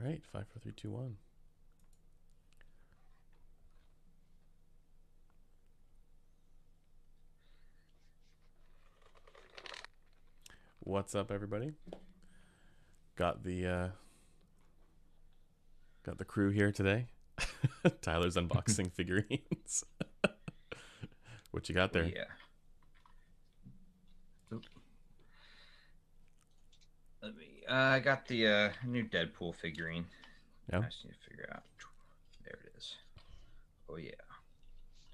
All 0.00 0.06
right, 0.06 0.22
five, 0.32 0.46
four, 0.48 0.60
three, 0.62 0.72
two, 0.72 0.90
one. 0.90 1.16
What's 10.80 11.16
up, 11.16 11.32
everybody? 11.32 11.72
Got 13.16 13.42
the 13.42 13.66
uh, 13.66 13.88
got 16.04 16.18
the 16.18 16.24
crew 16.24 16.50
here 16.50 16.70
today. 16.70 17.06
Tyler's 18.00 18.36
unboxing 18.36 18.92
figurines. 18.94 19.84
what 21.50 21.68
you 21.68 21.74
got 21.74 21.92
there? 21.92 22.04
Yeah. 22.04 22.24
Oop. 24.52 24.62
Let 27.20 27.36
me. 27.36 27.57
Uh, 27.70 27.74
I 27.74 28.00
got 28.00 28.26
the 28.26 28.46
uh, 28.46 28.70
new 28.86 29.04
Deadpool 29.04 29.54
figurine. 29.54 30.06
Yeah. 30.72 30.78
I 30.80 30.82
just 30.82 31.04
need 31.04 31.12
to 31.12 31.30
figure 31.30 31.48
out. 31.54 31.62
There 32.44 32.58
it 32.64 32.72
is. 32.78 32.94
Oh 33.88 33.96
yeah. 33.96 34.10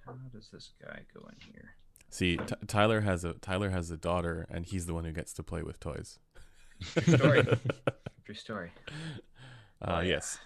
How 0.06 0.12
does 0.32 0.48
this 0.52 0.70
guy 0.82 1.00
go 1.14 1.20
in 1.28 1.36
here? 1.52 1.74
See, 2.10 2.36
T- 2.36 2.54
Tyler 2.66 3.00
has 3.00 3.24
a 3.24 3.32
Tyler 3.34 3.70
has 3.70 3.90
a 3.90 3.96
daughter, 3.96 4.46
and 4.50 4.66
he's 4.66 4.86
the 4.86 4.94
one 4.94 5.04
who 5.04 5.12
gets 5.12 5.32
to 5.34 5.42
play 5.42 5.62
with 5.62 5.80
toys. 5.80 6.18
True 6.82 7.16
story. 7.16 7.42
True 8.24 8.34
story. 8.34 8.70
Uh, 9.82 9.96
Oh, 9.96 10.00
yeah. 10.00 10.08
yes, 10.14 10.38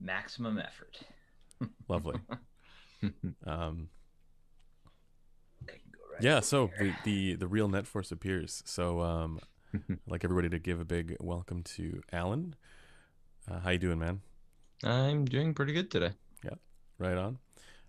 Maximum 0.00 0.58
effort. 0.58 1.00
lovely. 1.88 2.16
Um, 3.46 3.88
right 5.66 5.80
yeah, 6.20 6.38
so 6.40 6.70
the, 6.78 6.92
the 7.04 7.34
the 7.34 7.46
real 7.48 7.68
Net 7.68 7.86
Force 7.86 8.12
appears. 8.12 8.62
So, 8.64 9.00
um, 9.00 9.40
I'd 9.90 9.98
like 10.06 10.24
everybody 10.24 10.50
to 10.50 10.58
give 10.58 10.80
a 10.80 10.84
big 10.84 11.16
welcome 11.20 11.62
to 11.62 12.02
Alan. 12.12 12.54
Uh, 13.50 13.60
how 13.60 13.70
you 13.70 13.78
doing, 13.78 13.98
man? 13.98 14.20
I'm 14.84 15.24
doing 15.24 15.54
pretty 15.54 15.72
good 15.72 15.90
today. 15.90 16.10
Yeah, 16.44 16.56
right 16.98 17.16
on. 17.16 17.38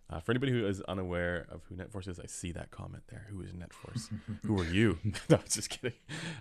Uh, 0.09 0.21
for 0.21 0.31
anybody 0.31 0.53
who 0.53 0.65
is 0.65 0.79
unaware 0.81 1.45
of 1.49 1.63
who 1.67 1.75
NetForce 1.75 2.07
is, 2.07 2.19
I 2.19 2.25
see 2.27 2.53
that 2.53 2.71
comment 2.71 3.03
there. 3.09 3.25
Who 3.29 3.41
is 3.41 3.51
NetForce? 3.51 4.09
who 4.45 4.59
are 4.61 4.65
you? 4.65 4.97
no, 5.29 5.37
I 5.37 5.41
was 5.41 5.55
just 5.55 5.71
kidding. 5.71 5.97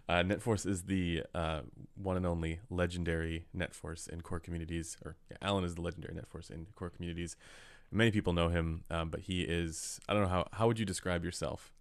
Uh, 0.08 0.22
NetForce 0.22 0.64
is 0.64 0.84
the 0.84 1.24
uh, 1.34 1.62
one 2.00 2.16
and 2.16 2.26
only 2.26 2.60
legendary 2.70 3.46
NetForce 3.56 4.08
in 4.08 4.20
core 4.20 4.40
communities. 4.40 4.96
Or 5.04 5.16
yeah, 5.28 5.38
Alan 5.42 5.64
is 5.64 5.74
the 5.74 5.80
legendary 5.80 6.14
NetForce 6.14 6.52
in 6.52 6.66
core 6.76 6.90
communities. 6.90 7.36
Many 7.90 8.12
people 8.12 8.32
know 8.32 8.48
him, 8.48 8.84
um, 8.90 9.10
but 9.10 9.20
he 9.20 9.42
is. 9.42 9.98
I 10.08 10.12
don't 10.12 10.22
know 10.22 10.28
how. 10.28 10.48
How 10.52 10.68
would 10.68 10.78
you 10.78 10.86
describe 10.86 11.24
yourself? 11.24 11.72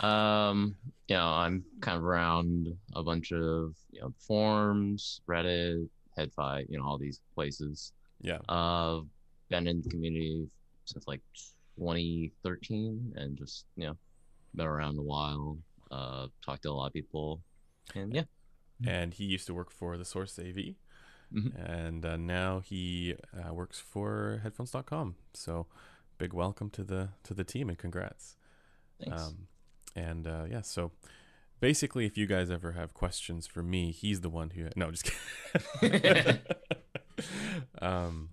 Um, 0.00 0.76
you 1.08 1.16
know, 1.16 1.24
I'm 1.26 1.64
kind 1.80 1.96
of 1.98 2.04
around 2.04 2.68
a 2.94 3.02
bunch 3.02 3.32
of 3.32 3.74
you 3.90 4.00
know 4.00 4.12
forums, 4.18 5.20
Reddit, 5.28 5.88
Headfi, 6.18 6.66
you 6.68 6.78
know, 6.78 6.84
all 6.84 6.98
these 6.98 7.20
places. 7.34 7.92
yeah. 8.20 8.38
Uh, 8.48 9.00
been 9.48 9.66
in 9.66 9.82
the 9.82 9.90
community 9.90 10.48
since 10.86 11.06
like 11.06 11.20
2013, 11.78 13.12
and 13.16 13.36
just 13.36 13.66
you 13.76 13.86
know, 13.86 13.96
been 14.54 14.66
around 14.66 14.98
a 14.98 15.02
while. 15.02 15.58
Uh, 15.90 16.26
talked 16.44 16.62
to 16.62 16.70
a 16.70 16.72
lot 16.72 16.86
of 16.86 16.92
people, 16.94 17.42
and 17.94 18.14
yeah, 18.14 18.24
and 18.86 19.12
he 19.14 19.24
used 19.24 19.46
to 19.46 19.54
work 19.54 19.70
for 19.70 19.98
the 19.98 20.04
Source 20.06 20.38
AV, 20.38 20.74
Mhm. 21.34 21.52
and 21.54 22.04
uh, 22.06 22.16
now 22.16 22.60
he 22.60 23.14
uh, 23.36 23.52
works 23.52 23.78
for 23.78 24.40
Headphones.com. 24.44 25.16
So, 25.34 25.66
big 26.18 26.32
welcome 26.32 26.70
to 26.70 26.82
the 26.82 27.10
to 27.24 27.34
the 27.34 27.44
team 27.44 27.68
and 27.68 27.76
congrats. 27.78 28.36
Thanks. 29.04 29.22
Um, 29.22 29.46
and 29.94 30.26
uh, 30.26 30.44
yeah, 30.50 30.62
so 30.62 30.92
basically, 31.60 32.06
if 32.06 32.16
you 32.16 32.26
guys 32.26 32.50
ever 32.50 32.72
have 32.72 32.94
questions 32.94 33.46
for 33.46 33.62
me, 33.62 33.90
he's 33.92 34.20
the 34.20 34.30
one 34.30 34.50
who. 34.50 34.68
No, 34.76 34.90
just 34.90 35.10
kidding. 35.80 36.38
um, 37.80 38.30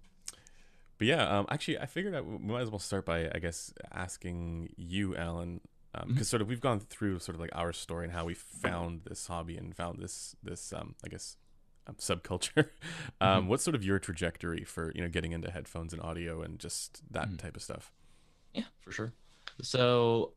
but 0.98 1.08
yeah, 1.08 1.38
um, 1.40 1.46
actually, 1.50 1.80
I 1.80 1.86
figured 1.86 2.14
I, 2.16 2.22
we 2.22 2.38
might 2.40 2.62
as 2.62 2.70
well 2.70 2.80
start 2.80 3.06
by, 3.06 3.30
I 3.34 3.40
guess, 3.40 3.74
asking 3.92 4.74
you, 4.78 5.16
Alan, 5.16 5.62
because 6.08 6.28
Mhm. 6.28 6.30
sort 6.30 6.42
of 6.42 6.48
we've 6.48 6.62
gone 6.62 6.80
through 6.80 7.20
sort 7.20 7.36
of 7.36 7.42
like 7.42 7.52
our 7.54 7.74
story 7.74 8.06
and 8.06 8.14
how 8.14 8.26
we 8.26 8.34
found 8.34 9.02
this 9.06 9.28
hobby 9.28 9.58
and 9.58 9.76
found 9.76 10.00
this 10.00 10.36
this 10.44 10.72
um, 10.74 10.96
I 11.04 11.08
guess 11.08 11.38
um, 11.88 11.96
subculture. 11.96 12.70
um, 13.22 13.48
What's 13.48 13.64
sort 13.64 13.76
of 13.76 13.84
your 13.84 13.98
trajectory 14.00 14.64
for 14.64 14.92
you 14.94 15.02
know 15.02 15.10
getting 15.10 15.32
into 15.32 15.50
headphones 15.52 15.94
and 15.94 16.02
audio 16.02 16.42
and 16.42 16.60
just 16.60 17.02
that 17.12 17.30
Mhm. 17.30 17.38
type 17.40 17.56
of 17.56 17.64
stuff? 17.64 17.92
Yeah, 18.54 18.66
for 18.82 18.92
sure. 18.92 19.14
So 19.62 20.34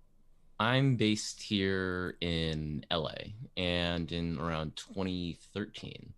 I'm 0.62 0.94
based 0.94 1.42
here 1.42 2.16
in 2.20 2.86
LA, 2.88 3.34
and 3.56 4.10
in 4.12 4.38
around 4.38 4.76
2013, 4.76 6.12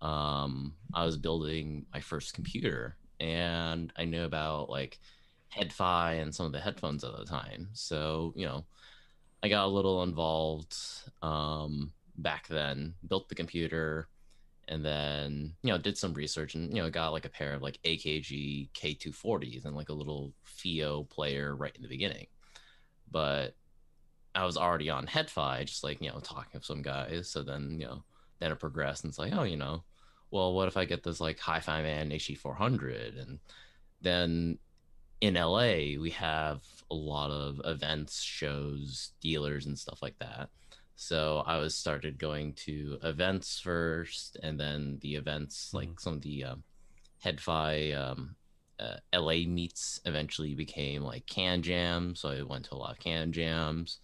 um, 0.00 0.74
I 0.92 1.04
was 1.04 1.16
building 1.16 1.86
my 1.94 2.00
first 2.00 2.34
computer, 2.34 2.96
and 3.20 3.92
I 3.96 4.04
knew 4.04 4.24
about 4.24 4.70
like 4.70 4.98
HeadFi 5.56 6.20
and 6.20 6.34
some 6.34 6.46
of 6.46 6.52
the 6.52 6.58
headphones 6.58 7.04
at 7.04 7.16
the 7.16 7.24
time. 7.24 7.68
So 7.74 8.32
you 8.34 8.44
know, 8.44 8.64
I 9.44 9.48
got 9.48 9.66
a 9.66 9.68
little 9.68 10.02
involved 10.02 10.76
um, 11.22 11.92
back 12.18 12.48
then, 12.48 12.94
built 13.06 13.28
the 13.28 13.36
computer, 13.36 14.08
and 14.66 14.84
then 14.84 15.54
you 15.62 15.70
know 15.70 15.78
did 15.78 15.96
some 15.96 16.12
research 16.12 16.56
and 16.56 16.74
you 16.74 16.82
know 16.82 16.90
got 16.90 17.12
like 17.12 17.24
a 17.24 17.28
pair 17.28 17.54
of 17.54 17.62
like 17.62 17.78
AKG 17.84 18.70
K240s 18.72 19.64
and 19.64 19.76
like 19.76 19.90
a 19.90 19.94
little 20.00 20.32
FiiO 20.44 21.08
player 21.08 21.54
right 21.54 21.76
in 21.76 21.82
the 21.82 21.88
beginning. 21.88 22.26
But 23.12 23.54
I 24.36 24.44
was 24.44 24.56
already 24.56 24.90
on 24.90 25.06
HeadFi, 25.06 25.64
just 25.64 25.82
like 25.82 26.00
you 26.00 26.10
know 26.10 26.20
talking 26.20 26.50
with 26.54 26.64
some 26.64 26.82
guys. 26.82 27.28
So 27.28 27.42
then 27.42 27.78
you 27.80 27.86
know 27.86 28.04
then 28.38 28.52
it 28.52 28.60
progressed 28.60 29.04
and 29.04 29.10
it's 29.10 29.18
like 29.18 29.32
oh 29.34 29.44
you 29.44 29.56
know 29.56 29.82
well 30.30 30.54
what 30.54 30.68
if 30.68 30.76
I 30.76 30.84
get 30.84 31.02
this 31.02 31.20
like 31.20 31.38
Hi-Fi 31.38 31.82
Man 31.82 32.10
HE400 32.10 33.20
and 33.20 33.38
then 34.02 34.58
in 35.20 35.34
LA 35.34 35.98
we 35.98 36.10
have 36.10 36.62
a 36.90 36.94
lot 36.94 37.30
of 37.30 37.60
events, 37.64 38.20
shows, 38.22 39.12
dealers 39.20 39.66
and 39.66 39.78
stuff 39.78 40.02
like 40.02 40.18
that. 40.18 40.50
So 40.96 41.42
I 41.46 41.58
was 41.58 41.74
started 41.74 42.18
going 42.18 42.54
to 42.64 42.98
events 43.02 43.60
first, 43.60 44.38
and 44.42 44.58
then 44.58 44.98
the 45.02 45.16
events 45.16 45.74
like 45.74 46.00
some 46.00 46.14
of 46.14 46.22
the 46.22 46.44
um, 46.44 46.62
HeadFi 47.24 47.96
um, 47.96 48.36
uh, 48.80 48.96
LA 49.14 49.46
meets 49.46 50.00
eventually 50.06 50.54
became 50.54 51.02
like 51.02 51.26
Can 51.26 51.62
Jam. 51.62 52.14
So 52.14 52.30
I 52.30 52.42
went 52.42 52.66
to 52.66 52.74
a 52.74 52.76
lot 52.76 52.92
of 52.92 52.98
Can 52.98 53.30
Jams, 53.32 53.98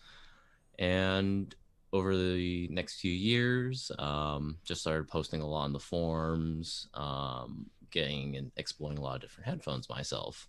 and 0.79 1.55
over 1.93 2.17
the 2.17 2.69
next 2.71 3.01
few 3.01 3.13
years, 3.13 3.93
um, 3.99 4.57
just 4.65 4.81
started 4.81 5.09
posting 5.09 5.43
a 5.43 5.47
lot 5.47 5.65
on 5.65 5.73
the 5.73 5.79
forums, 5.79 6.89
um, 6.95 7.67
getting 7.91 8.37
and 8.37 8.51
exploring 8.57 8.99
a 8.99 9.03
lot 9.03 9.17
of 9.17 9.21
different 9.21 9.49
headphones 9.49 9.89
myself. 9.91 10.49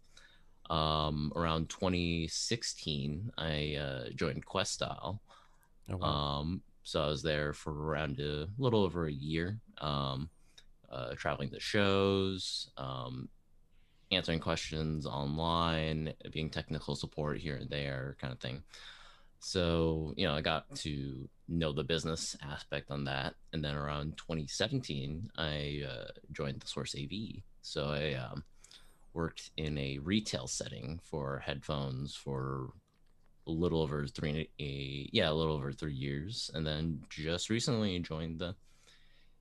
Um, 0.70 1.34
around 1.36 1.70
2016, 1.70 3.32
I 3.38 3.76
uh, 3.76 4.10
joined 4.16 4.46
Questyle. 4.46 5.20
Oh, 5.92 5.98
wow. 5.98 6.08
Um, 6.08 6.62
so 6.84 7.04
I 7.04 7.08
was 7.08 7.22
there 7.22 7.54
for 7.54 7.72
around 7.72 8.20
a 8.20 8.48
little 8.58 8.84
over 8.84 9.08
a 9.08 9.12
year, 9.12 9.60
um, 9.80 10.30
uh, 10.90 11.14
traveling 11.16 11.50
to 11.50 11.60
shows, 11.60 12.70
um, 12.78 13.28
answering 14.12 14.40
questions 14.40 15.06
online, 15.06 16.14
being 16.32 16.50
technical 16.50 16.96
support 16.96 17.40
here 17.40 17.56
and 17.56 17.70
there, 17.70 18.16
kind 18.20 18.32
of 18.32 18.40
thing. 18.40 18.64
So, 19.44 20.14
you 20.16 20.26
know, 20.26 20.34
I 20.34 20.42
got 20.42 20.74
to 20.78 21.28
know 21.50 21.74
the 21.74 21.84
business 21.84 22.38
aspect 22.42 22.90
on 22.90 23.04
that. 23.04 23.36
And 23.52 23.64
then 23.64 23.76
around 23.76 24.18
2017, 24.18 25.32
I 25.38 25.84
uh, 25.86 26.12
joined 26.32 26.62
the 26.62 26.68
Source 26.68 26.96
AV. 26.96 27.42
So 27.62 27.90
I 27.90 28.14
um, 28.14 28.46
worked 29.14 29.52
in 29.58 29.78
a 29.78 30.00
retail 30.00 30.48
setting 30.48 31.02
for 31.04 31.40
headphones 31.40 32.16
for 32.16 32.70
a 33.46 33.52
little 33.52 33.82
over 33.82 34.08
three, 34.08 34.50
a, 34.62 35.10
yeah, 35.12 35.30
a 35.30 35.34
little 35.34 35.56
over 35.56 35.74
three 35.74 35.94
years. 35.94 36.50
And 36.54 36.66
then 36.66 37.02
just 37.10 37.50
recently 37.50 38.00
joined 38.00 38.40
the 38.40 38.56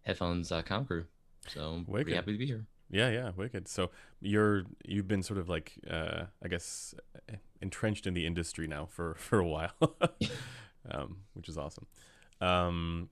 headphones.com 0.06 0.84
crew. 0.84 1.04
So 1.46 1.60
I'm 1.60 1.84
pretty 1.84 2.14
happy 2.14 2.32
to 2.32 2.38
be 2.38 2.46
here. 2.46 2.66
Yeah, 2.92 3.08
yeah, 3.08 3.30
wicked. 3.34 3.66
So 3.68 3.90
you're 4.20 4.64
you've 4.84 5.08
been 5.08 5.22
sort 5.22 5.40
of 5.40 5.48
like 5.48 5.72
uh, 5.90 6.24
I 6.44 6.48
guess 6.48 6.94
entrenched 7.60 8.06
in 8.06 8.14
the 8.14 8.26
industry 8.26 8.68
now 8.68 8.86
for 8.86 9.14
for 9.18 9.40
a 9.40 9.48
while, 9.48 9.72
um, 10.90 11.16
which 11.32 11.48
is 11.48 11.58
awesome. 11.58 11.86
Um, 12.40 13.08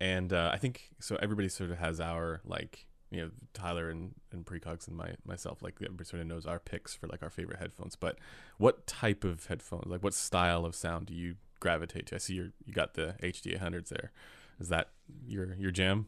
and 0.00 0.32
uh, 0.32 0.50
I 0.54 0.58
think 0.58 0.90
so. 1.00 1.18
Everybody 1.20 1.48
sort 1.48 1.70
of 1.70 1.78
has 1.78 2.00
our 2.00 2.40
like 2.44 2.86
you 3.10 3.20
know 3.20 3.30
Tyler 3.52 3.90
and 3.90 4.14
and 4.30 4.46
Precogs 4.46 4.86
and 4.86 4.96
my 4.96 5.14
myself 5.26 5.60
like 5.60 5.74
everybody 5.82 6.04
sort 6.04 6.22
of 6.22 6.28
knows 6.28 6.46
our 6.46 6.60
picks 6.60 6.94
for 6.94 7.08
like 7.08 7.22
our 7.24 7.30
favorite 7.30 7.58
headphones. 7.58 7.96
But 7.96 8.16
what 8.58 8.86
type 8.86 9.24
of 9.24 9.46
headphones? 9.46 9.86
Like 9.86 10.04
what 10.04 10.14
style 10.14 10.64
of 10.64 10.76
sound 10.76 11.06
do 11.06 11.14
you 11.14 11.34
gravitate 11.58 12.06
to? 12.06 12.14
I 12.14 12.18
see 12.18 12.34
you 12.34 12.52
you 12.64 12.72
got 12.72 12.94
the 12.94 13.16
HD 13.20 13.60
800s 13.60 13.88
there. 13.88 14.12
Is 14.60 14.68
that 14.68 14.90
your 15.26 15.54
your 15.54 15.72
jam? 15.72 16.06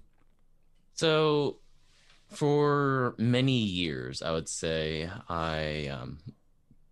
So, 0.95 1.57
for 2.33 3.15
many 3.19 3.59
years, 3.59 4.23
I 4.23 4.33
would 4.33 4.49
say 4.49 5.09
I 5.29 5.89
um, 5.89 6.19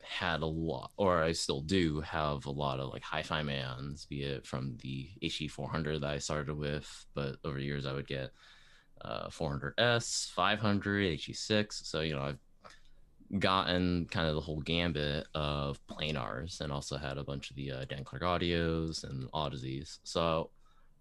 had 0.02 0.42
a 0.42 0.46
lot, 0.46 0.90
or 0.96 1.22
I 1.22 1.32
still 1.32 1.60
do 1.60 2.00
have 2.00 2.46
a 2.46 2.50
lot 2.50 2.80
of 2.80 2.92
like 2.92 3.02
hi-fi 3.02 3.42
mans, 3.42 4.06
be 4.06 4.22
it 4.22 4.46
from 4.46 4.76
the 4.82 5.08
HE400 5.22 6.00
that 6.00 6.10
I 6.10 6.18
started 6.18 6.56
with, 6.56 7.06
but 7.14 7.36
over 7.44 7.58
the 7.58 7.64
years 7.64 7.86
I 7.86 7.92
would 7.92 8.06
get 8.06 8.30
uh, 9.02 9.28
400S, 9.28 10.30
500, 10.30 11.18
HE6. 11.18 11.86
So 11.86 12.00
you 12.00 12.14
know 12.14 12.22
I've 12.22 12.38
gotten 13.38 14.06
kind 14.06 14.28
of 14.28 14.34
the 14.34 14.40
whole 14.40 14.60
gambit 14.60 15.26
of 15.34 15.78
planars 15.86 16.60
and 16.60 16.72
also 16.72 16.96
had 16.96 17.16
a 17.16 17.24
bunch 17.24 17.50
of 17.50 17.56
the 17.56 17.70
uh, 17.70 17.84
Dan 17.84 18.04
Clark 18.04 18.22
audios 18.22 19.04
and 19.04 19.30
Audezes. 19.32 19.98
So 20.02 20.50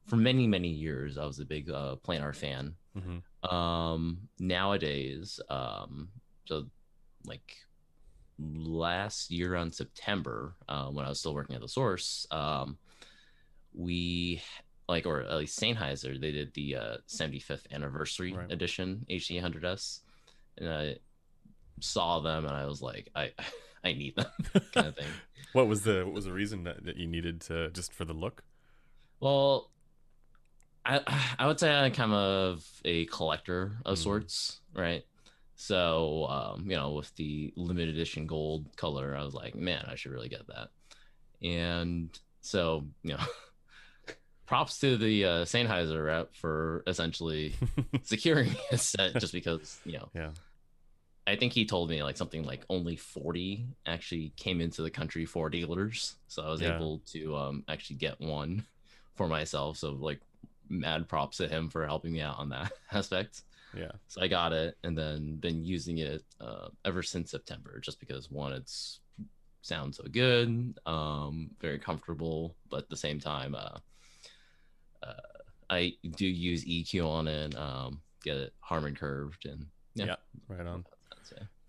for 0.09 0.15
many 0.17 0.47
many 0.47 0.69
years 0.69 1.17
I 1.17 1.25
was 1.25 1.39
a 1.39 1.45
big 1.45 1.69
uh, 1.69 1.95
planar 2.05 2.35
fan. 2.35 2.75
hmm 2.97 3.19
Um, 3.49 4.29
nowadays, 4.39 5.39
um, 5.49 6.09
so 6.45 6.65
like 7.25 7.55
last 8.37 9.31
year 9.31 9.55
on 9.55 9.71
September, 9.71 10.55
uh, 10.67 10.87
when 10.87 11.05
I 11.05 11.09
was 11.09 11.19
still 11.19 11.33
working 11.33 11.55
at 11.55 11.61
the 11.61 11.67
source, 11.69 12.27
um, 12.31 12.77
we 13.73 14.41
like, 14.87 15.05
or 15.05 15.21
at 15.21 15.37
least 15.37 15.59
Sennheiser, 15.59 16.19
they 16.19 16.31
did 16.31 16.53
the 16.53 16.75
uh, 16.75 16.97
75th 17.07 17.67
anniversary 17.71 18.33
Right. 18.33 18.51
edition 18.51 19.05
HD 19.09 19.39
800S, 19.39 20.01
and 20.57 20.69
I 20.69 20.95
saw 21.79 22.19
them 22.19 22.45
and 22.45 22.55
I 22.55 22.65
was 22.65 22.81
like, 22.81 23.09
I, 23.15 23.31
I 23.83 23.93
need 23.93 24.15
them, 24.15 24.25
kind 24.73 24.87
of 24.87 24.95
thing. 24.97 25.07
What 25.53 25.67
was 25.67 25.83
the 25.83 26.03
what 26.05 26.13
was 26.13 26.25
the 26.25 26.33
reason 26.33 26.63
that, 26.63 26.83
that 26.85 26.97
you 26.97 27.07
needed 27.07 27.41
to 27.41 27.69
just 27.71 27.93
for 27.93 28.05
the 28.05 28.13
look? 28.13 28.43
Well, 29.19 29.69
I 30.85 31.01
I 31.39 31.47
would 31.47 31.59
say 31.59 31.71
I'm 31.71 31.91
kind 31.91 32.13
of 32.13 32.65
a 32.85 33.05
collector 33.05 33.77
of 33.85 33.97
Mhm. 33.97 34.01
sorts, 34.03 34.61
right? 34.73 35.03
So, 35.55 36.25
um, 36.27 36.69
you 36.69 36.77
know, 36.77 36.91
with 36.93 37.13
the 37.15 37.53
limited 37.57 37.95
edition 37.95 38.27
gold 38.27 38.65
color, 38.77 39.15
I 39.15 39.23
was 39.25 39.33
like, 39.33 39.55
man, 39.55 39.85
I 39.89 39.95
should 39.95 40.13
really 40.13 40.29
get 40.29 40.47
that. 40.47 40.69
And 41.45 42.17
so, 42.41 42.85
you 43.03 43.15
know, 43.15 43.19
props 44.45 44.79
to 44.79 44.97
the 44.97 45.25
uh, 45.25 45.45
Sennheiser 45.45 46.05
rep 46.05 46.33
for 46.33 46.83
essentially 46.87 47.55
securing 48.03 48.55
a 48.71 48.77
set 48.77 49.17
just 49.19 49.33
because, 49.33 49.79
you 49.83 49.97
know, 49.97 50.09
Yeah. 50.13 50.31
I 51.27 51.35
think 51.35 51.53
he 51.53 51.65
told 51.65 51.89
me 51.89 52.01
like 52.01 52.17
something 52.17 52.43
like 52.43 52.65
only 52.69 52.95
40 52.95 53.67
actually 53.85 54.33
came 54.35 54.61
into 54.61 54.81
the 54.81 54.89
country 54.89 55.25
for 55.25 55.49
dealers. 55.49 56.15
So 56.27 56.41
I 56.43 56.49
was 56.49 56.61
Yeah. 56.61 56.73
able 56.73 56.99
to 57.11 57.35
um, 57.35 57.63
actually 57.67 57.97
get 57.97 58.19
one 58.19 58.65
for 59.15 59.27
myself. 59.27 59.77
So 59.77 59.91
like 59.91 60.21
mad 60.69 61.07
props 61.07 61.37
to 61.37 61.47
him 61.47 61.69
for 61.69 61.85
helping 61.85 62.11
me 62.13 62.21
out 62.21 62.39
on 62.39 62.49
that 62.49 62.71
aspect. 62.91 63.43
Yeah. 63.75 63.91
So 64.07 64.21
I 64.21 64.27
got 64.27 64.53
it 64.53 64.77
and 64.83 64.97
then 64.97 65.35
been 65.35 65.63
using 65.63 65.99
it 65.99 66.23
uh, 66.41 66.69
ever 66.85 67.03
since 67.03 67.31
September 67.31 67.79
just 67.79 67.99
because 67.99 68.31
one, 68.31 68.53
it's 68.53 68.99
sounds 69.61 69.97
so 69.97 70.05
good, 70.11 70.79
um, 70.85 71.51
very 71.59 71.77
comfortable, 71.77 72.55
but 72.69 72.83
at 72.83 72.89
the 72.89 72.97
same 72.97 73.19
time, 73.19 73.55
uh, 73.55 73.77
uh, 75.03 75.13
I 75.69 75.93
do 76.15 76.25
use 76.25 76.65
EQ 76.65 77.07
on 77.07 77.27
it, 77.27 77.55
um, 77.57 78.01
get 78.23 78.37
it 78.37 78.53
Harman 78.59 78.95
curved 78.95 79.45
and 79.45 79.67
yeah, 79.95 80.05
Yeah. 80.05 80.15
Right 80.47 80.65
on. 80.65 80.85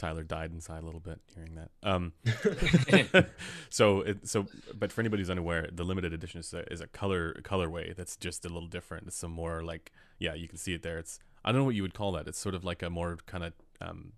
That's 0.00 0.02
it. 0.02 0.06
Tyler 0.06 0.22
died 0.22 0.52
inside 0.52 0.82
a 0.82 0.86
little 0.86 1.00
bit 1.00 1.20
hearing 1.34 1.54
that. 1.56 1.70
Um, 1.82 2.12
so 3.70 4.00
it, 4.02 4.28
so 4.28 4.46
but 4.78 4.92
for 4.92 5.00
anybody 5.00 5.20
who's 5.20 5.30
unaware, 5.30 5.68
the 5.72 5.84
limited 5.84 6.12
edition 6.12 6.40
is 6.40 6.52
a, 6.54 6.70
is 6.72 6.80
a 6.80 6.86
color 6.86 7.34
colorway 7.42 7.94
that's 7.94 8.16
just 8.16 8.44
a 8.44 8.48
little 8.48 8.68
different. 8.68 9.06
It's 9.06 9.16
some 9.16 9.32
more 9.32 9.62
like 9.62 9.92
yeah, 10.18 10.34
you 10.34 10.48
can 10.48 10.58
see 10.58 10.74
it 10.74 10.82
there. 10.82 10.98
It's 10.98 11.18
I 11.44 11.52
don't 11.52 11.60
know 11.60 11.64
what 11.64 11.74
you 11.74 11.82
would 11.82 11.94
call 11.94 12.12
that. 12.12 12.28
It's 12.28 12.38
sort 12.38 12.54
of 12.54 12.64
like 12.64 12.82
a 12.82 12.90
more 12.90 13.18
kind 13.26 13.44
of 13.44 13.52
um, 13.80 14.12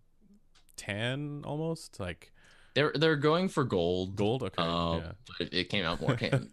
tan 0.77 1.43
almost 1.45 2.01
like 2.01 2.33
They're 2.75 2.93
they're 2.95 3.17
going 3.17 3.49
for 3.49 3.65
gold. 3.65 4.17
gold. 4.17 4.43
Okay, 4.43 4.63
Uh, 4.63 4.97
yeah. 4.99 5.13
but 5.39 5.53
it 5.53 5.69
came 5.69 5.85
out 5.85 6.01
more 6.01 6.17
tan. 6.17 6.49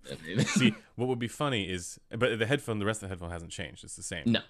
See, 0.46 0.76
what 0.96 1.08
would 1.08 1.20
be 1.20 1.28
funny 1.28 1.70
is, 1.70 2.00
but 2.16 2.38
the 2.38 2.46
headphone, 2.46 2.80
the 2.80 2.86
rest 2.86 2.98
of 3.02 3.10
the 3.10 3.14
headphone 3.14 3.32
hasn't 3.32 3.52
changed. 3.52 3.84
It's 3.84 3.96
the 3.96 4.04
same. 4.04 4.24
No. 4.26 4.42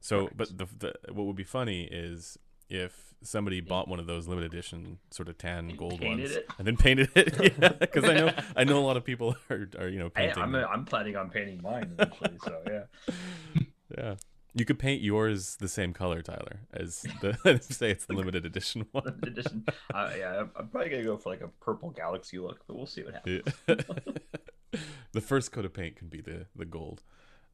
So, 0.00 0.28
Correct. 0.28 0.36
but 0.36 0.58
the, 0.58 0.66
the 0.78 1.12
what 1.12 1.26
would 1.26 1.36
be 1.36 1.44
funny 1.44 1.84
is 1.84 2.38
if 2.68 3.14
somebody 3.22 3.60
bought 3.60 3.88
one 3.88 3.98
of 3.98 4.06
those 4.06 4.28
limited 4.28 4.52
edition 4.52 4.98
sort 5.10 5.28
of 5.28 5.38
tan 5.38 5.70
And 5.70 5.78
gold 5.78 6.02
ones 6.04 6.30
it? 6.32 6.46
and 6.58 6.66
then 6.66 6.76
painted 6.76 7.08
it, 7.14 7.56
yeah, 7.60 7.70
because 7.70 8.04
I 8.04 8.14
know 8.14 8.32
I 8.56 8.64
know 8.64 8.78
a 8.78 8.84
lot 8.86 8.96
of 8.96 9.04
people 9.04 9.36
are, 9.50 9.68
are 9.78 9.88
you 9.88 9.98
know 9.98 10.10
Hey, 10.16 10.26
painting. 10.26 10.42
I'm, 10.42 10.54
I'm 10.54 10.84
planning 10.84 11.16
on 11.16 11.30
painting 11.30 11.60
mine 11.62 11.92
eventually, 11.98 12.38
so 12.44 12.62
yeah. 12.66 13.62
yeah, 13.96 14.14
you 14.54 14.64
could 14.64 14.78
paint 14.78 15.02
yours 15.02 15.56
the 15.56 15.68
same 15.68 15.92
color, 15.92 16.22
Tyler, 16.22 16.60
as 16.72 17.02
the 17.20 17.58
say 17.62 17.90
it's 17.90 18.06
the 18.06 18.12
limited 18.14 18.44
edition 18.44 18.86
one. 18.92 19.04
Limited 19.04 19.38
edition. 19.38 19.64
Uh, 19.94 20.10
yeah, 20.18 20.32
I'm- 20.32 20.50
I'm 20.56 20.68
probably 20.68 20.90
gonna 20.90 21.04
go 21.04 21.16
for 21.16 21.30
like 21.30 21.40
a 21.40 21.48
purple 21.48 21.90
galaxy 21.90 22.38
look, 22.38 22.60
but 22.66 22.76
we'll 22.76 22.86
see 22.86 23.02
what 23.02 23.14
happens. 23.14 23.42
Yeah. 23.68 23.74
the 25.12 25.20
first 25.20 25.52
coat 25.52 25.64
of 25.64 25.72
paint 25.72 25.96
can 25.96 26.08
be 26.08 26.20
the 26.20 26.46
the 26.54 26.64
gold. 26.64 27.02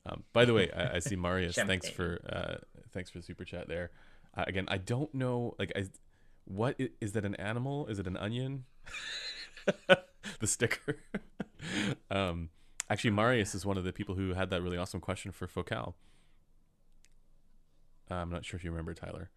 Um, 0.05 0.25
by 0.33 0.45
the 0.45 0.53
way, 0.55 0.69
I, 0.73 0.97
I 0.97 0.99
see 0.99 1.15
Marius. 1.15 1.55
thanks 1.55 1.89
for 1.89 2.21
uh, 2.29 2.57
thanks 2.93 3.11
for 3.11 3.19
the 3.19 3.25
super 3.25 3.45
chat 3.45 3.69
there. 3.69 3.91
Uh, 4.37 4.45
again, 4.47 4.65
I 4.69 4.79
don't 4.79 5.13
know 5.15 5.55
like 5.59 5.73
I, 5.77 5.87
what 6.45 6.77
is, 6.79 6.89
is 7.01 7.13
that 7.13 7.25
an 7.25 7.35
animal? 7.37 7.87
Is 7.87 7.99
it 7.99 8.07
an 8.07 8.17
onion? 8.17 8.65
the 10.41 10.47
sticker. 10.47 10.97
um, 12.11 12.49
actually, 12.89 13.11
Marius 13.11 13.55
is 13.55 13.65
one 13.67 13.77
of 13.79 13.85
the 13.85 13.93
people 13.93 14.15
who 14.15 14.35
had 14.35 14.51
that 14.51 14.63
really 14.63 14.77
awesome 14.79 15.01
question 15.01 15.33
for 15.33 15.47
Focal. 15.47 15.95
Uh, 18.11 18.15
I'm 18.15 18.31
not 18.31 18.45
sure 18.45 18.57
if 18.57 18.65
you 18.65 18.71
remember 18.71 18.95
Tyler. 18.95 19.31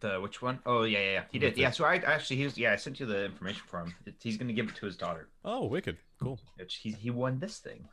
The 0.00 0.20
which 0.20 0.42
one? 0.42 0.58
Oh 0.66 0.82
yeah, 0.82 0.98
yeah, 0.98 1.12
yeah. 1.12 1.22
He 1.30 1.38
did. 1.38 1.54
the- 1.54 1.60
Yeah. 1.60 1.70
So 1.70 1.84
I 1.84 1.96
actually 1.96 2.36
he 2.36 2.44
was 2.44 2.58
yeah. 2.58 2.72
I 2.72 2.76
sent 2.76 2.98
you 3.00 3.06
the 3.06 3.24
information 3.26 3.62
for 3.66 3.80
him. 3.80 3.94
It, 4.04 4.14
he's 4.20 4.36
gonna 4.36 4.52
give 4.52 4.68
it 4.68 4.74
to 4.76 4.86
his 4.86 4.96
daughter. 4.96 5.28
Oh, 5.44 5.66
wicked, 5.66 5.96
cool. 6.20 6.40
Which 6.56 6.76
he 6.76 6.90
he 6.92 7.10
won 7.10 7.38
this 7.38 7.58
thing. 7.58 7.88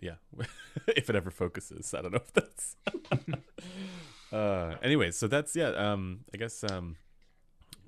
If 0.00 0.08
it- 0.08 0.16
yeah, 0.38 0.44
if 0.96 1.10
it 1.10 1.16
ever 1.16 1.30
focuses, 1.30 1.92
I 1.94 2.02
don't 2.02 2.12
know 2.12 2.20
if 2.24 2.32
that's. 2.32 2.76
uh, 4.32 4.74
anyways, 4.82 5.16
so 5.16 5.26
that's 5.28 5.54
yeah. 5.56 5.68
Um, 5.70 6.20
I 6.32 6.36
guess 6.36 6.64
um, 6.64 6.96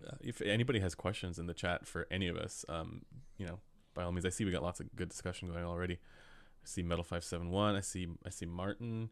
uh, 0.07 0.17
if 0.21 0.41
anybody 0.43 0.81
has 0.81 0.95
questions 0.95 1.39
in 1.39 1.47
the 1.47 1.55
chat 1.55 1.87
for 1.87 2.07
any 2.11 2.29
of 2.29 2.37
us, 2.37 2.65
um, 2.69 3.03
you 3.39 3.47
know, 3.47 3.59
by 3.95 4.03
all 4.05 4.13
means, 4.13 4.27
I 4.27 4.31
see 4.31 4.45
we 4.45 4.51
got 4.51 4.63
lots 4.63 4.81
of 4.81 4.95
good 4.97 5.09
discussion 5.09 5.49
going 5.51 5.65
already. 5.65 5.95
I 5.95 6.65
see 6.67 6.83
Metal 6.83 7.05
Five 7.05 7.25
Seven 7.25 7.51
One. 7.51 7.77
I 7.77 7.81
see 7.81 8.09
I 8.27 8.31
see 8.31 8.47
Martin. 8.47 9.11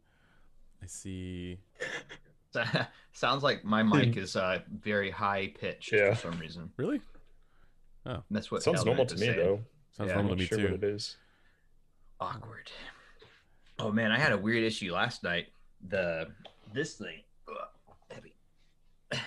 I 0.82 0.87
see. 0.87 1.58
Sounds 3.12 3.43
like 3.43 3.64
my 3.64 3.82
mic 3.82 4.17
is 4.17 4.35
uh, 4.35 4.61
very 4.82 5.11
high 5.11 5.53
pitched 5.61 5.93
Yeah. 5.93 6.14
for 6.14 6.31
some 6.32 6.38
reason. 6.41 6.70
Really 6.76 7.00
Oh, 8.06 8.23
That's 8.31 8.50
what 8.50 8.62
Sounds 8.62 8.76
Calvin 8.79 8.87
normal 8.96 9.05
was 9.05 9.12
to 9.12 9.20
me 9.20 9.26
saying. 9.26 9.37
though. 9.38 9.61
sounds 9.96 10.08
Yeah, 10.08 10.19
I'm 10.19 10.26
normal 10.26 10.37
to 10.37 10.41
me 10.41 10.46
sure 10.46 10.58
too. 10.58 10.64
what 10.64 10.73
it 10.73 10.85
is. 10.85 11.17
Awkward. 12.20 12.70
Oh 13.78 13.90
man, 13.90 14.12
I 14.12 14.19
had 14.19 14.32
a 14.32 14.38
weird 14.38 14.62
issue 14.62 14.93
last 14.93 15.22
night. 15.22 15.49
The 15.89 16.29
this 16.74 16.94
thing 16.94 17.22
ugh, 17.48 17.94
heavy 18.10 18.34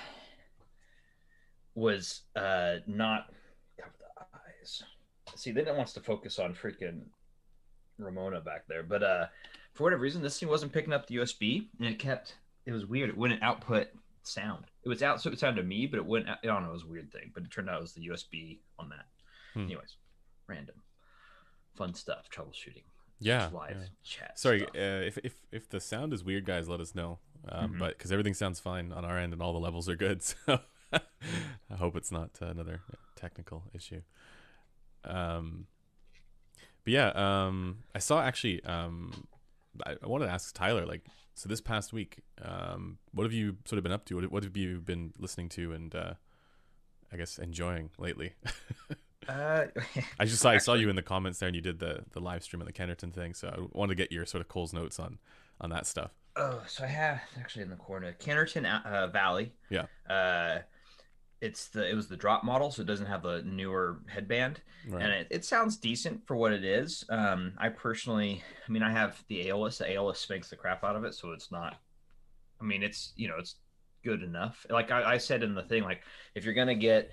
was 1.75 2.21
uh 2.35 2.75
not 2.85 3.33
cover 3.79 3.91
the 4.00 4.25
eyes. 4.38 4.83
See, 5.35 5.51
then 5.51 5.67
it 5.67 5.75
wants 5.75 5.93
to 5.93 6.00
focus 6.00 6.38
on 6.38 6.53
freaking 6.53 7.01
Ramona 7.97 8.41
back 8.41 8.67
there, 8.67 8.83
but 8.83 9.01
uh 9.03 9.25
for 9.73 9.83
whatever 9.83 10.03
reason, 10.03 10.21
this 10.21 10.39
thing 10.39 10.50
wasn't 10.50 10.71
picking 10.71 10.93
up 10.93 11.07
the 11.07 11.15
USB, 11.15 11.65
and 11.79 11.88
it 11.88 12.00
kept. 12.00 12.35
It 12.65 12.71
was 12.71 12.85
weird. 12.85 13.09
It 13.09 13.17
wouldn't 13.17 13.41
output 13.41 13.88
sound. 14.21 14.65
It 14.83 14.89
was 14.89 15.01
out, 15.01 15.19
so 15.21 15.31
it 15.31 15.39
sounded 15.39 15.62
to 15.62 15.67
me, 15.67 15.88
but 15.88 15.97
it 15.97 16.05
wouldn't. 16.05 16.29
I 16.29 16.45
don't 16.45 16.62
know. 16.63 16.69
It 16.69 16.73
was 16.73 16.83
a 16.83 16.88
weird 16.88 17.12
thing, 17.12 17.31
but 17.33 17.43
it 17.43 17.51
turned 17.51 17.69
out 17.69 17.79
it 17.79 17.81
was 17.81 17.93
the 17.93 18.07
USB 18.07 18.59
on 18.77 18.89
that. 18.89 19.05
Hmm. 19.53 19.65
Anyways, 19.65 19.97
random, 20.47 20.75
fun 21.75 21.93
stuff, 21.93 22.29
troubleshooting 22.29 22.83
Yeah. 23.19 23.49
live 23.53 23.77
yeah. 23.79 23.87
chat. 24.03 24.39
Sorry, 24.39 24.63
uh, 24.65 25.01
if 25.07 25.17
if 25.23 25.35
if 25.51 25.69
the 25.69 25.79
sound 25.79 26.13
is 26.13 26.23
weird, 26.23 26.45
guys, 26.45 26.67
let 26.69 26.79
us 26.79 26.93
know. 26.95 27.19
Um, 27.49 27.73
Mhm. 27.73 27.79
But 27.79 27.97
because 27.97 28.11
everything 28.11 28.33
sounds 28.33 28.59
fine 28.59 28.91
on 28.93 29.03
our 29.05 29.17
end 29.17 29.33
and 29.33 29.41
all 29.41 29.53
the 29.53 29.59
levels 29.59 29.89
are 29.89 29.95
good, 29.97 30.21
so 30.23 30.59
I 30.93 31.75
hope 31.75 31.95
it's 31.95 32.11
not 32.11 32.31
uh, 32.41 32.45
another 32.47 32.81
technical 33.15 33.63
issue. 33.73 34.01
Um, 35.03 35.67
but 36.83 36.93
yeah, 36.93 37.09
um, 37.15 37.83
I 37.95 37.99
saw 37.99 38.21
actually. 38.21 38.63
Um, 38.63 39.27
I, 39.85 39.95
I 40.03 40.07
wanted 40.07 40.25
to 40.27 40.31
ask 40.31 40.53
Tyler, 40.53 40.85
like, 40.85 41.05
so 41.33 41.49
this 41.49 41.59
past 41.61 41.91
week, 41.93 42.19
um, 42.41 42.99
what 43.11 43.23
have 43.23 43.33
you 43.33 43.57
sort 43.65 43.77
of 43.77 43.83
been 43.83 43.91
up 43.91 44.05
to? 44.05 44.15
What, 44.15 44.31
what 44.31 44.43
have 44.43 44.55
you 44.55 44.79
been 44.81 45.13
listening 45.17 45.49
to 45.49 45.73
and 45.73 45.93
uh, 45.95 46.13
I 47.11 47.17
guess 47.17 47.39
enjoying 47.39 47.89
lately? 47.97 48.33
Uh, 49.27 49.65
I 50.19 50.25
just 50.25 50.41
saw 50.41 50.49
I 50.51 50.57
saw 50.57 50.73
you 50.73 50.89
in 50.89 50.95
the 50.95 51.01
comments 51.01 51.39
there, 51.39 51.47
and 51.47 51.55
you 51.55 51.61
did 51.61 51.79
the 51.79 52.03
the 52.11 52.19
live 52.19 52.43
stream 52.43 52.61
of 52.61 52.67
the 52.67 52.73
Kennerton 52.73 53.13
thing. 53.13 53.33
So 53.33 53.47
I 53.49 53.77
wanted 53.77 53.95
to 53.97 54.03
get 54.03 54.11
your 54.11 54.25
sort 54.25 54.41
of 54.41 54.47
Cole's 54.47 54.73
notes 54.73 54.99
on 54.99 55.19
on 55.61 55.69
that 55.69 55.85
stuff. 55.87 56.11
oh, 56.35 56.61
so 56.67 56.83
I 56.83 56.87
have 56.87 57.21
actually 57.39 57.61
in 57.63 57.69
the 57.69 57.75
corner, 57.75 58.15
Kennerton 58.19 58.65
uh, 58.85 59.07
Valley. 59.07 59.53
Yeah. 59.69 59.85
Uh, 60.09 60.59
it's 61.41 61.67
the 61.67 61.89
it 61.89 61.93
was 61.95 62.07
the 62.07 62.15
drop 62.17 62.43
model, 62.43 62.71
so 62.71 62.81
it 62.81 62.85
doesn't 62.85 63.05
have 63.05 63.21
the 63.21 63.41
newer 63.43 63.99
headband, 64.07 64.61
Right. 64.87 65.03
and 65.03 65.11
it, 65.11 65.27
it 65.29 65.45
sounds 65.45 65.75
decent 65.75 66.25
for 66.25 66.35
what 66.37 66.53
it 66.53 66.63
is. 66.63 67.03
Um, 67.09 67.53
I 67.57 67.67
personally, 67.69 68.41
I 68.67 68.71
mean, 68.71 68.81
I 68.81 68.91
have 68.91 69.21
the 69.27 69.47
Aeolus. 69.47 69.77
The 69.77 69.91
Aeolus 69.91 70.19
spanks 70.19 70.49
the 70.49 70.55
crap 70.55 70.83
out 70.85 70.95
of 70.95 71.03
it, 71.03 71.13
so 71.15 71.31
it's 71.33 71.51
not. 71.51 71.75
I 72.61 72.63
mean, 72.63 72.81
it's 72.81 73.11
you 73.17 73.27
know, 73.27 73.35
it's 73.37 73.55
good 74.05 74.23
enough. 74.23 74.65
Like 74.69 74.89
I, 74.91 75.13
I 75.13 75.17
said 75.17 75.43
in 75.43 75.53
the 75.53 75.63
thing, 75.63 75.83
like 75.83 76.01
if 76.33 76.45
you're 76.45 76.53
gonna 76.53 76.75
get 76.75 77.11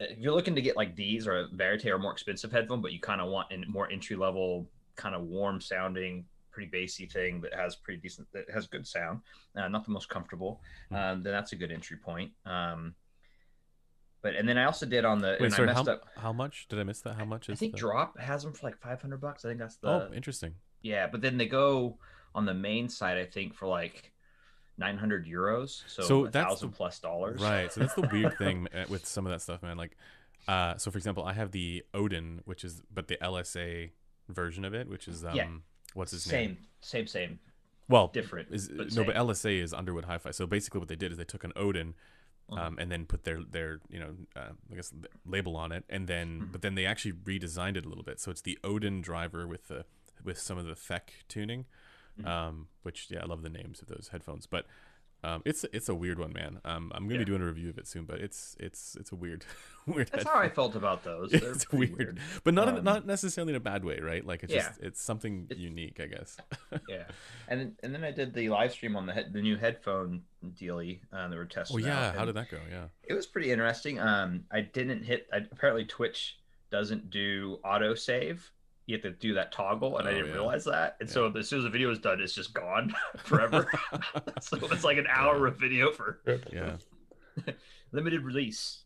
if 0.00 0.18
you're 0.18 0.34
looking 0.34 0.54
to 0.54 0.62
get 0.62 0.76
like 0.76 0.96
these 0.96 1.26
or 1.26 1.40
a 1.40 1.48
Verite 1.48 1.86
or 1.86 1.98
more 1.98 2.12
expensive 2.12 2.50
headphone, 2.52 2.80
but 2.82 2.92
you 2.92 3.00
kind 3.00 3.20
of 3.20 3.30
want 3.30 3.52
a 3.52 3.58
more 3.68 3.90
entry 3.90 4.16
level, 4.16 4.66
kind 4.96 5.14
of 5.14 5.22
warm 5.22 5.60
sounding 5.60 6.24
pretty 6.50 6.68
bassy 6.70 7.06
thing 7.06 7.40
that 7.40 7.54
has 7.54 7.76
pretty 7.76 7.98
decent 8.00 8.26
that 8.32 8.44
has 8.52 8.66
good 8.66 8.86
sound, 8.86 9.20
uh, 9.56 9.68
not 9.68 9.84
the 9.84 9.90
most 9.90 10.08
comfortable, 10.10 10.60
Hmm. 10.90 10.94
um, 10.96 11.22
then 11.22 11.32
that's 11.32 11.52
a 11.52 11.56
good 11.56 11.72
entry 11.72 11.96
point. 11.96 12.30
Um, 12.44 12.94
but 14.20 14.34
and 14.34 14.48
then 14.48 14.58
I 14.58 14.64
also 14.64 14.86
did 14.86 15.04
on 15.04 15.18
the 15.20 15.36
Wait, 15.40 15.46
and 15.46 15.54
sorry. 15.54 15.68
I 15.68 15.72
messed 15.72 15.86
How, 15.86 15.92
up. 15.94 16.02
how 16.16 16.32
much 16.32 16.66
did 16.68 16.78
I 16.78 16.84
miss 16.84 17.00
that? 17.02 17.14
How 17.14 17.24
much 17.24 17.48
is 17.48 17.54
I 17.54 17.56
think 17.56 17.72
the... 17.72 17.78
Drop 17.78 18.18
has 18.18 18.42
them 18.42 18.52
for 18.52 18.66
like 18.66 18.78
500 18.78 19.20
bucks. 19.20 19.44
I 19.44 19.48
think 19.48 19.60
that's 19.60 19.76
the 19.76 19.88
Oh, 19.88 20.10
interesting. 20.14 20.54
yeah. 20.82 21.06
But 21.08 21.22
then 21.22 21.38
they 21.38 21.46
go 21.48 21.98
on 22.34 22.44
the 22.44 22.54
main 22.54 22.88
side, 22.88 23.18
I 23.18 23.24
think, 23.24 23.54
for 23.54 23.66
like 23.66 24.11
900 24.78 25.26
euros, 25.26 25.82
so, 25.86 26.02
So 26.02 26.24
a 26.26 26.30
that's 26.30 26.46
thousand 26.48 26.70
the- 26.70 26.76
plus 26.76 26.98
dollars. 26.98 27.40
Right. 27.40 27.70
So 27.72 27.80
that's 27.80 27.94
the 27.94 28.08
weird 28.12 28.36
thing 28.38 28.68
with 28.88 29.06
some 29.06 29.26
of 29.26 29.32
that 29.32 29.40
stuff, 29.42 29.62
man. 29.62 29.76
Like, 29.76 29.96
uh, 30.48 30.76
so 30.76 30.90
for 30.90 30.98
example, 30.98 31.24
I 31.24 31.32
have 31.34 31.52
the 31.52 31.84
Odin, 31.94 32.40
which 32.46 32.64
is 32.64 32.82
but 32.92 33.08
the 33.08 33.16
LSA 33.22 33.90
version 34.28 34.64
of 34.64 34.74
it, 34.74 34.88
which 34.88 35.06
is 35.08 35.24
um, 35.24 35.34
Yeah. 35.36 35.48
what's 35.94 36.12
his 36.12 36.22
Same, 36.24 36.40
name? 36.52 36.58
same, 36.80 37.06
same, 37.06 37.28
same 37.28 37.38
Well, 37.88 38.08
different. 38.08 38.48
is 38.50 38.68
but 38.68 38.92
no, 38.94 39.04
but. 39.04 39.14
LSA 39.14 39.60
is 39.60 39.72
Underwood 39.74 40.06
Hi-Fi. 40.06 40.30
So 40.30 40.46
basically, 40.46 40.78
what 40.80 40.88
they 40.88 40.96
did 40.96 41.12
is 41.12 41.18
they 41.18 41.24
took 41.24 41.44
an 41.44 41.52
Odin, 41.54 41.94
Mhm. 42.50 42.58
um, 42.58 42.78
and 42.78 42.90
then 42.90 43.06
put 43.06 43.22
their 43.24 43.42
their 43.44 43.80
you 43.88 44.00
know 44.00 44.16
uh, 44.34 44.50
I 44.70 44.74
guess 44.74 44.92
label 45.24 45.56
on 45.56 45.70
it, 45.70 45.84
and 45.88 46.08
then 46.08 46.40
Mhm. 46.40 46.52
but 46.52 46.62
then 46.62 46.74
they 46.74 46.86
actually 46.86 47.12
redesigned 47.12 47.76
it 47.76 47.84
a 47.84 47.88
little 47.88 48.04
bit. 48.04 48.18
So 48.18 48.30
it's 48.30 48.40
the 48.42 48.58
Odin 48.64 49.00
driver 49.00 49.46
with 49.46 49.68
the 49.68 49.84
with 50.24 50.38
some 50.38 50.56
of 50.58 50.64
the 50.64 50.74
FEC 50.74 51.10
tuning, 51.28 51.66
Mhm. 52.20 52.26
um, 52.26 52.68
which 52.82 53.06
yeah, 53.10 53.20
I 53.22 53.26
love 53.26 53.42
the 53.42 53.48
names 53.50 53.80
of 53.82 53.88
those 53.88 54.08
headphones, 54.12 54.46
but. 54.46 54.66
Um, 55.24 55.40
it's 55.44 55.64
it's 55.72 55.88
a 55.88 55.94
weird 55.94 56.18
one, 56.18 56.32
man. 56.32 56.60
Um, 56.64 56.90
I'm 56.92 57.04
gonna 57.04 57.12
Yeah. 57.14 57.18
be 57.20 57.24
doing 57.26 57.42
a 57.42 57.46
review 57.46 57.70
of 57.70 57.78
it 57.78 57.86
soon, 57.86 58.06
but 58.06 58.18
it's 58.18 58.56
it's 58.58 58.96
it's 58.96 59.12
a 59.12 59.14
weird 59.14 59.44
weird. 59.86 60.08
That's 60.08 60.24
headphone. 60.24 60.32
how 60.34 60.40
I 60.40 60.48
felt 60.48 60.74
about 60.74 61.04
those. 61.04 61.30
They're 61.30 61.52
It's 61.52 61.64
pretty 61.64 61.94
weird. 61.94 62.18
but 62.42 62.54
not 62.54 62.66
in, 62.66 62.78
Um, 62.78 62.82
not 62.82 63.06
necessarily 63.06 63.52
in 63.52 63.56
a 63.56 63.60
bad 63.60 63.84
way, 63.84 64.00
right? 64.00 64.26
Like 64.26 64.42
it's 64.42 64.52
Yeah. 64.52 64.66
just 64.70 64.80
it's 64.82 65.00
something 65.00 65.46
It- 65.48 65.58
unique, 65.58 66.00
I 66.00 66.06
guess. 66.06 66.38
yeah 66.88 67.04
and 67.46 67.60
then, 67.60 67.76
and 67.84 67.94
then 67.94 68.02
i 68.02 68.10
did 68.10 68.34
the 68.34 68.48
live 68.48 68.72
stream 68.72 68.96
on 68.96 69.06
the 69.06 69.24
the 69.30 69.40
new 69.40 69.56
headphone 69.56 70.24
dealie 70.44 70.98
uh, 71.12 71.28
that 71.28 71.36
were 71.36 71.46
testing 71.46 71.76
Oh 71.76 71.78
yeah, 71.86 72.12
how 72.14 72.24
did 72.24 72.34
that 72.34 72.50
go? 72.50 72.58
Yeah. 72.68 72.86
it 73.04 73.12
was 73.14 73.28
pretty 73.28 73.52
interesting 73.52 74.00
um 74.00 74.44
i 74.50 74.60
didn't 74.60 75.04
hit 75.04 75.28
I, 75.32 75.36
apparently 75.52 75.84
twitch 75.84 76.36
doesn't 76.72 77.10
do 77.10 77.60
auto 77.64 77.94
save 77.94 78.50
you 78.86 78.94
have 78.96 79.02
to 79.02 79.10
do 79.10 79.34
that 79.34 79.52
toggle 79.52 79.98
and 79.98 80.08
i 80.08 80.10
Oh, 80.10 80.14
didn't 80.14 80.28
yeah. 80.28 80.34
realize 80.34 80.64
that. 80.64 80.96
And 81.00 81.08
so 81.08 81.30
as 81.36 81.48
soon 81.48 81.58
as 81.60 81.64
the 81.64 81.70
video 81.70 81.90
is 81.90 81.98
done 81.98 82.20
it's 82.20 82.34
just 82.34 82.52
gone 82.54 82.92
forever. 83.24 83.70
So 84.40 84.56
it's 84.72 84.84
like 84.84 84.98
an 84.98 85.06
hour 85.08 85.46
of 85.46 85.56
video 85.58 85.90
for 85.92 86.20
yeah. 86.52 86.76
limited 87.92 88.22
release. 88.24 88.82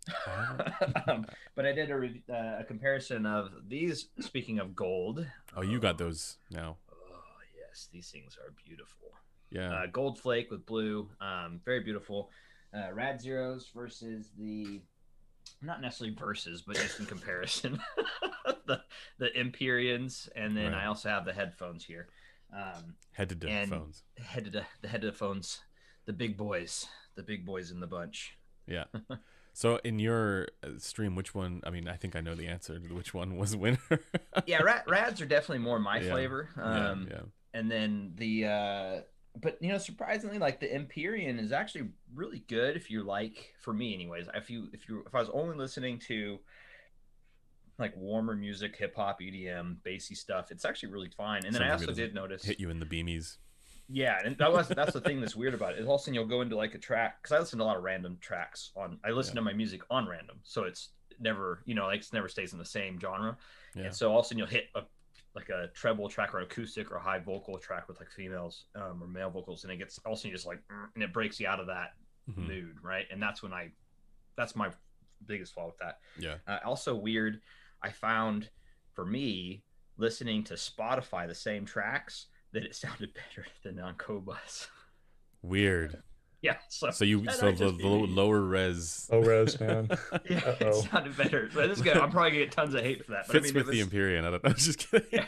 Um, 1.08 1.26
but 1.54 1.64
i 1.66 1.72
did 1.72 1.90
a, 1.90 1.96
re- 1.96 2.22
uh, 2.30 2.56
a 2.60 2.64
comparison 2.64 3.24
of 3.26 3.50
these 3.68 4.08
speaking 4.20 4.58
of 4.58 4.74
gold. 4.76 5.26
Oh, 5.56 5.62
you 5.62 5.78
got 5.80 5.98
those 5.98 6.36
now. 6.50 6.76
oh 6.92 7.38
yes 7.58 7.88
these 7.92 8.10
things 8.10 8.36
are 8.42 8.52
beautiful. 8.66 9.08
Yeah. 9.50 9.72
uh, 9.72 9.86
gold 9.92 10.18
flake 10.18 10.50
with 10.50 10.66
blue 10.66 11.08
um, 11.20 11.60
very 11.64 11.80
beautiful. 11.82 12.30
Uh, 12.74 12.92
rad 12.92 13.20
zeros 13.20 13.70
versus 13.74 14.30
the 14.38 14.82
not 15.62 15.80
necessarily 15.80 16.14
versus 16.14 16.62
but 16.62 16.76
just 16.76 17.00
in 17.00 17.06
comparison 17.06 17.80
the 18.66 18.80
the 19.18 19.34
empyreans 19.36 20.28
and 20.36 20.56
then 20.56 20.72
Right. 20.72 20.82
i 20.82 20.86
also 20.86 21.08
have 21.08 21.24
the 21.24 21.32
headphones 21.32 21.84
here 21.84 22.08
um, 22.54 22.94
Head 23.12 23.28
to 23.40 23.48
and- 23.48 23.70
phones. 23.70 24.02
head 24.18 24.44
to 24.44 24.50
the, 24.50 24.64
the 24.82 24.88
headphones 24.88 25.60
the 26.04 26.12
big 26.12 26.36
boys 26.36 26.86
the 27.16 27.22
big 27.22 27.44
boys 27.46 27.70
in 27.70 27.80
the 27.80 27.86
bunch 27.86 28.36
Yeah. 28.66 28.84
So 29.52 29.80
in 29.84 29.98
your 29.98 30.48
uh, 30.62 30.72
stream, 30.76 31.14
which 31.14 31.34
one? 31.34 31.62
I 31.64 31.70
mean, 31.70 31.88
I 31.88 31.96
think 31.96 32.14
I 32.14 32.20
know 32.20 32.34
the 32.34 32.46
answer 32.46 32.78
to 32.78 32.94
which 32.94 33.14
one 33.14 33.38
was 33.38 33.56
winner. 33.56 33.78
yeah 34.44 34.60
rad, 34.60 34.82
rads 34.86 35.22
are 35.22 35.26
definitely 35.26 35.64
more 35.64 35.78
my 35.78 35.98
Yeah. 36.02 36.10
flavor 36.10 36.50
yeah, 36.58 36.90
um, 36.90 37.08
yeah. 37.10 37.20
and 37.54 37.70
then 37.70 38.12
the 38.16 38.44
uh 38.44 39.00
but 39.40 39.56
you 39.60 39.68
know 39.68 39.78
surprisingly 39.78 40.38
like 40.38 40.60
the 40.60 40.72
empyrean 40.72 41.38
is 41.38 41.52
actually 41.52 41.88
really 42.14 42.42
good 42.48 42.76
if 42.76 42.90
you 42.90 43.02
like 43.02 43.52
for 43.60 43.72
me 43.72 43.92
anyways 43.94 44.26
if 44.34 44.48
you 44.50 44.68
if 44.72 44.88
you 44.88 45.02
if 45.06 45.14
i 45.14 45.18
was 45.20 45.28
only 45.30 45.56
listening 45.56 45.98
to 45.98 46.38
like 47.78 47.94
warmer 47.96 48.34
music 48.34 48.74
hip 48.76 48.94
hop 48.96 49.20
edm 49.20 49.76
bassy 49.84 50.14
stuff 50.14 50.50
it's 50.50 50.64
actually 50.64 50.90
really 50.90 51.10
fine 51.16 51.44
and 51.44 51.54
then 51.54 51.62
i 51.62 51.70
also 51.70 51.92
did 51.92 52.14
notice 52.14 52.44
Hit 52.44 52.58
you 52.58 52.70
in 52.70 52.80
the 52.80 52.86
beamies. 52.86 53.36
yeah 53.88 54.18
and 54.24 54.36
that 54.38 54.50
was 54.52 54.68
that's 54.68 54.92
the 54.94 55.00
thing 55.00 55.20
that's 55.20 55.36
weird 55.36 55.54
about 55.54 55.74
it 55.74 55.80
is 55.80 55.86
all 55.86 55.96
of 55.96 56.00
a 56.00 56.04
sudden 56.04 56.14
you'll 56.14 56.24
go 56.26 56.40
into 56.40 56.56
like 56.56 56.74
a 56.74 56.78
track 56.78 57.22
because 57.22 57.36
i 57.36 57.38
listen 57.38 57.58
to 57.58 57.64
a 57.64 57.66
lot 57.66 57.76
of 57.76 57.82
random 57.82 58.16
tracks 58.20 58.70
on 58.76 58.98
i 59.04 59.10
listen 59.10 59.34
Yeah. 59.34 59.40
to 59.40 59.44
my 59.44 59.52
music 59.52 59.82
on 59.90 60.08
random 60.08 60.38
so 60.44 60.64
it's 60.64 60.90
never 61.20 61.62
you 61.66 61.74
know 61.74 61.84
like 61.86 62.00
it 62.00 62.08
never 62.12 62.28
stays 62.28 62.52
in 62.52 62.58
the 62.58 62.64
same 62.64 62.98
genre 62.98 63.36
Yeah. 63.74 63.84
and 63.84 63.94
so 63.94 64.10
all 64.12 64.20
of 64.20 64.24
a 64.24 64.28
sudden 64.28 64.38
you'll 64.38 64.46
hit 64.46 64.68
a 64.74 64.82
like 65.36 65.50
a 65.50 65.68
treble 65.74 66.08
track 66.08 66.34
or 66.34 66.40
acoustic 66.40 66.90
or 66.90 66.98
high 66.98 67.18
vocal 67.20 67.58
track 67.58 67.86
with 67.88 68.00
like 68.00 68.10
females 68.10 68.64
um, 68.74 69.02
or 69.02 69.06
male 69.06 69.30
vocals, 69.30 69.62
and 69.64 69.72
it 69.72 69.76
gets 69.76 70.00
all 70.06 70.14
of 70.14 70.16
a 70.16 70.20
sudden 70.20 70.30
you're 70.30 70.36
just 70.36 70.46
like, 70.46 70.62
and 70.94 71.04
it 71.04 71.12
breaks 71.12 71.38
you 71.38 71.46
out 71.46 71.60
of 71.60 71.66
that 71.66 71.90
Mhm. 72.28 72.48
mood, 72.48 72.76
right? 72.82 73.06
And 73.12 73.22
that's 73.22 73.40
when 73.42 73.52
I, 73.52 73.70
that's 74.36 74.56
my 74.56 74.70
biggest 75.26 75.54
flaw 75.54 75.66
with 75.66 75.78
that. 75.78 76.00
Yeah. 76.18 76.36
Uh, 76.48 76.58
also 76.64 76.96
weird, 76.96 77.40
I 77.82 77.90
found 77.90 78.48
for 78.94 79.04
me 79.04 79.62
listening 79.96 80.42
to 80.44 80.54
Spotify 80.54 81.28
the 81.28 81.34
same 81.36 81.64
tracks 81.64 82.26
that 82.52 82.64
it 82.64 82.74
sounded 82.74 83.12
better 83.14 83.46
than 83.62 83.78
on 83.78 83.94
Qobuz. 83.94 84.66
Weird. 85.42 86.02
Yeah, 86.42 86.56
so, 86.68 86.90
So 86.90 87.04
you 87.04 87.24
so 87.30 87.50
the, 87.52 87.70
the 87.72 87.86
lower 87.88 88.40
res 88.40 89.08
Oh, 89.12 89.20
Rose, 89.22 89.58
man. 89.60 89.88
yeah, 90.30 90.38
it 90.38 90.62
Uh-oh. 90.62 90.80
sounded 90.82 91.16
better. 91.16 91.50
But 91.54 91.68
this 91.68 91.78
is 91.78 91.82
good. 91.84 91.96
I'm 91.96 92.10
probably 92.10 92.30
gonna 92.32 92.44
get 92.44 92.52
tons 92.52 92.74
of 92.74 92.82
hate 92.82 93.04
for 93.04 93.12
that. 93.12 93.26
But 93.26 93.32
fits 93.32 93.46
I 93.46 93.48
mean, 93.48 93.56
it 93.56 93.58
with 93.58 93.66
the 93.66 93.78
was- 93.78 93.86
Empyrean. 93.86 94.24
I 94.24 94.30
don't 94.30 94.44
know. 94.44 94.52
Just 94.56 94.90
kidding. 94.90 95.24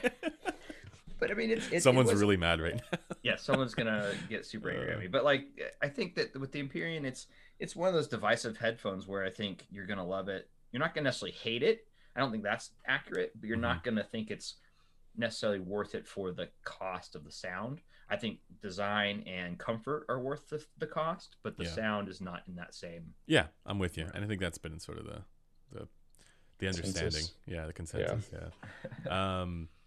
But 1.21 1.33
I 1.33 1.35
mean, 1.35 1.51
it's, 1.51 1.67
it, 1.69 1.75
it 1.75 1.83
Someone's 1.83 2.11
was- 2.13 2.21
really 2.21 2.37
mad 2.37 2.61
right 2.61 2.77
now. 2.77 2.99
yeah, 3.25 3.37
someone's 3.37 3.75
gonna 3.75 4.13
get 4.29 4.47
super 4.47 4.71
angry 4.71 4.93
at 4.93 4.99
me. 5.01 5.09
But 5.09 5.25
like, 5.25 5.47
I 5.83 5.89
think 5.89 6.15
that 6.15 6.39
with 6.39 6.53
the 6.53 6.61
Empyrean, 6.61 7.05
it's 7.05 7.27
it's 7.59 7.75
one 7.75 7.89
of 7.89 7.95
those 7.95 8.07
divisive 8.07 8.57
headphones 8.57 9.09
where 9.09 9.25
I 9.25 9.31
think 9.31 9.67
you're 9.71 9.87
gonna 9.87 10.07
love 10.07 10.29
it. 10.29 10.49
You're 10.71 10.81
not 10.81 10.95
gonna 10.95 11.05
necessarily 11.05 11.37
hate 11.37 11.65
it. 11.65 11.87
I 12.15 12.21
don't 12.21 12.31
think 12.31 12.45
that's 12.45 12.71
accurate, 12.87 13.33
but 13.35 13.49
you're 13.49 13.57
Mm-hmm. 13.57 13.63
not 13.63 13.83
gonna 13.85 14.05
think 14.05 14.31
it's 14.31 14.55
necessarily 15.17 15.59
worth 15.59 15.97
it 15.97 16.07
for 16.07 16.31
the 16.31 16.49
cost 16.65 17.17
of 17.17 17.25
the 17.25 17.33
sound. 17.33 17.81
I 18.11 18.17
think 18.17 18.39
design 18.63 19.23
and 19.27 19.59
comfort 19.59 20.07
are 20.09 20.19
worth 20.19 20.49
the, 20.49 20.65
the 20.79 20.87
cost, 20.87 21.37
but 21.43 21.57
the 21.57 21.65
Yeah. 21.65 21.71
sound 21.71 22.09
is 22.09 22.21
not 22.21 22.43
in 22.49 22.55
that 22.57 22.75
same. 22.75 23.15
Yeah, 23.27 23.47
I'm 23.67 23.79
with 23.79 23.97
you, 23.99 24.07
and 24.15 24.25
I 24.25 24.29
think 24.29 24.41
that's 24.41 24.59
been 24.59 24.79
sort 24.81 24.99
of 24.99 25.05
the 25.07 25.23
the 25.73 25.89
the 26.59 26.67
understanding. 26.69 27.03
Consensus. 27.13 27.35
Yeah, 27.47 27.67
the 27.67 27.73
consensus. 27.73 28.31
Yeah. 29.07 29.41
Um, 29.41 29.69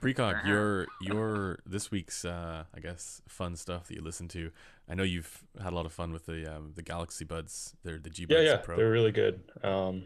Precog, 0.00 0.44
your 0.46 0.86
your 1.00 1.60
this 1.64 1.90
week's 1.90 2.24
uh, 2.24 2.64
I 2.74 2.80
guess 2.80 3.22
fun 3.28 3.56
stuff 3.56 3.86
that 3.88 3.94
you 3.94 4.02
listen 4.02 4.26
to. 4.28 4.50
I 4.88 4.94
know 4.94 5.02
you've 5.04 5.44
had 5.62 5.72
a 5.72 5.76
lot 5.76 5.86
of 5.86 5.92
fun 5.92 6.12
with 6.12 6.26
the 6.26 6.54
um, 6.56 6.72
the 6.74 6.82
Galaxy 6.82 7.24
Buds. 7.24 7.74
They're 7.84 7.98
the 7.98 8.10
G 8.10 8.26
Yeah, 8.28 8.36
Buds 8.36 8.46
yeah, 8.48 8.56
Pro. 8.58 8.76
they're 8.76 8.90
really 8.90 9.12
good. 9.12 9.40
Um, 9.62 10.04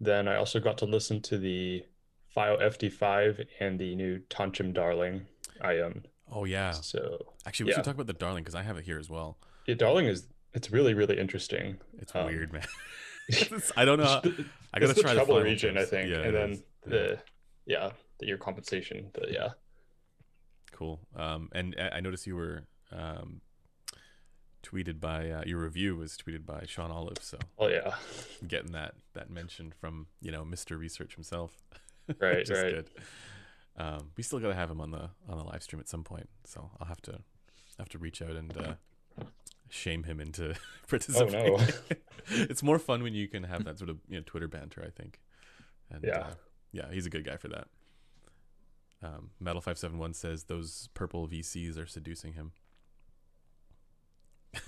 then 0.00 0.28
I 0.28 0.36
also 0.36 0.60
got 0.60 0.78
to 0.78 0.84
listen 0.86 1.20
to 1.22 1.38
the 1.38 1.84
FiiO 2.34 2.60
FD5 2.60 3.46
and 3.60 3.78
the 3.78 3.94
new 3.96 4.20
Tanchjim 4.30 4.72
Darling 4.72 5.26
Ion. 5.60 6.06
Oh 6.30 6.44
yeah. 6.44 6.72
So 6.72 7.26
Actually, 7.46 7.64
we 7.64 7.70
yeah. 7.70 7.76
should 7.76 7.84
talk 7.84 7.94
about 7.94 8.06
the 8.06 8.12
Darling 8.12 8.42
because 8.44 8.54
I 8.54 8.62
have 8.62 8.76
it 8.76 8.84
here 8.84 8.98
as 8.98 9.08
well. 9.08 9.38
yeah, 9.66 9.74
Darling 9.74 10.06
is 10.06 10.26
it's 10.54 10.70
really 10.70 10.94
really 10.94 11.18
interesting. 11.18 11.78
It's 11.98 12.14
Um, 12.14 12.26
weird, 12.26 12.52
man. 12.52 12.66
It's- 13.28 13.72
I 13.76 13.84
don't 13.84 13.98
know. 13.98 14.04
how- 14.06 14.20
the- 14.20 14.44
I 14.74 14.80
gotta 14.80 14.92
it's 14.92 15.00
try 15.00 15.14
the 15.14 15.20
final 15.20 15.40
region, 15.42 15.78
I 15.78 15.84
think, 15.84 16.10
Yeah, 16.10 16.20
and 16.20 16.34
then 16.34 16.50
is. 16.52 16.62
The 16.86 17.18
yeah, 17.66 17.90
the 18.20 18.26
your 18.26 18.38
compensation. 18.38 19.10
But 19.14 19.32
yeah, 19.32 19.50
Cool. 20.72 21.00
Um, 21.16 21.48
and 21.52 21.74
I 21.78 22.00
noticed 22.00 22.26
you 22.26 22.36
were 22.36 22.64
um, 22.92 23.40
tweeted 24.62 25.00
by 25.00 25.30
uh, 25.30 25.42
your 25.46 25.58
review 25.60 25.96
was 25.96 26.16
tweeted 26.16 26.44
by 26.46 26.64
Sean 26.66 26.90
Olive. 26.90 27.18
So 27.22 27.38
oh 27.58 27.68
yeah, 27.68 27.94
getting 28.46 28.72
that 28.72 28.94
that 29.14 29.30
mention 29.30 29.72
from 29.80 30.06
you 30.20 30.30
know 30.32 30.44
Mr. 30.44 30.78
Research 30.78 31.14
himself. 31.14 31.56
Right, 32.20 32.48
right. 32.48 32.72
good. 32.74 32.86
Um, 33.78 34.10
we 34.16 34.22
still 34.24 34.40
gotta 34.40 34.54
have 34.54 34.70
him 34.70 34.80
on 34.80 34.90
the 34.90 35.10
on 35.28 35.38
the 35.38 35.44
live 35.44 35.62
stream 35.62 35.78
at 35.80 35.88
some 35.88 36.02
point, 36.04 36.28
so 36.44 36.68
I'll 36.80 36.88
have 36.88 37.00
to 37.02 37.20
have 37.78 37.88
to 37.90 37.98
reach 37.98 38.20
out 38.20 38.32
and 38.32 38.56
uh, 38.56 38.74
shame 39.70 40.02
him 40.02 40.18
into 40.20 40.54
participating. 40.88 41.52
Oh, 41.52 41.56
no. 41.56 41.66
it's 42.28 42.62
more 42.62 42.78
fun 42.80 43.02
when 43.04 43.14
you 43.14 43.28
can 43.28 43.44
have 43.44 43.64
that 43.64 43.78
sort 43.78 43.88
of 43.90 43.98
you 44.08 44.16
know 44.16 44.22
Twitter 44.26 44.48
banter. 44.48 44.82
I 44.84 44.90
think. 44.90 45.20
And, 45.90 46.02
Yeah. 46.04 46.18
uh, 46.18 46.30
yeah, 46.72 46.90
he's 46.92 47.06
a 47.06 47.10
good 47.10 47.24
guy 47.24 47.36
for 47.36 47.48
that. 47.48 47.68
Um, 49.02 49.30
Metal 49.38 49.60
five 49.62 49.78
seven 49.78 49.98
one 49.98 50.12
says 50.12 50.44
those 50.44 50.88
purple 50.94 51.28
VCs 51.28 51.78
are 51.78 51.86
seducing 51.86 52.32
him. 52.34 52.52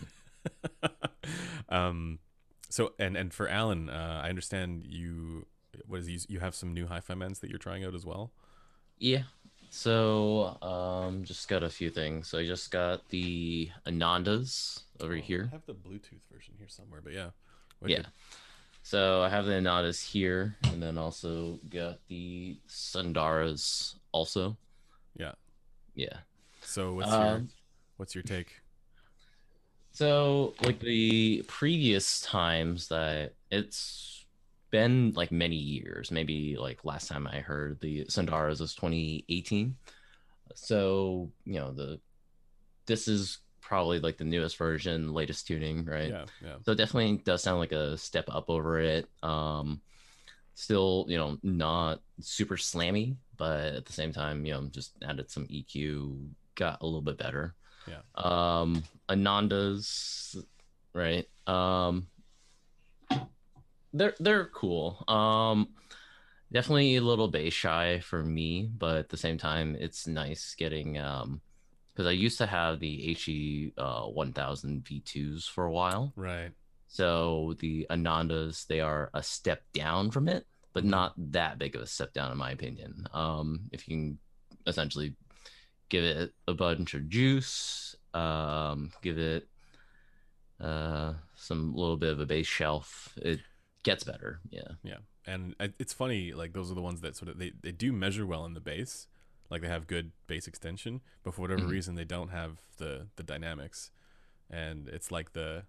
um, 1.68 2.18
so 2.68 2.92
and 2.98 3.16
and 3.16 3.34
for 3.34 3.48
Alan, 3.48 3.90
uh, 3.90 4.20
I 4.24 4.28
understand 4.28 4.86
you. 4.86 5.46
What 5.86 6.00
is 6.00 6.06
he, 6.06 6.20
you 6.28 6.40
have 6.40 6.54
some 6.54 6.72
new 6.74 6.86
hi-fi 6.86 7.14
mens 7.14 7.38
that 7.40 7.50
you're 7.50 7.58
trying 7.58 7.84
out 7.84 7.94
as 7.94 8.04
well? 8.04 8.32
Yeah. 9.00 9.22
So 9.70 10.58
um, 10.62 11.24
just 11.24 11.48
got 11.48 11.62
a 11.62 11.70
few 11.70 11.90
things. 11.90 12.28
So 12.28 12.38
I 12.38 12.46
just 12.46 12.70
got 12.70 13.08
the 13.08 13.70
Anandas 13.86 14.82
over 15.00 15.14
Oh, 15.14 15.16
here. 15.16 15.48
I 15.50 15.54
have 15.54 15.66
the 15.66 15.74
Bluetooth 15.74 16.22
version 16.32 16.54
here 16.58 16.68
somewhere, 16.68 17.00
but 17.02 17.12
yeah. 17.12 17.30
Yeah. 17.84 18.02
So 18.82 19.22
I 19.22 19.28
have 19.28 19.46
the 19.46 19.52
Anandas 19.52 20.04
here, 20.04 20.56
and 20.64 20.82
then 20.82 20.98
also 20.98 21.58
got 21.70 21.98
the 22.08 22.58
Sundaras 22.68 23.94
also. 24.12 24.56
Yeah. 25.16 25.32
Yeah. 25.94 26.18
So 26.62 26.94
what's 26.94 27.10
your 27.10 27.20
Um, 27.20 27.48
what's 27.96 28.14
your 28.14 28.22
take? 28.22 28.60
So, 29.92 30.54
like 30.62 30.80
the 30.80 31.44
previous 31.48 32.20
times 32.20 32.88
that 32.88 33.34
it's 33.50 34.19
been 34.70 35.12
like 35.14 35.32
many 35.32 35.56
years, 35.56 36.10
maybe 36.10 36.56
like 36.56 36.84
last 36.84 37.08
time 37.08 37.26
I 37.26 37.40
heard 37.40 37.80
the 37.80 38.04
Sundaras 38.04 38.60
was 38.60 38.74
2018. 38.74 39.76
So, 40.54 41.30
you 41.44 41.54
know, 41.54 41.72
the 41.72 42.00
this 42.86 43.08
is 43.08 43.38
probably 43.60 44.00
like 44.00 44.16
the 44.16 44.24
newest 44.24 44.56
version, 44.56 45.12
latest 45.12 45.46
tuning, 45.46 45.84
right? 45.84 46.10
Yeah, 46.10 46.24
yeah. 46.42 46.56
So 46.64 46.72
it 46.72 46.78
definitely 46.78 47.18
does 47.18 47.42
sound 47.42 47.60
like 47.60 47.72
a 47.72 47.96
step 47.96 48.24
up 48.28 48.50
over 48.50 48.80
it. 48.80 49.08
Um 49.22 49.80
still, 50.54 51.06
you 51.08 51.16
know, 51.16 51.38
not 51.42 52.00
super 52.20 52.56
slammy, 52.56 53.16
but 53.36 53.74
at 53.74 53.86
the 53.86 53.92
same 53.92 54.12
time, 54.12 54.44
you 54.44 54.52
know, 54.52 54.68
just 54.70 54.92
added 55.02 55.30
some 55.30 55.46
EQ, 55.46 56.28
got 56.54 56.82
a 56.82 56.84
little 56.84 57.00
bit 57.00 57.18
better. 57.18 57.54
Yeah. 57.86 58.00
Um 58.16 58.82
Anandas, 59.08 60.36
right? 60.92 61.28
Um 61.46 62.08
they're 63.92 64.14
they're 64.18 64.46
cool. 64.46 65.04
Um 65.08 65.68
definitely 66.52 66.96
a 66.96 67.00
little 67.00 67.28
bass 67.28 67.52
shy 67.52 68.00
for 68.00 68.22
me, 68.24 68.70
but 68.76 68.96
at 68.96 69.08
the 69.08 69.16
same 69.16 69.38
time 69.38 69.76
it's 69.78 70.06
nice 70.06 70.54
getting 70.56 70.98
um 70.98 71.40
because 71.92 72.08
I 72.08 72.12
used 72.12 72.38
to 72.38 72.46
have 72.46 72.80
the 72.80 73.14
HE 73.14 73.74
uh, 73.76 74.04
1000 74.04 74.84
V2s 74.84 75.48
for 75.48 75.66
a 75.66 75.72
while. 75.72 76.12
Right. 76.16 76.50
So 76.86 77.56
the 77.58 77.86
Anandas, 77.90 78.66
they 78.66 78.80
are 78.80 79.10
a 79.12 79.22
step 79.22 79.62
down 79.74 80.10
from 80.10 80.28
it, 80.28 80.46
but 80.72 80.84
not 80.84 81.12
that 81.32 81.58
big 81.58 81.76
of 81.76 81.82
a 81.82 81.86
step 81.86 82.12
down, 82.14 82.32
in 82.32 82.38
my 82.38 82.52
opinion. 82.52 83.06
Um, 83.12 83.68
if 83.70 83.86
you 83.86 83.96
can 83.96 84.18
essentially 84.66 85.14
give 85.88 86.04
it 86.04 86.32
a 86.48 86.54
bunch 86.54 86.94
of 86.94 87.08
juice, 87.08 87.94
um, 88.14 88.92
give 89.02 89.18
it 89.18 89.46
uh, 90.60 91.14
some 91.36 91.74
little 91.74 91.96
bit 91.96 92.12
of 92.12 92.20
a 92.20 92.26
base 92.26 92.46
shelf, 92.46 93.12
it 93.20 93.40
gets 93.82 94.04
better. 94.04 94.40
Yeah. 94.50 94.68
Yeah, 94.82 94.98
and 95.26 95.54
it's 95.78 95.92
funny. 95.92 96.32
Like 96.32 96.52
those 96.52 96.70
are 96.70 96.74
the 96.74 96.82
ones 96.82 97.00
that 97.00 97.16
sort 97.16 97.28
of 97.30 97.38
they, 97.38 97.52
they 97.62 97.72
do 97.72 97.92
measure 97.92 98.26
well 98.26 98.44
in 98.44 98.54
the 98.54 98.60
bass, 98.60 99.06
like 99.50 99.62
they 99.62 99.68
have 99.68 99.86
good 99.86 100.12
bass 100.26 100.46
extension, 100.46 101.00
but 101.22 101.34
for 101.34 101.42
whatever 101.42 101.62
Mhm. 101.64 101.70
reason 101.70 101.94
they 101.94 102.04
don't 102.04 102.28
have 102.30 102.58
the 102.78 103.08
the 103.16 103.22
dynamics, 103.22 103.90
and 104.48 104.88
it's 104.88 105.10
like 105.10 105.32
the, 105.32 105.64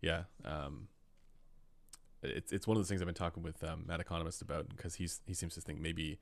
yeah, 0.00 0.24
um, 0.44 0.88
it's 2.22 2.52
it's 2.52 2.66
one 2.66 2.76
of 2.76 2.80
those 2.82 2.88
things 2.88 3.00
I've 3.00 3.06
been 3.06 3.14
talking 3.14 3.42
with 3.42 3.62
um, 3.62 3.84
Matt 3.86 4.00
Economist 4.00 4.42
about 4.42 4.68
because 4.68 4.96
he's 4.96 5.20
he 5.26 5.34
seems 5.34 5.54
to 5.54 5.60
think 5.60 5.80
maybe 5.80 6.18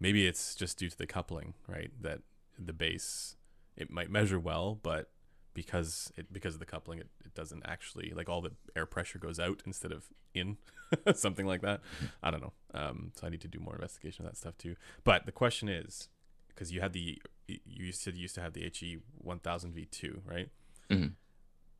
maybe 0.00 0.26
it's 0.26 0.54
just 0.54 0.78
due 0.78 0.90
to 0.90 0.98
the 0.98 1.06
coupling, 1.06 1.54
right? 1.66 1.90
That 2.00 2.20
the 2.58 2.72
bass 2.72 3.36
it 3.76 3.90
might 3.90 4.10
measure 4.10 4.40
well, 4.40 4.78
but 4.82 5.10
because 5.56 6.12
it 6.16 6.30
because 6.30 6.52
of 6.54 6.60
the 6.60 6.66
coupling, 6.66 6.98
it, 6.98 7.08
it 7.24 7.34
doesn't 7.34 7.62
actually 7.66 8.12
like 8.14 8.28
all 8.28 8.42
the 8.42 8.52
air 8.76 8.84
pressure 8.84 9.18
goes 9.18 9.40
out 9.40 9.62
instead 9.64 9.90
of 9.90 10.04
in, 10.34 10.58
something 11.14 11.46
like 11.46 11.62
that. 11.62 11.80
I 12.22 12.30
don't 12.30 12.42
know. 12.42 12.52
Um, 12.74 13.12
so 13.16 13.26
I 13.26 13.30
need 13.30 13.40
to 13.40 13.48
do 13.48 13.58
more 13.58 13.74
investigation 13.74 14.24
of 14.26 14.30
that 14.30 14.36
stuff 14.36 14.58
too. 14.58 14.76
But 15.02 15.24
the 15.24 15.32
question 15.32 15.70
is, 15.70 16.10
because 16.48 16.72
you 16.72 16.82
had 16.82 16.92
the 16.92 17.20
you 17.64 17.90
said 17.90 18.14
you 18.14 18.22
used 18.22 18.34
to 18.34 18.42
have 18.42 18.52
the 18.52 18.70
HE 18.70 18.98
1000 19.18 19.74
V2, 19.74 20.20
right? 20.26 20.50
Mhm. 20.90 21.12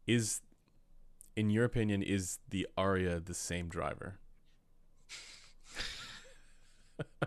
Is 0.06 0.40
in 1.36 1.50
your 1.50 1.64
opinion 1.64 2.02
is 2.02 2.38
the 2.48 2.66
Arya 2.78 3.20
the 3.20 3.34
same 3.34 3.68
driver? 3.68 4.18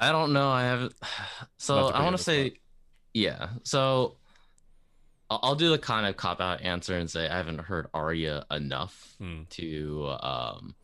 I 0.00 0.10
don't 0.10 0.32
know. 0.32 0.50
I 0.50 0.64
have 0.64 0.92
so 1.58 1.78
I 1.78 1.82
put 1.82 1.88
you 1.90 1.94
on 1.94 2.04
want 2.04 2.16
to 2.16 2.22
say, 2.22 2.54
yeah. 3.14 3.50
So 3.62 4.16
I'll, 5.30 5.40
I'll 5.42 5.54
do 5.54 5.70
the 5.70 5.78
kind 5.78 6.06
of 6.06 6.16
cop 6.16 6.40
out 6.40 6.62
answer 6.62 6.96
and 6.96 7.10
say 7.10 7.28
I 7.28 7.36
haven't 7.36 7.60
heard 7.60 7.88
Arya 7.94 8.44
enough 8.50 9.14
Hmm. 9.18 9.42
to 9.50 10.08
um 10.20 10.74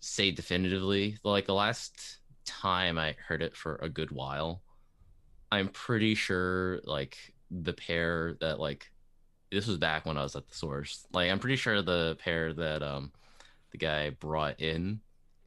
say 0.00 0.30
definitively. 0.30 1.18
Like 1.24 1.46
the 1.46 1.54
last 1.54 2.18
time 2.44 2.98
I 2.98 3.16
heard 3.26 3.42
it 3.42 3.56
for 3.56 3.76
a 3.76 3.88
good 3.88 4.10
while, 4.10 4.62
I'm 5.50 5.68
pretty 5.68 6.14
sure 6.14 6.80
like 6.84 7.16
the 7.50 7.72
pair 7.72 8.36
that 8.40 8.60
like 8.60 8.90
this 9.50 9.66
was 9.66 9.78
back 9.78 10.04
when 10.06 10.18
I 10.18 10.22
was 10.22 10.36
at 10.36 10.46
the 10.46 10.54
source. 10.54 11.06
Like 11.12 11.30
I'm 11.30 11.38
pretty 11.38 11.56
sure 11.56 11.82
the 11.82 12.16
pair 12.20 12.52
that 12.54 12.82
um 12.82 13.12
the 13.72 13.78
guy 13.78 14.10
brought 14.10 14.60
in 14.60 15.00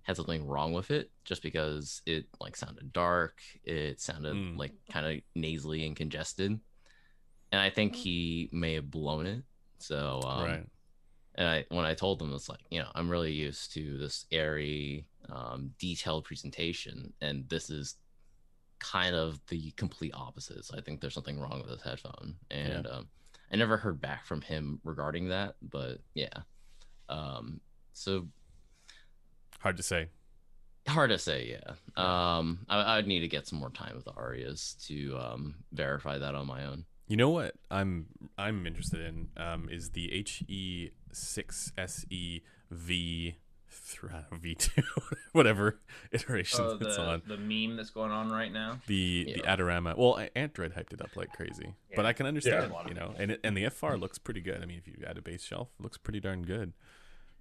had 0.03 0.15
something 0.17 0.45
wrong 0.45 0.73
with 0.73 0.91
it 0.91 1.11
just 1.25 1.43
because 1.43 2.01
it 2.07 2.25
like 2.39 2.55
sounded 2.55 2.91
dark 2.91 3.39
it 3.63 4.01
sounded 4.01 4.33
Mm. 4.35 4.57
like 4.57 4.73
kind 4.91 5.05
of 5.05 5.21
nasally 5.35 5.85
and 5.85 5.95
congested 5.95 6.59
and 7.51 7.61
i 7.61 7.69
think 7.69 7.95
he 7.95 8.49
may 8.51 8.73
have 8.75 8.89
blown 8.89 9.25
it. 9.25 9.43
So 9.79 10.21
um, 10.25 10.45
right. 10.45 10.67
and 11.35 11.47
i 11.47 11.65
when 11.69 11.85
i 11.85 11.93
told 11.93 12.21
him 12.21 12.33
it's 12.33 12.49
like 12.49 12.59
you 12.69 12.79
know 12.79 12.87
i'm 12.93 13.09
really 13.09 13.31
used 13.31 13.73
to 13.73 13.97
this 13.97 14.25
airy 14.31 15.05
um, 15.29 15.71
detailed 15.79 16.25
presentation. 16.25 17.13
And 17.21 17.47
this 17.47 17.69
is 17.69 17.95
kind 18.79 19.15
of 19.15 19.39
the 19.47 19.71
complete 19.71 20.13
opposite. 20.13 20.65
So 20.65 20.77
i 20.77 20.81
think 20.81 21.01
there's 21.01 21.13
something 21.13 21.39
wrong 21.39 21.61
with 21.61 21.69
this 21.69 21.81
headphone. 21.81 22.35
And 22.49 22.87
um, 22.87 23.07
i 23.51 23.55
never 23.55 23.77
heard 23.77 23.99
back 24.01 24.25
from 24.25 24.41
him 24.41 24.79
regarding 24.83 25.29
that 25.29 25.55
but 25.61 25.99
yeah. 26.13 26.33
Um, 27.09 27.59
so 27.93 28.27
Hard 29.59 29.77
to 29.77 29.83
say. 29.83 30.07
hard 30.87 31.09
to 31.11 31.17
say 31.19 31.57
yeah. 31.57 31.73
Um 31.95 32.65
I, 32.69 32.97
i'd 32.97 33.07
need 33.07 33.19
to 33.19 33.27
get 33.27 33.47
some 33.47 33.59
more 33.59 33.69
time 33.69 33.95
with 33.95 34.05
the 34.05 34.13
Aryas 34.13 34.83
to 34.87 35.17
um 35.17 35.55
verify 35.71 36.17
that 36.17 36.35
on 36.35 36.47
my 36.47 36.65
own 36.65 36.85
You 37.11 37.17
know 37.17 37.29
what 37.29 37.55
I'm 37.69 38.05
I'm 38.37 38.65
interested 38.65 39.01
in 39.01 39.27
um, 39.35 39.67
is 39.69 39.89
the 39.89 40.07
HE6SE 41.11 42.41
V 42.71 43.35
V2 43.91 44.83
whatever 45.33 45.79
iteration 46.13 46.59
Oh, 46.61 46.77
it's 46.79 46.95
the, 46.95 47.01
on. 47.01 47.21
the 47.27 47.35
meme 47.35 47.75
that's 47.75 47.89
going 47.89 48.11
on 48.11 48.29
right 48.29 48.49
now. 48.53 48.79
The 48.87 49.33
the 49.35 49.41
Adorama. 49.41 49.97
Well, 49.97 50.25
Android 50.37 50.73
hyped 50.73 50.93
it 50.93 51.01
up 51.01 51.17
like 51.17 51.33
crazy, 51.33 51.75
but 51.97 52.05
I 52.05 52.13
can 52.13 52.25
understand, 52.27 52.71
Yeah. 52.73 52.87
you 52.87 52.93
know, 52.93 53.13
and 53.17 53.31
it, 53.31 53.41
and 53.43 53.57
the 53.57 53.69
FR 53.69 53.95
looks 53.95 54.17
pretty 54.17 54.39
good. 54.39 54.61
I 54.61 54.65
mean, 54.65 54.77
if 54.77 54.87
you 54.87 54.95
add 55.05 55.17
a 55.17 55.21
bass 55.21 55.43
shelf, 55.43 55.67
it 55.77 55.83
looks 55.83 55.97
pretty 55.97 56.21
darn 56.21 56.43
good. 56.43 56.71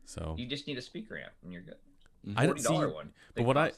So 0.05 0.35
You 0.37 0.47
just 0.47 0.67
need 0.67 0.79
a 0.79 0.83
speaker 0.83 1.17
amp 1.17 1.31
and 1.45 1.53
you're 1.53 1.63
good. 1.63 1.77
I 2.37 2.45
don't 2.45 2.57
Forty 2.61 2.63
dollar 2.75 2.89
see- 2.89 2.95
one. 2.95 3.13
but 3.37 3.45
what 3.45 3.57
I- 3.57 3.71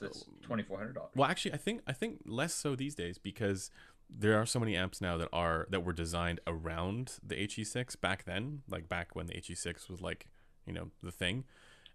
twenty 0.42 0.62
four 0.62 0.78
hundred 0.78 0.94
dollars. 0.94 1.10
Well, 1.14 1.28
actually, 1.30 1.52
I 1.52 1.58
think 1.58 1.82
I 1.86 1.92
think 1.92 2.22
less 2.24 2.54
so 2.54 2.74
these 2.74 2.94
days 2.94 3.18
because 3.18 3.70
there 4.18 4.40
are 4.40 4.46
so 4.46 4.60
many 4.60 4.76
amps 4.76 5.00
now 5.00 5.16
that 5.16 5.28
are 5.32 5.66
that 5.70 5.84
were 5.84 5.92
designed 5.92 6.40
around 6.46 7.18
the 7.26 7.36
HE6 7.36 8.00
back 8.00 8.24
then, 8.24 8.62
like 8.68 8.88
back 8.88 9.14
when 9.14 9.26
the 9.26 9.34
HE6 9.34 9.88
was 9.88 10.00
like 10.00 10.26
you 10.66 10.72
know 10.72 10.90
the 11.02 11.12
thing, 11.12 11.44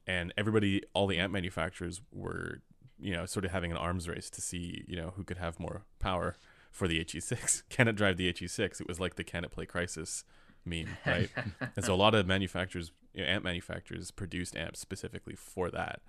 and 0.06 0.34
everybody, 0.38 0.82
all 0.94 1.08
the 1.08 1.18
amp 1.18 1.34
manufacturers 1.34 2.02
were 2.12 2.62
you 3.00 3.14
know 3.14 3.26
sort 3.26 3.46
of 3.46 3.52
having 3.52 3.72
an 3.72 3.78
arms 3.78 4.08
race 4.08 4.30
to 4.30 4.42
see 4.42 4.84
you 4.88 4.96
know 4.96 5.14
who 5.16 5.24
could 5.24 5.38
have 5.38 5.60
more 5.60 5.84
power 6.00 6.36
for 6.72 6.88
the 6.88 7.04
HE6. 7.04 7.64
Can 7.70 7.88
it 7.88 7.96
drive 7.96 8.18
the 8.18 8.32
HE6? 8.32 8.82
It 8.82 8.88
was 8.88 9.00
like 9.00 9.16
the 9.16 9.24
can 9.24 9.44
it 9.44 9.52
play 9.52 9.66
Crysis 9.66 10.24
meme, 10.64 10.98
right? 11.06 11.30
and 11.76 11.84
so 11.84 11.94
a 11.94 11.96
lot 11.96 12.14
of 12.14 12.28
manufacturers, 12.28 12.92
you 13.14 13.24
know, 13.24 13.28
amp 13.28 13.44
manufacturers, 13.44 14.12
produced 14.12 14.56
amps 14.56 14.80
specifically 14.80 15.36
for 15.36 15.72
that. 15.72 16.02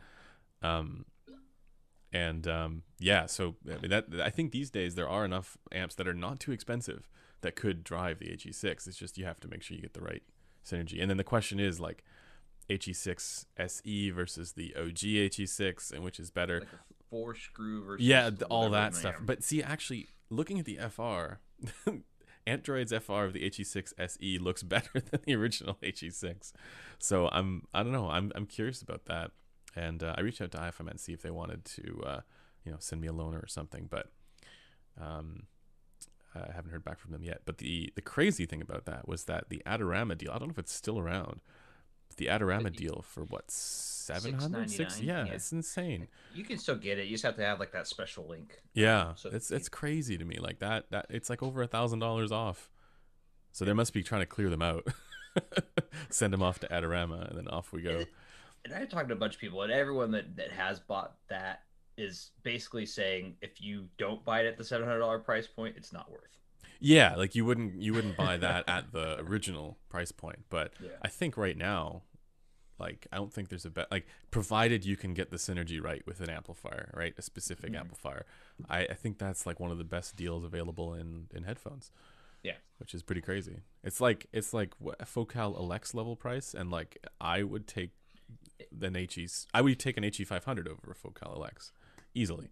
Um, 0.63 1.07
and 2.13 2.47
um, 2.47 2.83
yeah, 2.99 3.27
so 3.27 3.57
I 3.67 3.79
mean, 3.79 3.91
that 3.91 4.07
I 4.23 4.31
think 4.31 4.53
these 4.53 4.71
days 4.71 4.95
there 4.95 5.09
are 5.09 5.25
enough 5.25 5.57
amps 5.73 5.95
that 5.97 6.09
are 6.09 6.15
not 6.15 6.41
too 6.41 6.53
expensive 6.53 7.09
that 7.43 7.55
could 7.55 7.85
drive 7.85 8.19
the 8.19 8.27
HE6. 8.27 8.87
It's 8.87 8.97
just 8.97 9.19
you 9.19 9.25
have 9.25 9.41
to 9.41 9.49
make 9.49 9.63
sure 9.63 9.77
you 9.77 9.83
get 9.83 9.95
the 9.95 10.01
right 10.01 10.23
synergy. 10.65 11.01
And 11.01 11.11
then 11.11 11.17
the 11.17 11.25
question 11.25 11.61
is 11.61 11.81
like 11.81 12.05
HE6 12.69 13.47
SE 13.59 14.11
versus 14.11 14.53
the 14.53 14.75
OG 14.77 14.99
HE6, 14.99 15.93
and 15.93 16.03
which 16.03 16.19
is 16.19 16.31
better? 16.31 16.61
like 16.61 16.69
four 17.11 17.35
screw 17.35 17.85
versus 17.85 18.07
yeah, 18.07 18.31
all 18.51 18.71
that 18.71 18.95
stuff. 18.95 19.15
RAM. 19.15 19.27
But 19.27 19.43
see, 19.43 19.63
actually, 19.63 20.09
looking 20.31 20.59
at 20.59 20.65
the 20.65 20.79
FR, 20.91 21.91
Android's 22.47 22.93
FR 22.93 23.25
of 23.25 23.33
the 23.33 23.49
HE6 23.49 23.93
SE 23.99 24.39
looks 24.39 24.63
better 24.65 25.01
than 25.01 25.21
the 25.25 25.35
original 25.35 25.79
HE6. 25.83 26.53
So 26.99 27.29
I'm 27.29 27.63
I 27.73 27.83
don't 27.83 27.93
know. 27.93 28.11
I'm 28.11 28.33
I'm 28.35 28.47
curious 28.47 28.83
about 28.83 29.07
that. 29.07 29.31
And 29.77 30.03
uh, 30.03 30.15
I 30.17 30.23
reached 30.23 30.41
out 30.41 30.51
to 30.53 30.59
IFM 30.59 30.89
and 30.89 30.99
see 30.99 31.13
if 31.13 31.23
they 31.23 31.31
wanted 31.31 31.65
to 31.65 32.03
uh, 32.05 32.21
you 32.65 32.73
know 32.73 32.79
send 32.81 33.01
me 33.01 33.09
a 33.09 33.13
loaner 33.13 33.43
or 33.43 33.49
something, 33.49 33.87
but 33.91 34.11
um, 35.01 35.45
I 36.35 36.53
haven't 36.55 36.71
heard 36.71 36.85
back 36.85 36.99
from 36.99 37.13
them 37.13 37.23
yet. 37.23 37.43
But 37.45 37.59
the 37.59 37.93
the 37.95 38.03
crazy 38.03 38.47
thing 38.47 38.63
about 38.63 38.87
that 38.87 39.07
was 39.09 39.25
that 39.25 39.49
the 39.49 39.63
Adorama 39.67 40.17
deal. 40.17 40.31
I 40.31 40.39
don't 40.39 40.49
know 40.49 40.53
if 40.53 40.59
it's 40.59 40.73
still 40.73 40.99
around. 40.99 41.41
The 42.17 42.27
Adorama 42.27 42.75
deal 42.75 43.05
for 43.07 43.23
what 43.23 43.49
700 43.49 44.69
six 44.71 44.97
$6.99, 44.97 45.03
yeah, 45.05 45.27
yeah. 45.27 45.33
it's 45.33 45.53
insane 45.53 46.09
you 46.35 46.43
can 46.43 46.59
still 46.59 46.75
get 46.75 46.99
it. 46.99 47.05
You 47.07 47.13
just 47.13 47.25
have 47.25 47.37
to 47.37 47.45
have 47.45 47.61
like 47.61 47.73
that 47.73 47.87
special 47.87 48.27
link. 48.27 48.61
yeah, 48.75 49.15
So 49.15 49.31
it's 49.33 49.51
it's 49.51 49.69
crazy 49.69 50.19
to 50.19 50.25
me. 50.25 50.39
Like 50.41 50.59
that 50.59 50.91
that 50.91 51.07
it's 51.11 51.31
like 51.31 51.43
over 51.43 51.63
a 51.63 51.67
thousand 51.67 52.01
dollars 52.01 52.33
off. 52.33 52.71
So 53.53 53.65
they 53.65 53.73
must 53.73 53.93
be 53.93 54.03
trying 54.03 54.23
to 54.23 54.27
clear 54.27 54.51
them 54.51 54.63
out. 54.63 54.87
Send 56.11 56.33
them 56.33 56.43
off 56.43 56.59
to 56.61 56.69
Adorama, 56.69 57.29
and 57.29 57.39
then 57.39 57.49
off 57.49 57.73
we 57.73 57.83
go. 57.83 58.05
And 58.65 58.75
I 58.75 58.85
talked 58.85 59.09
to 59.09 59.15
a 59.15 59.19
bunch 59.19 59.35
of 59.35 59.41
people, 59.41 59.63
and 59.63 59.73
everyone 59.73 60.11
that 60.13 60.37
that 60.37 60.53
has 60.53 60.81
bought 60.81 61.15
that 61.29 61.63
is 61.97 62.31
basically 62.43 62.87
saying 62.87 63.37
if 63.43 63.61
you 63.61 63.89
don't 63.99 64.25
buy 64.25 64.41
it 64.43 64.47
at 64.47 64.57
the 64.59 64.65
seven 64.65 64.87
hundred 64.87 65.01
dollar 65.01 65.19
price 65.19 65.47
point, 65.47 65.77
it's 65.77 65.93
not 65.93 66.11
worth. 66.11 66.23
Yeah, 66.81 67.17
like 67.17 67.35
you 67.35 67.45
wouldn't 67.45 67.81
you 67.83 67.93
wouldn't 67.95 68.17
buy 68.17 68.37
that 68.47 68.65
at 68.69 68.93
the 68.93 69.19
original 69.21 69.79
price 69.89 70.13
point, 70.13 70.45
but 70.51 70.73
Yeah. 70.81 70.91
I 71.03 71.09
think 71.09 71.37
right 71.37 71.57
now, 71.57 72.03
like 72.79 73.07
I 73.13 73.17
don't 73.17 73.33
think 73.33 73.49
there's 73.49 73.65
a 73.65 73.71
bet 73.71 73.91
like 73.91 74.07
provided 74.31 74.85
you 74.85 74.97
can 74.97 75.15
get 75.15 75.31
the 75.31 75.37
synergy 75.39 75.83
right 75.83 76.07
with 76.07 76.21
an 76.21 76.31
amplifier, 76.31 76.93
right, 76.95 77.15
a 77.19 77.23
specific 77.23 77.73
Mhm. 77.73 77.81
amplifier. 77.81 78.27
I, 78.69 78.81
I 78.87 78.95
think 78.95 79.19
that's 79.19 79.45
like 79.47 79.59
one 79.59 79.71
of 79.73 79.79
the 79.79 79.85
best 79.85 80.15
deals 80.15 80.45
available 80.45 80.95
in 80.95 81.27
in 81.35 81.45
headphones. 81.45 81.91
Yeah. 82.45 82.55
which 82.79 82.95
is 82.95 83.03
pretty 83.03 83.21
crazy. 83.21 83.63
It's 83.83 84.01
like 84.01 84.27
it's 84.33 84.55
like 84.55 84.73
what, 84.79 84.95
a 85.01 85.05
Focal 85.05 85.55
Elex 85.57 85.93
level 85.93 86.15
price, 86.15 86.55
and 86.55 86.71
like 86.71 87.05
I 87.21 87.43
would 87.43 87.67
take 87.67 87.91
an 88.81 88.95
HE's. 88.95 89.47
I 89.55 89.61
would 89.61 89.79
take 89.79 89.97
an 89.97 90.03
HE 90.05 90.25
500 90.25 90.69
over 90.69 90.91
a 90.91 90.95
Focal 90.95 91.35
Elex 91.37 91.71
easily. 92.15 92.49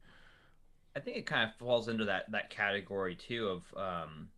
I 0.94 1.00
think 1.00 1.16
it 1.18 1.26
kind 1.26 1.48
of 1.48 1.54
falls 1.56 1.88
into 1.88 2.04
that 2.06 2.30
that 2.32 2.48
category 2.50 3.14
too 3.14 3.48
of 3.48 3.74
um, 3.76 4.28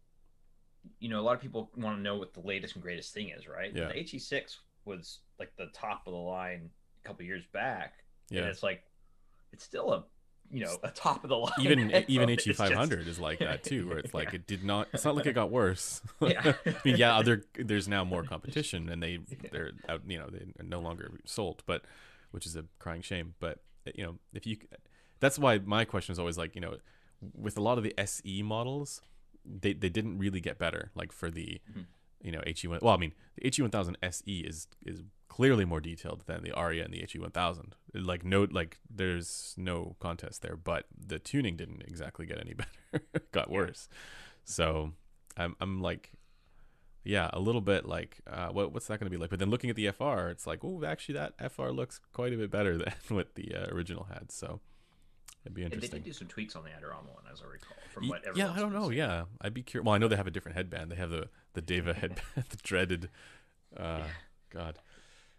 you 0.98 1.09
know, 1.09 1.20
a 1.20 1.22
lot 1.22 1.35
of 1.35 1.40
people 1.40 1.70
want 1.76 1.96
to 1.96 2.02
know 2.02 2.16
what 2.16 2.35
the 2.35 2.40
latest 2.40 2.74
and 2.74 2.83
greatest 2.83 3.12
thing 3.12 3.28
is, 3.31 3.46
right? 3.46 3.72
Yeah. 3.74 3.88
The 3.88 3.94
HE6 3.94 4.57
was 4.85 5.18
like 5.38 5.52
the 5.57 5.68
top 5.72 6.02
of 6.07 6.12
the 6.12 6.18
line 6.18 6.70
a 7.04 7.07
couple 7.07 7.24
years 7.24 7.44
back, 7.52 7.94
Yeah. 8.31 8.40
and 8.40 8.48
it's 8.48 8.62
like 8.62 8.83
it's 9.52 9.64
still 9.64 9.92
a 9.92 10.04
you 10.51 10.65
know 10.65 10.77
a 10.83 10.91
top 10.91 11.25
of 11.25 11.31
the 11.31 11.37
line. 11.37 11.53
even 11.61 11.79
even. 12.09 12.29
HE 12.29 12.37
just- 12.37 12.59
500 12.59 13.07
is 13.07 13.19
like 13.19 13.39
that 13.41 13.63
too, 13.65 13.89
where 13.89 13.99
it's 13.99 14.15
like 14.21 14.29
Yeah. 14.29 14.37
it 14.37 14.47
did 14.47 14.65
not. 14.65 14.89
It's 14.93 15.05
not 15.05 15.15
like 15.17 15.27
it 15.27 15.35
got 15.35 15.51
worse. 15.51 16.01
Yeah. 16.21 16.55
I 16.67 16.75
mean, 16.85 16.97
yeah, 16.97 17.17
other 17.17 17.45
there's 17.59 17.89
now 17.89 18.05
more 18.05 18.23
competition, 18.23 18.89
and 18.89 19.03
they 19.03 19.19
they're 19.53 19.73
out. 19.89 20.03
You 20.07 20.19
know, 20.19 20.29
they're 20.31 20.47
no 20.67 20.81
longer 20.81 21.11
sold, 21.25 21.63
but 21.67 21.83
which 22.31 22.47
is 22.47 22.57
a 22.57 22.65
crying 22.79 23.03
shame. 23.03 23.35
But 23.41 23.61
you 23.95 24.05
know, 24.05 24.15
if 24.35 24.47
you, 24.47 24.57
that's 25.21 25.39
why 25.39 25.59
my 25.59 25.85
question 25.85 26.13
is 26.13 26.19
always 26.19 26.37
like, 26.39 26.55
you 26.55 26.61
know, 26.61 26.77
with 27.35 27.57
a 27.57 27.63
lot 27.63 27.79
of 27.79 27.85
the 27.85 27.95
SE 27.99 28.43
models, 28.43 29.01
they 29.45 29.73
they 29.73 29.89
didn't 29.89 30.19
really 30.19 30.41
get 30.41 30.59
better. 30.59 30.91
Like 30.95 31.13
for 31.13 31.31
the, 31.31 31.61
Mhm. 31.73 31.85
you 32.23 32.33
know, 32.33 32.41
HE1. 32.47 32.83
Well, 32.83 32.95
I 32.95 32.99
mean, 32.99 33.13
the 33.37 33.49
HE1000 33.51 33.97
SE 34.03 34.41
is 34.41 34.67
is 34.85 35.03
clearly 35.29 35.64
more 35.64 35.81
detailed 35.81 36.23
than 36.27 36.43
the 36.43 36.53
Arya 36.53 36.85
and 36.85 36.93
the 36.93 37.01
HE1000. 37.03 37.73
Like 37.95 38.25
no, 38.25 38.47
like 38.51 38.79
there's 38.91 39.55
no 39.57 39.97
contest 40.01 40.43
there. 40.43 40.57
But 40.57 40.87
the 40.97 41.19
tuning 41.19 41.57
didn't 41.57 41.83
exactly 41.87 42.27
get 42.27 42.38
any 42.41 42.55
better. 42.93 43.05
It 43.14 43.31
got 43.33 43.49
Yeah. 43.49 43.55
worse. 43.57 43.88
So 44.45 44.93
I'm 45.37 45.55
I'm 45.61 45.81
like, 45.81 46.11
yeah, 47.05 47.31
a 47.33 47.38
little 47.41 47.61
bit 47.61 47.87
like, 47.87 48.19
uh, 48.27 48.49
what 48.49 48.73
what's 48.73 48.87
that 48.88 48.99
going 49.01 49.07
to 49.11 49.17
be 49.17 49.21
like? 49.21 49.31
But 49.31 49.38
then 49.38 49.51
looking 49.51 49.71
at 49.71 49.77
the 49.77 49.91
FR, 49.91 50.29
it's 50.29 50.47
like, 50.47 50.64
oh, 50.64 50.83
actually 50.85 51.14
that 51.17 51.35
FR 51.53 51.69
looks 51.69 52.01
quite 52.12 52.33
a 52.33 52.37
bit 52.37 52.51
better 52.51 52.77
than 52.79 52.93
what 53.09 53.35
the 53.35 53.55
uh, 53.55 53.67
original 53.75 54.05
had. 54.12 54.31
So 54.33 54.61
it'd 55.45 55.55
be 55.55 55.62
And 55.62 55.71
They 55.71 55.77
interesting. 55.77 56.01
did 56.01 56.07
do 56.07 56.12
some 56.12 56.29
tweaks 56.29 56.57
on 56.57 56.64
the 56.64 56.71
Adorama 56.71 57.14
one, 57.14 57.25
as 57.33 57.41
I 57.41 57.51
recall, 57.51 57.77
from 57.93 58.09
what 58.09 58.23
yeah, 58.35 58.53
I 58.53 58.59
don't 58.59 58.73
know. 58.73 58.88
saying. 58.88 58.99
Yeah, 58.99 59.25
I'd 59.41 59.55
be 59.55 59.62
curious. 59.62 59.85
Well, 59.87 59.95
I 59.95 59.99
know 59.99 60.09
they 60.09 60.17
have 60.17 60.27
a 60.27 60.31
different 60.31 60.57
headband. 60.57 60.91
They 60.91 60.97
have 60.97 61.11
the 61.11 61.29
the 61.55 61.62
Deva 61.62 61.95
headband, 62.01 62.45
the 62.51 62.57
dreaded. 62.62 63.09
Uh, 63.77 64.05
God. 64.51 64.79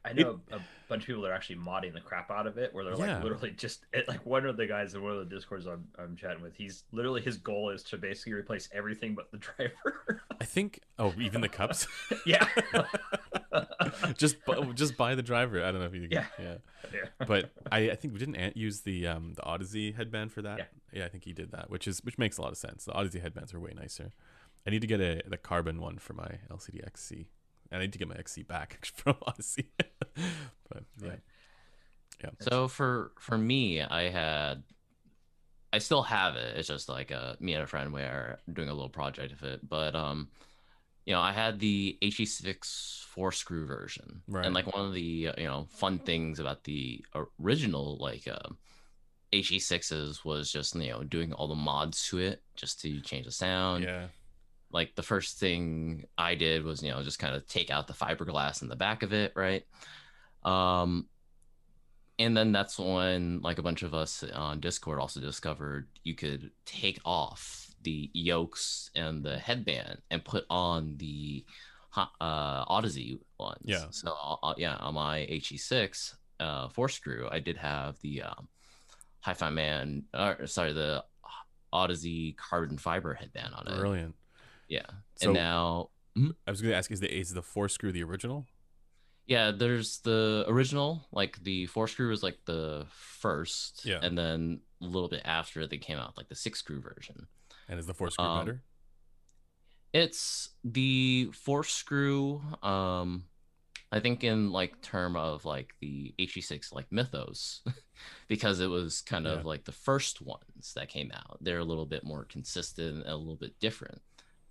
I 0.05 0.13
know 0.13 0.39
a 0.51 0.59
bunch 0.87 1.03
of 1.03 1.07
people 1.07 1.23
that 1.23 1.31
are 1.31 1.33
actually 1.33 1.57
modding 1.57 1.93
the 1.93 1.99
crap 1.99 2.31
out 2.31 2.47
of 2.47 2.57
it, 2.57 2.73
where 2.73 2.85
they're 2.85 2.93
Yeah. 2.95 3.15
like 3.15 3.23
literally 3.23 3.51
just 3.51 3.85
it, 3.91 4.07
like 4.07 4.25
one 4.25 4.45
of 4.45 4.55
the 4.55 4.65
guys 4.65 4.93
in 4.93 5.03
one 5.03 5.11
of 5.11 5.19
the 5.19 5.35
discords 5.35 5.65
I'm, 5.67 5.85
I'm 5.97 6.15
chatting 6.15 6.41
with. 6.41 6.55
He's 6.55 6.85
literally 6.91 7.21
his 7.21 7.37
goal 7.37 7.69
is 7.69 7.83
to 7.83 7.97
basically 7.97 8.33
replace 8.33 8.69
everything 8.71 9.13
but 9.13 9.29
the 9.31 9.37
driver. 9.37 10.23
I 10.39 10.45
think. 10.45 10.79
Oh, 10.97 11.13
even 11.19 11.41
the 11.41 11.49
cups. 11.49 11.85
yeah, 12.25 12.47
just 14.17 14.37
just 14.75 14.97
buy 14.97 15.15
the 15.15 15.23
driver. 15.23 15.63
I 15.63 15.71
don't 15.71 15.81
know 15.81 15.87
if 15.87 15.93
you. 15.93 16.07
Yeah. 16.09 16.25
Yeah. 16.39 16.55
yeah. 16.93 17.25
But 17.27 17.51
I, 17.71 17.91
I 17.91 17.95
think 17.95 18.13
we 18.13 18.19
didn't 18.19 18.35
Ant 18.35 18.55
use 18.57 18.81
the 18.81 19.07
um 19.07 19.33
the 19.33 19.41
Audeze 19.41 19.95
headband 19.95 20.31
for 20.31 20.41
that. 20.41 20.59
Yeah. 20.59 20.65
Yeah. 20.93 21.05
I 21.05 21.09
think 21.09 21.25
he 21.25 21.33
did 21.33 21.51
that, 21.51 21.69
which 21.69 21.87
is 21.87 22.03
which 22.03 22.17
makes 22.17 22.37
a 22.37 22.41
lot 22.41 22.51
of 22.51 22.57
sense. 22.57 22.85
The 22.85 22.93
Audeze 22.93 23.21
headbands 23.21 23.53
are 23.53 23.59
way 23.59 23.73
nicer. 23.75 24.13
I 24.65 24.69
need 24.69 24.81
to 24.81 24.87
get 24.87 25.01
a 25.01 25.21
the 25.27 25.37
carbon 25.37 25.81
one 25.81 25.97
for 25.97 26.13
my 26.13 26.39
LCD 26.51 26.85
XC. 26.85 27.27
And 27.71 27.79
I 27.79 27.85
need 27.85 27.93
to 27.93 27.99
get 27.99 28.07
my 28.07 28.15
XC 28.15 28.43
back 28.43 28.85
from 28.95 29.13
Audeze. 29.15 29.63
but 30.69 30.83
yeah. 31.01 31.09
Right. 31.09 31.19
So 32.39 32.67
for 32.67 33.11
for 33.19 33.37
me, 33.37 33.81
I 33.81 34.09
had, 34.09 34.63
I 35.71 35.77
still 35.77 36.03
have 36.03 36.35
it. 36.35 36.57
It's 36.57 36.67
just 36.67 36.89
like 36.89 37.11
uh, 37.11 37.35
me 37.39 37.53
and 37.53 37.63
a 37.63 37.67
friend 37.67 37.93
were 37.93 38.39
doing 38.51 38.69
a 38.69 38.73
little 38.73 38.89
project 38.89 39.31
of 39.31 39.43
it. 39.43 39.67
But 39.67 39.95
um, 39.95 40.29
you 41.05 41.13
know, 41.13 41.21
I 41.21 41.31
had 41.31 41.59
the 41.59 41.97
HE6 42.01 43.03
four 43.05 43.31
screw 43.31 43.65
version, 43.65 44.21
Right. 44.27 44.45
and 44.45 44.53
like 44.53 44.67
one 44.73 44.85
of 44.87 44.93
the 44.93 45.29
uh, 45.29 45.33
you 45.37 45.45
know 45.47 45.67
fun 45.71 45.99
things 45.99 46.39
about 46.39 46.63
the 46.65 47.03
original 47.39 47.97
like 47.97 48.27
uh, 48.27 48.49
HE6s 49.31 50.25
was 50.25 50.51
just 50.51 50.75
you 50.75 50.89
know 50.89 51.03
doing 51.03 51.33
all 51.33 51.47
the 51.47 51.55
mods 51.55 52.07
to 52.09 52.17
it 52.17 52.41
just 52.55 52.81
to 52.81 52.99
change 53.01 53.25
the 53.25 53.31
sound. 53.31 53.83
Yeah. 53.83 54.07
Like 54.71 54.95
the 54.95 55.03
first 55.03 55.39
thing 55.39 56.05
I 56.17 56.35
did 56.35 56.63
was, 56.63 56.83
you 56.83 56.91
know, 56.91 57.01
just 57.03 57.19
kind 57.19 57.35
of 57.35 57.47
take 57.47 57.71
out 57.71 57.87
the 57.87 57.93
fiberglass 57.93 58.61
in 58.61 58.67
the 58.67 58.75
back 58.75 59.03
of 59.03 59.13
it, 59.13 59.33
right? 59.35 59.63
Um, 60.43 61.07
and 62.19 62.35
then 62.35 62.51
that's 62.51 62.77
when 62.77 63.41
like 63.41 63.57
a 63.57 63.63
bunch 63.63 63.81
of 63.81 63.93
us 63.93 64.23
on 64.33 64.59
Discord 64.59 64.99
also 64.99 65.21
discovered 65.21 65.87
you 66.03 66.15
could 66.15 66.51
take 66.65 66.99
off 67.05 67.67
the 67.83 68.09
yokes 68.13 68.91
and 68.93 69.23
the 69.23 69.37
headband 69.37 70.01
and 70.11 70.23
put 70.23 70.45
on 70.49 70.95
the 70.97 71.45
uh, 71.95 72.65
Audeze 72.65 73.19
ones. 73.39 73.57
Yeah. 73.63 73.85
So 73.91 74.13
uh, 74.43 74.53
yeah, 74.57 74.75
on 74.75 74.95
my 74.95 75.27
HE6 75.31 76.15
uh, 76.39 76.67
four 76.69 76.89
screw, 76.89 77.27
I 77.31 77.39
did 77.39 77.57
have 77.57 77.99
the 78.01 78.23
um, 78.23 78.47
Hi-Fi 79.21 79.49
Man, 79.49 80.03
or 80.13 80.45
sorry, 80.45 80.73
the 80.73 81.03
Audeze 81.73 82.35
carbon 82.37 82.77
fiber 82.77 83.13
headband 83.13 83.53
on 83.53 83.67
it. 83.67 83.79
Brilliant. 83.79 84.15
Yeah. 84.69 84.85
So 85.15 85.29
and 85.29 85.33
now, 85.33 85.89
I 86.47 86.51
was 86.51 86.61
going 86.61 86.71
to 86.71 86.77
ask 86.77 86.89
is 86.91 87.01
the 87.01 87.13
is 87.13 87.33
the 87.33 87.41
four 87.41 87.67
screw 87.67 87.91
the 87.91 88.03
original? 88.03 88.45
yeah, 89.27 89.51
there's 89.51 89.99
the 89.99 90.43
original, 90.47 91.05
like 91.11 91.37
the 91.43 91.65
four 91.67 91.87
screw 91.87 92.09
was 92.09 92.23
like 92.23 92.39
the 92.45 92.85
first. 92.89 93.85
Yeah. 93.85 93.99
And 94.01 94.17
then 94.17 94.61
a 94.81 94.85
little 94.85 95.07
bit 95.09 95.21
after 95.25 95.67
they 95.67 95.77
came 95.77 95.99
out, 95.99 96.17
like 96.17 96.29
the 96.29 96.35
six 96.35 96.59
screw 96.59 96.81
version. 96.81 97.27
And 97.67 97.79
is 97.79 97.85
the 97.85 97.93
four 97.93 98.09
screw 98.09 98.25
Um, 98.25 98.39
better? 98.45 98.63
It's 99.93 100.49
the 100.63 101.29
four 101.33 101.63
screw, 101.63 102.41
um, 102.61 103.25
I 103.91 103.99
think 103.99 104.23
in 104.23 104.51
like 104.51 104.81
term 104.81 105.15
of 105.15 105.45
like 105.45 105.73
the 105.79 106.13
HE6 106.19 106.73
like 106.73 106.91
mythos, 106.91 107.61
because 108.27 108.59
it 108.59 108.67
was 108.67 109.01
kind 109.01 109.25
of 109.25 109.39
Yeah. 109.39 109.45
like 109.47 109.63
the 109.65 109.71
first 109.71 110.21
ones 110.21 110.73
that 110.75 110.89
came 110.89 111.11
out. 111.13 111.37
They're 111.41 111.57
a 111.59 111.63
little 111.63 111.87
bit 111.87 112.03
more 112.03 112.25
consistent 112.25 112.97
and 112.97 113.07
a 113.07 113.15
little 113.15 113.35
bit 113.35 113.59
different. 113.59 114.01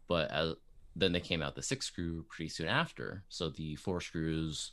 But 0.08 0.30
as, 0.30 0.54
then 0.96 1.12
they 1.12 1.20
came 1.20 1.42
out 1.42 1.54
the 1.54 1.62
six 1.62 1.86
screw 1.86 2.24
pretty 2.28 2.48
soon 2.48 2.68
after. 2.68 3.24
So 3.28 3.50
the 3.50 3.76
four 3.76 4.00
screws 4.00 4.72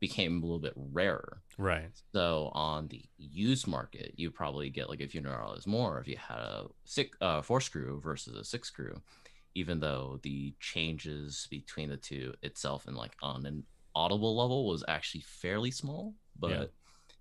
became 0.00 0.42
a 0.42 0.46
little 0.46 0.58
bit 0.58 0.74
rarer. 0.76 1.42
Right. 1.56 1.90
So 2.12 2.50
on 2.52 2.88
the 2.88 3.02
used 3.16 3.66
market, 3.66 4.12
you 4.16 4.30
probably 4.30 4.68
get 4.70 4.88
like 4.88 5.00
a 5.00 5.08
few 5.08 5.22
hundred 5.22 5.38
dollars 5.38 5.66
more 5.66 5.98
if 5.98 6.06
you 6.06 6.16
had 6.16 6.38
a 6.38 6.66
six, 6.84 7.16
uh, 7.20 7.40
four 7.42 7.60
screw 7.60 8.00
versus 8.02 8.36
a 8.36 8.44
six 8.44 8.68
screw, 8.68 9.00
even 9.54 9.80
though 9.80 10.20
the 10.22 10.54
changes 10.60 11.48
between 11.50 11.88
the 11.88 11.96
two 11.96 12.34
itself 12.42 12.86
and 12.86 12.96
like 12.96 13.16
on 13.22 13.46
an 13.46 13.64
audible 13.94 14.36
level 14.36 14.66
was 14.66 14.84
actually 14.88 15.22
fairly 15.22 15.70
small. 15.70 16.14
But 16.38 16.72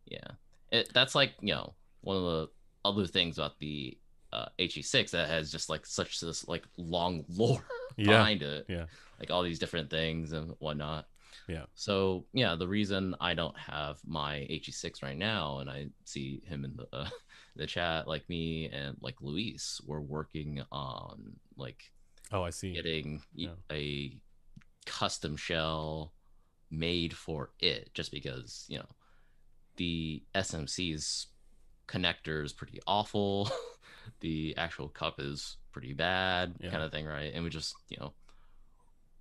yeah, 0.05 0.31
It, 0.71 0.91
that's 0.93 1.15
like 1.15 1.33
you 1.41 1.53
know 1.53 1.75
one 2.01 2.17
of 2.17 2.23
the 2.23 2.49
other 2.83 3.07
things 3.07 3.37
about 3.37 3.59
the 3.59 3.97
uh, 4.33 4.45
HE6 4.59 5.11
that 5.11 5.29
has 5.29 5.51
just 5.51 5.69
like 5.69 5.85
such 5.85 6.19
this 6.19 6.47
like 6.47 6.63
long 6.77 7.23
lore 7.29 7.63
Yeah. 7.97 8.17
behind 8.17 8.41
it. 8.41 8.65
Yeah. 8.67 8.85
Like 9.19 9.29
all 9.31 9.43
these 9.43 9.59
different 9.59 9.89
things 9.89 10.31
and 10.33 10.53
whatnot. 10.59 11.05
Yeah. 11.47 11.65
So 11.75 12.25
yeah, 12.33 12.55
the 12.55 12.67
reason 12.67 13.15
I 13.19 13.33
don't 13.33 13.57
have 13.57 13.99
my 14.05 14.47
HE6 14.49 15.03
right 15.03 15.17
now, 15.17 15.59
and 15.59 15.69
I 15.69 15.87
see 16.05 16.41
him 16.45 16.65
in 16.65 16.75
the 16.75 16.87
uh, 16.91 17.09
the 17.55 17.67
chat, 17.67 18.07
like 18.07 18.27
me 18.29 18.69
and 18.73 18.97
like 19.01 19.15
Luis, 19.21 19.79
we're 19.85 19.99
working 20.01 20.63
on 20.71 21.33
like 21.57 21.91
Oh, 22.31 22.41
I 22.43 22.49
see. 22.49 22.73
getting 22.73 23.21
Yeah. 23.35 23.55
a 23.71 24.17
custom 24.85 25.37
shell 25.37 26.13
made 26.71 27.15
for 27.15 27.51
it, 27.59 27.93
just 27.93 28.11
because 28.11 28.65
you 28.67 28.79
know 28.79 28.89
the 29.75 30.23
SMC's 30.35 31.27
connector 31.87 32.43
is 32.43 32.53
pretty 32.53 32.79
awful. 32.87 33.49
the 34.19 34.55
actual 34.57 34.89
cup 34.89 35.19
is 35.19 35.57
pretty 35.71 35.93
bad, 35.93 36.55
Yeah. 36.59 36.71
kind 36.71 36.83
of 36.83 36.91
thing, 36.91 37.05
right? 37.05 37.31
And 37.33 37.43
we 37.43 37.49
just 37.49 37.75
you 37.89 37.97
know 37.99 38.13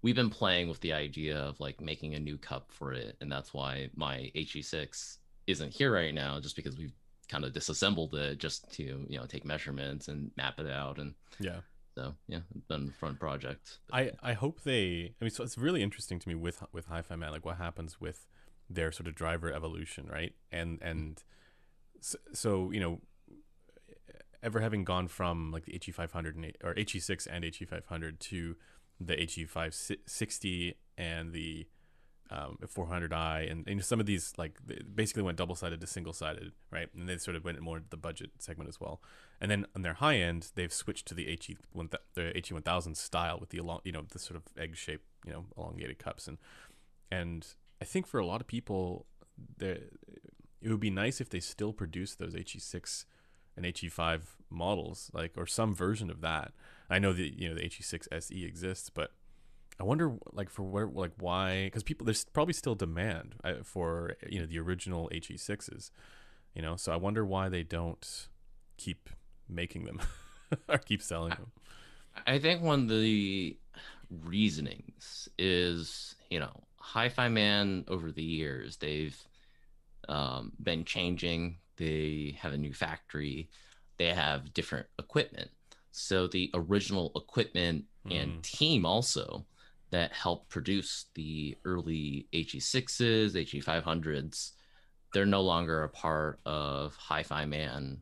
we've 0.02 0.16
been 0.16 0.30
playing 0.30 0.68
with 0.68 0.80
the 0.80 0.92
idea 0.92 1.38
of 1.38 1.60
like 1.60 1.80
making 1.80 2.14
a 2.14 2.20
new 2.20 2.36
cup 2.38 2.70
for 2.72 2.92
it, 2.92 3.16
and 3.20 3.30
that's 3.30 3.54
why 3.54 3.88
my 3.94 4.30
HE6 4.34 5.18
isn't 5.46 5.72
here 5.72 5.92
right 5.92 6.14
now, 6.14 6.40
just 6.40 6.56
because 6.56 6.76
we've 6.76 6.92
kind 7.28 7.44
of 7.44 7.52
disassembled 7.52 8.14
it 8.14 8.38
just 8.38 8.70
to 8.72 9.06
you 9.08 9.18
know 9.18 9.24
take 9.26 9.44
measurements 9.44 10.08
and 10.08 10.30
map 10.36 10.58
it 10.58 10.70
out 10.70 10.98
and 10.98 11.14
Yeah. 11.40 11.60
so 11.94 12.14
yeah, 12.28 12.40
it's 12.54 12.66
been 12.66 12.88
a 12.94 12.98
fun 13.00 13.16
project. 13.16 13.78
I, 13.92 14.10
I 14.22 14.34
hope 14.34 14.62
they. 14.62 15.14
I 15.20 15.24
mean, 15.24 15.30
so 15.30 15.42
it's 15.42 15.56
really 15.56 15.82
interesting 15.82 16.18
to 16.18 16.28
me 16.28 16.34
with 16.34 16.62
with 16.72 16.86
Hi-Fi 16.86 17.16
Man, 17.16 17.32
like 17.32 17.44
what 17.44 17.56
happens 17.56 18.00
with 18.00 18.26
their 18.68 18.92
sort 18.92 19.06
of 19.06 19.14
driver 19.14 19.52
evolution, 19.52 20.06
right? 20.10 20.34
And 20.50 20.78
and 20.82 21.16
mm. 21.16 21.22
so, 22.00 22.18
so 22.32 22.70
you 22.70 22.80
know, 22.80 23.00
ever 24.42 24.60
having 24.60 24.84
gone 24.84 25.08
from 25.08 25.50
like 25.50 25.64
the 25.64 25.78
HE500 25.78 26.34
and, 26.34 26.56
or 26.62 26.74
HE6 26.74 27.26
and 27.30 27.44
HE500 27.44 28.18
to 28.18 28.56
the 29.00 29.14
HE560 29.14 30.74
and 30.98 31.32
the 31.32 31.66
um, 32.30 32.56
400i 32.64 33.50
and, 33.50 33.68
and 33.68 33.84
some 33.84 34.00
of 34.00 34.06
these 34.06 34.32
like 34.38 34.58
basically 34.94 35.22
went 35.22 35.36
double 35.36 35.54
sided 35.54 35.80
to 35.80 35.86
single 35.86 36.14
sided, 36.14 36.52
right? 36.70 36.88
And 36.96 37.08
they 37.08 37.18
sort 37.18 37.36
of 37.36 37.44
went 37.44 37.60
more 37.60 37.76
into 37.76 37.90
the 37.90 37.96
budget 37.96 38.30
segment 38.38 38.68
as 38.68 38.80
well. 38.80 39.02
And 39.40 39.50
then 39.50 39.66
on 39.76 39.82
their 39.82 39.94
high 39.94 40.16
end, 40.16 40.50
they've 40.54 40.72
switched 40.72 41.06
to 41.08 41.14
the 41.14 41.24
HE 41.24 41.58
the 42.14 42.32
HE 42.34 42.54
1000 42.54 42.96
style 42.96 43.38
with 43.38 43.50
the 43.50 43.60
long, 43.60 43.80
you 43.84 43.92
know, 43.92 44.04
the 44.10 44.18
sort 44.18 44.36
of 44.36 44.44
egg 44.56 44.76
shaped, 44.76 45.04
you 45.26 45.32
know, 45.32 45.44
elongated 45.56 45.98
cups 45.98 46.26
and 46.26 46.38
and 47.10 47.46
I 47.82 47.84
think 47.84 48.06
for 48.06 48.18
a 48.18 48.24
lot 48.24 48.40
of 48.40 48.46
people, 48.46 49.06
it 49.60 49.90
would 50.64 50.80
be 50.80 50.88
nice 50.88 51.20
if 51.20 51.28
they 51.28 51.40
still 51.40 51.72
produce 51.72 52.14
those 52.14 52.34
HE6 52.34 53.04
and 53.56 53.66
HE5 53.66 54.22
models, 54.50 55.10
like 55.12 55.32
or 55.36 55.46
some 55.46 55.74
version 55.74 56.10
of 56.10 56.20
that. 56.20 56.52
I 56.90 56.98
know 56.98 57.12
that 57.12 57.40
you 57.40 57.48
know 57.48 57.54
the 57.54 57.62
HE6 57.62 58.08
SE 58.12 58.44
exists, 58.44 58.90
but 58.90 59.12
I 59.80 59.84
wonder 59.84 60.12
like 60.32 60.50
for 60.50 60.62
where 60.62 60.86
like 60.86 61.12
why 61.18 61.64
because 61.64 61.82
people 61.82 62.04
there's 62.04 62.24
probably 62.24 62.54
still 62.54 62.74
demand 62.74 63.36
uh, 63.42 63.54
for 63.64 64.16
you 64.28 64.40
know 64.40 64.46
the 64.46 64.58
original 64.58 65.08
HE6s, 65.12 65.90
you 66.54 66.62
know. 66.62 66.76
So 66.76 66.92
I 66.92 66.96
wonder 66.96 67.24
why 67.24 67.48
they 67.48 67.62
don't 67.62 68.28
keep 68.76 69.08
making 69.48 69.84
them 69.84 70.00
or 70.68 70.78
keep 70.78 71.02
selling 71.02 71.30
them. 71.30 71.52
I 72.26 72.38
think 72.38 72.62
one 72.62 72.82
of 72.82 72.88
the 72.88 73.56
reasonings 74.24 75.28
is 75.38 76.14
you 76.30 76.38
know 76.38 76.52
Hi-Fi-Man 76.76 77.86
over 77.88 78.12
the 78.12 78.22
years 78.22 78.76
they've 78.76 79.16
um, 80.08 80.52
been 80.62 80.84
changing. 80.84 81.56
They 81.76 82.36
have 82.40 82.52
a 82.52 82.58
new 82.58 82.72
factory. 82.72 83.50
They 83.98 84.08
have 84.08 84.54
different 84.54 84.86
equipment. 84.98 85.50
So 85.90 86.26
the 86.26 86.50
original 86.54 87.12
equipment 87.14 87.84
and 88.10 88.32
mm. 88.32 88.42
team 88.42 88.86
also 88.86 89.44
that 89.90 90.12
helped 90.12 90.48
produce 90.48 91.06
the 91.14 91.56
early 91.64 92.26
HE6s, 92.32 93.34
HE500s, 93.34 94.52
they're 95.12 95.26
no 95.26 95.42
longer 95.42 95.84
a 95.84 95.88
part 95.88 96.40
of 96.46 96.96
Hi-Fi-Man 96.96 97.98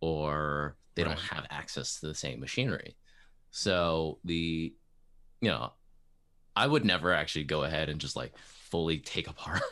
or 0.00 0.76
they 0.94 1.02
right. 1.02 1.08
don't 1.10 1.20
have 1.20 1.46
access 1.50 2.00
to 2.00 2.06
the 2.06 2.14
same 2.14 2.40
machinery. 2.40 2.96
So 3.50 4.18
the, 4.24 4.72
you 5.40 5.48
know, 5.50 5.72
I 6.54 6.66
would 6.66 6.84
never 6.84 7.12
actually 7.12 7.44
go 7.44 7.64
ahead 7.64 7.88
and 7.88 8.00
just 8.00 8.16
like 8.16 8.36
fully 8.38 8.98
take 8.98 9.28
apart 9.30 9.62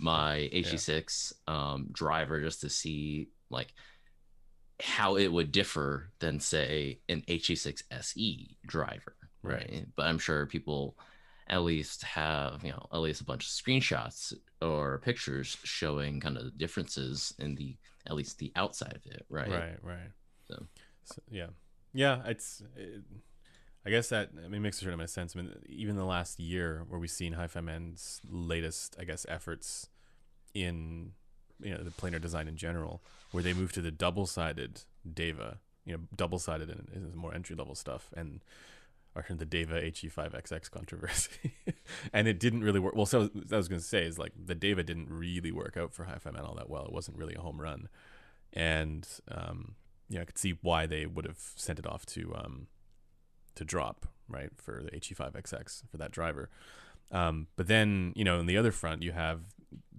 my 0.00 0.48
HE6 0.52 1.32
yeah. 1.46 1.54
um, 1.54 1.88
driver 1.92 2.40
just 2.40 2.62
to 2.62 2.68
see 2.68 3.28
like 3.50 3.72
how 4.80 5.16
it 5.16 5.28
would 5.28 5.52
differ 5.52 6.10
than 6.20 6.40
say 6.40 7.00
an 7.08 7.22
HE6 7.28 7.82
SE 7.90 8.56
driver, 8.66 9.16
right? 9.42 9.68
right? 9.70 9.86
But 9.96 10.06
I'm 10.06 10.18
sure 10.18 10.46
people 10.46 10.96
at 11.48 11.62
least 11.62 12.04
have 12.04 12.62
you 12.64 12.70
know 12.70 12.86
at 12.92 13.00
least 13.00 13.20
a 13.20 13.24
bunch 13.24 13.44
of 13.44 13.50
screenshots 13.50 14.32
or 14.62 14.98
pictures 14.98 15.58
showing 15.64 16.20
kind 16.20 16.36
of 16.36 16.44
the 16.44 16.50
differences 16.52 17.34
in 17.38 17.56
the 17.56 17.76
at 18.06 18.14
least 18.14 18.38
the 18.38 18.52
outside 18.56 18.94
of 18.94 19.12
it, 19.12 19.26
right? 19.28 19.50
Right, 19.50 19.76
right. 19.82 20.10
So, 20.48 20.66
so 21.04 21.22
yeah, 21.30 21.48
yeah. 21.92 22.22
It's 22.26 22.62
it, 22.76 23.02
I 23.84 23.90
guess 23.90 24.08
that 24.10 24.30
I 24.44 24.48
mean 24.48 24.62
makes 24.62 24.76
a 24.78 24.80
certain 24.80 24.94
amount 24.94 25.08
of 25.08 25.14
sense. 25.14 25.34
I 25.34 25.40
mean, 25.40 25.54
even 25.66 25.96
the 25.96 26.04
last 26.04 26.38
year 26.38 26.84
where 26.88 27.00
we've 27.00 27.10
seen 27.10 27.34
Hi-Fi-Man's 27.34 28.20
latest, 28.28 28.96
I 28.98 29.04
guess, 29.04 29.24
efforts 29.28 29.88
in 30.54 31.12
you 31.62 31.74
know 31.74 31.82
the 31.82 31.90
planar 31.90 32.20
design 32.20 32.48
in 32.48 32.56
general, 32.56 33.02
where 33.30 33.42
they 33.42 33.52
moved 33.52 33.74
to 33.74 33.80
the 33.80 33.90
double-sided 33.90 34.82
Deva, 35.12 35.58
you 35.84 35.94
know, 35.94 36.00
double-sided 36.14 36.68
and 36.68 37.14
more 37.14 37.34
entry-level 37.34 37.74
stuff, 37.74 38.10
and 38.14 38.40
or 39.14 39.24
the 39.28 39.44
Deva 39.44 39.80
HE5XX 39.80 40.70
controversy, 40.70 41.54
and 42.12 42.28
it 42.28 42.38
didn't 42.38 42.62
really 42.62 42.80
work. 42.80 42.94
Well, 42.94 43.06
so 43.06 43.30
I 43.50 43.56
was 43.56 43.68
going 43.68 43.80
to 43.80 43.86
say 43.86 44.04
is 44.04 44.18
like 44.18 44.32
the 44.36 44.54
Deva 44.54 44.82
didn't 44.82 45.08
really 45.10 45.52
work 45.52 45.76
out 45.76 45.92
for 45.92 46.04
Hi-Fi-Man 46.04 46.44
all 46.44 46.54
that 46.56 46.70
well. 46.70 46.84
It 46.84 46.92
wasn't 46.92 47.16
really 47.16 47.34
a 47.34 47.40
home 47.40 47.60
run, 47.60 47.88
and 48.52 49.08
um, 49.28 49.74
yeah, 50.08 50.20
I 50.20 50.24
could 50.24 50.38
see 50.38 50.58
why 50.60 50.86
they 50.86 51.06
would 51.06 51.24
have 51.24 51.40
sent 51.56 51.78
it 51.78 51.86
off 51.86 52.06
to 52.06 52.34
um, 52.36 52.66
to 53.54 53.64
drop 53.64 54.06
right 54.28 54.50
for 54.56 54.82
the 54.82 54.90
HE5XX 54.92 55.88
for 55.90 55.96
that 55.96 56.12
driver. 56.12 56.48
Um, 57.12 57.48
but 57.56 57.66
then 57.66 58.12
you 58.14 58.24
know, 58.24 58.38
on 58.38 58.46
the 58.46 58.56
other 58.56 58.72
front, 58.72 59.02
you 59.02 59.12
have 59.12 59.40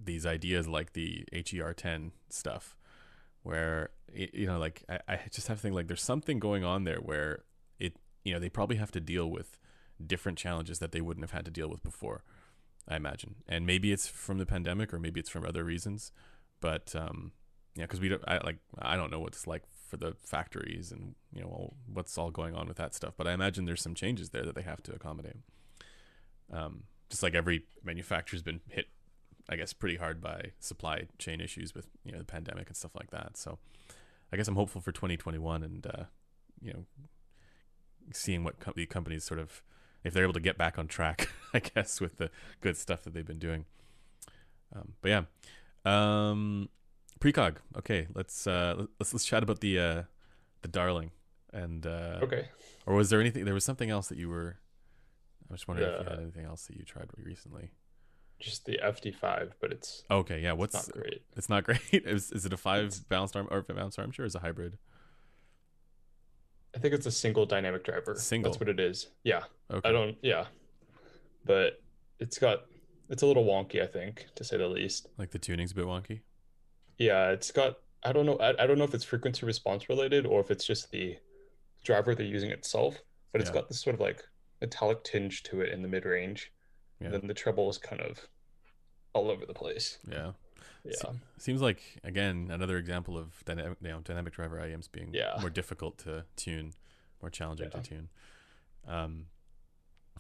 these 0.04 0.26
ideas 0.26 0.68
like 0.68 0.94
the 0.94 1.26
HER10 1.34 2.12
stuff, 2.30 2.78
where 3.44 3.90
you 4.14 4.48
know, 4.48 4.58
like 4.58 4.84
I, 4.90 5.00
I 5.08 5.20
just 5.32 5.48
have 5.48 5.58
to 5.58 5.62
think 5.62 5.76
like 5.76 5.88
there's 5.88 6.04
something 6.04 6.40
going 6.40 6.64
on 6.64 6.84
there 6.86 6.98
where 6.98 7.44
it, 7.80 7.98
you 8.24 8.34
know, 8.34 8.40
they 8.40 8.50
probably 8.50 8.78
have 8.78 8.92
to 8.92 9.00
deal 9.00 9.30
with 9.30 9.58
different 10.06 10.38
challenges 10.38 10.80
that 10.80 10.92
they 10.92 11.02
wouldn't 11.02 11.24
have 11.24 11.32
had 11.32 11.46
to 11.46 11.52
deal 11.52 11.70
with 11.70 11.84
before. 11.84 12.24
I 12.88 12.96
imagine, 12.96 13.36
and 13.48 13.66
maybe 13.66 13.92
it's 13.92 14.08
from 14.08 14.40
the 14.40 14.46
pandemic, 14.46 14.92
or 14.94 15.00
maybe 15.00 15.20
it's 15.20 15.30
from 15.30 15.46
other 15.46 15.64
reasons. 15.64 16.12
But 16.62 16.96
um, 16.96 17.32
yeah, 17.76 17.84
because 17.84 18.00
we 18.00 18.10
don't, 18.10 18.24
I 18.28 18.40
like, 18.40 18.58
I 18.80 18.96
don't 18.96 19.12
know 19.12 19.20
what 19.20 19.34
it's 19.34 19.46
like 19.46 19.64
for 19.92 19.98
the 19.98 20.16
factories 20.24 20.90
and 20.90 21.16
you 21.34 21.42
know 21.42 21.74
what's 21.86 22.18
all 22.18 22.32
going 22.32 22.56
on 22.56 22.66
with 22.70 22.78
that 22.78 22.96
stuff. 22.96 23.14
But 23.18 23.28
I 23.28 23.34
imagine 23.34 23.66
there's 23.66 23.82
some 23.82 23.94
changes 23.94 24.30
there 24.30 24.44
that 24.44 24.56
they 24.56 24.62
have 24.62 24.82
to 24.84 24.94
accommodate. 24.94 25.36
Um, 26.52 26.84
just 27.10 27.22
like 27.22 27.36
every 27.36 27.66
manufacturer's 27.84 28.42
been 28.42 28.62
hit, 28.70 28.86
I 29.50 29.58
guess, 29.58 29.74
pretty 29.74 29.98
hard 29.98 30.22
by 30.22 30.52
supply 30.62 31.08
chain 31.20 31.42
issues 31.42 31.76
with 31.76 31.88
you 32.06 32.14
know 32.14 32.20
the 32.20 32.24
pandemic 32.24 32.68
and 32.68 32.78
stuff 32.78 32.96
like 32.96 33.12
that. 33.12 33.36
So 33.36 33.60
I 34.32 34.38
guess 34.38 34.48
I'm 34.48 34.56
hopeful 34.56 34.80
for 34.80 34.94
2021 34.94 35.62
and 35.62 35.86
uh, 35.86 36.04
you 36.62 36.72
know 36.72 36.86
seeing 38.14 38.46
what 38.46 38.56
the 38.76 38.86
companies 38.86 39.26
sort 39.26 39.42
of 39.42 39.62
if 40.06 40.14
they're 40.14 40.24
able 40.24 40.34
to 40.34 40.40
get 40.40 40.58
back 40.58 40.80
on 40.80 40.88
track, 40.88 41.30
I 41.54 41.60
guess, 41.60 42.00
with 42.00 42.18
the 42.18 42.32
good 42.62 42.78
stuff 42.78 43.04
that 43.04 43.14
they've 43.14 43.28
been 43.28 43.40
doing. 43.40 43.66
Um, 44.74 44.94
but 45.02 45.10
yeah, 45.10 45.24
um, 45.84 46.70
precog. 47.22 47.58
Okay, 47.78 48.08
let's 48.14 48.46
uh, 48.48 48.86
let's 49.00 49.14
let's 49.14 49.26
chat 49.26 49.44
about 49.44 49.62
the 49.62 49.80
uh, 49.80 50.04
the 50.62 50.68
darling 50.68 51.12
and 51.54 51.86
uh, 51.86 52.20
okay. 52.24 52.50
Or 52.86 52.96
was 52.96 53.10
there 53.10 53.22
anything? 53.22 53.46
There 53.46 53.54
was 53.54 53.64
something 53.64 53.90
else 53.90 54.08
that 54.10 54.18
you 54.18 54.28
were 54.28 54.58
I 55.52 55.54
was 55.54 55.68
wondering 55.68 55.92
if 55.92 56.00
you 56.00 56.10
had 56.10 56.20
anything 56.20 56.46
else 56.46 56.66
that 56.68 56.78
you 56.78 56.86
tried 56.86 57.10
recently. 57.18 57.72
Just 58.40 58.66
the 58.66 58.80
FD5, 58.82 59.52
but 59.60 59.72
it's 59.72 60.04
okay. 60.10 60.40
Yeah, 60.40 60.54
what's 60.54 60.76
it's 60.76 60.88
not 60.88 60.96
great? 60.96 61.22
It's 61.36 61.50
not 61.50 61.64
great. 61.66 61.82
is, 61.92 62.32
is 62.32 62.46
it 62.46 62.54
a 62.54 62.58
five 62.58 62.86
it's, 62.86 63.00
balanced 63.00 63.36
arm 63.36 63.50
or 63.52 63.62
balanced 63.62 64.00
armature? 64.00 64.24
Or 64.24 64.28
is 64.28 64.34
it 64.34 64.38
a 64.38 64.42
hybrid? 64.42 64.78
I 66.74 66.80
think 66.80 66.94
it's 66.94 67.06
a 67.06 67.12
single 67.12 67.46
dynamic 67.46 67.84
driver. 67.84 68.16
Single. 68.16 68.50
That's 68.50 68.62
what 68.62 68.70
it 68.70 68.80
is. 68.80 69.08
Yeah. 69.24 69.44
Okay. 69.70 69.88
I 69.88 69.92
don't. 69.92 70.16
Yeah. 70.22 70.46
But 71.46 71.82
it's 72.20 72.40
got. 72.40 72.62
It's 73.10 73.24
a 73.24 73.26
little 73.26 73.44
wonky, 73.44 73.84
I 73.84 73.88
think, 73.88 74.28
to 74.36 74.46
say 74.46 74.56
the 74.56 74.68
least. 74.70 75.10
Like 75.18 75.32
the 75.32 75.40
tuning's 75.40 75.74
a 75.74 75.76
bit 75.76 75.86
wonky. 75.86 76.22
Yeah, 77.02 77.32
it's 77.32 77.52
got. 77.52 77.80
I 78.04 78.12
don't 78.14 78.28
know. 78.28 78.38
I, 78.38 78.64
I 78.64 78.68
don't 78.68 78.78
know 78.78 78.84
if 78.84 78.94
it's 78.94 79.04
frequency 79.04 79.46
response 79.46 79.90
related 79.90 80.26
or 80.28 80.40
if 80.40 80.52
it's 80.52 80.66
just 80.66 80.92
the 80.92 81.18
driver 81.84 82.14
they're 82.14 82.26
using 82.26 82.52
itself. 82.52 83.02
But 83.32 83.42
it's 83.42 83.50
yeah. 83.50 83.56
got 83.56 83.70
this 83.70 83.82
sort 83.82 83.96
of 83.96 84.00
like 84.00 84.24
metallic 84.60 85.04
tinge 85.04 85.42
to 85.44 85.62
it 85.62 85.74
in 85.74 85.82
the 85.82 85.88
mid 85.88 86.06
range. 86.06 86.52
Yeah. 87.00 87.08
And 87.08 87.16
then 87.16 87.28
the 87.28 87.34
treble 87.34 87.70
is 87.70 87.80
kind 87.80 88.02
of 88.02 88.20
all 89.14 89.32
over 89.32 89.48
the 89.48 89.54
place. 89.54 89.98
Yeah. 90.08 90.32
Yeah. 90.84 90.94
Se- 90.96 91.20
seems 91.40 91.62
like 91.62 91.82
again 92.04 92.50
another 92.52 92.78
example 92.78 93.18
of 93.18 93.44
dynamic, 93.46 93.78
you 93.82 93.90
know, 93.90 94.00
dynamic 94.04 94.34
driver 94.34 94.58
IEMs 94.58 94.92
being 94.92 95.10
yeah. 95.12 95.38
more 95.40 95.50
difficult 95.50 95.98
to 96.00 96.26
tune, 96.36 96.74
more 97.22 97.32
challenging 97.32 97.70
yeah. 97.74 97.82
to 97.82 97.90
tune. 97.90 98.10
Um, 98.88 99.26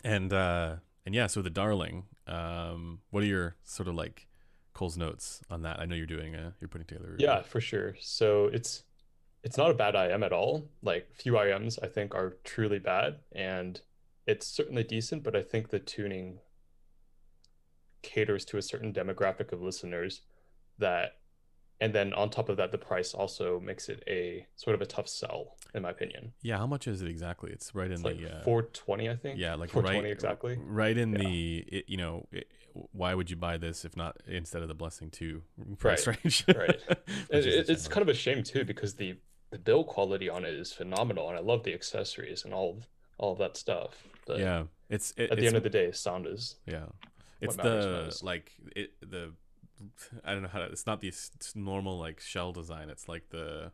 and 0.03 0.33
uh, 0.33 0.77
and 1.05 1.13
yeah, 1.13 1.27
so 1.27 1.43
the 1.43 1.49
Darling. 1.51 2.05
Um, 2.25 2.99
what 3.11 3.23
are 3.23 3.27
your 3.27 3.55
sort 3.63 3.87
of 3.87 3.95
like 3.95 4.27
Cole's 4.73 4.97
notes 4.97 5.41
on 5.49 5.61
that? 5.63 5.79
I 5.79 5.85
know 5.85 5.95
you're 5.95 6.05
doing 6.05 6.35
a, 6.35 6.53
you're 6.59 6.67
putting 6.67 6.87
together. 6.87 7.15
Yeah, 7.19 7.41
for 7.41 7.61
sure. 7.61 7.95
So 7.99 8.45
it's 8.45 8.83
it's 9.43 9.57
not 9.57 9.71
a 9.71 9.73
bad 9.73 9.95
IM 9.95 10.23
at 10.23 10.33
all. 10.33 10.69
Like 10.81 11.09
few 11.13 11.33
IMs 11.33 11.79
I 11.81 11.87
think 11.87 12.15
are 12.15 12.37
truly 12.43 12.79
bad, 12.79 13.19
and 13.31 13.81
it's 14.27 14.47
certainly 14.47 14.83
decent, 14.83 15.23
but 15.23 15.35
I 15.35 15.41
think 15.41 15.69
the 15.69 15.79
tuning 15.79 16.39
caters 18.01 18.45
to 18.45 18.57
a 18.57 18.61
certain 18.61 18.93
demographic 18.93 19.51
of 19.51 19.61
listeners 19.61 20.21
that 20.77 21.17
and 21.81 21.93
then 21.93 22.13
on 22.13 22.29
top 22.29 22.47
of 22.47 22.55
that 22.57 22.71
the 22.71 22.77
price 22.77 23.13
also 23.13 23.59
makes 23.59 23.89
it 23.89 24.01
a 24.07 24.45
sort 24.55 24.75
of 24.75 24.81
a 24.81 24.85
tough 24.85 25.09
sell 25.09 25.57
in 25.73 25.81
my 25.83 25.89
opinion 25.89 26.31
yeah 26.41 26.57
how 26.57 26.67
much 26.67 26.87
is 26.87 27.01
it 27.01 27.09
exactly 27.09 27.51
it's 27.51 27.75
right 27.75 27.87
in 27.87 27.93
it's 27.93 28.01
the 28.01 28.09
like 28.09 28.23
uh, 28.23 28.43
420 28.43 29.09
i 29.09 29.15
think 29.15 29.39
yeah 29.39 29.55
like 29.55 29.69
420 29.69 29.99
right, 29.99 30.11
exactly 30.11 30.57
right 30.63 30.97
in 30.97 31.11
yeah. 31.11 31.19
the 31.19 31.57
it, 31.67 31.85
you 31.87 31.97
know 31.97 32.25
it, 32.31 32.47
why 32.93 33.13
would 33.13 33.29
you 33.29 33.35
buy 33.35 33.57
this 33.57 33.83
if 33.83 33.97
not 33.97 34.17
instead 34.27 34.61
of 34.61 34.69
the 34.69 34.73
blessing 34.73 35.09
2 35.09 35.41
price 35.77 36.07
right. 36.07 36.17
range 36.23 36.45
right 36.47 36.79
it, 37.29 37.69
it's 37.69 37.87
kind 37.87 38.01
of 38.01 38.07
a 38.07 38.13
shame 38.13 38.43
too 38.43 38.63
because 38.63 38.95
the 38.95 39.17
the 39.49 39.59
build 39.59 39.87
quality 39.87 40.29
on 40.29 40.45
it 40.45 40.53
is 40.53 40.71
phenomenal 40.71 41.27
and 41.27 41.37
i 41.37 41.41
love 41.41 41.63
the 41.63 41.73
accessories 41.73 42.45
and 42.45 42.53
all 42.53 42.77
of, 42.77 42.87
all 43.17 43.33
of 43.33 43.37
that 43.39 43.57
stuff 43.57 44.03
but 44.25 44.39
yeah, 44.39 44.63
it's 44.89 45.13
it, 45.17 45.31
at 45.31 45.37
the 45.37 45.47
end 45.47 45.55
of 45.55 45.63
the 45.63 45.69
day, 45.69 45.91
sound 45.91 46.27
is 46.27 46.55
yeah. 46.65 46.85
It's 47.41 47.55
the 47.55 48.15
like 48.21 48.51
it 48.75 48.91
the 49.01 49.33
I 50.25 50.33
don't 50.33 50.41
know 50.43 50.49
how 50.49 50.59
to. 50.59 50.65
It's 50.65 50.85
not 50.85 51.01
the 51.01 51.11
normal 51.55 51.97
like 51.99 52.19
shell 52.19 52.51
design. 52.51 52.89
It's 52.89 53.07
like 53.07 53.29
the 53.29 53.71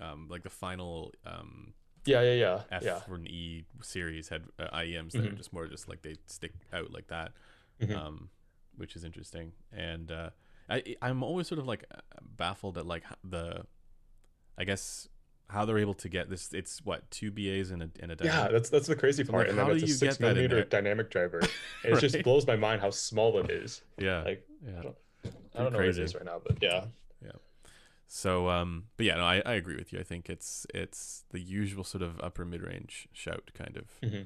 um, 0.00 0.28
like 0.30 0.42
the 0.42 0.50
final 0.50 1.12
um, 1.26 1.74
Yeah, 2.06 2.22
yeah, 2.22 2.34
yeah, 2.34 2.62
F 2.70 2.82
yeah. 2.82 3.00
and 3.08 3.28
E 3.28 3.64
series 3.82 4.28
had 4.28 4.44
uh, 4.58 4.68
IEMs 4.76 5.12
that 5.12 5.24
are 5.26 5.30
Mhm. 5.30 5.36
just 5.36 5.52
more 5.52 5.66
just 5.66 5.88
like 5.88 6.02
they 6.02 6.16
stick 6.26 6.52
out 6.72 6.90
like 6.92 7.08
that, 7.08 7.32
Mhm. 7.80 7.94
um, 7.96 8.30
which 8.76 8.96
is 8.96 9.04
interesting. 9.04 9.52
And 9.72 10.10
uh, 10.10 10.30
I 10.68 10.96
I'm 11.02 11.22
always 11.22 11.46
sort 11.48 11.58
of 11.58 11.66
like 11.66 11.84
uh, 11.94 12.00
baffled 12.22 12.78
at 12.78 12.86
like 12.86 13.04
the, 13.24 13.66
I 14.56 14.64
guess 14.64 15.08
how 15.48 15.64
they're 15.64 15.78
able 15.78 15.94
to 15.94 16.08
get 16.08 16.30
this. 16.30 16.52
It's 16.54 16.84
what 16.84 17.10
two 17.10 17.30
BAs 17.30 17.70
and 17.72 17.82
a 17.82 17.90
and 18.00 18.12
a 18.12 18.16
Yeah, 18.24 18.48
that's 18.48 18.70
that's 18.70 18.86
the 18.86 18.96
crazy 18.96 19.24
part. 19.24 19.42
like, 19.42 19.48
and 19.50 19.58
how 19.58 19.66
then 19.68 19.76
do 19.78 19.82
it's 19.84 19.92
a 19.92 19.94
you 19.94 20.00
get 20.00 20.14
six 20.14 20.16
that 20.18 20.28
in 20.30 20.34
millimeter 20.36 20.64
dynamic 20.64 21.10
driver. 21.10 21.40
And 21.84 21.92
It 21.96 22.00
just 22.00 22.22
blows 22.22 22.46
my 22.46 22.56
mind 22.56 22.80
how 22.80 22.90
small 22.90 23.38
it 23.40 23.50
is. 23.50 23.82
yeah 23.98 24.22
Like 24.22 24.46
yeah. 24.64 24.82
I 25.24 25.28
don't, 25.28 25.34
I 25.34 25.38
Pretty 25.40 25.52
don't 25.54 25.56
know 25.56 25.64
what 25.64 25.72
crazy. 25.84 26.00
it 26.02 26.04
is 26.04 26.14
right 26.14 26.24
now, 26.24 26.40
but 26.44 26.58
yeah. 26.62 26.84
Yeah. 27.24 27.30
So, 28.06 28.48
um, 28.48 28.84
but 28.96 29.06
yeah, 29.06 29.16
no, 29.16 29.24
I, 29.24 29.42
I 29.46 29.52
agree 29.54 29.76
with 29.76 29.92
you. 29.92 30.00
I 30.00 30.02
think 30.02 30.28
it's 30.28 30.66
it's 30.74 31.24
the 31.30 31.40
usual 31.40 31.84
sort 31.84 32.02
of 32.02 32.20
upper 32.20 32.44
mid 32.44 32.62
range 32.62 33.08
shout 33.12 33.50
kind 33.54 33.76
of 33.76 33.84
hmm 34.08 34.22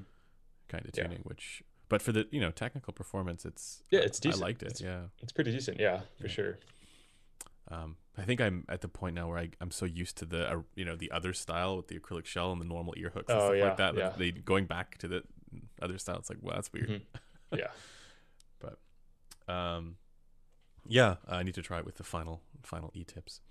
kind 0.67 0.83
of 0.85 0.91
Yeah. 0.95 1.03
tuning, 1.03 1.19
which, 1.23 1.61
but 1.89 2.01
for 2.01 2.11
the 2.11 2.27
you 2.31 2.39
know 2.41 2.49
technical 2.51 2.93
performance, 2.93 3.45
it's 3.45 3.83
Yeah, 3.91 3.99
it's 3.99 4.19
decent. 4.19 4.41
I 4.41 4.47
liked 4.47 4.63
it. 4.63 4.67
It's- 4.71 4.81
yeah. 4.81 5.01
It's 5.21 5.31
pretty 5.31 5.51
decent, 5.51 5.79
yeah, 5.79 6.01
for 6.19 6.27
Yeah. 6.27 6.33
sure. 6.33 6.57
Um, 7.69 7.97
I 8.17 8.21
think 8.23 8.41
I'm 8.41 8.63
at 8.69 8.81
the 8.81 8.87
point 8.87 9.15
now 9.15 9.27
where 9.27 9.39
I, 9.39 9.49
I'm 9.59 9.71
so 9.71 9.85
used 9.85 10.17
to 10.17 10.25
the 10.25 10.51
uh, 10.51 10.61
you 10.75 10.85
know 10.85 10.95
the 10.95 11.11
other 11.11 11.33
style 11.33 11.77
with 11.77 11.87
the 11.87 11.99
acrylic 11.99 12.25
shell 12.25 12.51
and 12.51 12.61
the 12.61 12.65
normal 12.65 12.93
ear 12.97 13.11
hooks 13.13 13.31
and 13.31 13.39
Oh, 13.41 13.47
stuff 13.47 13.57
yeah, 13.57 13.67
like 13.67 13.77
that. 13.77 13.95
yeah. 13.97 14.13
They 14.17 14.31
going 14.31 14.65
back 14.65 14.97
to 14.99 15.07
the 15.07 15.23
other 15.81 15.97
style. 15.97 16.17
It's 16.17 16.29
like 16.29 16.39
wow, 16.41 16.53
that's 16.55 16.71
weird. 16.73 16.89
Mhm. 16.89 17.01
Yeah. 17.59 17.67
But 18.59 19.53
um, 19.53 19.97
yeah, 20.87 21.15
I 21.27 21.43
need 21.43 21.55
to 21.55 21.61
try 21.61 21.79
it 21.79 21.85
with 21.85 21.95
the 21.95 22.03
final 22.03 22.41
final 22.63 22.91
e 22.93 23.03
tips. 23.03 23.41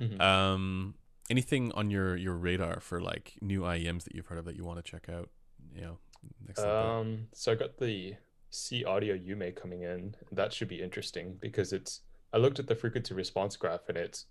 Mhm. 0.00 0.20
Um, 0.20 0.94
anything 1.30 1.72
on 1.72 1.90
your 1.90 2.16
your 2.16 2.34
radar 2.34 2.80
for 2.80 3.00
like 3.00 3.34
new 3.40 3.62
IEMs 3.62 4.04
that 4.04 4.14
you've 4.14 4.26
heard 4.26 4.38
of 4.38 4.44
that 4.46 4.56
you 4.56 4.64
want 4.64 4.84
to 4.84 4.90
check 4.90 5.08
out? 5.08 5.30
You 5.74 5.80
know, 5.82 5.98
next? 6.46 6.60
Um, 6.60 7.28
so 7.32 7.52
I 7.52 7.54
got 7.54 7.78
the 7.78 8.16
See 8.50 8.84
Audio 8.84 9.16
Yume 9.16 9.54
coming 9.56 9.82
in. 9.82 10.14
That 10.30 10.52
should 10.52 10.68
be 10.68 10.82
interesting 10.82 11.38
because 11.40 11.72
it's. 11.72 12.00
I 12.32 12.38
looked 12.38 12.58
at 12.58 12.66
the 12.66 12.74
frequency 12.74 13.14
response 13.14 13.56
graph 13.56 13.88
and 13.88 13.96
it's 13.98 14.26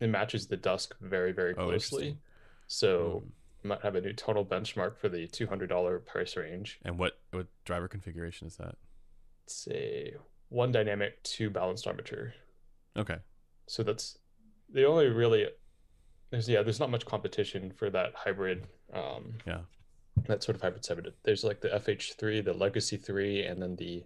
it 0.00 0.08
matches 0.08 0.48
the 0.48 0.56
dusk 0.56 0.94
very 1.00 1.32
very 1.32 1.52
Oh, 1.52 1.66
closely. 1.66 2.08
interesting. 2.08 2.18
So 2.66 3.22
Mm. 3.24 3.30
I 3.64 3.68
might 3.68 3.80
have 3.82 3.94
a 3.94 4.00
new 4.00 4.12
total 4.12 4.44
benchmark 4.44 4.96
for 4.98 5.08
the 5.08 5.26
two 5.28 5.46
hundred 5.46 5.68
dollar 5.68 5.98
price 6.00 6.36
range. 6.36 6.78
And 6.84 6.98
what 6.98 7.18
what 7.30 7.46
driver 7.64 7.88
configuration 7.88 8.46
is 8.46 8.56
that? 8.56 8.76
Let's 9.42 9.68
a 9.70 10.14
one 10.54 10.70
dynamic, 10.72 11.22
two 11.24 11.50
balanced 11.50 11.86
armature. 11.86 12.32
Okay. 12.96 13.16
So 13.66 13.82
that's 13.82 14.18
the 14.72 14.84
only 14.84 15.08
really. 15.08 15.48
There's 16.30 16.48
yeah, 16.48 16.62
there's 16.62 16.80
not 16.80 16.90
much 16.90 17.04
competition 17.04 17.72
for 17.72 17.90
that 17.90 18.12
hybrid. 18.14 18.66
Um, 18.92 19.34
Yeah. 19.46 19.60
that 20.28 20.42
sort 20.42 20.54
of 20.56 20.62
hybrid 20.62 20.84
seven. 20.84 21.06
There's 21.24 21.44
like 21.44 21.60
the 21.60 21.68
FH3, 21.68 22.44
the 22.44 22.52
Legacy 22.52 22.96
3, 22.96 23.42
and 23.44 23.60
then 23.60 23.76
the 23.76 24.04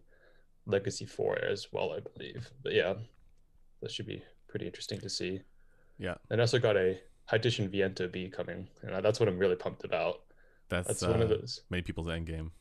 Legacy 0.66 1.04
4 1.06 1.38
as 1.44 1.68
well, 1.72 1.92
I 1.92 2.00
believe. 2.00 2.50
But 2.62 2.72
yeah, 2.74 2.94
that 3.82 3.90
should 3.90 4.06
be 4.06 4.22
pretty 4.48 4.66
interesting 4.66 5.00
to 5.00 5.08
see. 5.10 5.40
Yeah. 5.98 6.14
And 6.30 6.40
I 6.40 6.42
also 6.42 6.58
got 6.58 6.76
a 6.76 6.98
Hidition 7.30 7.68
Viento 7.70 8.08
B 8.08 8.28
coming, 8.28 8.68
and 8.82 9.04
that's 9.04 9.20
what 9.20 9.28
I'm 9.28 9.38
really 9.38 9.56
pumped 9.56 9.84
about. 9.84 10.20
That's, 10.70 10.88
That's 10.88 11.02
uh, 11.02 11.10
one 11.10 11.22
of 11.22 11.28
those. 11.30 11.62
many 11.70 11.82
people's 11.82 12.08
end 12.08 12.26
game. 12.26 12.52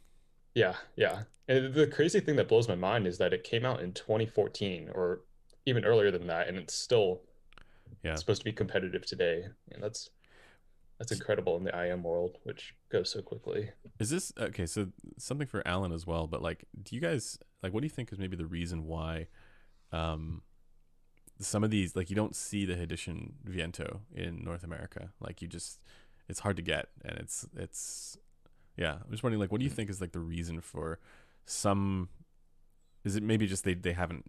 Yeah, 0.57 0.73
yeah. 0.95 1.21
And 1.47 1.71
the 1.75 1.85
crazy 1.85 2.19
thing 2.19 2.35
that 2.37 2.47
blows 2.47 2.67
my 2.67 2.73
mind 2.73 3.05
is 3.05 3.19
that 3.19 3.31
it 3.31 3.43
came 3.43 3.63
out 3.63 3.79
in 3.79 3.93
2014 3.93 4.89
or 4.91 5.21
even 5.67 5.85
earlier 5.85 6.09
than 6.09 6.25
that, 6.27 6.47
and 6.47 6.57
it's 6.57 6.73
still 6.73 7.21
Yeah. 8.03 8.15
supposed 8.15 8.41
to 8.41 8.45
be 8.45 8.51
competitive 8.51 9.05
today. 9.05 9.45
And 9.71 9.83
that's 9.83 10.09
that's 10.97 11.11
incredible 11.11 11.57
in 11.57 11.63
the 11.63 11.79
IM 11.79 12.01
world, 12.01 12.39
which 12.41 12.73
goes 12.89 13.11
so 13.11 13.21
quickly. 13.21 13.69
Is 13.99 14.09
this 14.09 14.33
okay? 14.35 14.65
So 14.65 14.87
something 15.19 15.45
for 15.45 15.61
Alan 15.67 15.91
as 15.91 16.07
well, 16.07 16.25
but 16.25 16.41
like, 16.41 16.65
do 16.81 16.95
you 16.95 17.01
guys 17.01 17.37
like 17.61 17.71
what 17.71 17.81
do 17.81 17.85
you 17.85 17.91
think 17.91 18.11
is 18.11 18.17
maybe 18.17 18.35
the 18.35 18.47
reason 18.47 18.87
why, 18.87 19.27
um, 19.91 20.41
some 21.39 21.63
of 21.63 21.69
these 21.69 21.95
like 21.95 22.09
you 22.09 22.15
don't 22.15 22.35
see 22.35 22.65
the 22.65 22.73
Hidition 22.73 23.33
Viento 23.43 24.01
in 24.11 24.43
North 24.43 24.63
America? 24.63 25.11
Like 25.19 25.39
you 25.43 25.47
just, 25.47 25.79
it's 26.27 26.39
hard 26.39 26.55
to 26.55 26.63
get, 26.63 26.89
and 27.05 27.19
it's 27.19 27.45
it's, 27.55 28.17
yeah. 28.77 28.93
I'm 28.93 29.11
just 29.11 29.23
wondering 29.23 29.39
like, 29.39 29.51
what 29.51 29.59
do 29.59 29.65
you 29.65 29.71
think 29.71 29.89
is 29.89 29.99
like 30.01 30.11
the 30.11 30.19
reason 30.19 30.61
for 30.61 30.99
some? 31.45 32.09
Is 33.03 33.15
it 33.15 33.23
maybe 33.23 33.47
just 33.47 33.63
they 33.63 33.73
they 33.73 33.93
haven't 33.93 34.25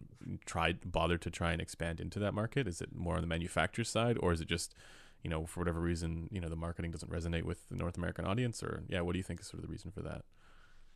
tried 0.46 0.90
bothered 0.90 1.22
to 1.22 1.30
try 1.30 1.52
and 1.52 1.60
expand 1.60 2.00
into 2.00 2.18
that 2.18 2.32
market? 2.32 2.66
Is 2.66 2.80
it 2.80 2.94
more 2.94 3.16
on 3.16 3.20
the 3.20 3.26
manufacturer 3.26 3.84
side, 3.84 4.16
or 4.20 4.32
is 4.32 4.40
it 4.40 4.48
just 4.48 4.74
you 5.22 5.30
know, 5.30 5.46
for 5.46 5.60
whatever 5.60 5.80
reason, 5.80 6.28
you 6.30 6.40
know, 6.40 6.48
the 6.48 6.56
marketing 6.56 6.90
doesn't 6.90 7.10
resonate 7.10 7.42
with 7.42 7.68
the 7.68 7.76
North 7.76 7.96
American 7.96 8.24
audience, 8.24 8.62
or 8.62 8.84
yeah, 8.88 9.00
what 9.00 9.12
do 9.12 9.18
you 9.18 9.22
think 9.22 9.40
is 9.40 9.46
sort 9.46 9.62
of 9.62 9.68
the 9.68 9.72
reason 9.72 9.90
for 9.90 10.00
that? 10.02 10.22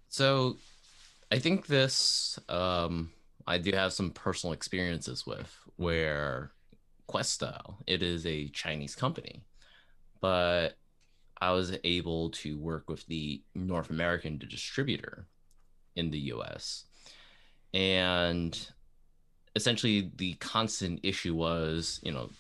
So 0.09 0.57
I 1.31 1.39
think 1.39 1.67
this 1.67 2.39
um 2.49 3.11
I 3.47 3.59
do 3.59 3.73
have 3.73 3.93
some 3.93 4.11
personal 4.11 4.53
experiences 4.53 5.27
with 5.27 5.53
where 5.77 6.53
Questyle, 7.09 7.77
it 7.87 8.03
is 8.03 8.25
a 8.27 8.49
Chinese 8.49 8.95
company, 8.95 9.43
but 10.21 10.77
I 11.43 11.51
was 11.51 11.77
able 11.83 12.31
to 12.43 12.57
work 12.57 12.89
with 12.89 13.05
the 13.07 13.43
North 13.55 13.91
American 13.91 14.39
distributor 14.39 15.27
in 15.97 16.11
the 16.11 16.21
US. 16.35 16.85
And 17.75 18.53
essentially 19.57 20.13
the 20.17 20.35
constant 20.35 21.01
issue 21.03 21.35
was, 21.35 22.01
you 22.05 22.13
know, 22.13 22.31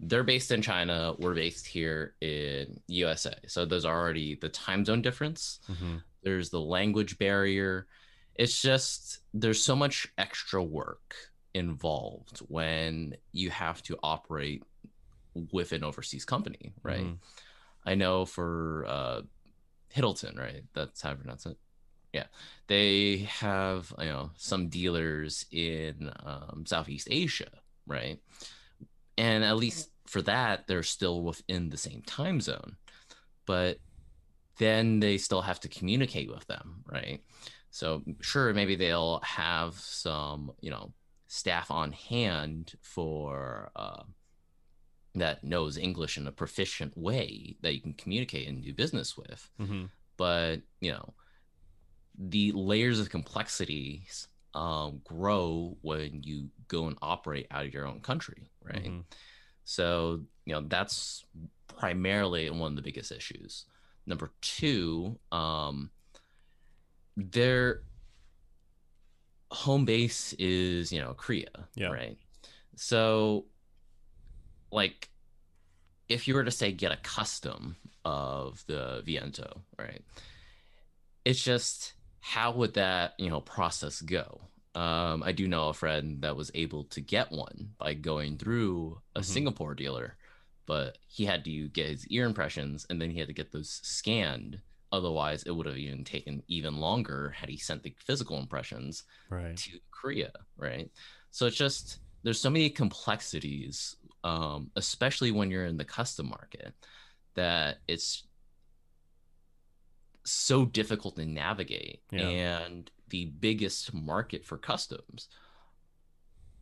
they're 0.00 0.24
based 0.24 0.50
in 0.50 0.60
China, 0.60 1.14
we're 1.20 1.34
based 1.34 1.66
here 1.66 2.14
in 2.20 2.80
USA. 2.88 3.36
So 3.46 3.64
there's 3.64 3.84
already 3.86 4.34
the 4.34 4.48
time 4.48 4.84
zone 4.84 5.02
difference 5.02 5.60
Mm-hmm. 5.70 5.96
there's 6.24 6.50
the 6.50 6.60
language 6.60 7.16
barrier 7.18 7.86
it's 8.34 8.60
just 8.60 9.20
there's 9.32 9.62
so 9.62 9.76
much 9.76 10.08
extra 10.18 10.60
work 10.62 11.14
involved 11.54 12.38
when 12.48 13.16
you 13.32 13.50
have 13.50 13.80
to 13.84 13.96
operate 14.02 14.62
with 15.52 15.70
an 15.72 15.84
overseas 15.84 16.24
company 16.24 16.72
right 16.82 17.04
Mhm. 17.06 17.18
I 17.84 17.94
know 17.94 18.24
for 18.24 18.84
uh 18.88 19.20
hiddleton 19.94 20.38
right? 20.38 20.64
That's 20.74 21.02
how 21.02 21.12
I 21.12 21.14
pronounce 21.14 21.46
it. 21.46 21.56
Yeah. 22.12 22.26
They 22.66 23.28
have 23.40 23.92
you 23.98 24.06
know 24.06 24.30
some 24.36 24.68
dealers 24.68 25.46
in 25.50 26.10
um, 26.24 26.64
southeast 26.66 27.08
asia 27.10 27.50
right? 27.86 28.18
And 29.18 29.44
at 29.44 29.56
least 29.56 29.90
for 30.06 30.22
that 30.22 30.66
they're 30.66 30.82
still 30.82 31.22
within 31.22 31.70
the 31.70 31.76
same 31.76 32.02
time 32.02 32.40
zone. 32.40 32.76
But 33.46 33.78
then 34.58 35.00
they 35.00 35.18
still 35.18 35.42
have 35.42 35.60
to 35.60 35.68
communicate 35.68 36.30
with 36.30 36.46
them, 36.46 36.84
right? 36.90 37.20
So 37.70 38.02
sure, 38.20 38.54
maybe 38.54 38.76
they'll 38.76 39.20
have 39.20 39.74
some, 39.74 40.52
you 40.60 40.70
know, 40.70 40.92
staff 41.26 41.70
on 41.70 41.92
hand 41.92 42.72
for 42.80 43.70
uh, 43.74 44.04
that 45.14 45.44
knows 45.44 45.76
English 45.78 46.16
in 46.18 46.26
a 46.26 46.32
proficient 46.32 46.96
way 46.96 47.56
that 47.62 47.74
you 47.74 47.80
can 47.80 47.94
communicate 47.94 48.48
and 48.48 48.62
do 48.62 48.72
business 48.72 49.16
with. 49.16 49.48
Mm-hmm. 49.60 49.84
But 50.16 50.62
you 50.80 50.92
know, 50.92 51.14
the 52.18 52.52
layers 52.52 53.00
of 53.00 53.10
complexities 53.10 54.28
um, 54.54 55.00
grow 55.04 55.76
when 55.82 56.22
you 56.22 56.48
go 56.68 56.86
and 56.86 56.96
operate 57.02 57.46
out 57.50 57.66
of 57.66 57.74
your 57.74 57.86
own 57.86 58.00
country, 58.00 58.50
right? 58.62 58.84
Mhm. 58.84 59.04
So, 59.64 60.22
you 60.44 60.54
know, 60.54 60.60
that's 60.60 61.24
primarily 61.66 62.48
one 62.50 62.72
of 62.72 62.76
the 62.76 62.82
biggest 62.82 63.10
issues. 63.10 63.64
Number 64.06 64.30
two, 64.42 65.18
um, 65.32 65.90
their 67.16 67.82
home 69.50 69.84
base 69.84 70.34
is, 70.34 70.92
you 70.92 71.00
know, 71.00 71.14
Korea, 71.14 71.68
Yeah. 71.74 71.88
right? 71.88 72.18
So, 72.76 73.46
like, 74.74 75.08
if 76.08 76.28
you 76.28 76.34
were 76.34 76.44
to 76.44 76.50
say 76.50 76.72
get 76.72 76.92
a 76.92 76.96
custom 76.96 77.76
of 78.04 78.62
the 78.66 79.02
Viento, 79.06 79.62
right? 79.78 80.02
It's 81.24 81.42
just 81.42 81.94
how 82.20 82.52
would 82.52 82.74
that, 82.74 83.14
you 83.18 83.30
know, 83.30 83.40
process 83.40 84.00
go? 84.02 84.42
Um, 84.74 85.22
I 85.22 85.32
do 85.32 85.46
know 85.46 85.68
a 85.68 85.74
friend 85.74 86.20
that 86.22 86.36
was 86.36 86.50
able 86.54 86.84
to 86.84 87.00
get 87.00 87.30
one 87.30 87.70
by 87.78 87.94
going 87.94 88.36
through 88.36 89.00
a 89.14 89.20
Mhm. 89.20 89.24
Singapore 89.24 89.74
dealer, 89.74 90.16
but 90.66 90.98
he 91.06 91.24
had 91.24 91.44
to 91.44 91.68
get 91.68 91.88
his 91.88 92.06
ear 92.08 92.26
impressions 92.26 92.84
and 92.90 93.00
then 93.00 93.10
he 93.10 93.18
had 93.18 93.28
to 93.28 93.34
get 93.34 93.52
those 93.52 93.80
scanned. 93.82 94.60
Otherwise, 94.90 95.44
it 95.44 95.52
would 95.52 95.66
have 95.66 95.78
even 95.78 96.04
taken 96.04 96.42
even 96.48 96.76
longer 96.76 97.30
had 97.30 97.48
he 97.48 97.56
sent 97.56 97.82
the 97.82 97.94
physical 97.98 98.38
impressions 98.38 99.04
Right. 99.30 99.56
to 99.56 99.78
Korea, 99.90 100.32
right? 100.56 100.90
So 101.30 101.46
it's 101.46 101.56
just 101.56 102.00
there's 102.22 102.40
so 102.40 102.50
many 102.50 102.70
complexities, 102.70 103.96
um, 104.24 104.70
especially 104.74 105.30
when 105.30 105.50
you're 105.50 105.66
in 105.66 105.76
the 105.76 105.84
custom 105.84 106.28
market, 106.28 106.74
that 107.34 107.78
it's 107.86 108.26
so 110.24 110.64
difficult 110.64 111.14
to 111.16 111.24
navigate. 111.24 112.02
Yeah. 112.10 112.28
And 112.28 112.90
the 113.10 113.26
biggest 113.26 113.94
market 113.94 114.44
for 114.44 114.58
customs 114.58 115.28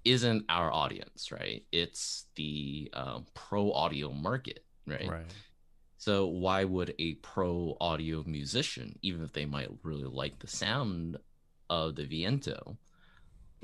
isn't 0.04 0.44
our 0.50 0.70
audience, 0.70 1.32
right? 1.32 1.64
It's 1.72 2.26
the 2.34 2.90
um, 2.92 3.24
pro 3.34 3.72
audio 3.72 4.12
market 4.12 4.64
right? 4.86 5.08
Right. 5.08 5.34
So 5.98 6.26
why 6.26 6.64
would 6.64 6.94
a 6.98 7.14
pro 7.14 7.76
audio 7.80 8.24
musician, 8.26 8.98
even 9.02 9.22
if 9.22 9.32
they 9.32 9.44
might 9.44 9.68
really 9.82 10.04
like 10.04 10.38
the 10.38 10.48
sound 10.48 11.16
of 11.70 11.94
the 11.94 12.04
Viento, 12.04 12.76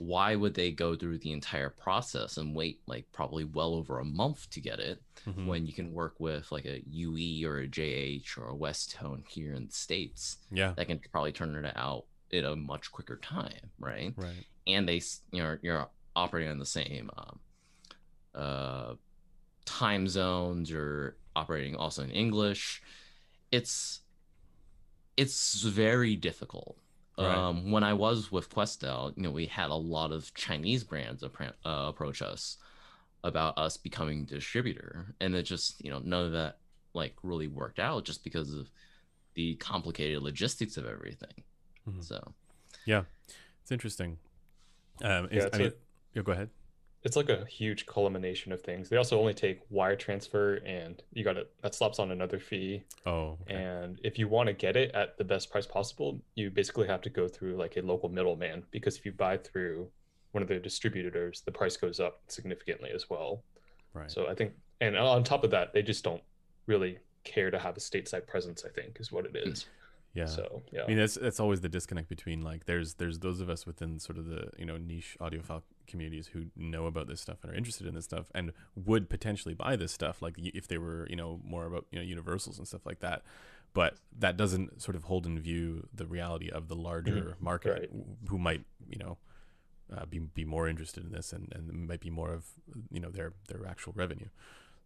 why 0.00 0.36
would 0.36 0.54
they 0.54 0.70
go 0.70 0.94
through 0.94 1.18
the 1.18 1.32
entire 1.32 1.70
process 1.70 2.36
and 2.36 2.54
wait 2.54 2.80
like 2.86 3.04
probably 3.12 3.42
well 3.44 3.74
over 3.74 3.98
a 3.98 4.04
month 4.04 4.48
to 4.50 4.60
get 4.60 4.78
it 4.78 5.02
Mhm. 5.26 5.46
when 5.46 5.66
you 5.66 5.72
can 5.72 5.92
work 5.92 6.20
with 6.20 6.52
like 6.52 6.64
a 6.66 6.80
UE 6.88 7.44
or 7.44 7.58
a 7.58 7.66
JH 7.66 8.38
or 8.38 8.46
a 8.46 8.54
Westone 8.54 9.24
here 9.28 9.52
in 9.54 9.66
the 9.66 9.72
States 9.72 10.36
Yeah. 10.52 10.72
that 10.76 10.86
can 10.86 11.00
probably 11.10 11.32
turn 11.32 11.56
it 11.64 11.76
out 11.76 12.04
in 12.30 12.44
a 12.44 12.54
much 12.54 12.92
quicker 12.92 13.16
time, 13.16 13.70
right? 13.78 14.14
Right. 14.16 14.44
and 14.68 14.88
they 14.88 15.02
you 15.32 15.42
know, 15.42 15.58
you're 15.62 15.88
operating 16.14 16.50
on 16.50 16.58
the 16.58 16.66
same 16.66 17.10
um, 17.16 17.40
uh, 18.34 18.94
time 19.64 20.06
zones. 20.06 20.70
You're 20.70 21.16
operating 21.34 21.74
also 21.74 22.04
in 22.04 22.10
English. 22.12 22.82
It's 23.50 24.00
it's 25.16 25.62
very 25.62 26.14
difficult. 26.14 26.78
Right. 27.18 27.34
Um, 27.36 27.70
when 27.72 27.82
I 27.82 27.94
was 27.94 28.30
with 28.30 28.48
Questyle, 28.48 29.12
you 29.16 29.22
know, 29.24 29.30
we 29.30 29.46
had 29.46 29.70
a 29.70 29.74
lot 29.74 30.12
of 30.12 30.32
Chinese 30.34 30.84
brands 30.84 31.22
appro- 31.22 31.52
uh, 31.66 31.86
approach 31.88 32.22
us 32.22 32.58
about 33.24 33.58
us 33.58 33.76
becoming 33.76 34.24
distributor, 34.24 35.14
and 35.20 35.34
it 35.34 35.42
just 35.42 35.84
you 35.84 35.90
know 35.90 36.00
none 36.04 36.24
of 36.26 36.32
that 36.32 36.58
like 36.94 37.14
really 37.24 37.48
worked 37.48 37.80
out 37.80 38.04
just 38.04 38.22
because 38.22 38.54
of 38.54 38.70
the 39.34 39.56
complicated 39.56 40.22
logistics 40.22 40.76
of 40.76 40.86
everything. 40.86 41.42
Mhm. 41.88 42.04
So 42.04 42.34
yeah, 42.84 43.02
It's 43.62 43.72
interesting. 43.72 44.18
Um, 45.02 45.26
is, 45.26 45.30
Yeah, 45.32 45.42
I 45.42 45.46
it's 45.46 45.58
mean, 45.58 45.68
a- 45.68 45.72
yeah, 46.14 46.22
go 46.22 46.32
ahead. 46.32 46.50
It's 47.08 47.16
like 47.16 47.30
a 47.30 47.46
huge 47.46 47.86
culmination 47.86 48.52
of 48.52 48.60
things. 48.60 48.90
They 48.90 48.98
also 48.98 49.18
only 49.18 49.32
take 49.32 49.60
wire 49.70 49.96
transfer, 49.96 50.56
and 50.56 51.02
you 51.14 51.24
got 51.24 51.38
it. 51.38 51.50
That 51.62 51.74
slaps 51.74 51.98
on 51.98 52.10
another 52.10 52.38
fee. 52.38 52.82
Oh, 53.06 53.38
okay. 53.42 53.54
And 53.54 53.98
if 54.04 54.18
you 54.18 54.28
want 54.28 54.48
to 54.48 54.52
get 54.52 54.76
it 54.76 54.94
at 54.94 55.16
the 55.16 55.24
best 55.24 55.50
price 55.50 55.66
possible, 55.66 56.20
you 56.34 56.50
basically 56.50 56.86
have 56.86 57.00
to 57.00 57.08
go 57.08 57.26
through 57.26 57.56
like 57.56 57.78
a 57.78 57.80
local 57.80 58.10
middleman 58.10 58.62
because 58.70 58.98
if 58.98 59.06
you 59.06 59.12
buy 59.12 59.38
through 59.38 59.88
one 60.32 60.42
of 60.42 60.48
their 60.48 60.58
distributors, 60.58 61.40
the 61.46 61.50
price 61.50 61.78
goes 61.78 61.98
up 61.98 62.20
significantly 62.28 62.90
as 62.94 63.08
well. 63.08 63.42
right. 63.94 64.10
So 64.10 64.28
I 64.28 64.34
think, 64.34 64.52
and 64.82 64.94
on 64.94 65.24
top 65.24 65.44
of 65.44 65.50
that, 65.52 65.72
they 65.72 65.80
just 65.80 66.04
don't 66.04 66.22
really 66.66 66.98
care 67.24 67.50
to 67.50 67.58
have 67.58 67.74
a 67.78 67.80
stateside 67.80 68.26
presence. 68.26 68.66
I 68.66 68.68
think 68.68 68.98
is 69.00 69.10
what 69.10 69.24
it 69.24 69.34
is. 69.34 69.62
Hmm. 69.62 69.70
Yeah. 70.18 70.26
So 70.26 70.62
yeah, 70.72 70.84
I 70.84 70.86
mean, 70.88 70.98
that's 70.98 71.14
that's 71.14 71.40
always 71.40 71.60
the 71.60 71.68
disconnect 71.68 72.08
between 72.08 72.42
like 72.42 72.66
there's 72.66 72.94
there's 72.94 73.20
those 73.20 73.40
of 73.40 73.48
us 73.48 73.66
within 73.66 73.98
sort 73.98 74.18
of 74.18 74.26
the 74.26 74.50
you 74.58 74.64
know 74.64 74.76
niche 74.76 75.16
audiophile 75.20 75.62
communities 75.86 76.28
who 76.28 76.46
know 76.56 76.86
about 76.86 77.08
this 77.08 77.20
stuff 77.20 77.38
and 77.42 77.52
are 77.52 77.56
interested 77.56 77.86
in 77.86 77.94
this 77.94 78.04
stuff 78.04 78.26
and 78.34 78.52
would 78.74 79.08
potentially 79.08 79.54
buy 79.54 79.76
this 79.76 79.92
stuff 79.92 80.20
like 80.20 80.34
if 80.38 80.68
they 80.68 80.78
were 80.78 81.06
you 81.08 81.16
know 81.16 81.40
more 81.44 81.66
about 81.66 81.86
you 81.90 81.98
know 81.98 82.04
universals 82.04 82.58
and 82.58 82.66
stuff 82.66 82.84
like 82.84 83.00
that. 83.00 83.22
But 83.74 83.96
that 84.18 84.36
doesn't 84.36 84.80
sort 84.82 84.96
of 84.96 85.04
hold 85.04 85.26
in 85.26 85.38
view 85.38 85.88
the 85.94 86.06
reality 86.06 86.50
of 86.50 86.68
the 86.68 86.74
larger 86.74 87.36
market 87.40 87.70
right. 87.70 87.90
who 88.28 88.38
might 88.38 88.64
you 88.88 88.98
know 88.98 89.18
uh, 89.94 90.06
be 90.06 90.18
be 90.18 90.44
more 90.44 90.68
interested 90.68 91.04
in 91.04 91.12
this 91.12 91.32
and 91.32 91.52
and 91.54 91.88
might 91.88 92.00
be 92.00 92.10
more 92.10 92.32
of 92.32 92.46
you 92.90 93.00
know 93.00 93.10
their 93.10 93.32
their 93.48 93.66
actual 93.66 93.92
revenue. 93.96 94.28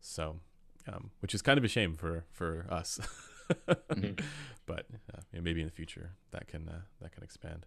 So, 0.00 0.40
um, 0.86 1.10
which 1.20 1.34
is 1.34 1.42
kind 1.42 1.58
of 1.58 1.64
a 1.64 1.68
shame 1.68 1.94
for 1.94 2.24
for 2.30 2.66
us. 2.68 3.00
Mhm. 3.54 4.20
But 4.66 4.86
uh, 5.12 5.18
know, 5.32 5.40
maybe 5.42 5.60
in 5.60 5.66
the 5.66 5.72
future 5.72 6.12
that 6.30 6.46
can 6.46 6.68
uh, 6.68 6.82
that 7.00 7.10
can 7.12 7.22
expand. 7.24 7.66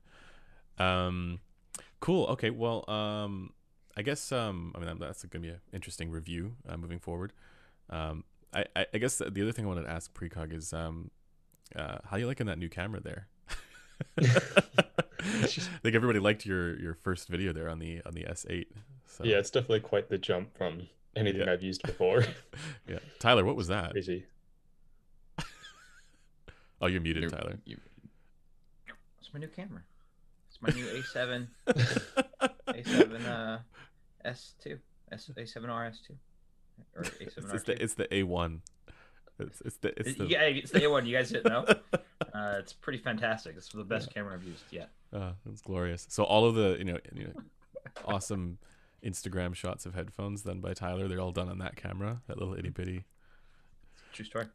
Um, 0.77 1.39
cool. 1.99 2.25
Okay. 2.27 2.49
Well, 2.51 2.89
um, 2.89 3.51
I 3.97 4.01
guess 4.01 4.31
um, 4.31 4.71
I 4.75 4.79
mean 4.79 4.97
that's 4.97 5.23
going 5.25 5.43
to 5.43 5.47
be 5.47 5.53
an 5.53 5.59
interesting 5.73 6.09
review 6.09 6.55
uh, 6.67 6.77
moving 6.77 6.99
forward. 6.99 7.33
Um, 7.89 8.23
I, 8.53 8.65
I 8.75 8.85
I 8.93 8.97
guess 8.97 9.17
the 9.17 9.41
other 9.41 9.51
thing 9.51 9.65
I 9.65 9.67
wanted 9.67 9.83
to 9.83 9.89
ask 9.91 10.13
Precog 10.13 10.53
is 10.53 10.71
um, 10.73 11.11
uh, 11.75 11.97
how 12.05 12.15
are 12.15 12.19
you 12.19 12.27
liking 12.27 12.45
that 12.47 12.57
new 12.57 12.69
camera 12.69 13.01
there? 13.01 13.27
I 14.17 15.47
think 15.83 15.95
everybody 15.95 16.19
liked 16.19 16.45
your 16.45 16.79
your 16.79 16.93
first 16.93 17.27
video 17.27 17.51
there 17.53 17.69
on 17.69 17.79
the 17.79 18.01
on 18.05 18.13
the 18.13 18.23
S8. 18.23 18.67
So 19.07 19.23
yeah, 19.25 19.37
it's 19.37 19.49
definitely 19.49 19.81
quite 19.81 20.09
the 20.09 20.17
jump 20.17 20.57
from 20.57 20.87
anything 21.15 21.41
Yeah. 21.41 21.51
I've 21.53 21.63
used 21.63 21.83
before. 21.83 22.23
yeah. 22.87 22.99
Tyler, 23.19 23.43
what 23.43 23.55
was 23.55 23.67
that? 23.67 23.91
Crazy. 23.91 24.25
Oh, 26.81 26.87
you're 26.87 27.01
muted, 27.01 27.23
you're- 27.23 27.35
Tyler. 27.35 27.57
you- 27.65 27.79
It's 29.19 29.33
my 29.33 29.39
new 29.39 29.47
camera. 29.47 29.81
It's 30.49 30.61
my 30.61 30.69
new 30.69 30.85
A7 30.85 31.47
A7 32.69 33.25
uh 33.27 33.57
S2 34.25 34.79
S 35.11 35.29
A7R 35.35 35.91
S2 35.91 36.15
or 36.95 37.01
it's, 37.03 37.35
A7R2. 37.35 37.53
it's 37.53 37.63
the 37.63 37.83
it's 37.83 37.93
the 37.95 38.05
A1. 38.05 38.59
It's 39.39 39.61
it's 39.61 39.77
the 39.77 39.99
it's 39.99 40.17
the 40.17 40.25
yeah, 40.27 40.41
it's 40.43 40.71
the 40.71 40.79
A1. 40.79 41.05
You 41.05 41.15
guys 41.17 41.29
didn't 41.29 41.51
know? 41.51 41.65
Uh, 42.33 42.55
it's 42.59 42.73
pretty 42.73 42.97
fantastic. 42.97 43.55
It's 43.55 43.69
the 43.69 43.83
best 43.83 44.13
camera 44.13 44.33
I've 44.33 44.43
used 44.43 44.63
yet. 44.71 44.89
Uh, 45.13 45.31
it's 45.49 45.61
glorious. 45.61 46.05
So 46.09 46.23
all 46.25 46.45
of 46.45 46.55
the 46.55 46.75
you 46.77 46.83
know, 46.83 46.97
you 47.13 47.25
know 47.25 47.33
awesome 48.05 48.57
Instagram 49.05 49.53
shots 49.55 49.85
of 49.85 49.93
headphones 49.95 50.41
done 50.41 50.59
by 50.59 50.73
Tyler, 50.73 51.07
they're 51.07 51.21
all 51.21 51.31
done 51.31 51.47
on 51.47 51.59
that 51.59 51.77
camera, 51.77 52.21
that 52.27 52.37
little 52.37 52.53
itty 52.55 52.69
bitty. 52.69 53.05
True 54.11 54.25
story. 54.25 54.47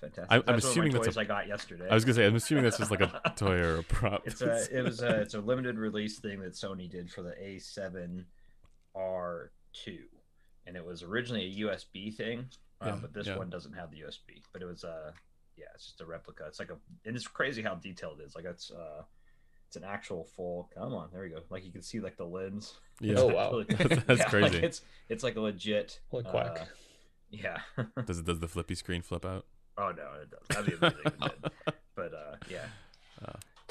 It's 0.00 0.14
fantastic. 0.14 0.30
I- 0.30 0.36
I'm 0.36 0.42
that's 0.56 0.64
assuming 0.66 0.92
one 0.92 1.00
of 1.00 1.04
that's 1.04 1.16
my 1.16 1.22
a- 1.22 1.24
toys 1.26 1.30
I 1.30 1.34
got 1.42 1.48
yesterday. 1.48 1.88
I 1.90 1.94
was 1.94 2.04
gonna 2.04 2.14
say, 2.14 2.26
I'm 2.26 2.36
assuming 2.36 2.64
that's 2.64 2.78
just 2.78 2.90
like 2.90 3.00
a 3.00 3.32
toy 3.36 3.56
or 3.58 3.78
a 3.78 3.82
prop. 3.82 4.22
It's 4.26 4.40
a 4.42 4.66
it 4.76 4.82
was 4.84 5.02
a 5.02 5.20
it's 5.22 5.34
a 5.34 5.40
limited 5.52 5.78
release 5.78 6.18
thing 6.18 6.40
that 6.40 6.52
Sony 6.52 6.88
did 6.90 7.10
for 7.10 7.22
the 7.22 7.32
A7R2, 7.42 8.24
and 10.66 10.76
it 10.76 10.84
was 10.84 11.02
originally 11.02 11.46
a 11.46 11.66
USB 11.66 12.14
thing, 12.14 12.46
um, 12.80 12.88
Yeah, 12.88 12.98
but 13.00 13.12
this 13.14 13.26
yeah. 13.26 13.36
one 13.36 13.50
doesn't 13.50 13.72
have 13.74 13.90
the 13.90 13.98
USB. 13.98 14.42
But 14.52 14.62
it 14.62 14.66
was 14.66 14.84
uh 14.84 15.12
yeah, 15.56 15.66
it's 15.74 15.86
just 15.86 16.00
a 16.00 16.06
replica. 16.06 16.44
It's 16.46 16.58
like 16.58 16.70
a 16.70 16.76
and 17.04 17.16
it's 17.16 17.26
crazy 17.26 17.62
how 17.62 17.74
detailed 17.74 18.20
it 18.20 18.24
is. 18.24 18.34
Like 18.34 18.44
it's 18.44 18.70
uh 18.70 19.02
it's 19.66 19.76
an 19.76 19.84
actual 19.84 20.24
full. 20.24 20.70
Come 20.74 20.94
on, 20.94 21.08
there 21.12 21.22
we 21.22 21.28
go. 21.30 21.40
Like 21.50 21.64
you 21.64 21.72
can 21.72 21.82
see 21.82 22.00
like 22.00 22.16
the 22.16 22.24
lens. 22.24 22.74
yeah. 23.00 23.16
Oh, 23.18 23.26
wow. 23.26 23.62
That's 23.68 23.80
Yeah, 23.90 24.14
like, 24.14 24.28
crazy. 24.28 24.58
it's 24.58 24.82
it's 25.08 25.22
like 25.24 25.36
a 25.36 25.40
legit. 25.40 26.00
Holy 26.10 26.24
quack. 26.24 26.60
uh, 26.60 26.64
yeah. 27.30 27.58
Does 28.06 28.18
it 28.20 28.24
does 28.24 28.38
the 28.40 28.48
flippy 28.48 28.74
screen 28.74 29.02
flip 29.02 29.24
out? 29.26 29.44
Oh 29.78 29.92
no, 29.92 30.08
it 30.20 30.30
does. 30.30 30.40
That'd 30.48 30.66
be 30.66 30.72
amazing. 30.74 31.12
but 31.96 32.12
uh, 32.12 32.36
yeah, 32.50 32.66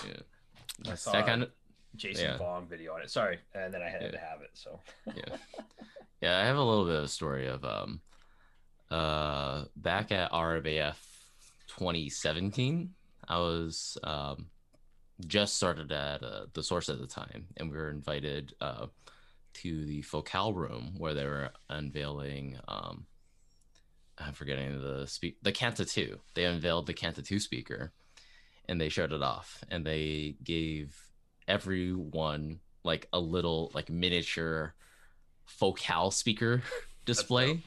yeah. 0.05 0.91
I 0.91 0.95
saw 0.95 1.12
of 1.20 1.49
Jason 1.95 2.38
Yeah. 2.39 2.62
Video 2.70 2.93
on 2.93 3.01
it. 3.01 3.10
Sorry, 3.12 3.39
and 3.53 3.74
then 3.74 3.82
I 3.82 3.89
had 3.89 4.01
Yeah. 4.03 4.12
to 4.12 4.18
have 4.18 4.41
it. 4.41 4.51
So 4.53 4.80
yeah 5.16 5.36
yeah 6.22 6.39
i 6.39 6.45
have 6.45 6.58
a 6.58 6.64
little 6.64 6.86
bit 6.86 6.95
of 6.95 7.03
a 7.03 7.08
story 7.08 7.45
of 7.47 7.64
um 7.64 8.01
uh 8.89 9.66
back 9.76 10.12
at 10.12 10.32
RMAF 10.32 10.95
2017 11.68 12.93
i 13.28 13.38
was 13.38 13.97
um 14.03 14.47
just 15.28 15.55
started 15.55 15.91
at 15.91 16.24
uh, 16.24 16.45
the 16.53 16.64
source 16.64 16.89
at 16.89 16.99
the 16.99 17.08
time 17.08 17.45
and 17.58 17.70
we 17.72 17.78
were 17.78 17.89
invited 17.89 18.53
uh 18.62 18.88
to 19.53 19.86
the 19.86 20.01
focal 20.01 20.53
room 20.53 20.93
where 20.97 21.14
they 21.14 21.26
were 21.26 21.49
unveiling 21.70 22.58
um 22.68 23.05
i'm 24.18 24.34
forgetting 24.34 24.82
the 24.82 25.05
speak 25.07 25.38
the 25.41 25.51
Kanta 25.51 25.89
2 25.89 26.18
they 26.34 26.45
unveiled 26.45 26.88
the 26.88 26.93
Kanta 26.93 27.26
2 27.26 27.39
speaker 27.39 27.91
and 28.68 28.80
they 28.80 28.89
showed 28.89 29.13
it 29.13 29.24
off 29.24 29.63
and 29.70 29.86
they 29.86 30.36
gave 30.43 30.95
everyone 31.47 32.59
like 32.84 33.07
a 33.13 33.20
little 33.20 33.72
like 33.74 33.89
miniature 33.89 34.74
focal 35.45 36.11
speaker 36.11 36.61
display 37.05 37.63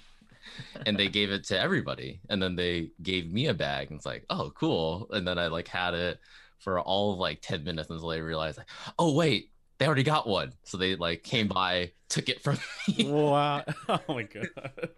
and 0.87 0.99
they 0.99 1.09
gave 1.09 1.31
it 1.31 1.45
to 1.45 1.59
everybody. 1.59 2.21
And 2.29 2.43
then 2.43 2.57
they 2.57 2.91
gave 3.03 3.33
me 3.33 3.47
a 3.47 3.55
bag 3.55 3.91
and 3.91 3.99
it's 3.99 4.07
like 4.07 4.25
oh 4.31 4.53
cool. 4.55 5.09
And 5.11 5.27
then 5.27 5.39
i 5.39 5.47
like 5.47 5.69
had 5.69 5.95
it 5.95 6.19
for 6.59 6.79
all 6.81 7.13
of 7.13 7.19
like 7.19 7.41
10 7.41 7.65
minutes 7.65 7.91
until 7.91 8.09
they 8.09 8.21
realized 8.21 8.59
like 8.59 8.69
oh 8.99 9.15
wait 9.15 9.51
they 9.81 9.87
already 9.87 10.03
got 10.05 10.29
one 10.29 10.53
so 10.63 10.77
they 10.77 10.95
like 10.95 11.25
came 11.25 11.49
by 11.49 11.91
took 12.09 12.29
it 12.29 12.41
from 12.43 12.59
me 12.89 13.11
wow! 13.11 13.65
Oh 13.89 14.01
my 14.09 14.23
god! 14.25 14.49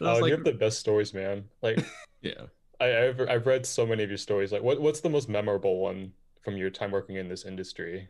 Oh, 0.00 0.06
was 0.06 0.16
you 0.16 0.22
like- 0.22 0.32
have 0.32 0.44
the 0.44 0.52
best 0.52 0.80
stories, 0.80 1.12
man. 1.14 1.44
Like 1.60 1.78
yeah 2.22 2.46
I, 2.80 3.06
I've 3.08 3.20
I've 3.28 3.46
read 3.46 3.64
so 3.66 3.86
many 3.86 4.02
of 4.02 4.08
your 4.10 4.16
stories. 4.18 4.50
Like, 4.50 4.62
what 4.62 4.80
what's 4.80 5.00
the 5.00 5.10
most 5.10 5.28
memorable 5.28 5.78
one 5.78 6.12
from 6.42 6.56
your 6.56 6.70
time 6.70 6.90
working 6.90 7.16
in 7.16 7.28
this 7.28 7.44
industry? 7.44 8.08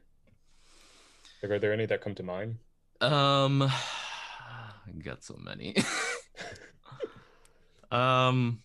Like, 1.43 1.51
are 1.53 1.59
there 1.59 1.73
any 1.75 1.85
that 1.87 2.01
come 2.01 2.14
to 2.14 2.23
mind? 2.23 2.57
um 3.01 3.62
I 3.70 4.91
got 5.03 5.25
so 5.25 5.37
many 5.43 5.75
um 7.91 8.61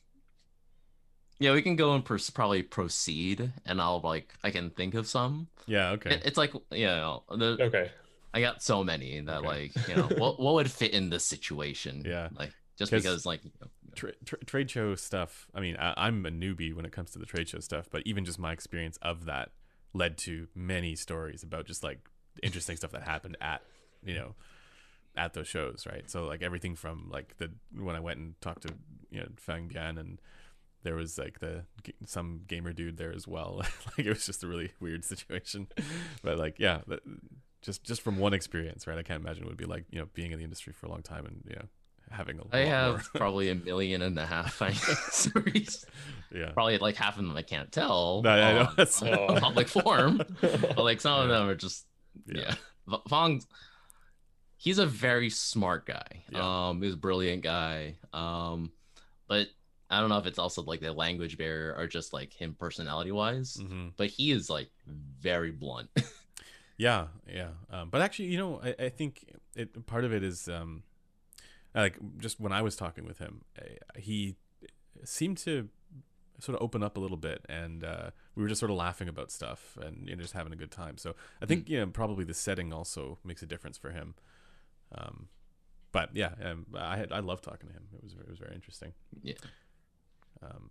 yeah 1.40 1.54
we 1.54 1.62
can 1.62 1.76
go 1.76 1.94
and 1.94 2.04
pers- 2.04 2.30
probably 2.30 2.64
proceed 2.64 3.52
and 3.66 3.82
i'll 3.82 4.00
like 4.02 4.34
i 4.44 4.50
can 4.52 4.70
think 4.72 4.94
of 4.96 5.08
some 5.08 5.48
Yeah. 5.68 5.92
Okay. 5.92 6.12
It- 6.16 6.24
it's 6.26 6.38
like 6.38 6.54
you 6.72 6.86
know 6.88 7.24
the, 7.30 7.58
Okay. 7.62 7.92
I 8.34 8.42
got 8.42 8.62
so 8.62 8.84
many 8.84 9.20
that 9.22 9.40
Okay. 9.40 9.48
like 9.48 9.88
you 9.88 9.96
know 9.96 10.08
what 10.18 10.40
what 10.40 10.54
would 10.56 10.72
fit 10.72 10.92
in 10.92 11.10
this 11.10 11.26
situation. 11.36 12.04
Yeah. 12.06 12.30
like 12.38 12.54
just 12.78 12.92
because 12.92 13.26
like 13.26 13.44
you 13.44 13.52
know, 13.62 13.68
Tra- 13.96 14.14
tra- 14.26 14.44
trade 14.46 14.70
show 14.70 14.94
stuff. 14.96 15.48
I 15.56 15.60
mean, 15.60 15.76
I- 15.78 15.96
I'm 16.06 16.24
a 16.26 16.30
newbie 16.30 16.72
when 16.74 16.86
it 16.86 16.92
comes 16.92 17.10
to 17.12 17.20
the 17.20 17.26
trade 17.26 17.50
show 17.50 17.60
stuff, 17.60 17.88
but 17.90 18.04
even 18.06 18.26
just 18.26 18.38
my 18.38 18.52
experience 18.54 18.98
of 19.02 19.26
that 19.26 19.50
led 19.94 20.18
to 20.20 20.48
many 20.54 20.96
stories 20.96 21.42
about 21.42 21.66
just 21.66 21.84
like 21.84 22.00
interesting 22.44 22.78
stuff 22.78 22.92
that 22.92 23.02
happened 23.04 23.38
at, 23.42 23.64
you 24.06 24.14
know, 24.14 24.36
at 25.16 25.34
those 25.34 25.48
shows, 25.48 25.88
right? 25.92 26.08
So 26.12 26.26
like 26.26 26.44
everything 26.44 26.76
from 26.76 27.10
like 27.10 27.38
the 27.38 27.50
when 27.76 27.96
I 27.96 28.00
went 28.00 28.20
and 28.20 28.40
talked 28.40 28.62
to 28.68 28.74
you 29.10 29.22
know 29.22 29.28
Fang 29.38 29.68
Bian 29.70 29.98
and 30.00 30.20
there 30.84 30.96
was 30.96 31.18
like 31.18 31.40
the 31.40 31.66
some 32.06 32.42
gamer 32.48 32.74
dude 32.74 32.98
there 32.98 33.14
as 33.14 33.28
well. 33.28 33.58
like 33.98 34.06
it 34.06 34.10
was 34.10 34.26
just 34.26 34.44
a 34.44 34.48
really 34.48 34.72
weird 34.80 35.04
situation, 35.04 35.68
but 36.24 36.38
like 36.38 36.60
yeah, 36.60 36.82
just 37.62 37.84
just 37.84 38.02
from 38.02 38.18
one 38.18 38.34
experience, 38.34 38.88
right? 38.88 38.98
I 38.98 39.04
can't 39.04 39.22
imagine 39.22 39.44
it 39.44 39.48
would 39.48 39.58
be 39.58 39.66
like 39.66 39.86
you 39.90 40.00
know 40.00 40.08
being 40.14 40.32
in 40.32 40.40
the 40.40 40.44
industry 40.44 40.74
for 40.74 40.88
a 40.88 40.90
long 40.90 41.02
time 41.02 41.26
and 41.26 41.44
you 41.48 41.56
know 41.56 41.66
having 42.10 42.40
a. 42.40 42.56
I 42.56 42.66
have 42.66 43.10
probably 43.16 43.50
a 43.50 43.56
million 43.56 44.02
and 44.02 44.18
a 44.18 44.26
half 44.26 44.62
stories. 45.12 45.86
Yeah, 46.34 46.52
probably 46.52 46.78
like 46.78 46.96
half 46.96 47.18
of 47.18 47.26
them 47.26 47.36
I 47.36 47.42
can't 47.42 47.72
tell. 47.72 48.22
No, 48.24 48.30
I 48.30 48.54
know 48.54 48.70
that's 48.76 49.02
on, 49.02 49.40
public 49.40 49.68
forum, 49.68 50.22
but 50.42 50.78
like 50.78 51.02
some 51.02 51.18
yeah. 51.18 51.24
of 51.24 51.30
them 51.30 51.50
are 51.50 51.56
just 51.56 51.86
yeah. 52.28 52.56
yeah. 52.88 52.98
Fong's 53.10 53.48
he's 54.58 54.80
a 54.80 54.86
very 54.86 55.30
smart 55.30 55.86
guy. 55.86 56.24
Yeah. 56.32 56.70
Um, 56.70 56.82
he's 56.82 56.94
a 56.94 56.98
brilliant 56.98 57.44
guy. 57.44 57.96
Um, 58.12 58.72
but 59.28 59.48
I 59.90 60.00
don't 60.00 60.10
know 60.10 60.18
if 60.18 60.26
it's 60.26 60.40
also 60.40 60.64
like 60.64 60.82
the 60.82 60.92
language 60.92 61.38
barrier 61.38 61.74
or 61.78 61.88
just 61.88 62.14
like 62.14 62.34
him 62.34 62.56
personality 62.60 63.12
wise. 63.12 63.58
Mm-hmm. 63.58 63.90
But 63.96 64.10
he 64.10 64.32
is 64.32 64.50
like 64.50 64.70
very 65.20 65.52
blunt. 65.52 65.90
yeah, 66.78 67.08
yeah. 67.32 67.50
Um, 67.72 67.90
but 67.90 68.02
actually, 68.02 68.26
you 68.26 68.38
know, 68.38 68.62
I, 68.64 68.86
I 68.86 68.90
think 68.90 69.26
it 69.56 69.86
part 69.86 70.04
of 70.04 70.14
it 70.14 70.24
is 70.24 70.50
um, 70.50 70.84
like 71.74 71.98
just 72.18 72.40
when 72.40 72.52
I 72.52 72.62
was 72.62 72.76
talking 72.76 73.06
with 73.06 73.20
him, 73.20 73.42
he 73.96 74.36
seemed 75.04 75.38
to 75.40 75.70
sort 76.40 76.56
of 76.56 76.62
open 76.62 76.84
up 76.84 76.98
a 76.98 77.00
little 77.00 77.18
bit 77.18 77.44
and 77.50 77.84
uh, 77.84 78.12
we 78.36 78.44
were 78.44 78.50
just 78.50 78.60
sort 78.60 78.70
of 78.70 78.78
laughing 78.78 79.08
about 79.08 79.32
stuff 79.32 79.78
and 79.82 80.08
you 80.08 80.16
know, 80.16 80.22
just 80.22 80.34
having 80.34 80.54
a 80.54 80.56
good 80.56 80.72
time 80.72 80.98
so 80.98 81.16
i 81.42 81.46
think 81.46 81.66
mm. 81.66 81.70
you 81.70 81.80
know 81.80 81.88
probably 81.88 82.24
the 82.24 82.34
setting 82.34 82.72
also 82.72 83.18
makes 83.24 83.42
a 83.42 83.46
difference 83.46 83.78
for 83.78 83.92
him 83.92 84.14
um, 84.96 85.28
but 85.92 86.10
yeah 86.14 86.32
um, 86.44 86.66
i 86.76 86.98
had 86.98 87.12
i 87.12 87.20
love 87.20 87.42
talking 87.42 87.68
to 87.68 87.74
him 87.74 87.84
it 87.94 88.04
was 88.04 88.14
it 88.14 88.30
was 88.30 88.38
very 88.38 88.54
interesting 88.54 88.94
yeah 89.24 89.34
um, 90.42 90.70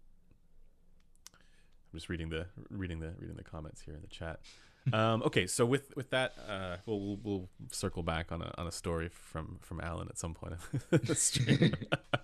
i'm 1.32 1.94
just 1.94 2.08
reading 2.08 2.28
the 2.28 2.46
reading 2.70 3.00
the 3.00 3.12
reading 3.18 3.36
the 3.36 3.44
comments 3.44 3.82
here 3.82 3.94
in 3.94 4.00
the 4.00 4.08
chat 4.08 4.40
um, 4.92 5.22
okay, 5.24 5.46
so 5.46 5.66
with 5.66 5.96
with 5.96 6.10
that, 6.10 6.34
uh, 6.48 6.76
we'll, 6.86 7.00
we'll, 7.00 7.18
we'll 7.22 7.48
circle 7.72 8.02
back 8.02 8.30
on 8.30 8.40
a 8.40 8.52
on 8.56 8.66
a 8.66 8.72
story 8.72 9.08
from 9.08 9.58
from 9.60 9.80
Alan 9.80 10.08
at 10.08 10.16
some 10.16 10.32
point 10.32 10.54
in 10.92 11.00
the 11.04 11.14
stream. 11.14 11.74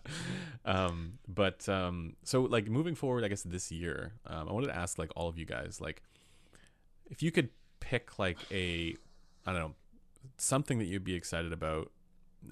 um, 0.64 1.18
but 1.26 1.68
um, 1.68 2.14
so 2.22 2.42
like 2.42 2.68
moving 2.68 2.94
forward, 2.94 3.24
I 3.24 3.28
guess 3.28 3.42
this 3.42 3.72
year, 3.72 4.12
um, 4.26 4.48
I 4.48 4.52
wanted 4.52 4.68
to 4.68 4.76
ask 4.76 4.98
like 4.98 5.10
all 5.16 5.28
of 5.28 5.36
you 5.36 5.44
guys, 5.44 5.80
like, 5.80 6.02
if 7.10 7.22
you 7.22 7.32
could 7.32 7.48
pick 7.80 8.18
like 8.18 8.38
a, 8.52 8.96
I 9.44 9.52
don't 9.52 9.60
know, 9.60 9.74
something 10.36 10.78
that 10.78 10.84
you'd 10.84 11.04
be 11.04 11.14
excited 11.14 11.52
about, 11.52 11.90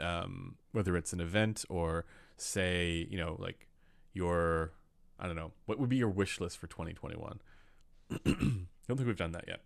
um, 0.00 0.56
whether 0.72 0.96
it's 0.96 1.12
an 1.12 1.20
event 1.20 1.64
or 1.68 2.04
say, 2.36 3.06
you 3.08 3.16
know, 3.16 3.36
like 3.38 3.68
your, 4.12 4.72
I 5.20 5.26
don't 5.26 5.36
know, 5.36 5.52
what 5.66 5.78
would 5.78 5.88
be 5.88 5.96
your 5.96 6.08
wish 6.08 6.40
list 6.40 6.58
for 6.58 6.66
2021? 6.66 7.40
I 8.10 8.16
don't 8.26 8.66
think 8.88 9.06
we've 9.06 9.16
done 9.16 9.32
that 9.32 9.44
yet 9.46 9.60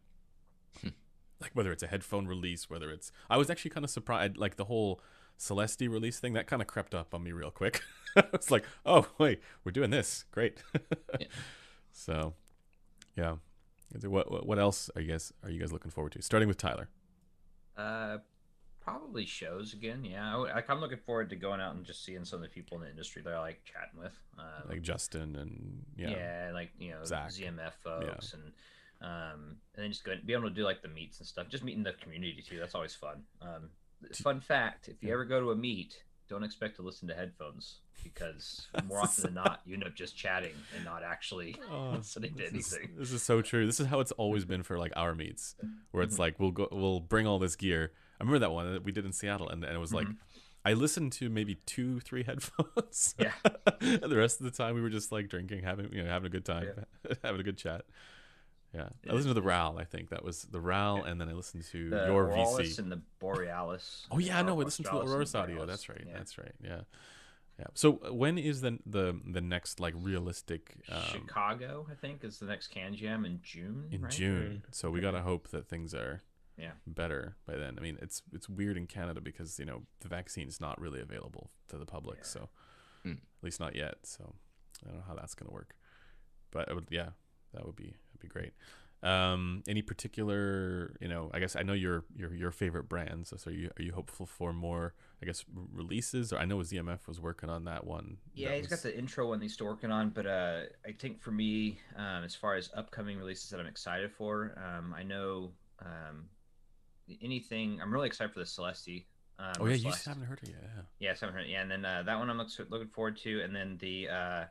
like 1.45 1.53
whether 1.55 1.71
it's 1.71 1.83
a 1.83 1.87
headphone 1.87 2.27
release, 2.27 2.69
whether 2.69 2.91
it's 2.91 3.13
I 3.31 3.37
was 3.37 3.51
actually 3.51 3.71
kind 3.71 3.85
of 3.85 3.91
surprised 3.91 4.37
like 4.37 4.57
the 4.57 4.65
whole 4.65 5.01
Celestee 5.39 5.89
release 5.89 6.19
thing 6.19 6.33
that 6.33 6.47
kind 6.47 6.63
of 6.63 6.69
crept 6.69 6.95
up 6.95 7.15
on 7.15 7.23
me 7.23 7.33
real 7.33 7.51
quick. 7.51 7.83
it's 8.17 8.51
like, 8.51 8.65
oh 8.85 9.07
wait, 9.19 9.41
we're 9.63 9.73
doing 9.73 9.91
this, 9.91 10.25
great. 10.31 10.63
yeah. 11.21 11.27
So, 11.93 12.35
yeah. 13.17 13.37
What 14.03 14.47
what 14.47 14.59
else 14.59 14.91
are 14.97 15.03
you 15.03 15.13
guys 15.13 15.33
are 15.45 15.51
you 15.51 15.61
guys 15.61 15.73
looking 15.73 15.91
forward 15.91 16.13
to? 16.13 16.23
Starting 16.23 16.49
with 16.49 16.57
Tyler. 16.57 16.89
Uh, 17.77 18.19
probably 18.85 19.25
shows 19.27 19.73
again. 19.73 20.05
Yeah, 20.05 20.37
I, 20.37 20.63
am 20.69 20.81
looking 20.81 20.99
forward 20.99 21.31
to 21.31 21.37
going 21.37 21.61
out 21.61 21.75
and 21.75 21.85
just 21.85 22.05
seeing 22.05 22.25
some 22.25 22.37
of 22.37 22.43
the 22.43 22.49
people 22.49 22.77
in 22.77 22.85
the 22.85 22.91
industry 22.91 23.23
that 23.23 23.33
I 23.33 23.41
like 23.41 23.65
chatting 23.65 23.99
with, 23.99 24.13
um, 24.39 24.69
like 24.69 24.83
Justin 24.83 25.37
and 25.37 25.85
yeah, 25.97 26.11
yeah, 26.11 26.51
like 26.53 26.71
you 26.79 26.91
know 26.91 27.05
Zach. 27.05 27.31
ZMF 27.31 27.73
folks 27.83 28.35
yeah. 28.35 28.41
and 28.41 28.53
um, 29.01 29.57
and 29.75 29.85
then 29.85 29.91
just 29.91 30.05
go 30.05 30.13
be 30.25 30.33
able 30.33 30.49
to 30.49 30.55
do 30.55 30.65
like 30.65 30.83
the 30.83 30.89
meets 30.89 31.19
and 31.19 31.27
stuff. 31.27 31.49
Just 31.49 31.65
meeting 31.65 31.83
the 31.83 31.93
community 31.93 32.45
too. 32.47 32.59
That's 32.59 32.75
always 32.75 32.95
fun. 32.95 33.23
Um, 33.43 33.71
fun 34.13 34.41
fact: 34.41 34.89
if 34.89 35.03
you 35.03 35.13
ever 35.13 35.25
go 35.25 35.41
to 35.41 35.51
a 35.51 35.57
meet, 35.57 36.03
don't 36.29 36.45
expect 36.45 36.77
to 36.77 36.83
listen 36.83 37.09
to 37.09 37.15
headphones 37.15 37.77
because 38.03 38.69
more 38.87 39.01
often 39.01 39.25
than 39.25 39.35
not, 39.35 39.61
you 39.65 39.75
end 39.75 39.85
up 39.85 39.95
just 39.95 40.17
chatting 40.17 40.55
and 40.77 40.85
not 40.85 41.03
actually 41.03 41.57
oh, 41.71 41.91
listening 41.97 42.35
to 42.35 42.47
anything. 42.47 42.91
Is, 42.93 42.99
this 42.99 43.13
is 43.13 43.23
so 43.23 43.43
true. 43.43 43.67
This 43.67 43.81
is 43.81 43.87
how 43.87 44.01
it's 44.01 44.13
always 44.13 44.45
been 44.45 44.63
for 44.63 44.79
like 44.79 44.93
our 44.97 45.15
meets, 45.15 45.57
where 45.91 46.03
it's 46.03 46.19
like 46.21 46.39
we'll 46.39 46.53
go, 46.53 46.69
we'll 46.71 47.01
bring 47.01 47.27
all 47.27 47.39
this 47.39 47.57
gear. 47.57 47.93
I 48.21 48.25
remember 48.25 48.41
that 48.41 48.53
one 48.53 48.73
that 48.73 48.85
we 48.85 48.93
did 48.93 49.05
in 49.05 49.13
Seattle, 49.13 49.49
and, 49.49 49.65
and 49.65 49.75
it 49.75 49.81
was 49.81 49.93
like. 49.93 50.07
Mm-hmm. 50.07 50.19
I 50.67 50.73
listened 50.73 51.13
to 51.13 51.29
maybe 51.29 51.57
two, 51.67 52.01
three 52.01 52.23
headphones. 52.23 53.15
Yeah. 53.19 53.33
and 53.83 54.11
the 54.11 54.17
rest 54.17 54.41
of 54.41 54.45
the 54.45 54.51
time 54.51 54.75
we 54.75 54.81
were 54.81 54.89
just 54.89 55.13
like 55.13 55.29
drinking, 55.29 55.63
having 55.63 55.93
you 55.93 56.03
know, 56.03 56.09
having 56.09 56.27
a 56.27 56.31
good 56.31 56.47
time, 56.47 56.69
yeah. 57.07 57.15
having 57.23 57.39
a 57.39 57.45
good 57.45 57.59
chat. 57.59 57.85
Yeah, 58.75 58.89
I 59.09 59.13
listened 59.13 59.31
to 59.31 59.41
the 59.41 59.47
RAL. 59.47 59.79
I 59.79 59.85
think 59.85 60.11
that 60.11 60.25
was 60.25 60.43
the 60.43 60.61
RAL, 60.61 61.03
yeah. 61.05 61.11
and 61.11 61.21
then 61.21 61.29
I 61.29 61.33
listened 61.33 61.65
to 61.71 61.91
the 61.91 62.07
your 62.07 62.27
Auralis 62.27 62.61
VC 62.61 62.79
and 62.81 62.91
the 62.91 63.01
Borealis. 63.21 64.07
Oh 64.11 64.19
yeah, 64.19 64.43
no, 64.43 64.61
I 64.61 64.65
listened 64.65 64.87
to 64.87 64.93
the 64.93 65.03
Aurorus 65.03 65.35
audio. 65.35 65.65
That's 65.65 65.89
right. 65.89 66.03
Yeah. 66.05 66.13
That's 66.17 66.39
right. 66.39 66.53
Yeah, 66.63 66.81
yeah. 67.59 67.67
So 67.75 68.01
uh, 68.05 68.13
when 68.13 68.37
is 68.37 68.63
the 68.63 68.79
the 68.85 69.21
the 69.25 69.41
next 69.41 69.79
like 69.79 69.95
realistic? 69.97 70.75
Um, 70.91 71.03
Chicago, 71.03 71.87
I 71.91 71.95
think, 71.95 72.25
is 72.25 72.39
the 72.39 72.47
next 72.47 72.75
CanJam 72.75 73.25
in 73.25 73.39
June. 73.45 73.87
In 73.93 74.03
right? 74.03 74.11
June, 74.11 74.65
so 74.73 74.91
we 74.91 75.01
gotta 75.01 75.23
hope 75.23 75.49
that 75.51 75.69
things 75.69 75.95
are 75.95 76.23
yeah 76.57 76.73
better 76.87 77.37
by 77.47 77.57
then. 77.57 77.77
I 77.79 77.83
mean, 77.83 77.99
it's 78.01 78.23
it's 78.33 78.49
weird 78.49 78.77
in 78.77 78.87
Canada 78.87 79.21
because 79.21 79.59
you 79.59 79.65
know 79.65 79.83
the 80.01 80.09
vaccine 80.09 80.49
is 80.49 80.61
not 80.61 80.81
really 80.81 81.01
available 81.01 81.51
to 81.69 81.79
the 81.79 81.87
public, 81.87 82.19
yeah. 82.19 82.27
so 82.27 82.49
mm. 83.05 83.17
at 83.17 83.43
least 83.43 83.61
not 83.61 83.75
yet. 83.75 83.99
So 84.05 84.35
I 84.83 84.89
don't 84.89 84.99
know 84.99 85.05
how 85.07 85.15
that's 85.15 85.35
gonna 85.35 85.53
work, 85.53 85.75
but 86.51 86.69
it 86.69 86.75
would 86.75 86.89
yeah, 86.91 87.11
that 87.53 87.65
would 87.67 87.77
be 87.77 87.95
that'd 88.13 88.21
be 88.21 88.29
great. 88.29 88.53
Um, 89.05 89.63
any 89.69 89.83
particular, 89.83 90.97
you 90.99 91.09
know, 91.09 91.31
I 91.35 91.39
guess 91.39 91.57
I 91.57 91.63
know 91.63 91.75
your 91.75 92.05
your 92.17 92.35
your 92.35 92.51
favorite 92.51 92.89
brands. 92.89 93.29
So, 93.29 93.37
so 93.37 93.51
are 93.51 93.55
you 93.55 93.71
are 93.79 93.83
you 93.83 93.93
hopeful 93.93 94.25
for 94.25 94.55
more, 94.55 94.95
I 95.23 95.27
guess, 95.27 95.45
releases? 95.75 96.33
Or 96.33 96.39
I 96.39 96.47
know 96.47 96.57
ZMF 96.59 97.07
was 97.07 97.21
working 97.21 97.51
on 97.51 97.65
that 97.67 97.87
one. 97.87 98.17
Yeah, 98.33 98.49
that 98.49 98.55
he's 98.55 98.71
was... 98.71 98.81
got 98.81 98.91
the 98.91 98.99
intro 98.99 99.29
one 99.29 99.43
he's 99.43 99.53
still 99.53 99.67
working 99.67 99.91
on. 99.91 100.09
But 100.09 100.27
uh, 100.27 100.61
I 100.87 100.93
think 100.93 101.21
for 101.21 101.33
me, 101.33 101.81
um, 101.97 102.25
as 102.25 102.35
far 102.35 102.55
as 102.55 102.71
upcoming 102.75 103.19
releases 103.19 103.51
that 103.51 103.61
I'm 103.61 103.67
excited 103.67 104.11
for, 104.11 104.57
um, 104.57 104.95
I 104.97 105.03
know 105.03 105.51
um, 105.85 106.25
anything. 107.23 107.81
I'm 107.83 107.93
really 107.93 108.07
excited 108.07 108.33
for 108.33 108.41
the 108.41 108.47
Celestee. 108.47 109.05
Um, 109.39 109.53
oh 109.61 109.67
yeah, 109.67 109.75
you 109.75 109.93
haven't 110.07 110.25
heard 110.25 110.41
it 110.43 110.51
yet. 110.51 110.59
Yeah. 110.63 110.83
Yes, 111.01 111.23
I 111.23 111.27
haven't 111.27 111.41
heard 111.41 111.49
it. 111.49 111.53
Yeah, 111.53 111.63
and 111.63 111.71
then 111.71 111.85
uh, 111.85 112.03
that 112.05 112.19
one 112.19 112.31
I'm 112.31 112.39
looking 112.39 112.89
forward 112.89 113.19
to, 113.19 113.43
and 113.43 113.55
then 113.55 113.79
the. 113.81 114.09
Uh, 114.09 114.45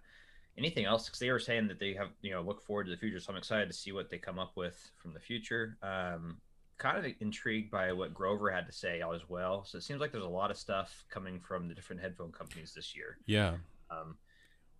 anything 0.58 0.86
else 0.86 1.06
because 1.06 1.20
they 1.20 1.32
were 1.32 1.39
saying 1.39 1.68
that 1.68 1.80
they 1.80 1.93
have 1.93 2.10
you 2.22 2.32
know 2.32 2.41
look 2.41 2.62
forward 2.62 2.86
to 2.86 2.91
the 2.91 2.97
future 2.97 3.20
so 3.20 3.32
i'm 3.32 3.38
excited 3.38 3.68
to 3.68 3.74
see 3.74 3.91
what 3.91 4.10
they 4.10 4.18
come 4.18 4.38
up 4.38 4.51
with 4.56 4.91
from 4.97 5.14
the 5.14 5.20
future 5.20 5.78
um, 5.82 6.38
kind 6.78 6.97
of 6.97 7.12
intrigued 7.22 7.72
by 7.72 7.91
what 7.91 8.14
grover 8.14 8.51
had 8.51 8.66
to 8.66 8.72
say 8.72 9.01
as 9.01 9.28
well 9.30 9.64
so 9.64 9.78
it 9.78 9.84
seems 9.84 9.99
like 9.99 10.12
there's 10.12 10.24
a 10.24 10.28
lot 10.28 10.51
of 10.51 10.58
stuff 10.58 11.06
coming 11.10 11.39
from 11.39 11.68
the 11.68 11.74
different 11.74 12.01
headphone 12.01 12.32
companies 12.32 12.74
this 12.76 12.95
year 12.95 13.18
yeah 13.26 13.56
um, 13.89 14.16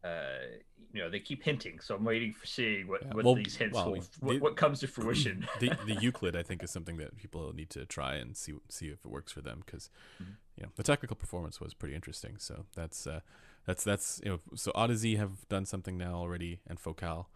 uh, 0.04 0.60
you 0.94 1.02
know, 1.02 1.10
they 1.10 1.20
keep 1.20 1.44
hinting, 1.44 1.80
so 1.80 1.96
I'm 1.96 2.04
waiting 2.04 2.34
for 2.34 2.46
seeing 2.46 2.88
what, 2.88 3.02
yeah. 3.02 3.14
what 3.14 3.26
well, 3.26 3.36
these 3.36 3.56
hints 3.56 3.74
well, 3.74 3.92
will, 3.92 4.04
what, 4.20 4.42
what, 4.42 4.56
comes 4.56 4.80
to 4.82 4.88
fruition. 4.88 5.48
the 5.60 5.76
the 5.88 5.96
Euclid, 6.02 6.36
I 6.36 6.44
think, 6.44 6.64
is 6.64 6.70
something 6.70 6.98
that 6.98 7.18
people 7.18 7.52
need 7.54 7.72
to 7.72 7.86
try 7.86 8.16
and 8.16 8.38
see 8.38 8.54
see 8.70 8.88
if 8.88 9.04
it 9.04 9.08
works 9.08 9.32
for 9.32 9.42
them 9.42 9.64
because, 9.66 9.90
mm-hmm. 10.22 10.34
you 10.56 10.64
know, 10.64 10.70
the 10.76 10.84
technical 10.84 11.16
performance 11.16 11.60
was 11.60 11.74
pretty 11.74 11.96
interesting. 11.96 12.36
So 12.38 12.66
that's 12.76 13.08
uh, 13.08 13.22
that's 13.66 13.84
that's 13.84 14.22
you 14.24 14.32
know 14.32 14.40
so 14.56 14.72
Audeze 14.74 15.18
have 15.18 15.48
done 15.50 15.66
something 15.66 15.98
now 15.98 16.14
already 16.16 16.60
and 16.68 16.80
Focal, 16.80 17.28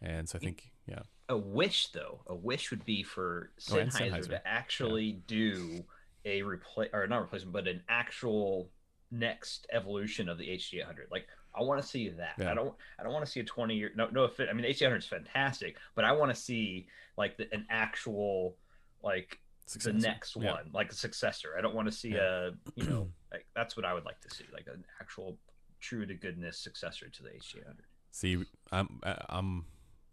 and 0.00 0.28
so 0.28 0.38
I 0.38 0.40
think 0.40 0.72
yeah. 0.86 1.02
A 1.28 1.36
wish 1.36 1.88
though, 1.88 2.20
a 2.26 2.34
wish 2.34 2.70
would 2.70 2.86
be 2.86 3.02
for 3.02 3.50
Sennheiser, 3.60 4.00
oh, 4.00 4.16
Sennheiser. 4.16 4.28
to 4.28 4.48
actually 4.48 5.04
yeah. 5.04 5.16
do 5.26 5.84
a 6.24 6.42
replace 6.42 6.88
or 6.94 7.06
not 7.06 7.20
replacement, 7.20 7.52
but 7.52 7.68
an 7.68 7.82
actual 7.88 8.70
next 9.10 9.66
evolution 9.72 10.28
of 10.28 10.38
the 10.38 10.48
HD 10.48 10.80
800. 10.80 11.08
Like 11.10 11.26
I 11.58 11.62
want 11.62 11.80
to 11.82 11.86
see 11.86 12.08
that. 12.10 12.34
Yeah. 12.38 12.50
I 12.50 12.54
don't. 12.54 12.74
I 12.98 13.02
don't 13.02 13.12
want 13.12 13.24
to 13.24 13.30
see 13.30 13.40
a 13.40 13.44
20 13.44 13.74
year. 13.74 13.90
No, 13.96 14.08
no. 14.12 14.24
If 14.24 14.38
it, 14.40 14.48
I 14.48 14.52
mean, 14.52 14.62
the 14.62 14.68
HD 14.68 14.82
800 14.82 14.96
is 14.96 15.06
fantastic, 15.06 15.76
but 15.94 16.04
I 16.04 16.12
want 16.12 16.34
to 16.34 16.40
see 16.40 16.86
like 17.16 17.36
the, 17.36 17.52
an 17.52 17.66
actual 17.70 18.56
like 19.02 19.38
successor. 19.66 19.92
the 19.92 19.98
next 19.98 20.36
yeah. 20.36 20.52
one, 20.52 20.70
like 20.72 20.90
a 20.90 20.94
successor. 20.94 21.50
I 21.58 21.60
don't 21.60 21.74
want 21.74 21.88
to 21.88 21.92
see 21.92 22.10
yeah. 22.10 22.20
a 22.20 22.50
you 22.76 22.84
know 22.84 23.08
like 23.32 23.46
that's 23.54 23.76
what 23.76 23.84
I 23.84 23.94
would 23.94 24.04
like 24.04 24.20
to 24.20 24.34
see, 24.34 24.44
like 24.52 24.66
an 24.66 24.84
actual 25.00 25.36
true 25.80 26.06
to 26.06 26.14
goodness 26.14 26.58
successor 26.58 27.08
to 27.08 27.22
the 27.22 27.30
HD800. 27.30 27.76
See, 28.10 28.44
I'm 28.72 29.00
I'm 29.28 29.64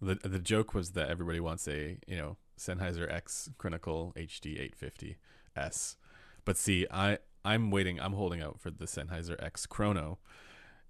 the 0.02 0.16
the 0.16 0.40
joke 0.40 0.74
was 0.74 0.92
that 0.92 1.10
everybody 1.10 1.40
wants 1.40 1.68
a 1.68 1.98
you 2.08 2.18
know 2.18 2.38
Sennheiser 2.60 3.12
X 3.12 3.50
Critical 3.58 4.14
HD 4.18 4.54
850 4.54 5.18
S, 5.56 5.98
but 6.44 6.58
see, 6.58 6.88
I 6.92 7.20
I'm 7.46 7.70
waiting. 7.70 8.00
I'm 8.00 8.14
holding 8.14 8.42
out 8.42 8.60
for 8.60 8.72
the 8.72 8.86
Sennheiser 8.86 9.42
X 9.42 9.66
Chrono 9.66 10.18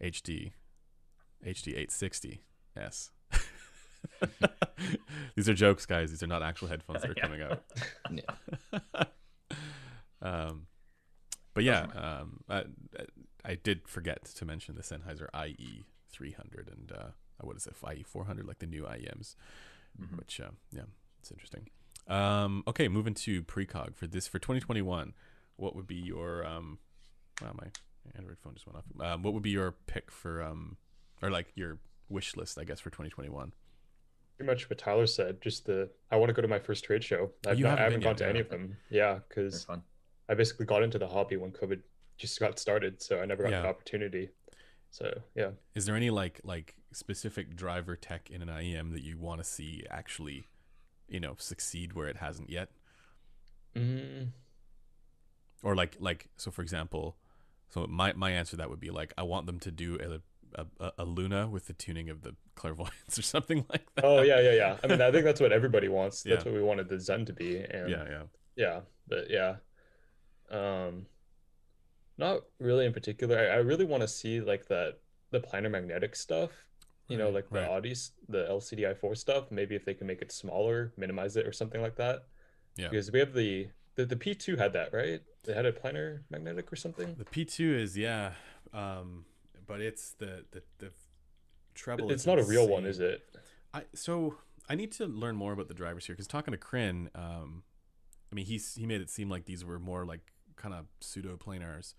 HD 0.01 0.51
HD 1.45 1.69
860 1.69 2.41
S. 2.75 3.11
These 5.35 5.49
are 5.49 5.53
jokes, 5.53 5.85
guys. 5.85 6.11
These 6.11 6.23
are 6.23 6.27
not 6.27 6.41
actual 6.43 6.67
headphones 6.67 7.01
that 7.01 7.11
are 7.11 7.15
coming 7.21 7.41
out. 7.41 7.63
um, 10.21 10.67
but 11.53 11.63
yeah, 11.63 11.85
um, 11.95 12.41
I, 12.49 12.63
I 13.43 13.55
did 13.55 13.87
forget 13.87 14.25
to 14.25 14.45
mention 14.45 14.75
the 14.75 14.81
Sennheiser 14.81 15.27
IE 15.47 15.85
300 16.09 16.69
and 16.69 16.91
uh, 16.91 17.07
what 17.41 17.55
is 17.57 17.67
it, 17.67 17.75
IE 17.95 18.03
400, 18.03 18.45
like 18.45 18.59
the 18.59 18.65
new 18.65 18.83
IEMs, 18.83 19.35
mm-hmm. 20.01 20.17
which 20.17 20.39
uh, 20.39 20.51
yeah, 20.71 20.83
it's 21.19 21.31
interesting. 21.31 21.69
Um, 22.07 22.63
okay, 22.67 22.87
moving 22.87 23.13
to 23.15 23.43
precog 23.43 23.95
for 23.95 24.07
this 24.07 24.27
for 24.27 24.39
2021. 24.39 25.13
What 25.57 25.75
would 25.75 25.87
be 25.87 25.95
your 25.95 26.45
um, 26.45 26.79
wow, 27.41 27.51
my 27.53 27.67
Android 28.15 28.37
phone 28.43 28.53
just 28.53 28.67
went 28.67 28.77
off. 28.77 29.13
Um, 29.13 29.23
what 29.23 29.33
would 29.33 29.43
be 29.43 29.51
your 29.51 29.71
pick 29.87 30.11
for 30.11 30.41
um, 30.41 30.77
or 31.21 31.29
like 31.29 31.47
your 31.55 31.79
wish 32.09 32.35
list, 32.35 32.57
I 32.57 32.63
guess, 32.63 32.79
for 32.79 32.89
2021? 32.89 33.51
Pretty 34.37 34.51
much 34.51 34.69
what 34.69 34.77
Tyler 34.79 35.07
said. 35.07 35.41
Just 35.41 35.65
the 35.65 35.89
I 36.11 36.17
want 36.17 36.29
to 36.29 36.33
go 36.33 36.41
to 36.41 36.47
my 36.47 36.59
first 36.59 36.83
trade 36.83 37.03
show. 37.03 37.31
I've 37.47 37.59
not, 37.59 37.77
haven't 37.77 37.79
I 37.79 37.83
haven't 37.83 37.99
gone 38.01 38.09
yet, 38.11 38.17
to 38.17 38.23
yeah. 38.25 38.29
any 38.29 38.39
of 38.39 38.49
them. 38.49 38.77
Yeah, 38.89 39.19
because 39.27 39.65
I 40.29 40.33
basically 40.33 40.65
got 40.65 40.83
into 40.83 40.97
the 40.97 41.07
hobby 41.07 41.37
when 41.37 41.51
COVID 41.51 41.79
just 42.17 42.39
got 42.39 42.59
started, 42.59 43.01
so 43.01 43.21
I 43.21 43.25
never 43.25 43.43
got 43.43 43.51
yeah. 43.51 43.61
the 43.61 43.67
opportunity. 43.67 44.29
So 44.91 45.21
yeah. 45.35 45.49
Is 45.73 45.85
there 45.85 45.95
any 45.95 46.09
like 46.09 46.41
like 46.43 46.75
specific 46.91 47.55
driver 47.55 47.95
tech 47.95 48.29
in 48.29 48.41
an 48.41 48.47
IEM 48.47 48.93
that 48.93 49.03
you 49.03 49.17
want 49.17 49.41
to 49.41 49.43
see 49.43 49.83
actually, 49.89 50.47
you 51.07 51.19
know, 51.19 51.35
succeed 51.37 51.93
where 51.93 52.07
it 52.07 52.17
hasn't 52.17 52.49
yet? 52.49 52.69
Mm. 53.75 54.29
Or 55.63 55.75
like 55.75 55.97
like 55.99 56.29
so 56.37 56.51
for 56.51 56.61
example, 56.61 57.17
so 57.75 57.85
my 57.89 58.13
my 58.13 58.31
answer 58.31 58.51
to 58.51 58.57
that 58.57 58.69
would 58.69 58.79
be 58.79 58.89
like 58.89 59.13
I 59.17 59.23
want 59.23 59.47
them 59.47 59.59
to 59.59 59.71
do 59.71 59.99
a 60.01 60.61
a, 60.79 60.91
a 60.99 61.03
Luna 61.03 61.49
with 61.49 61.67
the 61.67 61.73
tuning 61.73 62.09
of 62.09 62.21
the 62.21 62.33
clairvoyance 62.55 62.93
or 63.19 63.21
something 63.21 63.65
like 63.69 63.85
that. 63.95 64.05
Oh 64.05 64.21
yeah, 64.21 64.39
yeah, 64.39 64.53
yeah. 64.53 64.77
I 64.81 64.87
mean, 64.87 65.01
I 65.01 65.11
think 65.11 65.25
that's 65.25 65.41
what 65.41 65.51
everybody 65.51 65.89
wants. 65.89 66.23
That's 66.23 66.45
yeah. 66.45 66.51
what 66.51 66.57
we 66.57 66.63
wanted 66.63 66.87
the 66.87 66.97
Zen 66.97 67.25
to 67.25 67.33
be. 67.33 67.57
And 67.57 67.89
yeah, 67.89 68.05
yeah, 68.09 68.23
yeah. 68.55 68.79
But 69.09 69.29
yeah, 69.29 69.55
um, 70.49 71.07
not 72.17 72.43
really 72.59 72.85
in 72.85 72.93
particular. 72.93 73.37
I, 73.37 73.55
I 73.55 73.57
really 73.57 73.83
want 73.83 74.03
to 74.03 74.07
see 74.07 74.39
like 74.39 74.69
that 74.69 74.99
the 75.31 75.41
planar 75.41 75.69
magnetic 75.69 76.15
stuff. 76.15 76.51
You 77.09 77.17
know, 77.17 77.29
like 77.29 77.49
the 77.49 77.59
right. 77.59 77.83
Audeze, 77.83 78.11
the 78.29 78.47
LCD-i4 78.49 79.17
stuff. 79.17 79.51
Maybe 79.51 79.75
if 79.75 79.83
they 79.83 79.93
can 79.93 80.07
make 80.07 80.21
it 80.21 80.31
smaller, 80.31 80.93
minimize 80.97 81.35
it, 81.35 81.45
or 81.45 81.51
something 81.51 81.81
like 81.81 81.97
that. 81.97 82.23
Yeah. 82.77 82.87
Because 82.87 83.11
we 83.11 83.19
have 83.19 83.33
the 83.33 83.67
the, 83.95 84.05
the 84.05 84.15
P2 84.15 84.57
had 84.57 84.73
that, 84.73 84.93
right? 84.93 85.21
They 85.43 85.53
had 85.53 85.65
a 85.65 85.71
planar 85.71 86.21
magnetic 86.29 86.71
or 86.71 86.75
something. 86.75 87.15
The 87.17 87.25
P2 87.25 87.79
is 87.79 87.97
yeah, 87.97 88.31
um, 88.73 89.25
but 89.65 89.81
it's 89.81 90.11
the 90.11 90.45
the 90.51 90.61
the 90.79 90.91
treble. 91.73 92.11
It's 92.11 92.25
not 92.25 92.39
insane. 92.39 92.55
a 92.55 92.59
real 92.59 92.67
one, 92.67 92.85
is 92.85 92.99
it? 92.99 93.23
I 93.73 93.83
so 93.93 94.35
I 94.69 94.75
need 94.75 94.91
to 94.93 95.05
learn 95.05 95.35
more 95.35 95.53
about 95.53 95.67
the 95.67 95.73
drivers 95.73 96.05
here 96.05 96.15
because 96.15 96.27
talking 96.27 96.51
to 96.51 96.57
Crin, 96.57 97.09
um, 97.15 97.63
I 98.31 98.35
mean 98.35 98.45
he's 98.45 98.75
he 98.75 98.85
made 98.85 99.01
it 99.01 99.09
seem 99.09 99.29
like 99.29 99.45
these 99.45 99.63
were 99.63 99.79
more 99.79 100.05
like 100.05 100.31
kind 100.55 100.73
of 100.73 100.85
pseudo 100.99 101.37
planars. 101.37 101.93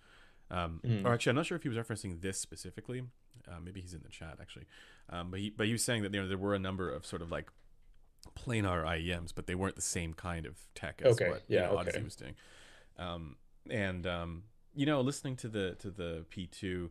Um, 0.51 0.81
mm. 0.85 1.05
Or 1.05 1.13
actually, 1.13 1.31
I'm 1.31 1.37
not 1.37 1.47
sure 1.47 1.57
if 1.57 1.63
he 1.63 1.69
was 1.69 1.79
referencing 1.79 2.21
this 2.21 2.39
specifically. 2.39 3.03
Uh, 3.49 3.61
maybe 3.65 3.81
he's 3.81 3.95
in 3.95 4.03
the 4.03 4.09
chat 4.09 4.39
actually. 4.41 4.67
Um, 5.11 5.31
but 5.31 5.41
he 5.41 5.51
but 5.51 5.67
he 5.67 5.73
was 5.73 5.85
saying 5.85 6.03
that 6.03 6.13
you 6.13 6.21
know 6.21 6.29
there 6.29 6.39
were 6.39 6.55
a 6.55 6.59
number 6.59 6.91
of 6.91 7.07
sort 7.07 7.23
of 7.23 7.31
like 7.31 7.51
planar 8.35 8.85
IEMs, 8.85 9.33
but 9.35 9.47
they 9.47 9.55
weren't 9.55 9.77
the 9.77 9.83
same 9.83 10.14
kind 10.14 10.47
of 10.47 10.57
tech 10.74 11.03
as 11.05 11.12
okay. 11.12 11.31
what 11.31 11.43
yeah, 11.49 11.70
you 11.70 11.77
know, 11.77 11.83
Audeze 11.83 11.89
okay. 11.89 12.03
was 12.03 12.16
doing. 12.16 12.35
Um, 12.99 13.37
and 13.70 14.07
um, 14.07 14.43
you 14.74 14.87
know, 14.87 15.01
listening 15.01 15.37
to 15.37 15.49
the 15.49 15.77
to 15.81 15.91
the 15.91 16.24
P2 16.31 16.91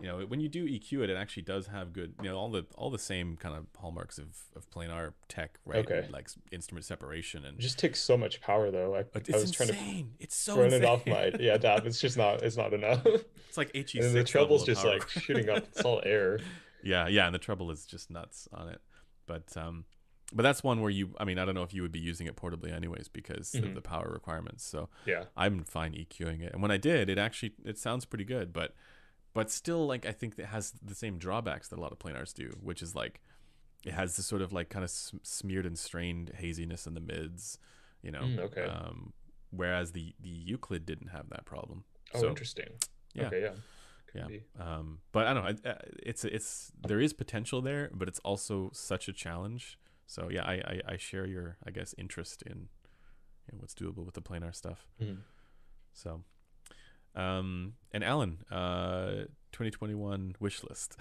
you 0.00 0.08
know 0.08 0.20
when 0.26 0.40
you 0.40 0.48
do 0.48 0.66
EQ 0.66 1.04
it, 1.04 1.10
it 1.10 1.16
actually 1.16 1.42
does 1.42 1.66
have 1.66 1.92
good 1.92 2.14
you 2.22 2.28
know 2.28 2.36
all 2.36 2.50
the 2.50 2.64
all 2.76 2.90
the 2.90 2.98
same 2.98 3.36
kind 3.36 3.54
of 3.54 3.66
hallmarks 3.78 4.18
of 4.18 4.28
of 4.54 4.68
planar 4.70 5.12
tech, 5.28 5.58
right? 5.64 5.84
Okay. 5.84 6.06
Like 6.10 6.28
instrument 6.50 6.84
separation 6.84 7.44
and 7.44 7.58
it 7.58 7.62
just 7.62 7.78
takes 7.78 8.00
so 8.00 8.16
much 8.16 8.40
power 8.40 8.70
though. 8.70 8.94
I, 8.94 9.04
it's 9.14 9.30
I 9.30 9.36
was 9.36 9.44
insane. 9.44 9.66
trying 9.66 10.04
to 10.04 10.06
it's 10.20 10.36
so 10.36 10.56
run 10.56 10.66
insane. 10.66 10.82
it 10.82 10.86
off 10.86 11.06
my 11.06 11.32
yeah 11.38 11.58
DAP. 11.58 11.86
It's 11.86 12.00
just 12.00 12.16
not 12.16 12.42
it's 12.42 12.56
not 12.56 12.72
enough. 12.72 13.06
It's 13.48 13.56
like 13.56 13.74
HE. 13.74 14.00
And 14.00 14.14
the 14.14 14.22
treble's 14.22 14.64
just 14.64 14.82
power. 14.82 14.92
like 14.92 15.08
shooting 15.08 15.48
up. 15.48 15.64
It's 15.72 15.80
all 15.80 16.02
air. 16.04 16.40
Yeah, 16.82 17.08
yeah, 17.08 17.24
and 17.24 17.34
the 17.34 17.38
treble 17.38 17.70
is 17.70 17.86
just 17.86 18.10
nuts 18.10 18.48
on 18.52 18.68
it. 18.68 18.82
But 19.26 19.56
um, 19.56 19.86
but 20.32 20.42
that's 20.42 20.62
one 20.62 20.80
where 20.80 20.90
you 20.90 21.10
i 21.18 21.24
mean 21.24 21.38
i 21.38 21.44
don't 21.44 21.54
know 21.54 21.62
if 21.62 21.72
you 21.72 21.82
would 21.82 21.92
be 21.92 22.00
using 22.00 22.26
it 22.26 22.36
portably 22.36 22.72
anyways 22.72 23.08
because 23.08 23.52
mm-hmm. 23.52 23.66
of 23.66 23.74
the 23.74 23.80
power 23.80 24.10
requirements 24.12 24.64
so 24.64 24.88
yeah. 25.04 25.24
I'm 25.36 25.62
fine 25.64 25.92
eqing 25.92 26.42
it. 26.42 26.52
And 26.52 26.62
when 26.62 26.70
i 26.70 26.76
did 26.76 27.08
it 27.08 27.18
actually 27.18 27.52
it 27.64 27.78
sounds 27.78 28.04
pretty 28.04 28.24
good 28.24 28.52
but 28.52 28.74
but 29.34 29.50
still 29.50 29.86
like 29.86 30.06
i 30.06 30.12
think 30.12 30.38
it 30.38 30.46
has 30.46 30.72
the 30.82 30.94
same 30.94 31.18
drawbacks 31.18 31.68
that 31.68 31.78
a 31.78 31.82
lot 31.82 31.92
of 31.92 31.98
planars 31.98 32.34
do 32.34 32.56
which 32.60 32.82
is 32.82 32.94
like 32.94 33.20
it 33.84 33.92
has 33.92 34.16
this 34.16 34.26
sort 34.26 34.42
of 34.42 34.52
like 34.52 34.68
kind 34.68 34.84
of 34.84 34.90
smeared 34.90 35.66
and 35.66 35.78
strained 35.78 36.32
haziness 36.36 36.86
in 36.86 36.94
the 36.94 37.00
mids 37.00 37.58
you 38.02 38.12
know? 38.12 38.20
Mm, 38.20 38.38
okay. 38.38 38.62
Um, 38.62 39.12
whereas 39.50 39.92
the 39.92 40.14
the 40.20 40.28
euclid 40.28 40.86
didn't 40.86 41.08
have 41.08 41.28
that 41.30 41.44
problem. 41.44 41.84
Oh 42.14 42.20
so, 42.20 42.28
interesting. 42.28 42.68
yeah. 43.14 43.26
Okay 43.26 43.40
yeah. 43.40 43.50
Yeah. 44.14 44.38
um, 44.58 45.00
but 45.12 45.26
i 45.26 45.34
don't 45.34 45.44
know 45.44 45.74
it's 46.02 46.24
it's 46.24 46.72
there 46.86 47.00
is 47.00 47.12
potential 47.12 47.60
there 47.60 47.90
but 47.92 48.08
it's 48.08 48.18
also 48.20 48.70
such 48.72 49.08
a 49.08 49.12
challenge 49.12 49.78
so 50.06 50.28
yeah 50.30 50.44
i 50.44 50.54
i, 50.54 50.80
I 50.92 50.96
share 50.96 51.26
your 51.26 51.56
i 51.66 51.70
guess 51.70 51.94
interest 51.98 52.42
in, 52.42 52.68
in 53.52 53.58
what's 53.58 53.74
doable 53.74 54.04
with 54.04 54.14
the 54.14 54.22
planar 54.22 54.54
stuff 54.54 54.86
mm. 55.00 55.18
so 55.92 56.22
um, 57.16 57.72
and 57.92 58.04
Alan, 58.04 58.38
uh, 58.50 59.24
2021 59.52 60.36
wish 60.38 60.62
list. 60.62 60.98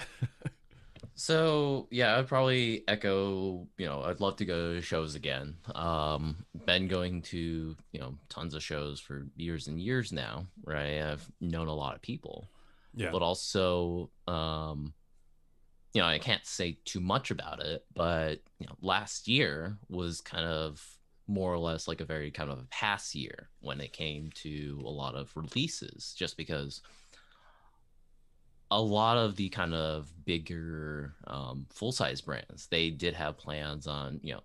so 1.13 1.87
yeah, 1.91 2.17
I'd 2.17 2.27
probably 2.27 2.83
echo. 2.87 3.67
You 3.77 3.85
know, 3.85 4.01
I'd 4.01 4.21
love 4.21 4.37
to 4.37 4.45
go 4.45 4.75
to 4.75 4.81
shows 4.81 5.15
again. 5.15 5.55
Um, 5.75 6.45
been 6.65 6.87
going 6.87 7.21
to 7.23 7.75
you 7.91 7.99
know 7.99 8.15
tons 8.29 8.53
of 8.55 8.63
shows 8.63 8.99
for 8.99 9.27
years 9.35 9.67
and 9.67 9.79
years 9.79 10.13
now. 10.13 10.47
Right, 10.63 11.01
I've 11.01 11.29
known 11.41 11.67
a 11.67 11.75
lot 11.75 11.95
of 11.95 12.01
people. 12.01 12.47
Yeah, 12.95 13.11
but 13.11 13.21
also, 13.21 14.09
um, 14.25 14.93
you 15.95 16.01
know, 16.01 16.07
I 16.07 16.19
can't 16.19 16.45
say 16.45 16.77
too 16.83 16.99
much 16.99 17.31
about 17.31 17.61
it. 17.61 17.85
But 17.95 18.41
you 18.59 18.67
know, 18.67 18.75
last 18.81 19.29
year 19.29 19.77
was 19.89 20.19
kind 20.19 20.45
of 20.45 20.85
more 21.25 21.53
or 21.53 21.57
less 21.57 21.87
like 21.87 22.01
a 22.01 22.05
very 22.05 22.29
kind 22.29 22.51
of 22.51 22.59
a 22.59 22.67
pass 22.69 23.15
year 23.15 23.49
when 23.61 23.79
it 23.79 23.93
came 23.93 24.29
to 24.35 24.83
a 24.85 24.89
lot 24.89 25.15
of 25.15 25.31
releases, 25.35 26.13
just 26.15 26.35
because 26.35 26.81
a 28.71 28.81
lot 28.81 29.17
of 29.17 29.37
the 29.37 29.47
kind 29.49 29.73
of 29.73 30.11
bigger 30.25 31.13
um, 31.27 31.65
full 31.69 31.91
size 31.91 32.19
brands 32.19 32.67
they 32.71 32.89
did 32.89 33.13
have 33.13 33.37
plans 33.37 33.85
on 33.85 34.19
you 34.23 34.33
know 34.33 34.41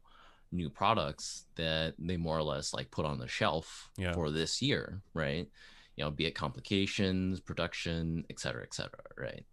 new 0.52 0.68
products 0.68 1.46
that 1.56 1.94
they 1.98 2.16
more 2.16 2.38
or 2.38 2.42
less 2.42 2.72
like 2.72 2.90
put 2.90 3.06
on 3.06 3.18
the 3.18 3.26
shelf 3.26 3.90
yeah. 3.96 4.12
for 4.12 4.30
this 4.30 4.62
year, 4.62 5.00
right? 5.14 5.48
You 5.96 6.04
know, 6.04 6.10
be 6.10 6.26
it 6.26 6.34
complications, 6.34 7.40
production, 7.40 8.24
et 8.30 8.38
cetera, 8.38 8.62
et 8.62 8.74
cetera, 8.74 9.02
right? 9.16 9.44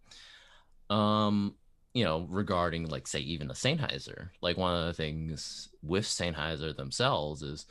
Um, 0.90 1.54
you 1.98 2.04
know, 2.04 2.28
regarding 2.30 2.86
like 2.86 3.08
say 3.08 3.18
even 3.18 3.50
a 3.50 3.54
Sennheiser, 3.54 4.28
like 4.40 4.56
one 4.56 4.72
of 4.72 4.86
the 4.86 4.92
things 4.92 5.68
with 5.82 6.04
Sennheiser 6.04 6.76
themselves 6.76 7.42
is 7.42 7.66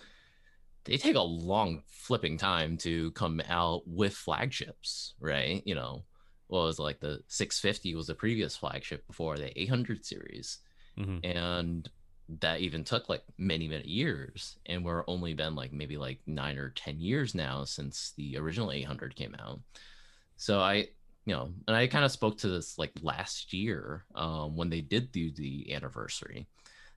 they 0.83 0.97
take 0.97 1.15
a 1.15 1.21
long 1.21 1.81
flipping 1.87 2.37
time 2.37 2.75
to 2.79 3.11
come 3.11 3.41
out 3.47 3.83
with 3.87 4.13
flagships, 4.13 5.13
right? 5.21 5.61
You 5.65 5.75
know, 5.75 6.03
what 6.47 6.63
was 6.63 6.77
like 6.77 6.99
the 6.99 7.21
650 7.29 7.95
was 7.95 8.07
the 8.07 8.15
previous 8.15 8.57
flagship 8.57 9.07
before 9.07 9.37
the 9.37 9.57
800 9.57 10.05
series, 10.05 10.57
mm-hmm. 10.99 11.19
and 11.23 11.89
that 12.41 12.59
even 12.59 12.83
took 12.83 13.07
like 13.07 13.23
many 13.37 13.69
many 13.69 13.87
years, 13.87 14.57
and 14.65 14.83
we're 14.83 15.05
only 15.07 15.35
been 15.35 15.55
like 15.55 15.71
maybe 15.71 15.95
like 15.95 16.19
nine 16.27 16.57
or 16.57 16.71
ten 16.71 16.99
years 16.99 17.33
now 17.33 17.63
since 17.63 18.11
the 18.17 18.37
original 18.37 18.73
800 18.73 19.15
came 19.15 19.37
out. 19.39 19.61
So 20.35 20.59
I 20.59 20.89
you 21.27 21.33
know, 21.33 21.49
and 21.67 21.75
I 21.75 21.87
kind 21.87 22.05
of 22.05 22.11
spoke 22.11 22.37
to 22.37 22.47
this 22.47 22.77
like 22.77 22.93
last 23.01 23.51
year 23.51 24.05
um, 24.15 24.55
when 24.55 24.69
they 24.69 24.79
did 24.79 25.11
do 25.11 25.29
the 25.29 25.73
anniversary, 25.73 26.47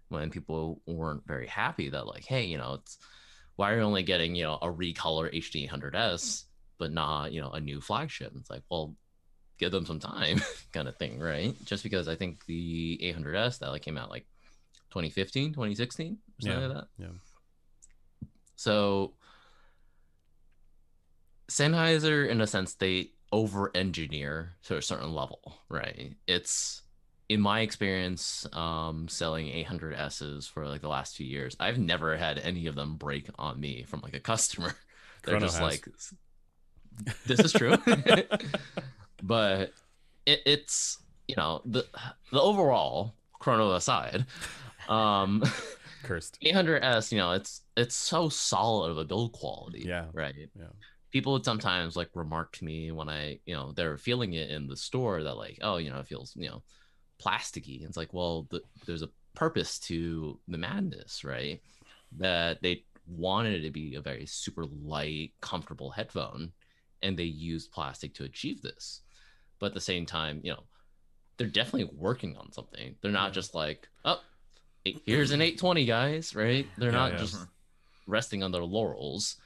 when 0.09 0.31
people 0.31 0.81
weren't 0.87 1.27
very 1.27 1.49
happy 1.49 1.89
that 1.89 2.07
like, 2.07 2.25
hey, 2.25 2.45
you 2.45 2.57
know, 2.57 2.75
it's 2.75 2.97
why 3.57 3.73
are 3.73 3.79
you 3.79 3.83
only 3.83 4.05
getting 4.05 4.37
you 4.37 4.45
know 4.45 4.55
a 4.63 4.69
recolor 4.69 5.35
HD 5.35 5.69
800s 5.69 6.45
but 6.79 6.93
not 6.93 7.33
you 7.33 7.41
know 7.41 7.51
a 7.51 7.61
new 7.61 7.81
flagship? 7.81 8.33
It's 8.37 8.49
like, 8.49 8.63
well, 8.71 8.95
give 9.59 9.73
them 9.73 9.85
some 9.85 9.99
time, 9.99 10.41
kind 10.73 10.87
of 10.87 10.97
thing, 10.97 11.19
right? 11.19 11.53
Just 11.65 11.83
because 11.83 12.07
I 12.07 12.15
think 12.15 12.47
the 12.47 13.01
800s 13.03 13.59
that 13.59 13.71
like 13.71 13.83
came 13.83 13.99
out 13.99 14.11
like 14.11 14.27
2015, 14.91 15.55
2016, 15.55 16.19
something 16.41 16.61
yeah. 16.61 16.67
like 16.69 16.77
that. 16.77 16.87
Yeah. 16.99 18.29
So 18.55 19.15
Sennheiser, 21.51 22.29
in 22.29 22.41
a 22.41 22.47
sense, 22.47 22.75
they 22.75 23.11
over 23.33 23.71
engineer 23.75 24.57
to 24.65 24.77
a 24.77 24.83
certain 24.83 25.15
level, 25.15 25.59
right? 25.69 26.15
It's 26.27 26.83
in 27.29 27.41
my 27.41 27.61
experience 27.61 28.47
um, 28.53 29.07
selling 29.09 29.47
800Ss 29.47 30.51
for 30.51 30.67
like 30.67 30.81
the 30.81 30.89
last 30.89 31.17
few 31.17 31.27
years, 31.27 31.57
I've 31.61 31.79
never 31.79 32.17
had 32.17 32.39
any 32.39 32.67
of 32.67 32.75
them 32.75 32.97
break 32.97 33.29
on 33.39 33.61
me 33.61 33.85
from 33.85 34.01
like 34.01 34.15
a 34.15 34.21
customer. 34.33 34.75
They're 35.23 35.35
Chrono 35.35 35.47
just 35.47 35.59
has. 35.59 35.63
like, 35.63 35.89
this 37.27 37.41
is 37.41 37.53
true. 37.53 37.77
but 39.23 39.73
it, 40.27 40.41
it's, 40.45 40.99
you 41.29 41.37
know, 41.37 41.63
the, 41.65 41.87
the 42.33 42.41
overall 42.41 43.15
chrono 43.39 43.75
aside, 43.75 44.27
um, 44.89 45.45
cursed 46.03 46.37
800S, 46.43 47.13
you 47.13 47.19
know, 47.19 47.31
it's, 47.33 47.61
it's 47.77 47.95
so 47.95 48.29
solid 48.29 48.91
of 48.91 48.99
a 48.99 49.05
build 49.05 49.31
quality. 49.33 49.85
Yeah. 49.87 50.07
Right. 50.13 50.35
Yeah 50.59 50.65
people 51.11 51.33
would 51.33 51.45
sometimes 51.45 51.97
like 51.97 52.11
remark 52.15 52.53
to 52.53 52.65
me 52.65 52.91
when 52.93 53.09
I, 53.09 53.41
you 53.45 53.55
know, 53.55 53.73
they're 53.73 53.99
feeling 53.99 54.35
it 54.35 54.51
in 54.51 54.67
the 54.67 54.77
store 54.77 55.23
that 55.23 55.35
like, 55.37 55.59
oh, 55.63 55.77
you 55.77 55.91
know, 55.91 55.99
it 55.99 56.07
feels, 56.07 56.33
you 56.37 56.49
know, 56.49 56.63
plasticky. 57.25 57.85
It's 57.85 57.97
like, 57.97 58.13
well, 58.13 58.47
the, 58.51 58.63
there's 58.87 59.03
a 59.03 59.11
purpose 59.35 59.79
to 59.81 60.39
the 60.49 60.59
madness, 60.59 61.25
right? 61.25 61.61
That 62.19 62.63
they 62.63 62.85
wanted 63.07 63.55
it 63.61 63.67
to 63.67 63.71
be 63.71 63.95
a 63.97 64.01
very 64.01 64.27
super 64.27 64.65
light, 64.65 65.33
comfortable 65.41 65.91
headphone, 65.91 66.53
and 67.03 67.19
they 67.19 67.25
used 67.25 67.73
plastic 67.73 68.15
to 68.15 68.25
achieve 68.25 68.63
this. 68.63 69.01
But 69.59 69.67
at 69.67 69.75
the 69.75 69.81
same 69.81 70.07
time, 70.07 70.41
you 70.43 70.53
know, 70.53 70.65
they're 71.37 71.49
definitely 71.49 71.91
working 71.97 72.37
on 72.37 72.53
something. 72.53 72.97
They're 73.01 73.11
not 73.11 73.33
just 73.33 73.55
like, 73.55 73.89
oh, 74.05 74.21
here's 74.85 75.31
an 75.31 75.41
820, 75.41 75.87
guys, 75.87 76.35
right? 76.35 76.67
They're 76.77 76.91
Yeah, 76.91 76.97
not 76.97 77.13
yeah. 77.13 77.19
just 77.19 77.35
uh-huh. 77.35 77.47
resting 78.07 78.43
on 78.43 78.53
their 78.53 78.65
laurels. 78.65 79.37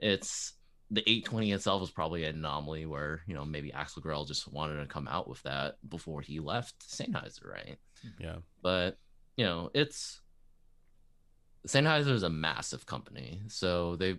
It's 0.00 0.52
the 0.90 1.00
820 1.00 1.52
itself 1.52 1.82
is 1.82 1.90
probably 1.90 2.24
an 2.24 2.36
anomaly 2.36 2.86
where 2.86 3.22
you 3.26 3.34
know 3.34 3.44
maybe 3.44 3.72
Axel 3.72 4.02
Grell 4.02 4.24
just 4.24 4.50
wanted 4.52 4.80
to 4.80 4.86
come 4.86 5.08
out 5.08 5.28
with 5.28 5.42
that 5.42 5.76
before 5.88 6.20
he 6.20 6.40
left 6.40 6.78
Sennheiser, 6.88 7.46
right? 7.50 7.78
Yeah. 8.18 8.36
But 8.62 8.98
you 9.36 9.44
know, 9.44 9.70
it's 9.74 10.20
Sennheiser 11.66 12.10
is 12.12 12.22
a 12.22 12.30
massive 12.30 12.84
company, 12.86 13.42
so 13.48 13.96
they 13.96 14.16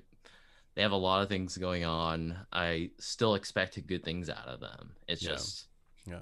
they 0.75 0.81
have 0.81 0.91
a 0.91 0.95
lot 0.97 1.21
of 1.21 1.29
things 1.29 1.57
going 1.57 1.85
on. 1.85 2.35
I 2.51 2.89
still 2.99 3.35
expect 3.35 3.85
good 3.87 4.03
things 4.03 4.29
out 4.29 4.47
of 4.47 4.59
them. 4.59 4.95
It's 5.07 5.21
Yeah. 5.21 5.29
just 5.29 5.67
Yeah. 6.05 6.21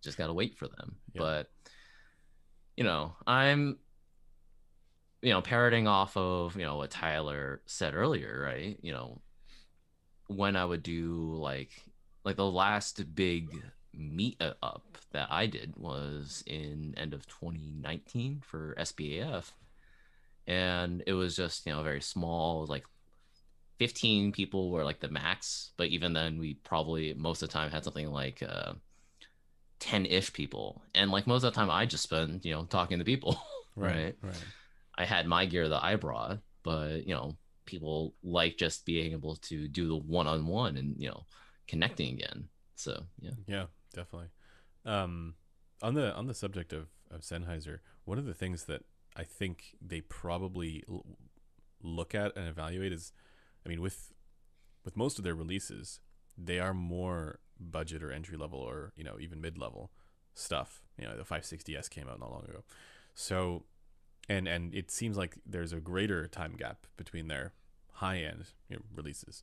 just 0.00 0.16
gotta 0.16 0.32
wait 0.32 0.56
for 0.56 0.68
them. 0.68 0.96
Yeah. 1.12 1.18
But 1.18 1.50
you 2.76 2.84
know, 2.84 3.16
I'm 3.26 3.78
you 5.22 5.30
know 5.32 5.42
parroting 5.42 5.86
off 5.88 6.16
of 6.16 6.56
you 6.56 6.62
know 6.64 6.76
what 6.76 6.90
Tyler 6.90 7.60
said 7.66 7.94
earlier, 7.94 8.40
right? 8.42 8.78
You 8.82 8.92
know, 8.92 9.20
when 10.30 10.54
I 10.56 10.64
would 10.64 10.82
do 10.82 11.34
like 11.34 11.70
like 12.24 12.36
the 12.36 12.50
last 12.50 13.14
big 13.14 13.62
meet 13.92 14.40
up 14.62 14.98
that 15.12 15.28
I 15.30 15.46
did 15.46 15.74
was 15.76 16.44
in 16.46 16.94
end 16.96 17.14
of 17.14 17.26
2019 17.26 18.42
for 18.44 18.74
SBAF, 18.78 19.50
and 20.46 21.02
it 21.06 21.14
was 21.14 21.34
just 21.34 21.66
you 21.66 21.72
know 21.72 21.82
very 21.82 22.00
small, 22.00 22.66
like 22.66 22.84
15 23.78 24.32
people 24.32 24.70
were 24.70 24.84
like 24.84 25.00
the 25.00 25.08
max, 25.08 25.72
but 25.76 25.88
even 25.88 26.12
then 26.12 26.38
we 26.38 26.54
probably 26.54 27.12
most 27.14 27.42
of 27.42 27.48
the 27.48 27.52
time 27.52 27.70
had 27.70 27.84
something 27.84 28.10
like 28.10 28.42
uh 28.42 28.74
10-ish 29.80 30.34
people 30.34 30.82
and 30.94 31.10
like 31.10 31.26
most 31.26 31.42
of 31.42 31.54
the 31.54 31.58
time 31.58 31.70
i 31.70 31.86
just 31.86 32.02
spend 32.02 32.44
you 32.44 32.52
know 32.52 32.64
talking 32.64 32.98
to 32.98 33.04
people 33.04 33.40
Right. 33.76 33.94
Right. 33.94 34.14
Right. 34.20 34.44
i 34.98 35.06
had 35.06 35.26
my 35.26 35.46
gear 35.46 35.70
that 35.70 35.82
i 35.82 35.96
brought 35.96 36.40
but 36.62 37.06
you 37.06 37.14
know 37.14 37.34
people 37.70 38.14
like 38.22 38.56
just 38.56 38.84
being 38.84 39.12
able 39.12 39.36
to 39.36 39.68
do 39.68 39.88
the 39.88 39.96
one-on-one 39.96 40.76
and 40.76 40.94
you 40.98 41.08
know 41.08 41.24
connecting 41.68 42.14
again 42.14 42.48
so 42.74 42.92
yeah 43.20 43.30
Yeah, 43.46 43.66
definitely. 43.94 44.28
Um, 44.84 45.34
on 45.82 45.94
the 45.94 46.14
on 46.14 46.26
the 46.26 46.34
subject 46.34 46.72
of 46.72 46.88
of 47.10 47.20
Sennheiser, 47.22 47.78
one 48.04 48.18
of 48.18 48.26
the 48.26 48.34
things 48.34 48.64
that 48.64 48.82
I 49.16 49.24
think 49.24 49.76
they 49.80 50.00
probably 50.00 50.84
l- 50.88 51.04
look 51.82 52.14
at 52.14 52.36
and 52.36 52.48
evaluate 52.48 52.92
is, 52.92 53.12
I 53.64 53.68
mean, 53.68 53.80
with 53.80 54.12
with 54.84 54.96
most 54.96 55.18
of 55.18 55.24
their 55.24 55.34
releases, 55.34 56.00
they 56.36 56.58
are 56.58 56.74
more 56.74 57.40
budget 57.58 58.02
or 58.02 58.10
entry 58.10 58.36
level 58.36 58.58
or 58.58 58.92
you 58.96 59.04
know 59.04 59.16
even 59.20 59.40
mid 59.40 59.58
level 59.58 59.90
stuff. 60.34 60.82
You 60.98 61.06
know, 61.06 61.16
the 61.16 61.24
560s 61.24 61.88
came 61.90 62.08
out 62.08 62.20
not 62.20 62.30
long 62.30 62.44
ago, 62.44 62.64
so 63.14 63.64
and 64.28 64.48
and 64.48 64.74
it 64.74 64.90
seems 64.90 65.16
like 65.16 65.36
there's 65.46 65.72
a 65.72 65.80
greater 65.80 66.26
time 66.26 66.54
gap 66.56 66.86
between 66.96 67.28
their 67.28 67.52
high 68.00 68.18
end 68.18 68.46
you 68.68 68.76
know, 68.76 68.82
releases, 68.94 69.42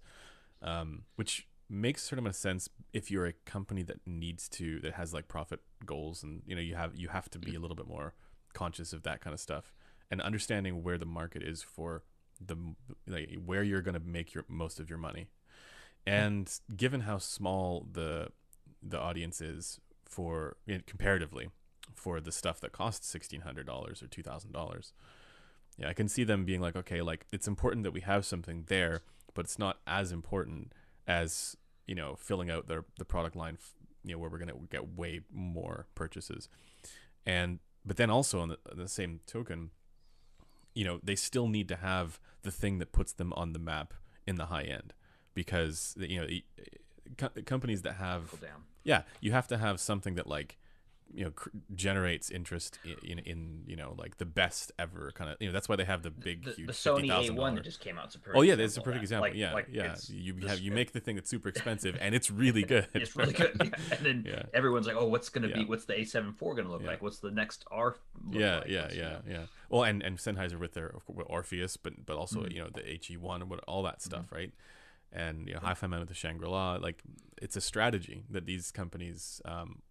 um, 0.62 1.04
which 1.16 1.48
makes 1.70 2.02
sort 2.04 2.20
of 2.20 2.26
a 2.26 2.34
sense 2.34 2.70
if 2.94 3.12
you're 3.12 3.26
a 3.26 3.34
company 3.46 3.84
that 3.84 4.00
needs 4.06 4.48
to 4.48 4.80
that 4.80 4.94
has 4.94 5.14
like 5.14 5.28
profit 5.28 5.60
goals 5.86 6.24
and 6.24 6.42
you 6.46 6.56
know 6.56 6.62
you 6.62 6.76
have 6.76 6.96
you 6.96 7.10
have 7.10 7.30
to 7.30 7.38
be 7.38 7.56
a 7.56 7.60
little 7.60 7.76
bit 7.76 7.88
more 7.88 8.14
conscious 8.54 8.94
of 8.94 9.04
that 9.04 9.20
kind 9.20 9.34
of 9.34 9.40
stuff 9.40 9.74
and 10.10 10.22
understanding 10.22 10.82
where 10.82 10.98
the 10.98 11.06
market 11.06 11.44
is 11.44 11.62
for 11.62 12.04
the 12.46 12.56
like 13.08 13.36
where 13.46 13.64
you're 13.64 13.82
going 13.82 13.94
to 13.94 14.06
make 14.06 14.34
your 14.34 14.46
most 14.48 14.80
of 14.80 14.90
your 14.90 15.00
money. 15.00 15.28
And 16.06 16.50
given 16.76 17.02
how 17.02 17.18
small 17.18 17.88
the 17.92 18.30
the 18.82 19.00
audience 19.00 19.42
is 19.42 19.80
for 20.06 20.58
you 20.66 20.76
know, 20.76 20.82
comparatively 20.86 21.50
for 21.94 22.22
the 22.22 22.32
stuff 22.32 22.62
that 22.62 22.72
costs 22.72 23.14
$1600 23.14 23.68
or 23.68 24.08
$2000 24.08 24.92
yeah 25.78 25.88
i 25.88 25.94
can 25.94 26.08
see 26.08 26.24
them 26.24 26.46
being 26.46 26.62
like 26.62 26.76
okay 26.76 27.02
like 27.02 27.26
it's 27.32 27.48
important 27.48 27.84
that 27.84 27.92
we 27.92 28.02
have 28.02 28.26
something 28.26 28.64
there 28.68 29.02
but 29.34 29.46
it's 29.46 29.60
not 29.60 29.80
as 29.86 30.12
important 30.12 30.74
as 31.08 31.56
you 31.86 31.96
know 31.96 32.16
filling 32.16 32.50
out 32.50 32.68
their 32.68 32.86
the 32.98 33.06
product 33.06 33.36
line 33.36 33.58
you 34.08 34.14
know 34.14 34.20
where 34.20 34.30
we're 34.30 34.38
going 34.38 34.50
to 34.50 34.60
get 34.70 34.98
way 34.98 35.22
more 35.32 35.88
purchases. 35.94 36.50
And 37.26 37.60
but 37.86 37.98
then 37.98 38.10
also 38.10 38.40
on 38.40 38.50
the, 38.50 38.58
on 38.72 38.78
the 38.78 38.88
same 38.88 39.20
token 39.28 39.72
you 40.74 40.86
know 40.86 41.00
they 41.04 41.16
still 41.16 41.48
need 41.48 41.68
to 41.68 41.76
have 41.76 42.20
the 42.44 42.52
thing 42.52 42.80
that 42.80 42.92
puts 42.92 43.14
them 43.14 43.34
on 43.34 43.54
the 43.54 43.60
map 43.60 43.94
in 44.26 44.36
the 44.36 44.46
high 44.46 44.64
end 44.64 44.94
because 45.34 45.96
you 46.00 46.20
know 46.20 47.42
companies 47.46 47.82
that 47.82 47.94
have 47.94 48.34
yeah 48.84 49.02
you 49.20 49.32
have 49.32 49.48
to 49.48 49.58
have 49.58 49.80
something 49.80 50.16
that 50.16 50.28
like 50.28 50.58
you 51.14 51.24
know 51.26 51.32
cr- 51.32 51.50
generates 51.74 52.30
interest 52.30 52.78
in, 52.84 52.96
in 53.12 53.20
in 53.20 53.64
you 53.66 53.76
know 53.76 53.96
like 53.98 54.18
the 54.18 54.26
best 54.26 54.72
ever 54.78 55.12
kind 55.16 55.30
of 55.32 55.38
you 55.40 55.48
know 55.48 55.54
that's 55.54 55.68
why 55.70 55.76
they 55.76 55.86
have 55.86 56.04
the 56.04 56.12
big 56.12 56.44
The, 56.44 56.52
huge 56.52 56.68
the 56.68 56.74
Sony 56.74 57.10
A1 57.10 57.56
that 57.56 57.64
just 57.64 57.80
came 57.80 57.98
out. 57.98 58.16
Oh 58.34 58.42
yeah, 58.42 58.56
that's 58.56 58.78
a 58.78 58.82
perfect 58.82 59.04
example. 59.04 59.30
Like- 59.30 59.36
yeah, 59.38 59.54
like 59.54 59.68
yeah. 59.72 59.96
You 60.10 60.36
have 60.48 60.60
you 60.60 60.72
make 60.72 60.92
the 60.92 61.00
thing 61.00 61.16
that's 61.16 61.30
super 61.30 61.50
expensive 61.50 61.98
and 62.02 62.14
it's 62.14 62.30
really 62.30 62.64
good. 62.64 62.88
It's 62.94 63.16
really 63.16 63.34
good. 63.34 63.60
Yeah. 63.64 63.70
And 63.98 64.06
then 64.06 64.24
Yeah. 64.28 64.44
everyone's 64.54 64.86
like, 64.88 64.96
"Oh, 64.98 65.08
what's 65.08 65.30
gonna 65.30 65.48
Yeah. 65.48 65.58
be? 65.60 65.66
What's 65.66 65.86
the 65.86 65.94
A7 65.94 66.30
IV 66.30 66.40
gonna 66.40 66.70
look 66.70 66.82
Yeah. 66.82 66.88
like? 66.90 67.02
What's 67.02 67.20
the 67.20 67.32
next 67.32 67.66
R?" 67.72 67.96
Look 68.26 68.40
yeah, 68.42 68.58
like? 68.60 68.68
yeah, 68.68 68.82
What's, 68.84 68.96
you 68.96 69.02
yeah, 69.02 69.10
know?" 69.10 69.22
yeah. 69.28 69.44
Well, 69.70 69.84
and 69.84 70.04
and 70.04 70.18
Sennheiser 70.18 70.60
with 70.60 70.74
their 70.74 70.94
with 71.08 71.28
Orpheus, 71.30 71.78
but 71.78 72.06
but 72.06 72.18
also 72.18 72.42
Mhm. 72.42 72.54
you 72.54 72.62
know 72.64 72.70
the 72.74 72.84
HE 72.84 73.18
one 73.18 73.42
and 73.42 73.50
what 73.50 73.60
all 73.68 73.84
that 73.84 74.02
stuff, 74.02 74.26
Mm-hmm. 74.28 74.36
right? 74.36 74.54
And 75.12 75.48
you 75.48 75.54
know, 75.54 75.62
HiFiMan 75.62 76.00
with 76.00 76.10
the 76.10 76.14
Shangri 76.14 76.48
La, 76.48 76.76
like 76.76 77.02
it's 77.42 77.56
a 77.56 77.62
strategy 77.62 78.26
that 78.30 78.46
these 78.46 78.72
companies 78.72 79.42
um, 79.46 79.82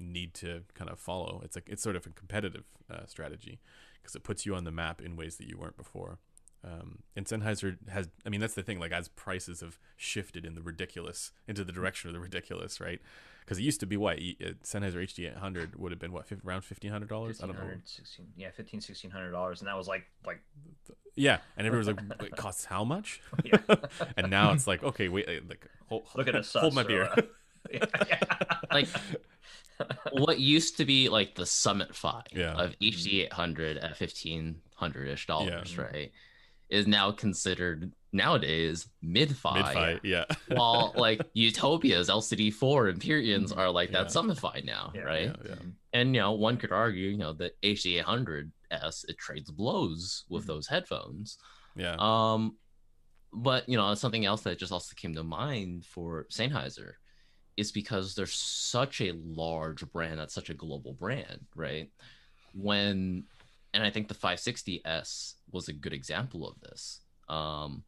need 0.00 0.34
to 0.34 0.62
kind 0.74 0.90
of 0.90 0.98
follow. 0.98 1.40
It's 1.44 1.56
like 1.56 1.68
it's 1.68 1.82
sort 1.82 1.96
of 1.96 2.06
a 2.06 2.10
competitive 2.10 2.64
uh, 2.90 3.06
strategy 3.06 3.60
because 4.00 4.14
it 4.14 4.22
puts 4.22 4.46
you 4.46 4.54
on 4.54 4.64
the 4.64 4.70
map 4.72 5.00
in 5.02 5.16
ways 5.16 5.36
that 5.36 5.48
you 5.48 5.56
weren't 5.58 5.76
before. 5.76 6.18
Um, 6.64 7.00
and 7.14 7.24
Sennheiser 7.24 7.76
has, 7.88 8.08
I 8.26 8.30
mean, 8.30 8.40
that's 8.40 8.54
the 8.54 8.64
thing. 8.64 8.80
Like 8.80 8.90
as 8.92 9.08
prices 9.08 9.60
have 9.60 9.78
shifted 9.96 10.44
in 10.44 10.54
the 10.54 10.60
ridiculous 10.62 11.30
into 11.46 11.62
the 11.64 11.72
direction 11.72 12.08
of 12.08 12.14
the 12.14 12.20
ridiculous, 12.20 12.80
right? 12.80 13.00
Because 13.44 13.58
it 13.58 13.62
used 13.62 13.80
to 13.80 13.86
be 13.86 13.96
what 13.96 14.18
E- 14.18 14.36
uh, 14.44 14.50
Sennheiser 14.64 14.96
HD800 14.96 15.76
would 15.76 15.92
have 15.92 16.00
been 16.00 16.12
what 16.12 16.26
fif- 16.26 16.44
around 16.44 16.62
fifteen 16.62 16.90
hundred 16.90 17.08
dollars. 17.08 17.40
I 17.40 17.46
don't 17.46 17.54
know. 17.54 17.60
1500 17.62 17.88
16 17.88 18.26
yeah 18.36 18.50
fifteen 18.50 18.80
sixteen 18.80 19.10
hundred 19.10 19.30
dollars 19.30 19.60
and 19.60 19.68
that 19.68 19.76
was 19.76 19.88
like 19.88 20.04
like 20.26 20.40
Yeah, 21.14 21.38
and 21.56 21.66
everyone's 21.66 21.86
like, 21.88 22.00
"It 22.24 22.36
costs 22.36 22.64
how 22.66 22.84
much?" 22.84 23.22
Yeah. 23.44 23.58
and 24.16 24.28
now 24.28 24.52
it's 24.52 24.66
like, 24.66 24.82
okay, 24.82 25.08
wait, 25.08 25.28
uh, 25.28 25.40
like, 25.48 25.64
hold, 25.88 26.08
Look 26.16 26.28
at 26.28 26.34
us, 26.40 26.52
hold 26.52 26.74
my 26.74 26.82
so, 26.82 26.88
beer. 26.88 27.04
uh, 27.04 27.22
yeah. 27.72 28.18
like 28.72 28.88
what 30.12 30.38
used 30.40 30.76
to 30.78 30.84
be 30.84 31.08
like 31.08 31.34
the 31.34 31.46
summit 31.46 31.94
fi 31.94 32.22
Yeah. 32.32 32.54
of 32.54 32.74
HD 32.80 33.22
800 33.26 33.78
at 33.78 33.98
1500 33.98 35.08
ish 35.08 35.26
dollars, 35.26 35.74
Yeah. 35.74 35.82
right? 35.82 36.12
Is 36.68 36.86
now 36.86 37.10
considered 37.12 37.92
nowadays 38.12 38.88
mid 39.02 39.34
fi. 39.36 39.54
Mid 39.54 39.64
fi, 39.66 40.00
yeah, 40.02 40.24
While 40.48 40.92
like 40.96 41.20
Utopia's 41.34 42.08
LCD4 42.08 42.90
Empyreans 42.92 43.52
are 43.52 43.70
like 43.70 43.90
Yeah. 43.90 44.02
that 44.02 44.12
summit 44.12 44.38
fi 44.38 44.60
now, 44.64 44.92
Yeah. 44.94 45.02
right? 45.02 45.36
yeah, 45.44 45.50
yeah. 45.50 45.54
And 45.94 46.14
you 46.14 46.20
know, 46.20 46.32
one 46.32 46.56
could 46.58 46.72
argue, 46.72 47.08
you 47.08 47.16
know, 47.18 47.32
the 47.32 47.52
HD 47.62 47.98
800S 48.02 49.04
it 49.08 49.16
trades 49.18 49.50
blows 49.50 50.24
with 50.28 50.44
Mhm. 50.44 50.48
those 50.48 50.66
headphones. 50.68 51.38
yeah. 51.76 51.96
Um, 51.98 52.56
but 53.32 53.68
you 53.68 53.76
know, 53.76 53.94
something 53.94 54.24
else 54.24 54.42
that 54.42 54.58
just 54.58 54.72
also 54.72 54.94
came 54.96 55.14
to 55.14 55.22
mind 55.22 55.84
for 55.86 56.26
Sennheiser 56.30 56.92
is 57.58 57.72
because 57.72 58.14
they're 58.14 58.26
such 58.26 59.00
a 59.00 59.12
large 59.12 59.84
brand, 59.92 60.18
that's 60.18 60.34
such 60.34 60.48
a 60.48 60.54
global 60.54 60.92
brand, 60.92 61.44
right? 61.56 61.90
When, 62.54 63.24
and 63.74 63.82
I 63.82 63.90
think 63.90 64.06
the 64.06 64.14
560S 64.14 65.34
was 65.50 65.68
a 65.68 65.72
good 65.72 65.92
example 65.92 66.48
of 66.48 66.60
this. 66.60 67.00
Um, 67.28 67.82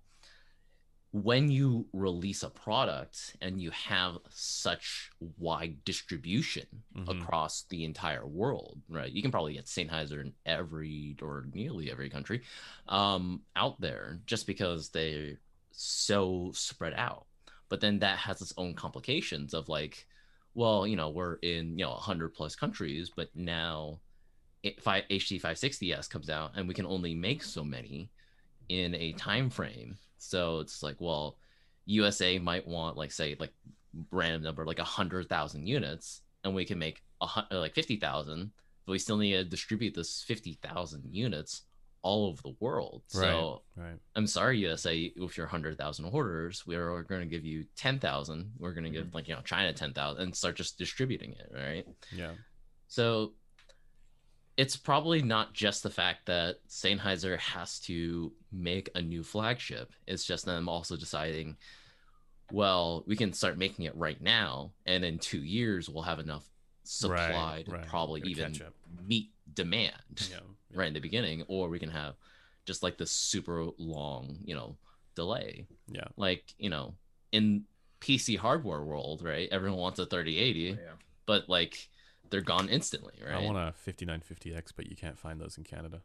when 1.12 1.50
you 1.50 1.86
release 1.92 2.42
a 2.42 2.50
product 2.50 3.36
and 3.40 3.60
you 3.60 3.70
have 3.72 4.18
such 4.28 5.10
wide 5.38 5.84
distribution 5.84 6.66
Mhm. 6.94 7.22
across 7.22 7.62
the 7.62 7.84
entire 7.84 8.26
world, 8.26 8.80
right? 8.88 9.10
You 9.10 9.22
can 9.22 9.30
probably 9.32 9.54
get 9.54 9.66
Sennheiser 9.66 10.20
in 10.20 10.34
every 10.46 11.16
or 11.22 11.46
nearly 11.52 11.90
every 11.90 12.10
country 12.10 12.42
um, 12.86 13.42
out 13.56 13.80
there 13.80 14.20
just 14.26 14.46
because 14.46 14.90
they're 14.90 15.38
so 15.72 16.52
spread 16.54 16.94
out. 16.94 17.26
But 17.70 17.80
then 17.80 18.00
that 18.00 18.18
has 18.18 18.42
its 18.42 18.52
own 18.58 18.74
complications 18.74 19.54
of 19.54 19.70
like, 19.70 20.06
well, 20.54 20.86
you 20.86 20.96
know, 20.96 21.08
we're 21.08 21.36
in 21.36 21.78
you 21.78 21.86
know 21.86 21.92
100 21.92 22.34
plus 22.34 22.54
countries, 22.54 23.10
but 23.14 23.30
now 23.34 24.00
if 24.62 24.86
I, 24.86 25.02
HD 25.02 25.40
560s 25.40 26.10
comes 26.10 26.28
out 26.28 26.52
and 26.54 26.68
we 26.68 26.74
can 26.74 26.84
only 26.84 27.14
make 27.14 27.42
so 27.42 27.64
many 27.64 28.10
in 28.68 28.94
a 28.94 29.12
time 29.12 29.48
frame. 29.48 29.96
So 30.18 30.60
it's 30.60 30.82
like, 30.82 30.96
well, 30.98 31.38
USA 31.86 32.38
might 32.38 32.66
want 32.66 32.96
like 32.96 33.12
say 33.12 33.36
like 33.40 33.54
random 34.10 34.42
number 34.42 34.66
like 34.66 34.78
a 34.78 34.84
hundred 34.84 35.28
thousand 35.28 35.66
units, 35.66 36.22
and 36.44 36.54
we 36.54 36.64
can 36.64 36.78
make 36.78 37.02
a 37.20 37.44
like 37.52 37.74
fifty 37.74 37.96
thousand, 37.96 38.50
but 38.84 38.92
we 38.92 38.98
still 38.98 39.16
need 39.16 39.32
to 39.32 39.44
distribute 39.44 39.94
this 39.94 40.22
fifty 40.22 40.54
thousand 40.62 41.04
units 41.10 41.62
all 42.02 42.26
over 42.26 42.40
the 42.42 42.54
world. 42.60 43.02
So 43.08 43.62
right. 43.76 43.98
I'm 44.16 44.26
sorry, 44.26 44.58
USA, 44.58 45.12
with 45.18 45.36
your 45.36 45.46
hundred 45.46 45.76
thousand 45.78 46.06
orders, 46.06 46.66
we 46.66 46.76
are 46.76 47.02
going 47.02 47.20
to 47.20 47.26
give 47.26 47.44
you 47.44 47.64
ten 47.76 47.98
thousand. 47.98 48.52
We're 48.58 48.72
going 48.72 48.84
to 48.84 48.90
give 48.90 49.14
like 49.14 49.28
you 49.28 49.34
know 49.34 49.42
China 49.42 49.72
ten 49.72 49.92
thousand 49.92 50.22
and 50.22 50.36
start 50.36 50.56
just 50.56 50.78
distributing 50.78 51.32
it, 51.32 51.50
right? 51.54 51.86
Yeah. 52.12 52.32
So 52.88 53.32
it's 54.56 54.76
probably 54.76 55.22
not 55.22 55.54
just 55.54 55.82
the 55.82 55.90
fact 55.90 56.26
that 56.26 56.56
Sennheiser 56.68 57.38
has 57.38 57.78
to 57.80 58.32
make 58.52 58.90
a 58.94 59.00
new 59.00 59.22
flagship. 59.22 59.92
It's 60.06 60.24
just 60.24 60.44
them 60.44 60.68
also 60.68 60.96
deciding, 60.96 61.56
well, 62.52 63.04
we 63.06 63.16
can 63.16 63.32
start 63.32 63.56
making 63.56 63.86
it 63.86 63.96
right 63.96 64.20
now, 64.20 64.72
and 64.86 65.04
in 65.04 65.18
two 65.18 65.42
years 65.42 65.88
we'll 65.88 66.02
have 66.02 66.18
enough 66.18 66.44
supply 66.82 67.30
Right, 67.56 67.64
to 67.66 67.72
right. 67.72 67.86
probably 67.86 68.22
even 68.24 68.58
meet 69.06 69.30
demand 69.54 69.92
Yeah. 70.30 70.38
Yeah. 70.70 70.78
right 70.78 70.88
in 70.88 70.94
the 70.94 71.00
beginning, 71.00 71.44
or 71.48 71.68
we 71.68 71.78
can 71.78 71.90
have 71.90 72.14
just 72.66 72.82
like 72.82 72.98
this 72.98 73.10
super 73.10 73.66
long, 73.78 74.38
you 74.44 74.54
know, 74.54 74.76
delay. 75.14 75.66
Yeah. 75.90 76.04
Like, 76.16 76.54
you 76.58 76.70
know, 76.70 76.94
in 77.32 77.64
PC 78.00 78.36
hardware 78.38 78.82
world, 78.82 79.22
right? 79.22 79.48
Everyone 79.50 79.78
wants 79.78 79.98
a 79.98 80.06
3080, 80.06 80.60
Yeah. 80.60 80.76
but 81.26 81.48
like 81.48 81.88
they're 82.30 82.40
gone 82.40 82.68
instantly, 82.68 83.14
right? 83.24 83.34
I 83.34 83.44
want 83.44 83.58
a 83.58 83.74
5950X, 83.90 84.72
but 84.76 84.88
you 84.88 84.96
can't 84.96 85.18
find 85.18 85.40
those 85.40 85.58
in 85.58 85.64
Canada. 85.64 86.02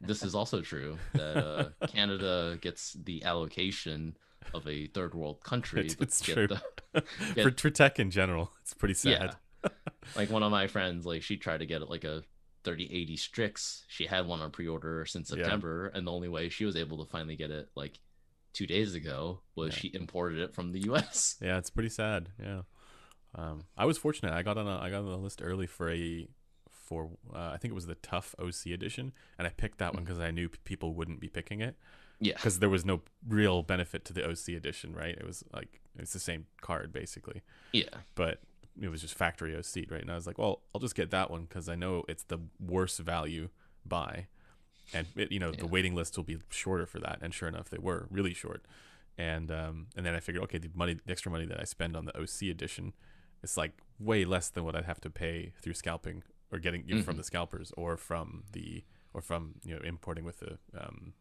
This 0.00 0.22
is 0.22 0.34
also 0.34 0.60
true 0.60 0.96
that 1.14 1.36
uh, 1.36 1.68
Canada 1.88 2.56
gets 2.60 2.92
the 2.92 3.24
allocation 3.24 4.16
of 4.54 4.66
a 4.68 4.86
third 4.88 5.14
world 5.14 5.42
country. 5.42 5.86
It's, 5.86 5.96
it's 6.00 6.22
get 6.22 6.34
true. 6.34 6.46
the- 6.92 7.02
for, 7.42 7.50
for 7.50 7.70
tech 7.70 7.98
in 7.98 8.10
general, 8.10 8.52
it's 8.62 8.74
pretty 8.74 8.94
sad. 8.94 9.34
Yeah. 9.64 9.70
like 10.16 10.30
one 10.30 10.42
of 10.44 10.50
my 10.52 10.66
friends, 10.68 11.04
like 11.04 11.22
she 11.22 11.36
tried 11.36 11.58
to 11.58 11.66
get 11.66 11.82
it 11.82 11.90
like 11.90 12.04
a 12.04 12.22
3080 12.64 13.16
Strix. 13.16 13.84
She 13.88 14.06
had 14.06 14.26
one 14.26 14.40
on 14.40 14.50
pre-order 14.50 15.04
since 15.06 15.30
Yeah. 15.30 15.42
September, 15.42 15.88
and 15.88 16.06
the 16.06 16.12
only 16.12 16.28
way 16.28 16.48
she 16.48 16.64
was 16.64 16.76
able 16.76 17.04
to 17.04 17.10
finally 17.10 17.36
get 17.36 17.50
it 17.50 17.68
like 17.74 17.98
two 18.52 18.66
days 18.66 18.94
ago 18.94 19.40
was 19.54 19.74
Yeah. 19.74 19.78
she 19.80 19.90
imported 19.94 20.38
it 20.40 20.54
from 20.54 20.72
the 20.72 20.80
U.S. 20.84 21.36
Yeah, 21.42 21.58
it's 21.58 21.70
pretty 21.70 21.88
sad. 21.90 22.30
Yeah, 22.42 22.62
um, 23.34 23.64
I 23.76 23.84
was 23.84 23.98
fortunate. 23.98 24.32
I 24.32 24.42
got 24.42 24.58
on 24.58 24.66
a, 24.66 24.78
I 24.78 24.90
got 24.90 25.00
on 25.00 25.06
the 25.10 25.16
list 25.18 25.40
early 25.42 25.66
for 25.66 25.90
a 25.90 26.28
for 26.70 27.10
uh, 27.34 27.50
I 27.52 27.58
think 27.58 27.72
it 27.72 27.74
was 27.74 27.86
the 27.86 27.94
TUF 27.96 28.34
OC 28.38 28.72
edition, 28.72 29.12
and 29.38 29.46
I 29.46 29.50
picked 29.50 29.78
that 29.78 29.92
one 29.94 30.04
because 30.04 30.18
I 30.18 30.30
knew 30.30 30.48
p- 30.48 30.58
people 30.64 30.94
wouldn't 30.94 31.20
be 31.20 31.28
picking 31.28 31.60
it 31.60 31.76
Yeah, 32.18 32.32
because 32.34 32.60
there 32.60 32.70
was 32.70 32.84
no 32.86 33.02
real 33.28 33.62
benefit 33.62 34.06
to 34.06 34.14
the 34.14 34.26
OC 34.26 34.56
edition, 34.56 34.94
right? 34.94 35.14
It 35.14 35.26
was 35.26 35.44
like 35.52 35.80
it's 35.98 36.14
the 36.14 36.18
same 36.18 36.46
card 36.62 36.90
basically, 36.92 37.42
yeah, 37.72 37.90
but 38.14 38.40
it 38.80 38.88
was 38.88 39.00
just 39.00 39.14
factory 39.14 39.56
OC, 39.56 39.90
right? 39.90 40.00
And 40.02 40.10
I 40.10 40.14
was 40.14 40.26
like, 40.26 40.38
well, 40.38 40.62
I'll 40.74 40.80
just 40.80 40.94
get 40.94 41.10
that 41.10 41.30
one 41.30 41.42
because 41.42 41.68
I 41.68 41.74
know 41.74 42.04
it's 42.08 42.24
the 42.24 42.38
worst 42.60 42.98
value 42.98 43.48
buy, 43.84 44.26
and 44.94 45.06
it, 45.16 45.30
you 45.32 45.38
know 45.38 45.52
the 45.52 45.66
waiting 45.66 45.94
list 45.94 46.16
will 46.16 46.24
be 46.24 46.38
shorter 46.50 46.86
for 46.86 46.98
that. 47.00 47.18
And 47.20 47.32
sure 47.34 47.48
enough, 47.48 47.68
they 47.70 47.78
were 47.78 48.06
really 48.10 48.34
short. 48.34 48.64
And 49.16 49.50
um, 49.50 49.86
and 49.96 50.06
then 50.06 50.14
I 50.14 50.20
figured, 50.20 50.44
okay, 50.44 50.58
the 50.58 50.70
money, 50.74 50.94
the 50.94 51.10
extra 51.12 51.30
money 51.32 51.46
that 51.46 51.60
I 51.60 51.64
spend 51.64 51.96
on 51.96 52.04
the 52.04 52.16
OC 52.16 52.42
edition, 52.50 52.92
it's 53.42 53.56
like 53.56 53.72
way 53.98 54.24
less 54.24 54.48
than 54.48 54.64
what 54.64 54.76
I'd 54.76 54.84
have 54.84 55.00
to 55.02 55.10
pay 55.10 55.52
through 55.60 55.74
scalping 55.74 56.22
or 56.52 56.58
getting 56.58 56.84
you 56.86 56.96
know, 56.96 57.02
from 57.02 57.16
the 57.16 57.24
scalpers 57.24 57.72
or 57.76 57.96
from 57.96 58.44
the 58.52 58.84
or 59.12 59.20
from 59.20 59.54
you 59.64 59.74
know 59.74 59.80
importing 59.82 60.24
with 60.24 60.38
the 60.38 60.58
um, 60.78 61.14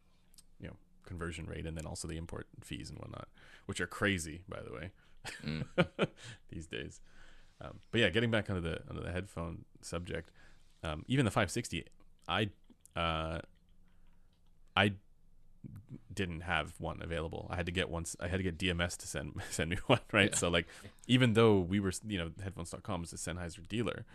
you 0.59 0.67
know 0.67 0.75
conversion 1.05 1.45
rate 1.47 1.65
and 1.65 1.75
then 1.77 1.85
also 1.85 2.07
the 2.07 2.17
import 2.17 2.47
fees 2.63 2.89
and 2.89 2.99
whatnot, 2.99 3.27
which 3.65 3.81
are 3.81 3.87
crazy, 3.87 4.41
by 4.47 4.61
the 4.61 4.71
way, 4.73 4.91
Mm. 5.43 5.65
these 6.49 6.67
days. 6.67 7.01
Um, 7.59 7.79
but 7.91 8.01
yeah, 8.01 8.09
getting 8.09 8.31
back 8.31 8.49
onto 8.49 8.61
the 8.61 8.81
onto 8.89 9.03
the 9.03 9.11
headphone 9.11 9.65
subject, 9.81 10.31
um, 10.83 11.03
even 11.07 11.25
the 11.25 11.31
560, 11.31 11.85
I 12.27 12.49
uh, 12.95 13.39
I 14.75 14.93
didn't 16.13 16.41
have 16.41 16.73
one 16.79 17.01
available. 17.01 17.47
I 17.49 17.55
had 17.55 17.65
to 17.65 17.71
get 17.71 17.89
one. 17.89 18.05
I 18.19 18.27
had 18.27 18.37
to 18.37 18.43
get 18.43 18.57
DMS 18.57 18.97
to 18.97 19.07
send 19.07 19.33
send 19.49 19.69
me 19.69 19.77
one, 19.87 19.99
right? 20.11 20.29
Yeah. 20.31 20.37
So 20.37 20.49
like, 20.49 20.67
even 21.07 21.33
though 21.33 21.59
we 21.59 21.79
were, 21.79 21.91
you 22.07 22.17
know, 22.17 22.29
headphones.com 22.29 23.03
is 23.03 23.13
a 23.13 23.17
Sennheiser 23.17 23.67
dealer, 23.67 24.05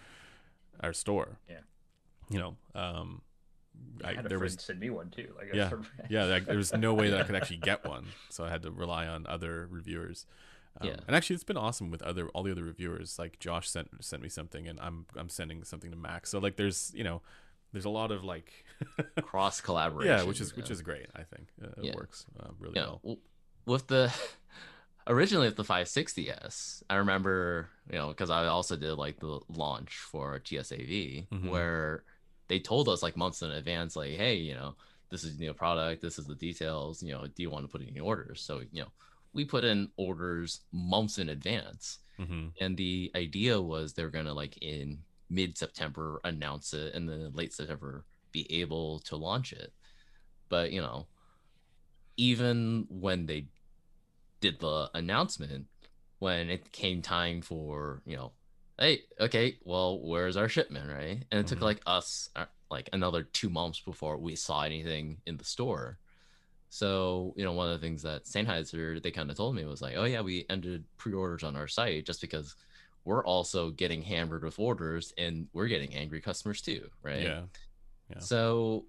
our 0.81 0.93
store. 0.93 1.39
Yeah. 1.49 1.57
You 2.31 2.39
know, 2.39 2.57
um, 2.75 3.23
I, 4.05 4.11
I, 4.11 4.15
had 4.15 4.27
a 4.27 4.29
there 4.29 4.39
friend 4.39 4.55
was 4.55 4.65
send 4.65 4.81
me 4.81 4.91
one 4.91 5.11
too. 5.11 5.35
Like 5.37 5.53
Yeah. 5.53 5.71
yeah, 6.09 6.25
like, 6.25 6.47
there 6.47 6.57
was 6.57 6.73
no 6.73 6.95
way 6.95 7.11
that 7.11 7.21
I 7.21 7.25
could 7.25 7.35
actually 7.41 7.59
get 7.59 7.85
one, 7.85 8.07
so 8.31 8.45
I 8.45 8.51
had 8.51 8.63
to 8.63 8.71
rely 8.71 9.07
on 9.07 9.27
other 9.27 9.67
reviewers. 9.71 10.27
Um, 10.81 10.89
Yeah. 10.89 10.97
and 11.07 11.15
actually, 11.15 11.35
it's 11.35 11.45
been 11.45 11.57
awesome 11.57 11.91
with 11.91 12.03
other 12.03 12.29
all 12.29 12.43
the 12.43 12.53
other 12.53 12.65
reviewers. 12.65 13.19
Like 13.19 13.39
Josh 13.39 13.69
sent 13.69 13.89
sent 14.05 14.23
me 14.23 14.29
something, 14.29 14.67
and 14.67 14.81
I'm 14.81 15.07
I'm 15.17 15.29
sending 15.29 15.65
something 15.65 15.91
to 15.91 15.97
Max. 15.97 16.31
So 16.31 16.39
like, 16.39 16.57
there's 16.57 16.93
you 16.95 17.05
know, 17.05 17.21
there's 17.73 17.85
a 17.85 17.91
lot 17.91 18.11
of 18.11 18.25
like, 18.25 18.65
cross 19.23 19.61
collaboration. 19.61 20.17
yeah, 20.17 20.23
which 20.25 20.41
is 20.41 20.57
which 20.57 20.71
is 20.71 20.81
great. 20.83 21.07
I 21.15 21.23
think 21.23 21.49
uh, 21.63 21.69
it 21.79 21.85
Yeah. 21.85 21.95
works 21.95 22.25
uh, 22.41 22.49
really 22.59 22.75
yeah, 22.77 22.95
well. 23.03 23.19
with 23.67 23.87
the 23.89 24.13
originally 25.07 25.47
with 25.49 25.57
the 25.57 25.65
560s, 25.65 26.83
I 26.89 26.97
remember 26.97 27.69
you 27.91 27.99
know 27.99 28.09
because 28.09 28.31
I 28.31 28.47
also 28.47 28.77
did 28.77 28.95
like 28.95 29.21
the 29.21 29.41
launch 29.49 29.97
for 29.97 30.39
TSAV 30.39 31.29
Mhm. 31.29 31.49
where 31.51 32.05
they 32.49 32.59
told 32.61 32.89
us 32.89 33.03
like 33.03 33.17
months 33.17 33.43
in 33.43 33.51
advance, 33.51 33.97
like, 33.97 34.13
hey, 34.17 34.35
you 34.37 34.55
know, 34.55 34.75
this 35.11 35.25
is 35.25 35.37
the 35.37 35.45
new 35.45 35.55
product, 35.55 36.03
this 36.03 36.19
is 36.19 36.27
the 36.27 36.35
details, 36.35 37.03
you 37.03 37.13
know, 37.13 37.27
do 37.27 37.43
you 37.43 37.51
want 37.51 37.65
to 37.65 37.69
put 37.71 37.81
in 37.81 37.89
any 37.89 38.01
orders? 38.01 38.41
So 38.43 38.61
you 38.73 38.83
know, 38.83 38.89
we 39.35 39.45
put 39.45 39.65
in 39.65 39.91
orders 39.97 40.61
months 40.73 41.19
in 41.19 41.29
advance, 41.29 41.99
hmm 42.19 42.49
and 42.61 42.77
the 42.77 43.11
idea 43.17 43.61
was 43.61 43.95
they're 43.95 44.11
gonna 44.11 44.35
like 44.35 44.59
in 44.63 45.05
mid 45.31 45.57
September 45.59 46.21
announce 46.25 46.75
it, 46.75 46.95
and 46.95 47.09
then 47.09 47.33
late 47.35 47.53
September 47.55 48.07
be 48.33 48.47
able 48.63 49.01
to 49.01 49.17
launch 49.17 49.53
it. 49.53 49.73
But 50.51 50.73
you 50.73 50.83
know, 50.83 51.09
even 52.17 52.87
when 52.89 53.27
they 53.27 53.49
did 54.41 54.61
the 54.61 54.91
announcement, 54.95 55.69
when 56.21 56.51
it 56.51 56.73
came 56.73 57.03
time 57.03 57.43
for 57.43 58.03
you 58.07 58.17
know, 58.17 58.35
hey, 58.79 59.03
okay, 59.21 59.59
well, 59.65 60.01
where's 60.01 60.37
our 60.39 60.49
shipment, 60.51 60.91
right? 60.91 61.25
And 61.33 61.41
it 61.41 61.49
took 61.49 61.61
Mhm. 61.61 61.63
like 61.63 61.83
us 61.87 62.31
uh, 62.37 62.47
like 62.71 62.91
another 62.93 63.25
two 63.25 63.51
months 63.51 63.81
before 63.81 64.19
we 64.19 64.37
saw 64.37 64.63
anything 64.63 65.23
in 65.27 65.39
the 65.39 65.45
store. 65.45 66.01
So, 66.75 67.35
you 67.37 67.45
know, 67.45 67.53
one 67.53 67.71
of 67.71 67.79
the 67.79 67.87
things 67.87 68.01
that 68.01 68.25
Sennheiser 68.25 69.03
they 69.03 69.11
kind 69.11 69.31
of 69.31 69.37
told 69.37 69.55
me 69.55 69.67
was 69.67 69.83
like, 69.83 69.95
oh 69.95 70.05
yeah, 70.05 70.23
we 70.23 70.47
ended 70.49 70.85
pre-orders 70.97 71.43
on 71.43 71.55
our 71.55 71.69
site 71.69 72.07
just 72.07 72.23
because 72.23 72.57
we're 73.05 73.23
also 73.27 73.71
getting 73.71 74.01
hammered 74.01 74.43
with 74.43 74.59
orders 74.59 75.13
and 75.19 75.49
we're 75.53 75.67
getting 75.67 75.95
angry 75.95 76.23
customers 76.23 76.63
too, 76.63 76.89
right? 77.03 77.25
Yeah, 77.25 77.43
Yeah. 78.09 78.21
So, 78.21 78.87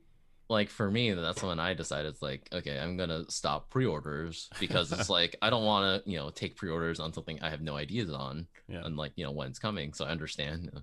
like 0.48 0.70
for 0.70 0.90
me, 0.90 1.12
that's 1.12 1.44
when 1.44 1.60
I 1.60 1.74
decided 1.74 2.14
it's 2.14 2.22
like, 2.22 2.48
okay, 2.54 2.80
I'm 2.80 2.96
gonna 2.96 3.30
stop 3.30 3.70
pre-orders 3.70 4.50
because 4.62 4.94
it's 4.94 5.10
like 5.18 5.36
I 5.42 5.50
don't 5.50 5.66
want 5.66 6.06
to, 6.06 6.10
you 6.10 6.18
know, 6.18 6.30
take 6.30 6.56
pre-orders 6.56 7.02
on 7.02 7.12
something 7.12 7.38
I 7.42 7.50
have 7.50 7.62
no 7.62 7.76
ideas 7.76 8.12
on, 8.12 8.48
yeah. 8.70 8.86
and 8.86 8.96
like 8.96 9.12
you 9.18 9.26
know 9.26 9.32
when 9.32 9.50
it's 9.50 9.60
coming. 9.60 9.92
So 9.92 10.06
I 10.06 10.10
understand. 10.10 10.72
uh, 10.76 10.80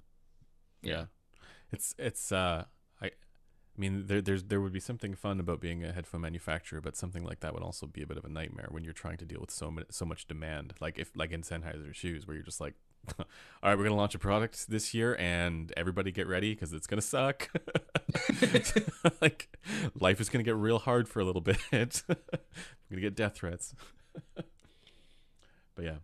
yeah 0.82 1.04
it's 1.72 1.94
it's 1.98 2.32
uh 2.32 2.64
i 3.80 3.88
mean 3.88 4.06
there 4.08 4.20
there's 4.20 4.44
there 4.44 4.60
would 4.60 4.74
be 4.74 4.80
something 4.80 5.14
fun 5.14 5.40
about 5.40 5.58
being 5.58 5.82
a 5.82 5.90
headphone 5.90 6.20
manufacturer 6.20 6.82
but 6.82 6.96
something 6.96 7.24
like 7.24 7.40
that 7.40 7.54
would 7.54 7.62
also 7.62 7.86
be 7.86 8.02
a 8.02 8.06
bit 8.06 8.18
of 8.18 8.26
a 8.26 8.28
nightmare 8.28 8.68
when 8.70 8.84
you're 8.84 8.92
trying 8.92 9.16
to 9.16 9.24
deal 9.24 9.40
with 9.40 9.50
so 9.50 9.70
much 9.70 9.86
so 9.88 10.04
much 10.04 10.28
demand. 10.28 10.74
Like 10.80 10.98
if 10.98 11.16
like 11.16 11.32
in 11.32 11.40
Sennheiser 11.40 11.94
shoes 11.94 12.26
where 12.26 12.34
you're 12.34 12.44
just 12.44 12.60
like 12.60 12.74
all 13.18 13.24
right 13.62 13.78
we're 13.78 13.84
gonna 13.84 13.96
launch 13.96 14.14
a 14.14 14.18
product 14.18 14.68
this 14.68 14.92
year 14.92 15.16
and 15.18 15.72
everybody 15.78 16.12
get 16.12 16.26
ready 16.26 16.52
because 16.52 16.74
it's 16.74 16.86
gonna 16.86 17.00
suck. 17.00 17.48
Like 19.22 19.56
life 19.98 20.20
is 20.20 20.28
gonna 20.28 20.44
get 20.44 20.56
real 20.56 20.78
hard 20.78 21.08
for 21.08 21.20
a 21.20 21.24
little 21.24 21.40
bit. 21.40 21.58
We're 21.72 22.16
gonna 22.90 23.00
get 23.00 23.14
death 23.14 23.36
threats. 23.36 23.74
But 25.74 25.84
yeah 25.84 25.96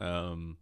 um 0.00 0.56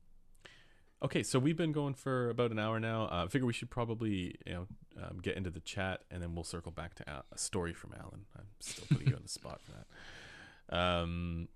Okay, 1.02 1.24
so 1.24 1.40
we've 1.40 1.56
been 1.56 1.72
going 1.72 1.94
for 1.94 2.30
about 2.30 2.52
an 2.52 2.60
hour 2.60 2.78
now. 2.78 3.06
Uh, 3.06 3.24
I 3.24 3.28
figure 3.28 3.44
we 3.44 3.52
should 3.52 3.70
probably, 3.70 4.36
you 4.46 4.52
know, 4.52 4.66
um, 5.02 5.18
get 5.20 5.36
into 5.36 5.50
the 5.50 5.58
chat, 5.58 6.02
and 6.12 6.22
then 6.22 6.32
we'll 6.36 6.44
circle 6.44 6.70
back 6.70 6.94
to 6.94 7.10
Al- 7.10 7.24
a 7.32 7.38
story 7.38 7.72
from 7.72 7.92
Alan. 7.98 8.24
I'm 8.38 8.44
still 8.60 8.84
putting 8.88 9.08
you 9.08 9.16
on 9.16 9.22
the 9.22 9.28
spot 9.40 9.60
for 9.62 9.72
that. 9.72 10.78
Um, 10.78 11.48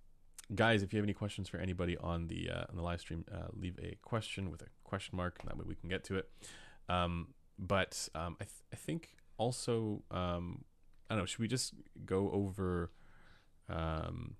guys, 0.53 0.83
if 0.83 0.93
you 0.93 0.97
have 0.97 1.05
any 1.05 1.13
questions 1.13 1.49
for 1.49 1.59
anybody 1.59 1.97
on 1.97 2.27
the 2.27 2.51
uh, 2.51 2.65
on 2.69 2.75
the 2.75 2.83
live 2.83 3.01
stream, 3.01 3.25
uh, 3.33 3.47
leave 3.53 3.79
a 3.81 3.97
question 4.03 4.51
with 4.51 4.63
a 4.63 4.67
question 4.83 5.17
mark, 5.17 5.39
and 5.41 5.49
that 5.49 5.57
way 5.57 5.65
we 5.65 5.77
can 5.77 5.89
get 5.89 6.03
to 6.05 6.17
it. 6.17 6.29
Um, 6.89 7.29
but 7.57 8.09
um, 8.17 8.37
I, 8.41 8.45
th- 8.45 8.65
I 8.73 8.77
think 8.77 9.11
also, 9.39 10.03
um, 10.11 10.65
I 11.09 11.15
don't 11.15 11.23
know, 11.23 11.27
should 11.27 11.39
we 11.39 11.47
just 11.47 11.73
go 12.05 12.33
over, 12.33 12.91
um, 13.69 14.35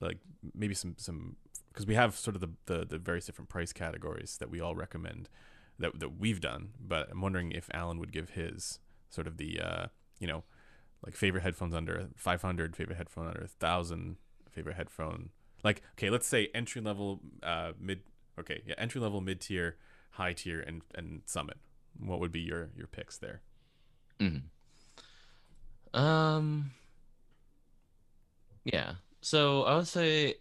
like 0.00 0.18
maybe 0.54 0.74
some 0.74 0.94
some 0.98 1.34
because 1.72 1.86
we 1.86 1.94
have 1.94 2.16
sort 2.16 2.36
of 2.36 2.40
the, 2.40 2.50
the 2.66 2.84
the 2.86 2.98
various 2.98 3.26
different 3.26 3.48
price 3.48 3.72
categories 3.72 4.36
that 4.38 4.50
we 4.50 4.60
all 4.60 4.74
recommend 4.74 5.28
that 5.78 5.98
that 6.00 6.18
we've 6.18 6.40
done. 6.40 6.70
But 6.80 7.08
I'm 7.10 7.20
wondering 7.20 7.52
if 7.52 7.68
Alan 7.72 7.98
would 7.98 8.12
give 8.12 8.30
his 8.30 8.78
sort 9.08 9.26
of 9.26 9.36
the 9.36 9.60
uh, 9.60 9.86
you 10.18 10.26
know 10.26 10.44
like 11.04 11.14
favorite 11.16 11.42
headphones 11.42 11.74
under 11.74 12.08
500, 12.16 12.76
favorite 12.76 12.96
headphone 12.96 13.26
under 13.26 13.40
1000, 13.40 14.16
favorite 14.50 14.76
headphone 14.76 15.30
Like, 15.64 15.82
okay, 15.92 16.10
let's 16.10 16.26
say 16.26 16.48
entry 16.54 16.80
level, 16.82 17.20
uh, 17.42 17.72
mid. 17.78 18.00
Okay, 18.38 18.62
yeah, 18.66 18.74
entry 18.78 19.00
level, 19.00 19.20
mid 19.20 19.40
tier, 19.40 19.76
high 20.12 20.32
tier, 20.32 20.60
and 20.60 20.82
and 20.94 21.22
summit. 21.26 21.58
What 21.98 22.20
would 22.20 22.32
be 22.32 22.40
your 22.40 22.70
your 22.76 22.86
picks 22.86 23.18
there? 23.18 23.42
Mm-hmm. 24.18 25.98
Um. 25.98 26.72
Yeah. 28.64 28.94
So 29.20 29.64
I 29.64 29.76
would 29.76 29.88
say, 29.88 30.36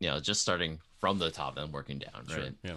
you 0.00 0.08
know, 0.08 0.18
just 0.18 0.40
starting 0.42 0.80
from 0.98 1.18
the 1.18 1.30
top 1.30 1.56
and 1.56 1.72
working 1.72 1.98
down, 1.98 2.26
Sure, 2.28 2.38
right? 2.38 2.54
Yeah. 2.62 2.76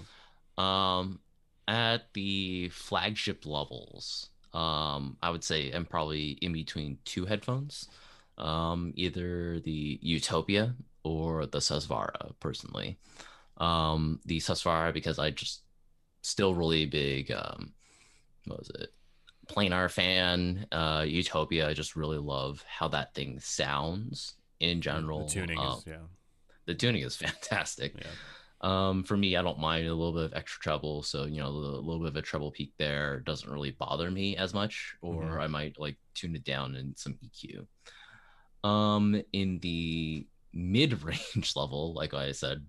Um, 0.57 1.19
at 1.67 2.13
the 2.13 2.69
flagship 2.69 3.45
levels, 3.45 4.29
um, 4.53 5.17
I 5.23 5.29
would 5.29 5.43
say 5.43 5.71
I'm 5.71 5.85
probably 5.85 6.31
in 6.41 6.53
between 6.53 6.97
two 7.05 7.25
headphones, 7.25 7.87
um, 8.37 8.93
either 8.95 9.59
the 9.61 9.99
Utopia 10.01 10.75
or 11.03 11.45
the 11.45 11.59
Susvara. 11.59 12.33
Personally, 12.39 12.97
um, 13.57 14.19
the 14.25 14.39
Susvara 14.39 14.93
because 14.93 15.17
I 15.17 15.31
just 15.31 15.61
still 16.21 16.53
really 16.53 16.85
big. 16.85 17.31
Um, 17.31 17.73
what 18.45 18.59
was 18.59 18.69
it? 18.69 18.93
Planar 19.47 19.89
fan. 19.91 20.67
Uh, 20.71 21.03
Utopia. 21.07 21.67
I 21.67 21.73
just 21.73 21.95
really 21.95 22.17
love 22.17 22.63
how 22.67 22.87
that 22.89 23.13
thing 23.13 23.39
sounds 23.39 24.35
in 24.59 24.81
general. 24.81 25.25
The 25.27 25.33
tuning 25.33 25.59
Um, 25.59 25.77
is 25.77 25.83
yeah. 25.87 25.97
The 26.65 26.75
tuning 26.75 27.03
is 27.03 27.15
fantastic. 27.27 27.93
Yeah. 27.97 28.07
Um, 28.61 29.03
for 29.03 29.17
me, 29.17 29.35
I 29.35 29.41
don't 29.41 29.59
mind 29.59 29.87
a 29.87 29.93
little 29.93 30.13
bit 30.13 30.23
of 30.23 30.33
extra 30.33 30.61
treble, 30.61 31.03
so 31.03 31.25
you 31.25 31.39
know, 31.41 31.47
a 31.47 31.49
little, 31.49 31.83
little 31.83 31.99
bit 31.99 32.09
of 32.09 32.15
a 32.15 32.21
treble 32.21 32.49
peak 32.51 32.71
there 32.77 33.19
doesn't 33.19 33.51
really 33.51 33.71
bother 33.71 34.09
me 34.09 34.37
as 34.37 34.53
much, 34.53 34.95
or 35.01 35.23
Mhm. 35.23 35.39
I 35.41 35.47
might 35.47 35.77
like 35.79 35.97
tune 36.13 36.35
it 36.35 36.45
down 36.45 36.75
in 36.75 36.95
some 36.95 37.17
EQ. 37.25 37.67
Um, 38.63 39.21
in 39.33 39.59
the 39.59 40.25
mid-range 40.53 41.53
level, 41.57 41.93
like 41.93 42.13
I 42.13 42.31
said, 42.31 42.65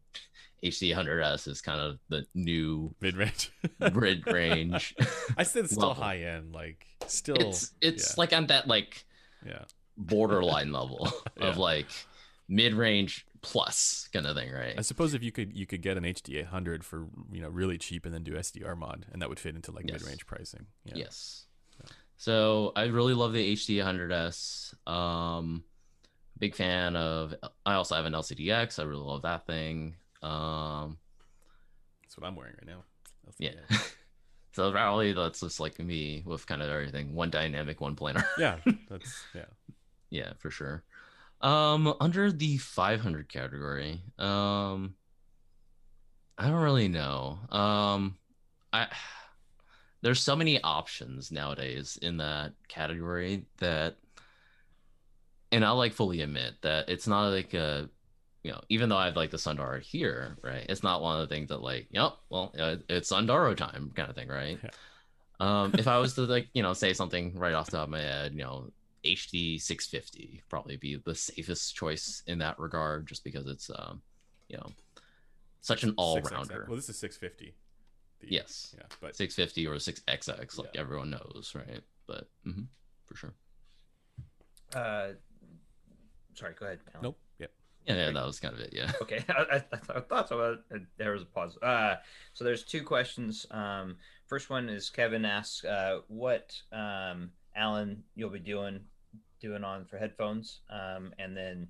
HD 0.65 0.93
800S 0.97 1.47
is 1.47 1.61
kind 1.61 1.81
of 1.81 1.99
the 2.09 2.27
new 2.35 2.93
Mid 3.01 3.17
range. 3.17 3.53
mid-range. 3.79 4.95
I 5.37 5.43
said 5.45 5.65
it's 5.67 5.75
still 5.75 5.89
level. 5.91 6.03
high 6.03 6.21
end. 6.23 6.53
Like 6.53 6.87
still. 7.07 7.37
it's 7.37 7.73
it's 7.81 8.11
yeah. 8.11 8.15
like 8.17 8.33
on 8.33 8.47
that 8.49 8.67
like 8.67 9.05
yeah. 9.47 9.65
borderline 9.97 10.73
level 10.73 11.13
Yeah. 11.39 11.49
of 11.49 11.59
like 11.59 11.87
mid-range 12.49 13.27
plus 13.43 14.09
kind 14.13 14.27
of 14.27 14.37
thing, 14.37 14.51
right? 14.53 14.75
I 14.79 14.83
suppose 14.83 15.15
if 15.15 15.23
you 15.23 15.33
could 15.33 15.53
you 15.57 15.67
could 15.67 15.83
get 15.83 15.97
an 15.97 16.05
HD 16.05 16.39
800 16.41 16.85
for 16.85 17.07
you 17.33 17.41
know 17.41 17.49
really 17.49 17.79
cheap 17.79 18.05
and 18.07 18.15
then 18.15 18.23
do 18.25 18.33
SDR 18.33 18.77
mod 18.77 19.07
and 19.13 19.21
that 19.23 19.29
would 19.29 19.39
fit 19.41 19.55
into 19.55 19.71
like 19.73 19.85
Yes. 19.89 20.01
mid 20.01 20.09
range 20.09 20.27
pricing. 20.27 20.67
Yeah. 20.85 20.95
Yes. 20.97 21.47
So 22.17 22.73
I 22.77 22.85
really 22.85 23.13
love 23.15 23.33
the 23.33 23.53
HD 23.55 23.77
800S. 23.85 24.75
Um, 24.91 25.65
big 26.39 26.55
fan 26.55 26.95
of. 26.97 27.35
I 27.67 27.75
also 27.75 27.97
have 27.97 28.05
an 28.05 28.13
LCDX. 28.13 28.79
I 28.79 28.85
really 28.85 29.03
love 29.03 29.23
that 29.23 29.47
thing. 29.47 29.97
Um, 30.23 30.97
That's 32.03 32.17
what 32.17 32.27
I'm 32.27 32.37
wearing 32.37 32.55
right 32.55 32.67
now. 32.69 32.85
That's- 33.27 33.37
yeah. 33.71 33.79
so 34.53 34.71
probably 34.71 35.13
that's 35.13 35.41
just 35.41 35.59
like 35.61 35.79
me 35.81 36.23
with 36.25 36.47
kind 36.47 36.63
of 36.63 36.71
everything. 36.71 37.15
One 37.15 37.31
dynamic, 37.31 37.81
one 37.81 37.97
planar. 37.97 38.25
Yeah. 38.39 38.59
That's 38.89 39.25
yeah. 39.35 39.47
yeah, 40.11 40.33
for 40.39 40.51
sure. 40.51 40.85
Um, 41.45 41.95
under 42.01 42.33
the 42.33 42.57
500 42.57 43.29
category, 43.29 44.01
um, 44.19 44.95
I 46.39 46.49
don't 46.49 46.63
really 46.63 46.89
know. 46.89 47.39
Um, 47.51 48.17
I 48.73 48.89
there's 50.01 50.23
so 50.23 50.37
many 50.37 50.63
options 50.63 51.33
nowadays 51.33 51.99
in 52.03 52.19
that 52.19 52.53
category 52.69 53.47
that, 53.59 53.97
and 55.51 55.65
I'll 55.65 55.77
like 55.77 55.95
fully 55.95 56.21
admit 56.21 56.55
that 56.61 56.91
it's 56.91 57.07
not 57.07 57.29
like 57.29 57.55
a, 57.55 57.89
you 58.43 58.53
know, 58.53 58.61
even 58.69 58.91
though 58.91 58.99
I 58.99 59.07
have 59.07 59.17
like 59.17 59.31
the 59.31 59.39
Sundara 59.39 59.81
here, 59.81 60.37
right? 60.43 60.67
It's 60.69 60.83
not 60.83 61.01
one 61.01 61.21
of 61.21 61.27
the 61.27 61.35
things 61.35 61.49
that 61.49 61.63
like, 61.63 61.89
yep, 61.91 62.13
well, 62.29 62.53
it's 62.89 63.09
Sundara 63.09 63.55
time 63.55 63.93
kind 63.95 64.11
of 64.11 64.15
thing, 64.15 64.29
right? 64.29 64.59
Yeah. 64.63 64.71
Um, 65.41 65.75
if 65.79 65.89
I 65.89 65.99
was 65.99 66.15
to 66.15 66.23
like, 66.23 66.49
you 66.53 66.63
know, 66.63 66.75
say 66.75 66.93
something 66.93 67.39
right 67.39 67.55
off 67.55 67.67
the 67.67 67.79
top 67.79 67.85
of 67.85 67.91
my 67.91 68.01
head, 68.01 68.33
you 68.33 68.43
know, 68.43 68.71
HD 69.05 69.61
650 69.61 70.43
probably 70.49 70.77
be 70.77 70.97
the 70.97 71.15
safest 71.15 71.75
choice 71.77 72.23
in 72.27 72.39
that 72.39 72.59
regard, 72.59 73.07
just 73.07 73.23
because 73.25 73.47
it's, 73.47 73.71
um, 73.75 74.03
you 74.49 74.57
know, 74.57 74.71
such 75.61 75.83
an 75.83 75.95
all 75.97 76.21
rounder. 76.21 76.67
Well, 76.69 76.77
this 76.77 76.89
is 76.89 76.99
650. 76.99 77.55
The- 78.21 78.27
Yes. 78.33 78.75
Yeah, 78.79 78.85
but 79.01 79.17
650 79.17 79.67
or 79.67 79.75
6XX, 79.77 80.59
like 80.59 80.71
Yeah. 80.75 80.81
everyone 80.81 81.11
knows, 81.11 81.53
right? 81.55 81.83
But 82.07 82.29
mhm, 82.47 82.67
for 83.05 83.17
sure. 83.17 83.35
Uh, 84.75 85.13
sorry, 86.35 86.55
go 86.59 86.67
ahead. 86.67 86.81
Alan. 86.95 87.03
nope. 87.03 87.19
Yeah. 87.39 87.47
Yeah, 87.87 87.95
yeah, 88.07 88.11
that 88.13 88.25
was 88.27 88.41
kind 88.41 88.55
of 88.55 88.61
it. 88.61 88.73
Yeah. 88.73 88.91
Okay, 89.03 89.25
I, 89.29 89.63
I, 89.73 89.97
I 89.97 90.01
thought 90.01 90.29
so. 90.29 90.41
Uh, 90.41 90.79
There 90.97 91.13
was 91.13 91.23
a 91.23 91.27
pause. 91.27 91.57
Uh, 91.63 91.97
so 92.33 92.45
there's 92.45 92.65
two 92.65 92.83
questions. 92.83 93.47
Um, 93.51 93.97
first 94.27 94.49
one 94.51 94.69
is 94.69 94.89
Kevin 94.91 95.25
asks, 95.25 95.65
uh, 95.65 96.01
what 96.09 96.55
um, 96.73 97.31
Alan 97.55 98.03
you'll 98.15 98.31
be 98.31 98.39
doing 98.39 98.81
doing 99.45 99.63
on 99.65 99.85
for 99.85 99.99
headphones, 99.99 100.61
um, 100.71 101.13
and 101.19 101.37
then 101.37 101.69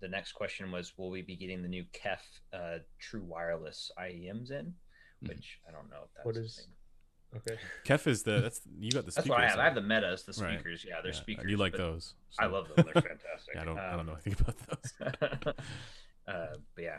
the 0.00 0.08
next 0.08 0.32
question 0.32 0.70
was, 0.72 0.92
will 0.98 1.10
we 1.10 1.22
be 1.22 1.36
getting 1.36 1.62
the 1.62 1.68
new 1.68 1.84
Kef 1.92 2.18
uh, 2.52 2.78
True 2.98 3.22
Wireless 3.24 3.90
IEMs 3.98 4.50
in? 4.50 4.74
Mhm. 5.22 5.28
Which 5.28 5.60
I 5.68 5.70
don't 5.70 5.88
know 5.88 6.02
if 6.04 6.10
that's 6.14 6.26
What 6.26 6.36
a 6.36 6.40
is- 6.40 6.56
thing. 6.56 6.74
Okay. 7.34 7.58
Kef 7.86 8.06
is 8.08 8.24
the 8.24 8.40
that's 8.42 8.60
you 8.78 8.90
got 8.90 9.06
the 9.06 9.12
That's 9.12 9.24
speakers. 9.24 9.30
what 9.30 9.40
I 9.40 9.48
have. 9.48 9.58
I 9.58 9.64
have 9.64 9.74
the 9.74 9.80
Metas, 9.80 10.24
the 10.24 10.32
Right. 10.44 10.58
speakers. 10.58 10.84
Yeah, 10.86 11.00
they're 11.02 11.12
Yeah, 11.12 11.18
speakers. 11.18 11.50
You 11.50 11.56
like 11.56 11.72
but 11.72 11.78
those? 11.78 12.14
I 12.38 12.44
love 12.46 12.68
them. 12.68 12.84
They're 12.84 12.92
fantastic. 13.12 13.54
Yeah, 13.54 13.62
I 13.62 13.64
don't. 13.64 13.78
I 13.78 13.90
Um, 13.92 13.96
don't 13.98 14.06
know 14.06 14.18
anything 14.26 14.36
about 14.38 14.56
those. 14.58 14.92
uh, 16.28 16.56
but 16.74 16.82
yeah, 16.84 16.98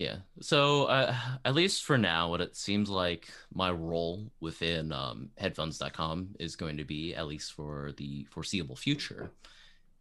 Yeah. 0.00 0.16
So, 0.40 0.84
uh, 0.86 1.14
at 1.44 1.54
least 1.54 1.84
for 1.84 1.98
now, 1.98 2.30
what 2.30 2.40
it 2.40 2.56
seems 2.56 2.88
like 2.88 3.28
my 3.52 3.70
role 3.70 4.32
within 4.40 4.92
um, 4.92 5.28
headphones.com 5.40 6.36
is 6.40 6.56
going 6.56 6.78
to 6.78 6.84
be, 6.84 7.14
at 7.14 7.28
least 7.28 7.52
for 7.52 7.92
the 7.98 8.26
foreseeable 8.30 8.76
future, 8.76 9.30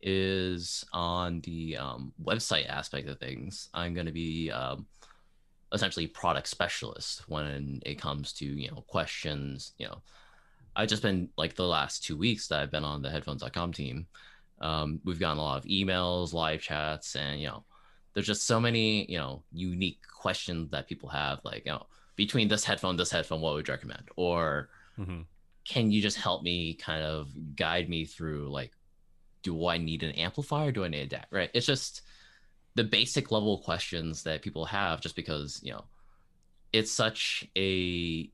is 0.01 0.85
on 0.93 1.41
the 1.41 1.75
um, 1.75 2.13
website 2.23 2.69
aspect 2.69 3.09
of 3.09 3.19
things. 3.19 3.67
I'm 3.73 3.93
going 3.93 4.05
to 4.05 4.13
be 4.13 4.49
um, 4.49 4.85
essentially 5.73 6.07
product 6.07 6.47
specialist 6.47 7.27
when 7.27 7.81
it 7.85 7.99
comes 7.99 8.31
to 8.33 8.45
you 8.45 8.71
know 8.71 8.85
questions. 8.87 9.73
You 9.77 9.87
know, 9.87 10.01
I've 10.77 10.87
just 10.87 11.01
been 11.01 11.27
like 11.37 11.55
the 11.55 11.67
last 11.67 12.05
two 12.05 12.15
weeks 12.15 12.47
that 12.47 12.61
I've 12.61 12.71
been 12.71 12.85
on 12.85 13.01
the 13.01 13.09
headphones.com 13.09 13.73
team. 13.73 14.07
Um, 14.61 15.01
we've 15.03 15.19
gotten 15.19 15.39
a 15.39 15.43
lot 15.43 15.57
of 15.57 15.65
emails, 15.65 16.31
live 16.31 16.61
chats, 16.61 17.17
and 17.17 17.41
you 17.41 17.47
know 17.47 17.65
there's 18.19 18.27
just 18.27 18.45
so 18.45 18.59
many 18.59 19.09
you 19.09 19.17
know 19.17 19.41
unique 19.53 20.01
questions 20.13 20.69
that 20.71 20.89
people 20.89 21.07
have 21.07 21.39
like 21.45 21.63
you 21.65 21.71
know 21.71 21.85
between 22.17 22.49
this 22.49 22.65
headphone 22.65 22.97
this 22.97 23.11
headphone 23.11 23.39
what 23.39 23.53
would 23.53 23.65
you 23.65 23.73
recommend? 23.73 24.09
Or 24.17 24.69
Mhm. 24.97 25.25
can 25.63 25.89
you 25.89 26.01
just 26.01 26.17
help 26.17 26.43
me 26.43 26.73
kind 26.73 27.01
of 27.01 27.31
guide 27.55 27.87
me 27.87 28.03
through 28.03 28.49
like 28.49 28.73
do 29.41 29.67
i 29.67 29.77
need 29.77 30.03
an 30.03 30.11
amplifier 30.11 30.69
do 30.73 30.83
i 30.83 30.89
need 30.89 31.03
a 31.03 31.07
dac 31.07 31.27
right? 31.31 31.49
It's 31.53 31.65
just 31.65 32.01
the 32.75 32.83
basic 32.83 33.31
level 33.31 33.59
questions 33.59 34.23
that 34.23 34.41
people 34.41 34.65
have 34.65 34.99
just 34.99 35.15
because 35.15 35.61
you 35.63 35.71
know 35.71 35.85
it's 36.73 36.91
such 36.91 37.47
a 37.55 38.29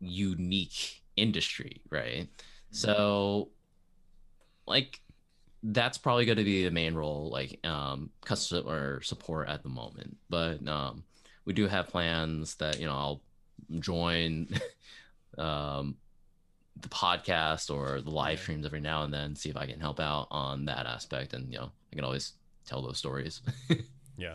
unique 0.00 1.02
industry 1.16 1.80
right? 1.88 2.28
So 2.70 3.52
like 4.66 5.00
that's 5.62 5.98
probably 5.98 6.24
going 6.24 6.38
to 6.38 6.44
be 6.44 6.64
the 6.64 6.70
main 6.70 6.94
role 6.94 7.28
like 7.30 7.58
um 7.66 8.10
customer 8.22 9.00
support 9.02 9.48
at 9.48 9.62
the 9.62 9.68
moment 9.68 10.16
but 10.30 10.66
um 10.66 11.02
we 11.44 11.52
do 11.52 11.66
have 11.66 11.88
plans 11.88 12.54
that 12.56 12.80
you 12.80 12.86
know 12.86 12.92
i'll 12.94 13.20
join 13.78 14.48
um 15.38 15.96
the 16.80 16.88
podcast 16.88 17.74
or 17.74 18.00
the 18.00 18.10
live 18.10 18.40
streams 18.40 18.64
every 18.64 18.80
now 18.80 19.02
and 19.02 19.12
then 19.12 19.36
see 19.36 19.50
if 19.50 19.56
i 19.56 19.66
can 19.66 19.78
help 19.80 20.00
out 20.00 20.26
on 20.30 20.64
that 20.64 20.86
aspect 20.86 21.34
and 21.34 21.52
you 21.52 21.58
know 21.58 21.70
i 21.92 21.96
can 21.96 22.04
always 22.04 22.32
tell 22.64 22.80
those 22.82 22.96
stories 22.98 23.42
Yeah. 24.16 24.34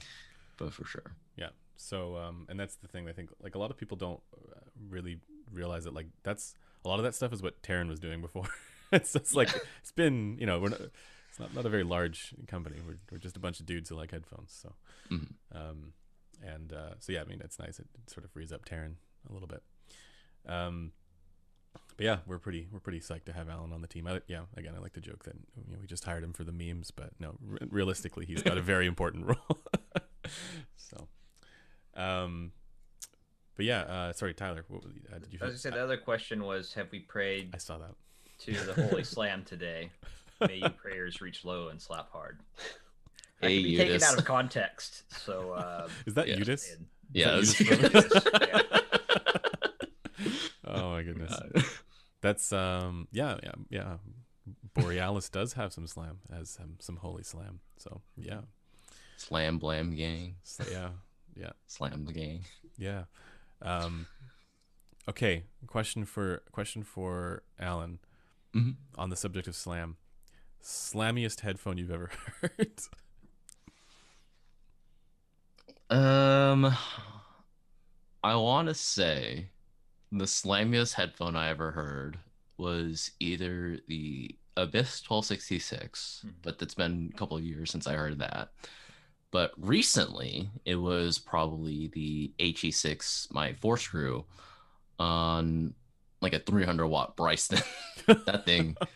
but 0.57 0.73
for 0.73 0.85
sure 0.85 1.15
Yeah. 1.37 1.49
So, 1.77 2.15
um, 2.17 2.45
and 2.49 2.57
that's 2.59 2.75
the 2.77 2.87
thing. 2.87 3.07
I 3.09 3.11
think 3.11 3.29
like 3.43 3.55
a 3.55 3.59
lot 3.59 3.69
of 3.69 3.77
people 3.77 3.97
don't 3.97 4.21
uh, 4.33 4.59
really 4.89 5.19
realize 5.51 5.83
that 5.83 5.93
like 5.93 6.07
that's 6.23 6.55
a 6.83 6.87
lot 6.87 6.97
of 6.99 7.03
that 7.03 7.13
stuff 7.13 7.33
is 7.33 7.43
what 7.43 7.61
Taryn 7.61 7.89
was 7.89 7.99
doing 7.99 8.21
before. 8.21 8.47
it's 8.93 9.11
just 9.13 9.35
like 9.35 9.49
it's 9.81 9.91
been 9.91 10.37
you 10.39 10.45
know 10.45 10.59
we're 10.59 10.69
not, 10.69 10.81
it's 11.35 11.39
not 11.41 11.53
not 11.53 11.65
a 11.65 11.69
very 11.69 11.83
large 11.83 12.33
company. 12.47 12.77
We're 12.87 12.97
we're 13.11 13.17
just 13.17 13.35
a 13.35 13.39
bunch 13.41 13.59
of 13.59 13.65
dudes 13.65 13.89
who 13.89 13.95
like 13.95 14.11
headphones. 14.11 14.53
So, 14.61 14.73
Mhm. 15.11 15.33
um, 15.53 15.93
and 16.41 16.71
uh, 16.71 16.91
so 16.99 17.11
yeah, 17.11 17.21
I 17.21 17.25
mean 17.25 17.41
it's 17.43 17.59
nice. 17.59 17.77
It, 17.79 17.87
it 17.93 18.09
sort 18.09 18.23
of 18.23 18.31
frees 18.31 18.53
up 18.53 18.63
Taryn 18.65 18.93
a 19.29 19.33
little 19.33 19.47
bit. 19.47 19.61
Um, 20.47 20.93
but 21.97 22.05
yeah, 22.05 22.17
we're 22.25 22.39
pretty 22.39 22.67
we're 22.71 22.79
pretty 22.79 22.99
psyched 23.01 23.25
to 23.25 23.33
have 23.33 23.49
Alan 23.49 23.73
on 23.73 23.81
the 23.81 23.87
team. 23.87 24.07
I, 24.07 24.21
yeah, 24.27 24.41
again, 24.55 24.73
I 24.77 24.79
like 24.79 24.93
to 24.93 25.01
joke 25.01 25.23
that 25.25 25.35
you 25.67 25.73
know, 25.73 25.79
we 25.81 25.87
just 25.87 26.05
hired 26.05 26.23
him 26.23 26.31
for 26.33 26.43
the 26.45 26.51
memes, 26.53 26.91
but 26.91 27.11
no, 27.19 27.35
re- 27.41 27.59
realistically, 27.69 28.25
he's 28.25 28.41
got 28.41 28.57
a 28.57 28.61
very 28.73 28.85
important 28.87 29.25
role. 29.25 29.59
so, 30.77 31.07
um, 31.95 32.51
but 33.55 33.65
yeah, 33.65 33.81
uh, 33.81 34.13
sorry, 34.13 34.33
Tyler, 34.33 34.63
what, 34.69 34.83
was- 34.83 34.93
uh, 35.13 35.19
did 35.19 35.33
you? 35.33 35.39
I 35.41 35.45
was 35.45 35.51
gonna 35.53 35.57
say 35.59 35.69
the 35.71 35.83
other 35.83 35.97
question 35.97 36.43
was, 36.45 36.73
have 36.75 36.87
we 36.91 36.99
prayed 36.99 37.51
I 37.53 37.57
saw 37.57 37.77
that. 37.79 37.95
to 38.39 38.51
the 38.53 38.87
Holy 38.87 39.03
Slam 39.03 39.43
today? 39.43 39.89
May 40.41 40.57
your 40.57 40.69
prayers 40.69 41.21
reach 41.21 41.45
low 41.45 41.69
and 41.69 41.81
slap 41.81 42.11
hard. 42.11 42.39
That 43.41 43.49
Hey, 43.49 43.55
can 43.61 43.63
be 43.63 43.77
taken 43.77 44.03
out 44.03 44.17
of 44.17 44.25
context. 44.25 45.03
So 45.25 45.51
uh, 45.51 45.87
Is 46.05 46.13
that 46.15 46.27
Yeah. 46.27 46.35
Udis? 46.37 46.73
and- 46.75 46.85
Yeah, 47.13 47.37
Is 47.37 47.57
that 47.57 47.93
was- 47.93 48.03
Udis? 48.03 49.81
oh 50.65 50.91
my 50.91 51.03
goodness. 51.03 51.33
That's 52.21 52.51
um 52.53 53.07
yeah 53.11 53.37
yeah 53.43 53.51
yeah. 53.69 53.97
Borealis 54.73 55.29
does 55.29 55.53
have 55.53 55.73
some 55.73 55.87
slam 55.87 56.19
as 56.31 56.57
um, 56.61 56.75
some 56.79 56.97
holy 56.97 57.23
slam. 57.23 57.59
So 57.77 58.01
yeah 58.17 58.41
Slam 59.17 59.57
blam 59.59 59.95
gang. 59.95 60.35
so, 60.43 60.63
yeah 60.69 60.89
yeah 61.35 61.51
Slam 61.67 62.05
the 62.05 62.13
gang. 62.13 62.41
yeah. 62.77 63.03
Um, 63.61 64.07
okay, 65.09 65.43
question 65.67 66.05
for 66.05 66.43
question 66.51 66.83
for 66.83 67.43
Alan 67.59 67.99
Mhm. 68.55 68.75
on 68.97 69.09
the 69.09 69.15
subject 69.15 69.47
of 69.47 69.55
slam. 69.55 69.97
Slammiest 70.65 71.41
headphone 71.41 71.77
you've 71.77 71.91
ever 71.91 72.09
heard? 72.41 72.71
Um, 75.91 76.75
I 78.23 78.35
want 78.35 78.67
to 78.69 78.73
say 78.73 79.49
the 80.11 80.25
slammiest 80.25 80.93
headphone 80.95 81.35
I 81.35 81.49
ever 81.49 81.71
heard 81.71 82.17
was 82.57 83.11
either 83.19 83.77
the 83.87 84.35
Abyss 84.57 85.01
1266, 85.07 86.23
Mhm. 86.25 86.33
but 86.41 86.57
that's 86.57 86.73
been 86.73 87.11
a 87.13 87.17
couple 87.17 87.37
of 87.37 87.43
years 87.43 87.69
since 87.69 87.85
I 87.85 87.93
heard 87.93 88.17
that. 88.19 88.51
But 89.31 89.51
recently, 89.57 90.49
it 90.63 90.77
was 90.77 91.19
probably 91.19 91.87
the 91.89 92.33
HE6, 92.39 93.27
my 93.31 93.53
four 93.53 93.77
screw, 93.77 94.25
on 94.97 95.75
like 96.21 96.33
a 96.33 96.39
300 96.39 96.87
watt 96.87 97.15
Bryston. 97.17 97.59
that 98.07 98.45
thing 98.45 98.77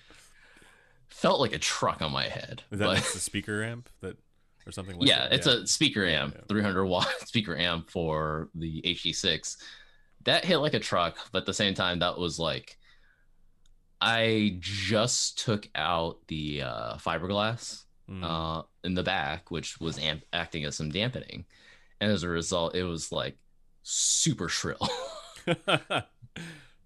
felt 1.10 1.40
like 1.40 1.54
a 1.54 1.60
truck 1.60 2.02
on 2.02 2.12
my 2.12 2.28
head. 2.28 2.64
Is 2.72 2.80
that 2.80 2.86
but- 2.86 2.94
next 2.96 3.20
speaker 3.22 3.64
amp 3.64 3.90
that 4.02 4.18
or 4.66 4.72
something 4.72 4.98
like 4.98 5.08
yeah, 5.10 5.24
that? 5.30 5.34
it's 5.34 5.48
a 5.48 5.66
speaker 5.68 6.06
Yeah, 6.06 6.24
amp, 6.24 6.36
yeah. 6.36 6.42
300 6.48 6.86
watt 6.86 7.08
speaker 7.26 7.58
amp 7.58 7.90
for 7.90 8.50
the 8.56 8.82
HE6. 8.84 9.58
That 10.26 10.46
hit 10.46 10.58
like 10.58 10.74
a 10.74 10.80
truck, 10.80 11.18
but 11.32 11.40
at 11.40 11.46
the 11.46 11.54
same 11.54 11.74
time, 11.74 12.00
that 12.00 12.18
was 12.18 12.38
like, 12.40 12.78
I 14.02 14.58
just 14.60 15.40
took 15.40 15.70
out 15.76 16.18
the 16.28 16.62
uh, 16.64 16.96
fiberglass 16.98 17.84
Mm. 18.10 18.24
uh, 18.24 18.64
in 18.84 18.96
the 18.96 19.04
back, 19.04 19.52
which 19.52 19.80
was 19.80 20.00
amp- 20.00 20.24
acting 20.34 20.66
as 20.66 20.76
some 20.76 20.90
dampening. 20.90 21.46
And 22.02 22.12
as 22.12 22.24
a 22.24 22.28
result, 22.30 22.74
it 22.74 22.82
was 22.84 23.12
like 23.12 23.38
super 23.84 24.50
shrill. 24.50 24.90
but 25.66 26.08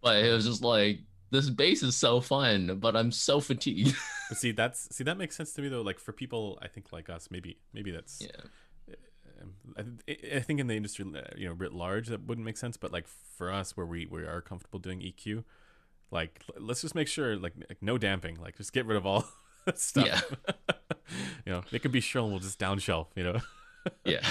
it 0.04 0.34
was 0.34 0.46
just 0.46 0.62
like, 0.64 1.00
this 1.34 1.50
bass 1.50 1.82
is 1.82 1.96
so 1.96 2.22
fun, 2.22 2.78
but 2.80 2.96
I'm 2.96 3.12
so 3.12 3.40
fatigued. 3.42 3.96
But 4.30 4.38
see, 4.38 4.52
that's 4.52 4.96
see 4.96 5.04
that 5.04 5.18
makes 5.18 5.36
sense 5.36 5.52
to 5.54 5.62
me 5.62 5.68
though. 5.68 5.82
Like 5.82 6.00
for 6.00 6.14
people, 6.14 6.58
I 6.62 6.70
think 6.70 6.94
like 6.94 7.10
us, 7.10 7.28
maybe 7.30 7.58
maybe 7.74 7.92
that's. 7.92 8.22
yeah. 8.22 8.96
um, 9.78 10.00
I, 10.08 10.38
I 10.38 10.40
think 10.40 10.62
in 10.62 10.68
the 10.68 10.76
industry, 10.76 11.06
uh, 11.06 11.22
you 11.36 11.50
know, 11.50 11.54
writ 11.54 11.74
large, 11.74 12.08
that 12.08 12.26
wouldn't 12.26 12.46
make 12.46 12.56
sense. 12.56 12.78
But 12.78 12.94
like 12.94 13.06
for 13.36 13.52
us, 13.52 13.76
where 13.76 13.86
we 13.86 14.06
we 14.06 14.22
are 14.24 14.42
comfortable 14.42 14.80
doing 14.80 15.02
EQ, 15.02 15.44
like 16.10 16.42
l- 16.56 16.64
let's 16.64 16.82
just 16.82 16.96
make 16.96 17.10
sure 17.10 17.36
like, 17.36 17.54
like 17.70 17.80
no 17.82 17.98
damping. 17.98 18.40
Like 18.40 18.56
just 18.56 18.72
get 18.72 18.86
rid 18.86 18.96
of 18.96 19.06
all 19.06 19.26
stuff. 19.76 20.06
Yeah. 20.08 20.22
you 21.46 21.52
know, 21.52 21.64
it 21.72 21.80
could 21.82 21.92
be 21.92 22.00
shrill. 22.00 22.30
We'll 22.30 22.40
just 22.40 22.60
downshelf. 22.60 23.08
You 23.16 23.24
know. 23.26 23.40
Yeah. 24.06 24.26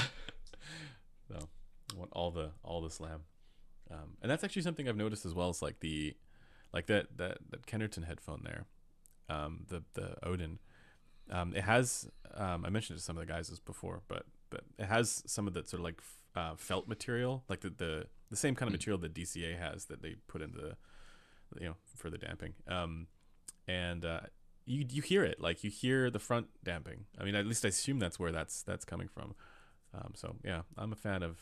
So 1.28 1.36
I 1.94 1.98
want 1.98 2.10
all 2.12 2.30
the 2.30 2.52
all 2.64 2.80
the 2.80 2.90
slam, 2.90 3.20
um, 3.90 4.16
and 4.22 4.30
that's 4.30 4.42
actually 4.42 4.62
something 4.62 4.88
I've 4.88 4.96
noticed 4.96 5.26
as 5.26 5.34
well. 5.34 5.50
Is 5.50 5.60
like 5.60 5.80
the 5.80 6.16
like 6.72 6.86
that 6.86 7.16
that 7.16 7.38
that 7.50 7.66
Kennerton 7.66 8.04
headphone 8.04 8.42
there, 8.44 8.66
um, 9.28 9.64
the 9.68 9.82
the 9.94 10.16
Odin. 10.26 10.58
Um, 11.30 11.54
it 11.54 11.64
has 11.64 12.08
um, 12.34 12.64
I 12.64 12.70
mentioned 12.70 12.96
it 12.96 13.00
to 13.00 13.04
some 13.04 13.16
of 13.16 13.26
the 13.26 13.32
guys 13.32 13.48
this 13.48 13.60
before, 13.60 14.02
but 14.08 14.24
but 14.50 14.62
it 14.78 14.86
has 14.86 15.22
some 15.26 15.46
of 15.46 15.54
that 15.54 15.68
sort 15.68 15.80
of 15.80 15.84
like 15.84 15.98
f- 15.98 16.16
uh, 16.34 16.56
felt 16.56 16.88
material, 16.88 17.44
like 17.48 17.60
the, 17.60 17.70
the 17.70 18.06
the 18.30 18.36
same 18.36 18.54
kind 18.54 18.68
of 18.68 18.72
Mm. 18.72 18.78
material 18.80 18.98
that 18.98 19.14
DCA 19.14 19.58
has 19.58 19.86
that 19.86 20.02
they 20.02 20.16
put 20.26 20.42
into 20.42 20.58
the 20.58 20.76
you 21.60 21.68
know 21.68 21.76
for 21.96 22.10
the 22.10 22.18
damping. 22.18 22.54
Um, 22.66 23.06
and 23.68 24.04
uh, 24.04 24.20
you 24.66 24.84
you 24.90 25.02
hear 25.02 25.24
it 25.24 25.40
like 25.40 25.62
you 25.62 25.70
hear 25.70 26.10
the 26.10 26.18
front 26.18 26.48
damping. 26.64 27.04
I 27.18 27.24
mean, 27.24 27.34
at 27.34 27.46
least 27.46 27.64
I 27.64 27.68
assume 27.68 27.98
that's 27.98 28.18
where 28.18 28.32
that's 28.32 28.62
that's 28.62 28.84
coming 28.84 29.08
from. 29.08 29.34
Um, 29.94 30.12
so 30.14 30.36
yeah, 30.44 30.62
I'm 30.76 30.92
a 30.92 30.96
fan 30.96 31.22
of 31.22 31.38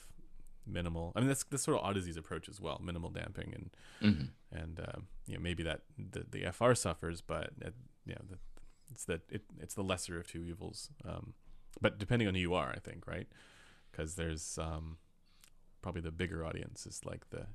minimal. 0.67 1.13
I 1.17 1.21
mean, 1.21 1.29
that's 1.29 1.45
that's 1.45 1.63
sort 1.63 1.79
of 1.79 1.85
Odyssey's 1.85 2.17
approach 2.17 2.49
as 2.49 2.61
well, 2.61 2.81
minimal 2.85 3.11
damping, 3.11 3.53
and 3.55 3.71
Mhm. 4.17 4.29
and 4.53 4.81
um, 4.81 5.07
you 5.27 5.35
know 5.35 5.41
maybe 5.41 5.63
that 5.65 5.83
the, 5.99 6.25
the 6.31 6.51
FR 6.53 6.75
suffers, 6.75 7.21
but 7.21 7.51
you 8.07 8.15
know 8.15 8.21
the, 8.29 8.39
it's 8.91 9.05
the 9.05 9.21
it, 9.31 9.43
it's 9.61 9.75
the 9.75 9.83
lesser 9.85 10.19
of 10.19 10.27
two 10.27 10.45
evils. 10.45 10.91
Um, 11.05 11.35
but 11.81 11.99
depending 11.99 12.29
on 12.29 12.35
who 12.35 12.41
you 12.41 12.55
are, 12.55 12.71
I 12.71 12.79
think 12.79 13.07
right, 13.07 13.29
because 13.91 14.15
there's 14.17 14.59
um, 14.59 14.99
probably 15.83 16.01
the 16.03 16.11
bigger 16.11 16.45
audience 16.45 16.87
is 16.87 17.01
like 17.05 17.31
the 17.31 17.47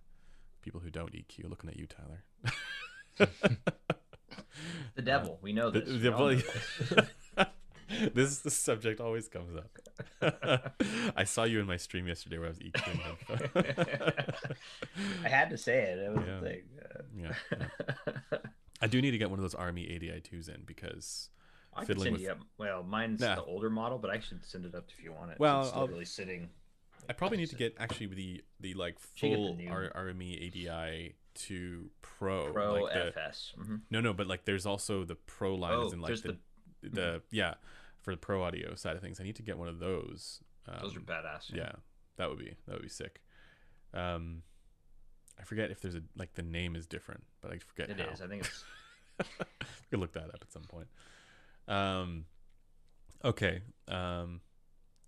people 0.61 0.79
who 0.81 0.89
don't 0.89 1.11
EQ. 1.13 1.49
Looking 1.49 1.69
at 1.69 1.77
you, 1.77 1.87
Tyler. 1.87 2.23
the 4.95 5.01
devil. 5.01 5.39
We 5.41 5.53
know 5.53 5.69
The- 5.69 5.81
this. 5.81 5.89
the- 5.89 5.95
We 5.95 6.09
know 6.09 6.17
well, 6.17 7.05
this 8.13 8.39
this 8.39 8.55
subject 8.57 8.99
always 9.01 9.27
comes 9.27 9.55
up. 9.55 10.73
I 11.15 11.23
saw 11.23 11.43
you 11.43 11.59
in 11.59 11.65
my 11.67 11.77
stream 11.77 12.07
yesterday 12.07 12.37
where 12.37 12.47
I 12.47 12.49
was 12.49 12.61
eating. 12.61 12.99
I 15.23 15.29
had 15.29 15.49
to 15.49 15.57
say 15.57 15.79
it. 15.83 15.99
It 15.99 16.13
was 16.15 16.25
Yeah. 16.27 16.37
a 16.37 16.41
thing. 16.41 16.63
yeah, 17.17 18.39
I 18.81 18.87
do 18.87 19.01
need 19.01 19.11
to 19.11 19.17
get 19.17 19.29
one 19.29 19.39
of 19.39 19.43
those 19.43 19.55
RME 19.55 19.95
ADI 19.95 20.21
twos 20.21 20.47
in 20.47 20.63
because 20.65 21.29
I 21.73 21.79
can 21.79 21.87
Fiddling 21.87 22.05
send 22.05 22.13
with- 22.13 22.21
you 22.23 22.29
up. 22.31 22.39
Well, 22.57 22.83
mine's 22.83 23.21
Nah. 23.21 23.35
the 23.35 23.43
older 23.43 23.69
model, 23.69 23.97
but 23.97 24.09
I 24.11 24.19
should 24.19 24.45
send 24.45 24.65
it 24.65 24.75
up 24.75 24.85
if 24.97 25.03
you 25.03 25.11
want 25.13 25.31
it. 25.31 25.39
Well, 25.39 25.61
it's 25.67 25.75
literally 25.75 26.05
sitting. 26.05 26.49
I 27.09 27.13
probably 27.13 27.37
need 27.37 27.49
to 27.49 27.55
get 27.55 27.75
actually 27.79 28.07
the 28.07 28.43
the 28.59 28.73
like 28.73 28.99
the 28.99 29.07
full 29.19 29.55
new- 29.55 29.69
R- 29.69 29.91
RME 29.95 30.47
ADI 30.47 31.15
two 31.35 31.89
Pro. 32.01 32.51
Pro 32.51 32.83
like 32.83 32.93
the, 32.93 33.07
FS. 33.07 33.53
Mhm. 33.59 33.81
no, 33.91 34.01
no, 34.01 34.13
but 34.13 34.25
like 34.27 34.45
there's 34.45 34.65
also 34.65 35.03
the 35.03 35.15
Pro 35.15 35.53
line 35.55 35.73
Oh, 35.73 35.89
in 35.91 35.99
like 36.01 36.15
the 36.21 36.37
the 36.81 36.89
the, 36.89 37.21
yeah 37.31 37.55
for 38.05 38.11
the 38.11 38.17
Pro 38.17 38.43
audio 38.43 38.75
side 38.75 38.95
of 38.95 39.01
things. 39.01 39.19
I 39.19 39.23
need 39.23 39.35
to 39.35 39.43
get 39.43 39.57
one 39.57 39.67
of 39.67 39.79
those. 39.79 40.39
Um, 40.67 40.77
those 40.81 40.95
are 40.95 40.99
badass. 41.01 41.53
yeah 41.53 41.73
that 42.17 42.29
would 42.29 42.39
be 42.39 42.55
that 42.65 42.73
would 42.73 42.81
be 42.81 42.89
sick 42.89 43.21
um 43.93 44.41
i 45.39 45.43
forget 45.43 45.69
if 45.69 45.79
there's 45.79 45.93
a 45.93 46.01
like 46.17 46.33
the 46.33 46.41
name 46.41 46.75
is 46.75 46.87
different 46.87 47.23
but 47.41 47.51
i 47.51 47.57
forget 47.59 47.89
It 47.89 47.99
how 47.99 48.11
is. 48.11 48.21
I 48.21 48.27
think 48.27 48.45
it's 48.45 48.63
we 49.19 49.45
could 49.91 49.99
look 49.99 50.13
that 50.13 50.23
up 50.33 50.39
at 50.41 50.51
some 50.51 50.63
point 50.63 50.87
um 51.67 52.25
okay 53.23 53.61
um 53.87 54.41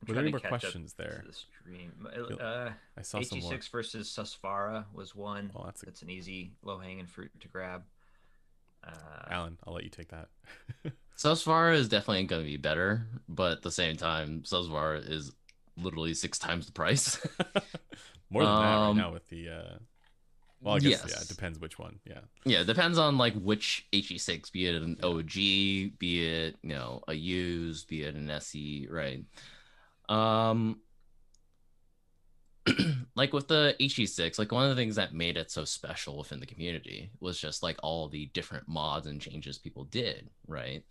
were 0.07 0.13
there 0.13 0.21
any 0.21 0.31
more 0.31 0.39
questions 0.39 0.93
there 0.93 1.23
the 1.25 1.33
stream. 1.33 1.91
Uh, 2.39 2.69
i 2.97 3.01
saw 3.01 3.21
some 3.21 3.39
more 3.39 3.53
HE6 3.53 3.69
versus 3.71 4.15
Susvara 4.15 4.85
was 4.93 5.15
one. 5.15 5.51
oh 5.55 5.63
that's 5.65 5.81
a, 5.81 5.85
That's 5.87 6.01
an 6.03 6.11
easy, 6.11 6.51
low 6.61 6.77
hanging 6.77 7.07
fruit 7.07 7.31
to 7.39 7.47
grab. 7.47 7.81
Uh, 8.83 8.89
alan 9.29 9.57
i'll 9.65 9.73
let 9.73 9.83
you 9.83 9.89
take 9.89 10.09
that 10.09 10.27
Susvara 11.17 11.73
is 11.73 11.89
definitely 11.89 12.25
going 12.25 12.43
to 12.43 12.47
be 12.47 12.57
better, 12.57 13.07
but 13.27 13.53
at 13.53 13.61
the 13.63 13.71
same 13.71 13.97
time, 13.97 14.43
Susvara 14.43 14.99
is 15.09 15.31
literally 15.75 16.13
six 16.13 16.37
times 16.37 16.67
the 16.67 16.71
price. 16.71 17.17
more 18.29 18.45
than 18.45 18.55
that 18.55 18.61
right 18.61 18.81
Um, 18.89 18.97
now 18.97 19.11
with 19.11 19.27
the 19.29 19.49
uh 19.49 19.77
well 20.61 20.75
i 20.75 20.79
guess 20.79 21.03
yeah 21.07 21.21
it 21.21 21.27
depends 21.27 21.59
which 21.59 21.79
one 21.79 21.99
yeah 22.05 22.19
yeah, 22.45 22.61
it 22.61 22.67
depends 22.67 22.97
on 22.97 23.17
like 23.17 23.33
which 23.33 23.87
HE6, 23.91 24.51
be 24.51 24.67
it 24.67 24.75
an 24.75 24.97
OG, 25.03 25.33
be 25.99 26.25
it 26.27 26.55
you 26.61 26.69
know 26.69 27.01
a 27.07 27.13
used, 27.13 27.87
be 27.87 28.03
it 28.03 28.15
an 28.15 28.29
SE, 28.29 28.87
right? 28.89 29.23
Um, 30.09 30.79
like 33.15 33.33
with 33.33 33.47
the 33.47 33.75
HE6, 33.79 34.39
like 34.39 34.51
one 34.51 34.63
of 34.63 34.69
the 34.69 34.75
things 34.75 34.95
that 34.95 35.13
made 35.13 35.37
it 35.37 35.51
so 35.51 35.65
special 35.65 36.17
within 36.17 36.39
the 36.39 36.45
community 36.45 37.09
was 37.19 37.39
just 37.39 37.63
like 37.63 37.77
all 37.83 38.07
the 38.07 38.27
different 38.33 38.67
mods 38.67 39.07
and 39.07 39.21
changes 39.21 39.57
people 39.57 39.85
did, 39.85 40.29
right? 40.47 40.83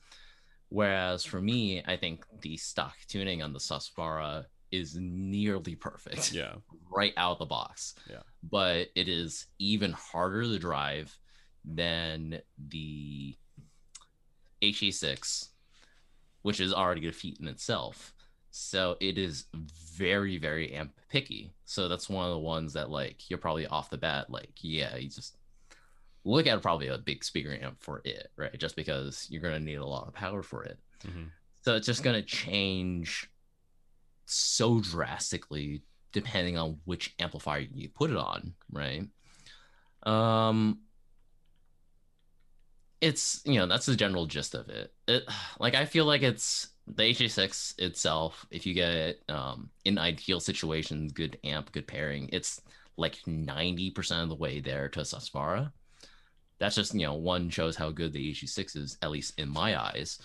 Whereas 0.69 1.25
for 1.25 1.41
me, 1.41 1.83
I 1.87 1.97
think 1.97 2.25
the 2.41 2.57
stock 2.57 2.97
tuning 3.09 3.43
on 3.43 3.53
the 3.53 3.59
Susvara 3.59 4.47
is 4.73 4.97
nearly 4.99 5.77
perfect 5.77 6.33
yeah 6.33 6.55
right 6.91 7.13
out 7.17 7.33
of 7.33 7.39
the 7.39 7.47
box. 7.47 7.95
Yeah. 8.11 8.23
But 8.43 8.89
it 8.95 9.09
is 9.09 9.47
even 9.59 9.93
harder 9.93 10.43
to 10.43 10.59
drive 10.59 11.17
than 11.65 12.41
the 12.69 13.37
HE6, 14.63 15.49
which 16.43 16.61
is 16.61 16.73
already 16.73 17.07
a 17.09 17.13
feat 17.13 17.39
in 17.41 17.49
itself. 17.49 18.15
So 18.59 18.97
it 19.01 19.19
is 19.19 19.45
very, 19.53 20.39
very 20.39 20.73
amp 20.73 20.99
picky. 21.11 21.53
So 21.67 21.89
that's 21.89 22.09
one 22.09 22.25
of 22.25 22.33
the 22.33 22.39
ones 22.39 22.73
that 22.73 22.89
like 22.89 23.29
you're 23.29 23.39
probably 23.39 23.67
off 23.67 23.91
the 23.91 23.99
bat, 23.99 24.31
like, 24.31 24.49
yeah, 24.63 24.97
you 24.97 25.11
just 25.11 25.37
look 26.25 26.47
at 26.47 26.63
probably 26.63 26.89
a 26.89 26.97
big 26.97 27.23
speaker 27.23 27.53
amp 27.61 27.83
for 27.83 28.01
it, 28.07 28.31
right? 28.35 28.59
Just 28.59 28.75
because 28.75 29.27
you're 29.29 29.43
gonna 29.43 29.61
need 29.61 29.75
a 29.75 29.85
lot 29.85 30.09
of 30.09 30.15
power 30.15 30.43
for 30.43 30.65
it. 30.65 30.79
Mhm. 31.03 31.29
So 31.61 31.77
it's 31.77 31.85
just 31.85 32.03
going 32.03 32.15
to 32.15 32.23
change 32.23 33.31
so 34.25 34.81
drastically 34.81 35.83
depending 36.13 36.57
on 36.57 36.81
which 36.87 37.15
amplifier 37.19 37.67
you 37.75 37.91
put 37.91 38.11
it 38.11 38.17
on, 38.17 38.55
right? 38.73 39.07
Um 40.05 40.81
it's, 43.03 43.43
you 43.45 43.57
know, 43.57 43.67
that's 43.67 43.85
the 43.85 43.97
general 43.97 44.25
gist 44.25 44.55
of 44.55 44.71
it. 44.71 44.95
It 45.07 45.25
like 45.61 45.75
I 45.75 45.85
feel 45.85 46.07
like 46.07 46.23
it's 46.23 46.71
the 46.87 47.03
HE6 47.03 47.79
itself, 47.79 48.47
if 48.51 48.65
you 48.67 48.75
get 48.75 49.21
um, 49.29 49.71
in 49.85 49.99
ideal 49.99 50.41
situations, 50.41 51.13
good 51.13 51.39
amp, 51.45 51.73
good 51.73 51.87
pairing, 51.87 52.29
it's 52.33 52.61
like 52.97 53.17
90% 53.27 54.23
of 54.23 54.29
the 54.29 54.35
way 54.35 54.61
there 54.61 54.89
to 54.91 55.01
Susvara. 55.01 55.73
That's 56.59 56.77
just, 56.77 56.95
you 56.95 57.07
know, 57.07 57.15
one 57.15 57.51
shows 57.51 57.77
how 57.77 57.91
good 57.91 58.13
the 58.13 58.33
HE6 58.33 58.77
is, 58.77 58.99
at 59.03 59.11
least 59.11 59.39
in 59.39 59.49
my 59.49 59.79
eyes. 59.81 60.21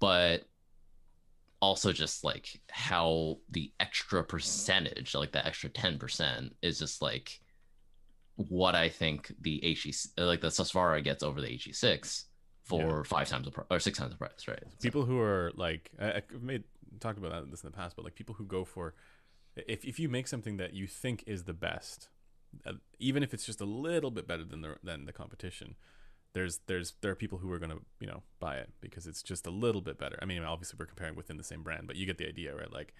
But 0.00 0.44
also 1.60 1.92
just 1.92 2.24
like 2.24 2.60
how 2.70 3.38
the 3.50 3.72
extra 3.80 4.22
percentage, 4.22 5.14
like 5.14 5.32
the 5.32 5.46
extra 5.46 5.70
10%, 5.70 6.50
is 6.62 6.78
just 6.78 7.00
like 7.00 7.40
what 8.34 8.74
I 8.74 8.88
think 8.90 9.32
the 9.40 9.60
HE, 9.62 9.94
like 10.18 10.42
the 10.42 10.48
Susvara 10.48 11.02
gets 11.02 11.22
over 11.22 11.40
the 11.40 11.48
HE6 11.48 12.24
for 12.66 12.82
yeah. 12.82 13.02
five 13.04 13.28
times 13.28 13.44
the 13.44 13.52
price 13.52 13.66
or 13.70 13.78
six 13.78 13.98
times 13.98 14.10
the 14.10 14.18
price, 14.18 14.48
right? 14.48 14.62
People 14.82 15.02
so. 15.02 15.06
who 15.06 15.20
are 15.20 15.52
like, 15.54 15.90
I, 16.00 16.22
have 16.30 16.42
made 16.42 16.64
talked 17.00 17.18
about 17.18 17.30
that 17.30 17.50
this 17.50 17.62
in 17.62 17.70
the 17.70 17.76
past, 17.76 17.94
but 17.94 18.04
like 18.04 18.14
people 18.14 18.34
who 18.34 18.44
go 18.44 18.64
for, 18.64 18.94
if 19.54 19.84
if 19.84 20.00
you 20.00 20.08
make 20.08 20.26
something 20.26 20.56
that 20.56 20.74
you 20.74 20.86
think 20.86 21.22
is 21.26 21.44
the 21.44 21.52
best, 21.52 22.08
uh, 22.66 22.72
even 22.98 23.22
if 23.22 23.32
it's 23.32 23.46
just 23.46 23.60
a 23.60 23.64
little 23.64 24.10
bit 24.10 24.26
better 24.26 24.44
than 24.44 24.62
the 24.62 24.76
than 24.82 25.06
the 25.06 25.12
competition, 25.12 25.76
there's 26.32 26.60
there's 26.66 26.94
there 27.02 27.12
are 27.12 27.16
people 27.16 27.38
who 27.38 27.52
are 27.52 27.60
gonna 27.60 27.78
you 28.00 28.06
know 28.08 28.22
buy 28.40 28.56
it 28.56 28.70
because 28.80 29.06
it's 29.06 29.22
just 29.22 29.46
a 29.46 29.50
little 29.50 29.80
bit 29.80 29.96
better. 29.96 30.18
I 30.20 30.24
mean, 30.24 30.42
obviously 30.42 30.76
we're 30.78 30.86
comparing 30.86 31.14
within 31.14 31.36
the 31.36 31.44
same 31.44 31.62
brand, 31.62 31.86
but 31.86 31.94
you 31.94 32.04
get 32.04 32.18
the 32.18 32.26
idea, 32.26 32.54
right? 32.54 32.72
Like 32.72 32.94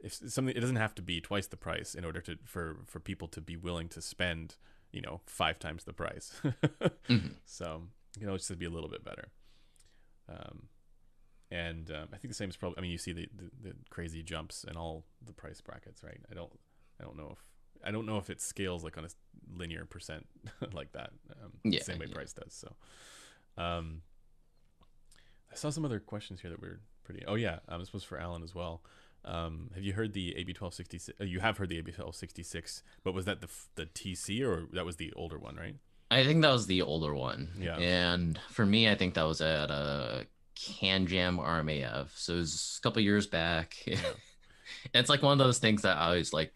if 0.00 0.14
something 0.14 0.56
it 0.56 0.60
doesn't 0.60 0.76
have 0.76 0.94
to 0.94 1.02
be 1.02 1.20
twice 1.20 1.48
the 1.48 1.56
price 1.56 1.96
in 1.96 2.04
order 2.04 2.20
to 2.20 2.38
for 2.44 2.78
for 2.86 3.00
people 3.00 3.26
to 3.28 3.40
be 3.40 3.56
willing 3.56 3.88
to 3.88 4.00
spend 4.00 4.56
you 4.92 5.00
know 5.00 5.22
five 5.26 5.58
times 5.58 5.84
the 5.84 5.92
price. 5.92 6.32
mm-hmm. 6.44 7.28
So 7.44 7.82
you 8.20 8.26
know, 8.26 8.36
just 8.36 8.48
to 8.48 8.56
be 8.56 8.66
a 8.66 8.70
little 8.70 8.88
bit 8.88 9.04
better. 9.04 9.28
Um, 10.28 10.68
and 11.50 11.90
um, 11.90 12.08
I 12.12 12.16
think 12.16 12.30
the 12.30 12.34
same 12.34 12.50
is 12.50 12.56
probably. 12.56 12.78
I 12.78 12.80
mean, 12.82 12.90
you 12.90 12.98
see 12.98 13.12
the, 13.12 13.28
the, 13.34 13.70
the 13.70 13.74
crazy 13.90 14.22
jumps 14.22 14.64
in 14.64 14.76
all 14.76 15.04
the 15.24 15.32
price 15.32 15.60
brackets, 15.60 16.02
right? 16.04 16.20
I 16.30 16.34
don't, 16.34 16.52
I 17.00 17.04
don't 17.04 17.16
know 17.16 17.30
if 17.32 17.38
I 17.84 17.90
don't 17.90 18.06
know 18.06 18.18
if 18.18 18.30
it 18.30 18.40
scales 18.40 18.84
like 18.84 18.98
on 18.98 19.04
a 19.04 19.08
linear 19.56 19.84
percent 19.84 20.26
like 20.72 20.92
that. 20.92 21.10
Um, 21.42 21.52
yeah, 21.64 21.82
same 21.82 21.98
way 21.98 22.06
yeah. 22.06 22.14
price 22.14 22.32
does. 22.32 22.52
So, 22.52 22.74
um, 23.56 24.02
I 25.50 25.54
saw 25.54 25.70
some 25.70 25.84
other 25.84 26.00
questions 26.00 26.40
here 26.40 26.50
that 26.50 26.60
were 26.60 26.80
pretty. 27.04 27.24
Oh 27.26 27.34
yeah, 27.34 27.60
um, 27.68 27.80
this 27.80 27.92
was 27.92 28.04
for 28.04 28.18
Alan 28.18 28.42
as 28.42 28.54
well. 28.54 28.82
Um, 29.24 29.70
have 29.74 29.82
you 29.82 29.94
heard 29.94 30.12
the 30.12 30.36
AB 30.36 30.52
twelve 30.52 30.74
sixty 30.74 30.98
six? 30.98 31.18
Uh, 31.20 31.24
you 31.24 31.40
have 31.40 31.58
heard 31.58 31.68
the 31.68 31.78
AB 31.78 31.92
twelve 31.92 32.14
sixty 32.14 32.42
six, 32.42 32.82
but 33.04 33.14
was 33.14 33.24
that 33.24 33.40
the 33.40 33.48
the 33.74 33.86
TC 33.86 34.46
or 34.46 34.66
that 34.74 34.84
was 34.84 34.96
the 34.96 35.12
older 35.16 35.38
one, 35.38 35.56
right? 35.56 35.76
I 36.10 36.24
think 36.24 36.42
that 36.42 36.52
was 36.52 36.66
the 36.66 36.82
older 36.82 37.14
one. 37.14 37.50
Yeah. 37.58 37.76
And 37.76 38.38
for 38.50 38.64
me, 38.64 38.88
I 38.88 38.94
think 38.94 39.14
that 39.14 39.26
was 39.26 39.40
at 39.40 39.70
a 39.70 40.26
CanJam 40.56 41.38
RMAF. 41.38 42.08
So 42.14 42.34
it 42.34 42.38
was 42.38 42.78
a 42.78 42.82
couple 42.82 43.02
years 43.02 43.26
back. 43.26 43.76
Yeah. 43.86 43.98
it's 44.92 45.08
like 45.08 45.22
one 45.22 45.32
of 45.32 45.38
those 45.38 45.58
things 45.58 45.82
that 45.82 45.96
I 45.96 46.06
always 46.06 46.32
like. 46.32 46.52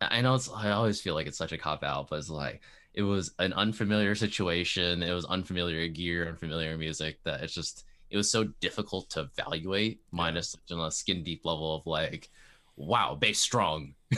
I 0.00 0.22
know 0.22 0.34
it's. 0.34 0.50
I 0.50 0.70
always 0.70 0.98
feel 1.00 1.14
like 1.14 1.26
it's 1.26 1.36
such 1.36 1.52
a 1.52 1.58
cop 1.58 1.84
out, 1.84 2.08
but 2.08 2.18
it's 2.18 2.30
like 2.30 2.62
it 2.94 3.02
was 3.02 3.32
an 3.38 3.52
unfamiliar 3.52 4.14
situation. 4.14 5.02
It 5.02 5.12
was 5.12 5.26
unfamiliar 5.26 5.86
gear, 5.88 6.26
unfamiliar 6.26 6.78
music. 6.78 7.22
That 7.24 7.42
it's 7.42 7.52
just 7.52 7.84
it 8.08 8.16
was 8.16 8.30
so 8.30 8.44
difficult 8.60 9.10
to 9.10 9.28
evaluate. 9.38 10.00
Minus 10.10 10.56
yeah. 10.68 10.86
a 10.86 10.90
skin 10.90 11.22
deep 11.22 11.44
level 11.44 11.76
of 11.76 11.86
like, 11.86 12.30
wow, 12.76 13.14
bass 13.14 13.38
strong. 13.38 13.94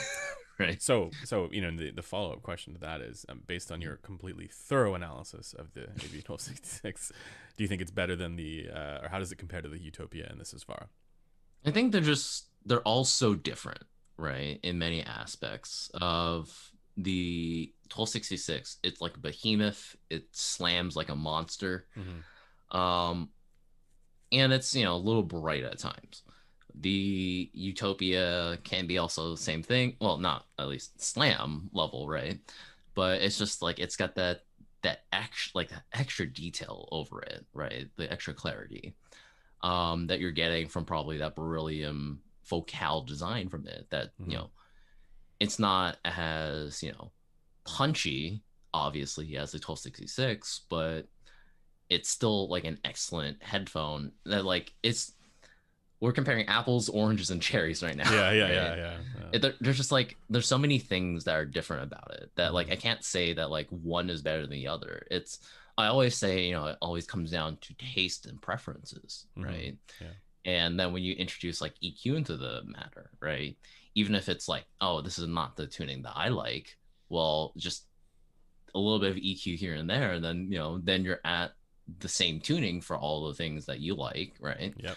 right. 0.63 0.83
So, 0.83 1.11
so 1.25 1.49
you 1.53 1.61
know, 1.61 1.77
the, 1.77 1.91
the 1.91 2.03
follow 2.03 2.33
up 2.33 2.43
question 2.43 2.73
to 2.75 2.81
that 2.81 3.01
is, 3.01 3.27
um, 3.29 3.43
based 3.47 3.71
on 3.71 3.81
your 3.81 3.97
completely 3.97 4.49
thorough 4.51 4.95
analysis 4.95 5.55
of 5.59 5.73
the 5.75 5.83
AB 6.05 6.23
twelve 6.23 6.41
sixty 6.41 6.69
six, 6.69 7.13
do 7.57 7.65
you 7.65 7.69
think 7.69 7.83
it's 7.83 7.91
better 7.91 8.17
than 8.17 8.37
the, 8.37 8.69
uh, 8.75 9.03
or 9.03 9.09
how 9.11 9.19
does 9.19 9.33
it 9.33 9.37
compare 9.37 9.63
to 9.63 9.69
the 9.69 9.79
Utopia 9.79 10.27
and 10.31 10.41
the 10.41 10.45
Susvara? 10.45 10.87
I 11.65 11.71
think 11.71 11.93
they're 11.93 12.01
just 12.01 12.47
they're 12.65 12.81
all 12.81 13.05
so 13.05 13.35
different, 13.35 13.85
right? 14.17 14.59
In 14.63 14.79
many 14.79 15.03
aspects 15.03 15.91
of 15.95 16.73
the 16.97 17.73
twelve 17.89 18.09
sixty 18.09 18.37
six, 18.37 18.79
it's 18.83 19.01
like 19.01 19.17
a 19.17 19.21
behemoth. 19.21 19.97
It 20.11 20.27
slams 20.33 20.97
like 20.97 21.09
a 21.09 21.17
monster, 21.17 21.87
mm-hmm. 21.97 22.77
um, 22.77 23.31
and 24.31 24.53
it's 24.53 24.75
you 24.75 24.85
know 24.85 24.95
a 24.95 24.97
little 24.97 25.23
bright 25.23 25.65
at 25.65 25.79
times 25.79 26.23
the 26.81 27.51
utopia 27.53 28.59
can 28.65 28.87
be 28.87 28.99
also 28.99 29.31
the 29.31 29.37
same 29.37 29.63
thing. 29.63 29.97
Well 30.01 30.19
not 30.19 30.47
at 30.59 30.69
least 30.69 31.01
slam 31.01 31.71
level 31.73 32.09
right? 32.09 32.39
But 32.95 33.23
it's 33.23 33.39
just 33.39 33.63
like 33.63 33.79
it's 33.79 33.97
got 33.97 34.15
that 34.17 34.43
that 34.83 35.05
extra 35.13 35.53
like 35.55 35.71
extra 35.93 36.27
detail 36.27 36.89
over 36.93 37.23
it 37.23 37.45
right? 37.55 37.89
The 37.97 38.11
extra 38.11 38.35
clarity 38.35 38.95
um 39.63 40.07
that 40.09 40.21
you're 40.21 40.33
getting 40.33 40.69
from 40.69 40.85
probably 40.85 41.19
that 41.19 41.37
beryllium 41.37 42.21
focal 42.43 43.03
design 43.03 43.49
from 43.49 43.67
it 43.67 43.87
that 43.91 44.07
mm-hmm. 44.21 44.33
you 44.33 44.37
know 44.37 44.51
it's 45.41 45.59
not 45.59 45.97
as 46.05 46.83
you 46.83 46.93
know 46.93 47.11
punchy 47.65 48.43
obviously 48.75 49.37
as 49.37 49.53
the 49.53 49.57
1266 49.57 50.63
but 50.69 51.07
it's 51.89 52.09
still 52.09 52.49
like 52.49 52.65
an 52.65 52.79
excellent 52.85 53.43
headphone 53.43 54.13
that 54.25 54.45
like 54.45 54.73
it's 54.83 55.13
we're 56.03 56.13
comparing 56.13 56.49
apples, 56.49 56.89
oranges, 56.89 57.31
and 57.31 57.41
cherries 57.41 57.81
right 57.81 57.97
now. 57.97 58.13
Yeah, 58.13 58.33
yeah, 58.33 58.43
right? 58.43 58.53
yeah, 58.55 58.75
yeah. 58.75 58.97
yeah. 59.33 59.39
There, 59.39 59.55
there's 59.61 59.77
just 59.77 59.93
like 59.93 60.17
there's 60.29 60.49
so 60.49 60.59
many 60.59 60.81
things 60.81 61.25
that 61.25 61.37
are 61.37 61.45
different 61.45 61.85
about 61.85 62.11
it 62.15 62.33
that 62.35 62.53
like 62.53 62.73
I 62.73 62.77
can't 62.77 63.05
say 63.05 63.33
that 63.35 63.51
like 63.51 63.69
one 63.69 64.11
is 64.11 64.21
better 64.21 64.43
than 64.43 64.51
the 64.51 64.67
other. 64.67 65.07
It's 65.13 65.39
I 65.79 65.87
always 65.87 66.17
say 66.17 66.47
you 66.47 66.55
know 66.55 66.67
it 66.67 66.77
always 66.83 67.07
comes 67.07 67.31
down 67.31 67.57
to 67.61 67.75
taste 67.75 68.27
and 68.27 68.43
preferences, 68.43 69.27
mm-hmm. 69.39 69.49
right? 69.49 69.77
Yeah. 70.01 70.09
And 70.45 70.79
then 70.79 70.93
when 70.93 71.05
you 71.05 71.15
introduce 71.15 71.61
like 71.61 71.75
EQ 71.85 72.17
into 72.17 72.37
the 72.37 72.63
matter, 72.65 73.11
right? 73.21 73.57
Even 73.95 74.17
if 74.17 74.29
it's 74.29 74.49
like, 74.49 74.65
oh, 74.81 75.03
this 75.03 75.21
is 75.21 75.29
not 75.29 75.57
the 75.57 75.69
tuning 75.69 76.03
that 76.03 76.17
I 76.17 76.31
like, 76.31 76.77
well, 77.11 77.53
just 77.57 77.85
a 78.75 78.79
little 78.79 78.99
bit 78.99 79.11
of 79.11 79.17
EQ 79.19 79.57
here 79.57 79.75
and 79.75 79.89
there, 79.89 80.15
and 80.15 80.25
then 80.25 80.49
you 80.51 80.59
know, 80.59 80.81
then 80.83 81.05
you're 81.05 81.21
at 81.25 81.53
the 82.01 82.09
same 82.09 82.41
tuning 82.41 82.81
for 82.81 82.97
all 82.97 83.29
the 83.29 83.35
things 83.35 83.67
that 83.67 83.79
you 83.79 83.95
like, 83.95 84.35
right? 84.41 84.75
Yep. 84.77 84.97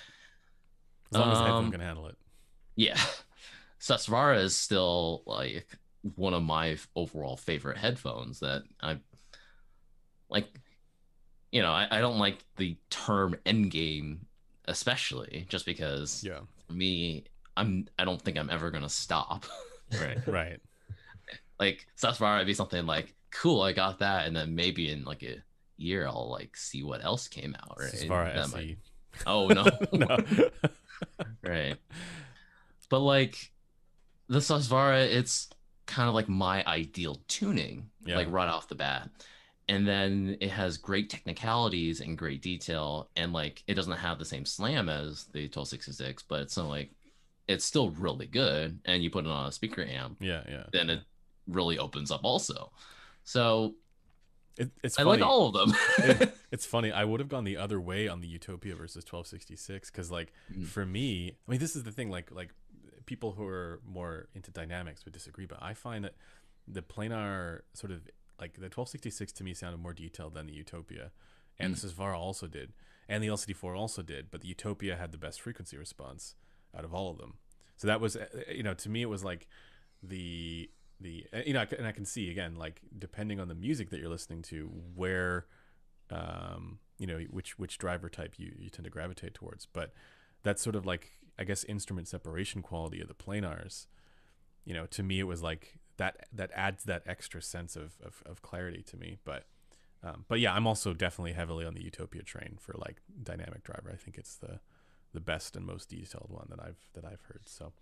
As 1.13 1.19
long 1.19 1.31
as 1.31 1.37
the 1.37 1.43
headphone 1.43 1.65
um, 1.65 1.71
can 1.71 1.81
handle 1.81 2.07
it. 2.07 2.17
Yeah. 2.75 2.97
Susvara 3.79 4.39
is 4.39 4.55
still 4.55 5.23
like 5.25 5.67
one 6.15 6.33
of 6.33 6.43
my 6.43 6.77
overall 6.95 7.37
favorite 7.37 7.77
headphones 7.77 8.39
that 8.39 8.63
I 8.81 8.97
like 10.29 10.47
you 11.51 11.61
know, 11.61 11.71
I, 11.71 11.87
I 11.89 12.01
don't 12.01 12.19
like 12.19 12.43
the 12.57 12.77
term 12.89 13.35
endgame 13.45 14.19
especially 14.67 15.45
just 15.47 15.65
because 15.65 16.23
yeah 16.23 16.39
for 16.67 16.73
me 16.73 17.25
I'm 17.57 17.87
I 17.97 18.05
don't 18.05 18.21
think 18.21 18.37
I'm 18.37 18.49
ever 18.49 18.71
gonna 18.71 18.89
stop. 18.89 19.45
right. 20.01 20.27
Right. 20.27 20.59
like 21.59 21.85
Susvara 21.97 22.39
would 22.39 22.47
be 22.47 22.53
something 22.53 22.85
like, 22.85 23.13
cool, 23.31 23.61
I 23.61 23.71
got 23.71 23.99
that, 23.99 24.27
and 24.27 24.35
then 24.35 24.55
maybe 24.55 24.91
in 24.91 25.03
like 25.03 25.23
a 25.23 25.37
year 25.77 26.07
I'll 26.07 26.29
like 26.29 26.57
see 26.57 26.83
what 26.83 27.03
else 27.03 27.27
came 27.27 27.55
out, 27.55 27.77
right? 27.79 27.93
Susvara 27.93 28.35
SE. 28.37 28.55
Might... 28.55 28.77
Oh 29.25 29.47
no. 29.47 29.63
no 29.93 30.17
right. 31.43 31.77
But 32.89 32.99
like 32.99 33.51
the 34.27 34.39
Susvara, 34.39 35.05
it's 35.05 35.49
kind 35.85 36.09
of 36.09 36.15
like 36.15 36.29
my 36.29 36.65
ideal 36.65 37.21
tuning, 37.27 37.89
yeah. 38.05 38.15
like 38.15 38.31
right 38.31 38.49
off 38.49 38.67
the 38.67 38.75
bat. 38.75 39.09
And 39.67 39.87
then 39.87 40.37
it 40.41 40.51
has 40.51 40.77
great 40.77 41.09
technicalities 41.09 41.99
and 41.99 42.17
great 42.17 42.43
detail, 42.43 43.09
and 43.15 43.33
like 43.33 43.63
it 43.65 43.73
doesn't 43.73 43.93
have 43.93 44.19
the 44.19 44.25
same 44.25 44.45
slam 44.45 44.89
as 44.89 45.25
the 45.33 45.45
1266, 45.45 46.23
but 46.23 46.41
it's 46.41 46.55
not 46.55 46.69
like 46.69 46.91
it's 47.47 47.65
still 47.65 47.89
really 47.89 48.27
good. 48.27 48.79
And 48.85 49.03
you 49.03 49.09
put 49.09 49.25
it 49.25 49.31
on 49.31 49.47
a 49.47 49.51
speaker 49.51 49.83
amp, 49.83 50.17
yeah, 50.19 50.43
yeah, 50.47 50.65
then 50.71 50.91
it 50.91 50.99
really 51.47 51.79
opens 51.79 52.11
up 52.11 52.21
also. 52.23 52.71
So 53.23 53.73
it, 54.57 54.71
it's 54.83 54.97
I 54.97 55.03
funny. 55.03 55.21
like 55.21 55.29
all 55.29 55.47
of 55.47 55.53
them. 55.53 55.77
it, 55.97 56.35
it's 56.51 56.65
funny. 56.65 56.91
I 56.91 57.03
would 57.03 57.19
have 57.19 57.29
gone 57.29 57.43
the 57.43 57.57
other 57.57 57.79
way 57.79 58.07
on 58.07 58.21
the 58.21 58.27
Utopia 58.27 58.75
versus 58.75 59.03
1266 59.03 59.91
because, 59.91 60.11
like, 60.11 60.31
mm. 60.51 60.65
for 60.65 60.85
me, 60.85 61.37
I 61.47 61.51
mean, 61.51 61.59
this 61.59 61.75
is 61.75 61.83
the 61.83 61.91
thing. 61.91 62.09
Like, 62.09 62.31
like 62.31 62.51
people 63.05 63.33
who 63.33 63.45
are 63.45 63.81
more 63.85 64.27
into 64.33 64.51
dynamics 64.51 65.05
would 65.05 65.13
disagree, 65.13 65.45
but 65.45 65.61
I 65.61 65.73
find 65.73 66.03
that 66.05 66.15
the 66.67 66.81
planar 66.81 67.61
sort 67.73 67.91
of 67.91 68.01
like 68.39 68.53
the 68.53 68.65
1266 68.65 69.31
to 69.33 69.43
me 69.43 69.53
sounded 69.53 69.77
more 69.77 69.93
detailed 69.93 70.33
than 70.33 70.47
the 70.47 70.53
Utopia, 70.53 71.11
and 71.59 71.75
mm. 71.75 71.81
the 71.81 71.87
Susvara 71.87 72.17
also 72.17 72.47
did, 72.47 72.73
and 73.07 73.23
the 73.23 73.27
LCD4 73.27 73.77
also 73.77 74.01
did, 74.01 74.31
but 74.31 74.41
the 74.41 74.47
Utopia 74.47 74.95
had 74.95 75.11
the 75.11 75.17
best 75.17 75.41
frequency 75.41 75.77
response 75.77 76.35
out 76.77 76.83
of 76.83 76.93
all 76.93 77.09
of 77.09 77.17
them. 77.17 77.35
So 77.77 77.87
that 77.87 78.01
was, 78.01 78.15
uh, 78.15 78.25
you 78.53 78.63
know, 78.63 78.73
to 78.73 78.89
me, 78.89 79.01
it 79.01 79.09
was 79.09 79.23
like 79.23 79.47
the 80.01 80.69
the 80.99 81.25
you 81.45 81.53
know 81.53 81.65
and 81.77 81.87
I 81.87 81.91
can 81.91 82.05
see 82.05 82.31
again 82.31 82.55
like 82.55 82.81
depending 82.97 83.39
on 83.39 83.47
the 83.47 83.55
music 83.55 83.89
that 83.89 83.99
you're 83.99 84.09
listening 84.09 84.41
to 84.43 84.71
where 84.95 85.45
um 86.09 86.79
you 86.97 87.07
know 87.07 87.19
which 87.29 87.59
which 87.59 87.77
driver 87.77 88.09
type 88.09 88.35
you 88.37 88.53
you 88.57 88.69
tend 88.69 88.85
to 88.85 88.89
gravitate 88.89 89.33
towards. 89.33 89.65
But 89.65 89.93
that's 90.43 90.61
sort 90.61 90.75
of 90.75 90.85
like 90.85 91.11
I 91.37 91.43
guess 91.43 91.63
instrument 91.65 92.07
separation 92.07 92.61
quality 92.61 93.01
of 93.01 93.07
the 93.07 93.13
planars 93.13 93.87
you 94.63 94.73
know 94.73 94.85
to 94.87 95.03
me 95.03 95.19
it 95.19 95.23
was 95.27 95.43
like 95.43 95.79
that 95.97 96.27
that 96.33 96.51
adds 96.53 96.83
that 96.85 97.03
extra 97.05 97.41
sense 97.41 97.75
of 97.75 97.93
of, 98.03 98.23
of 98.25 98.41
clarity 98.41 98.83
to 98.83 98.97
me. 98.97 99.17
But 99.25 99.45
um, 100.03 100.25
but 100.27 100.39
yeah 100.39 100.53
I'm 100.53 100.67
also 100.67 100.93
definitely 100.93 101.33
heavily 101.33 101.65
on 101.65 101.73
the 101.73 101.83
Utopia 101.83 102.23
train 102.23 102.57
for 102.59 102.75
like 102.77 103.01
dynamic 103.21 103.63
driver. 103.63 103.91
I 103.91 103.97
think 103.97 104.17
it's 104.17 104.35
the 104.35 104.59
the 105.13 105.19
best 105.19 105.55
and 105.55 105.65
most 105.65 105.89
detailed 105.89 106.27
one 106.29 106.47
that 106.49 106.59
I've 106.59 106.87
that 106.93 107.05
I've 107.05 107.21
heard. 107.27 107.43
So 107.45 107.73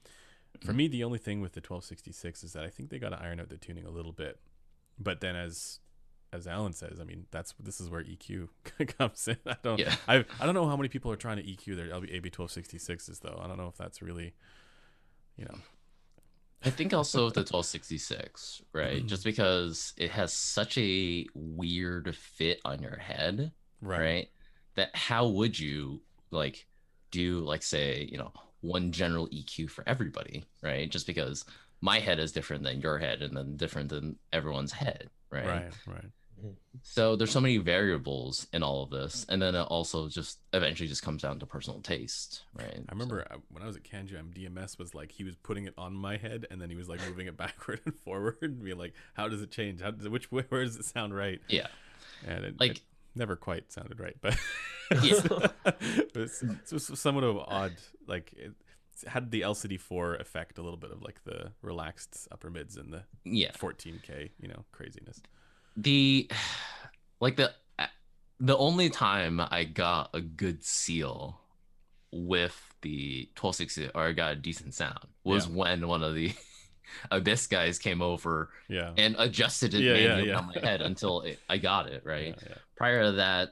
for 0.62 0.74
me, 0.74 0.88
the 0.88 1.04
only 1.04 1.20
thing 1.20 1.42
with 1.42 1.54
the 1.54 1.60
1266 1.60 2.44
is 2.44 2.54
that 2.54 2.64
I 2.64 2.70
think 2.70 2.90
they 2.90 3.00
got 3.00 3.10
to 3.10 3.22
iron 3.22 3.40
out 3.40 3.50
the 3.50 3.58
tuning 3.58 3.86
a 3.86 3.90
little 3.90 4.12
bit. 4.12 4.40
But 5.00 5.22
then 5.22 5.36
as 5.36 5.80
as 6.32 6.48
Alan 6.48 6.74
says, 6.74 7.00
I 7.00 7.04
mean, 7.04 7.26
that's 7.32 7.54
this 7.60 7.80
is 7.80 7.90
where 7.90 8.04
EQ 8.04 8.50
comes 8.98 9.28
in. 9.28 9.38
I 9.46 9.56
don't, 9.62 9.80
Yeah. 9.80 9.96
I, 10.08 10.26
I 10.40 10.46
don't 10.46 10.56
know 10.56 10.68
how 10.68 10.76
many 10.76 10.90
people 10.90 11.12
are 11.12 11.16
trying 11.16 11.38
to 11.38 11.44
EQ 11.44 11.76
their 11.76 11.88
LB, 11.88 12.14
AB 12.14 12.30
twelve 12.30 12.52
sixty 12.52 12.78
sixes 12.78 13.20
though. 13.20 13.40
I 13.42 13.48
don't 13.48 13.58
know 13.58 13.68
if 13.68 13.78
that's 13.78 14.02
really, 14.02 14.34
you 15.38 15.46
know, 15.46 15.56
I 16.66 16.70
think 16.70 16.94
also 16.94 17.26
with 17.26 17.34
the 17.34 17.42
1266, 17.42 18.62
right? 18.72 18.98
Mm-hmm. 18.98 19.08
Just 19.08 19.24
because 19.24 19.94
it 19.98 20.12
has 20.12 20.34
such 20.34 20.78
a 20.78 21.26
weird 21.34 22.16
fit 22.16 22.62
on 22.64 22.82
your 22.82 22.98
head, 22.98 23.52
right, 23.82 24.00
right? 24.00 24.30
That 24.76 24.96
how 24.96 25.28
would 25.28 25.60
you 25.60 26.02
like 26.32 26.66
do 27.12 27.40
like 27.42 27.64
say, 27.64 28.08
you 28.10 28.18
know, 28.18 28.32
one 28.64 28.92
general 28.92 29.28
EQ 29.28 29.70
for 29.70 29.84
everybody, 29.88 30.44
right? 30.62 30.90
Just 30.90 31.06
because 31.06 31.46
my 31.82 32.00
head 32.00 32.18
is 32.18 32.32
different 32.32 32.64
than 32.64 32.82
your 32.82 32.98
head 32.98 33.22
and 33.22 33.36
then 33.38 33.58
different 33.58 33.90
than 33.90 34.18
everyone's 34.32 34.72
head, 34.72 35.10
right? 35.30 35.46
right, 35.46 35.72
right. 35.86 36.06
So 36.82 37.16
there's 37.16 37.32
so 37.32 37.40
many 37.40 37.58
variables 37.58 38.48
in 38.52 38.64
all 38.64 38.84
of 38.84 38.90
this, 38.90 39.26
and 39.30 39.42
then 39.42 39.56
it 39.56 39.62
also 39.62 40.10
just 40.10 40.40
eventually 40.52 40.90
just 40.90 41.02
comes 41.04 41.22
down 41.22 41.40
to 41.40 41.46
personal 41.46 41.80
taste, 41.80 42.44
right? 42.54 42.80
I 42.90 42.92
remember 42.92 43.26
uh, 43.32 43.38
when 43.50 43.64
I 43.64 43.68
was 43.68 43.78
at 43.78 43.84
CanJam, 43.84 44.34
DMS 44.34 44.78
was 44.78 44.94
like 44.94 45.12
he 45.12 45.24
was 45.24 45.36
putting 45.38 45.66
it 45.66 45.74
on 45.78 45.94
my 45.94 46.18
head 46.18 46.48
and 46.52 46.62
then 46.62 46.70
he 46.70 46.76
was 46.76 46.90
like 46.90 47.00
moving 47.08 47.28
it 47.28 47.38
backward 47.44 47.80
and 47.86 47.96
forward 47.96 48.38
and 48.42 48.62
be 48.64 48.74
like, 48.74 48.94
"How 49.14 49.30
does 49.30 49.42
it 49.42 49.52
change? 49.52 49.82
How 49.82 49.92
does 49.92 50.06
it, 50.06 50.12
which 50.12 50.32
way, 50.32 50.44
where 50.50 50.66
does 50.66 50.76
it 50.76 50.86
sound 50.86 51.16
right?" 51.16 51.40
Yeah. 51.48 51.68
and 52.28 52.44
it, 52.44 52.60
Like- 52.60 52.72
it 52.78 52.82
never 53.16 53.36
quite 53.36 53.72
sounded 53.72 54.00
right, 54.00 54.16
but 54.22 54.38
Yeah. 55.04 55.22
it 55.66 56.16
was, 56.72 57.00
somewhat 57.00 57.24
of 57.24 57.38
odd. 57.38 57.74
Like 58.08 58.34
it 58.34 58.52
had 59.08 59.32
the 59.32 59.42
LCD4 59.42 60.20
effect, 60.22 60.58
a 60.58 60.62
little 60.62 60.78
bit 60.78 60.92
of 60.92 61.02
like 61.02 61.24
the 61.24 61.52
relaxed 61.62 62.28
upper 62.32 62.50
mids 62.50 62.78
and 62.78 62.94
the 62.94 63.04
yeah, 63.24 63.52
14k, 63.52 64.30
you 64.40 64.48
know, 64.48 64.66
craziness. 64.72 65.22
the 65.78 66.30
like 67.20 67.36
the 67.38 67.52
uh, 67.80 67.86
the 68.40 68.58
only 68.58 68.90
time 68.90 69.40
I 69.40 69.64
got 69.64 70.10
a 70.14 70.22
good 70.22 70.64
seal 70.64 71.40
with 72.12 72.74
the 72.82 73.30
1260 73.40 73.90
or 73.96 74.04
I 74.04 74.12
got 74.12 74.34
a 74.34 74.36
decent 74.36 74.74
sound 74.76 75.00
was 75.24 75.48
Yeah. 75.48 75.54
when 75.56 75.88
one 75.88 76.04
of 76.04 76.14
the 76.14 76.34
Abyss 77.12 77.48
guys 77.48 77.80
came 77.80 78.02
over 78.02 78.50
Yeah, 78.68 78.92
and 78.98 79.16
adjusted 79.20 79.74
it 79.74 79.82
Yeah, 79.82 79.94
yeah, 79.94 80.08
manually 80.10 80.30
yeah. 80.30 80.38
on 80.38 80.48
my 80.48 80.60
head 80.60 80.82
until 80.82 81.22
it, 81.22 81.40
I 81.50 81.58
got 81.58 81.88
it 81.88 82.04
right. 82.06 82.36
yeah, 82.42 82.48
yeah. 82.50 82.56
Prior 82.76 83.04
to 83.06 83.12
that, 83.14 83.50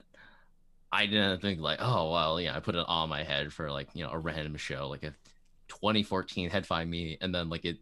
I 0.91 1.05
didn't 1.05 1.41
think 1.41 1.59
like, 1.59 1.79
oh 1.81 2.11
well, 2.11 2.39
yeah, 2.41 2.55
I 2.55 2.59
put 2.59 2.75
it 2.75 2.85
on 2.87 3.09
my 3.09 3.23
head 3.23 3.53
for 3.53 3.71
like 3.71 3.89
you 3.93 4.03
know 4.03 4.11
a 4.11 4.19
random 4.19 4.55
show, 4.57 4.89
like 4.89 5.03
a 5.03 5.13
2014 5.69 6.49
Headphone 6.49 6.89
Me, 6.89 7.17
and 7.21 7.33
then 7.33 7.49
like 7.49 7.65
it 7.65 7.77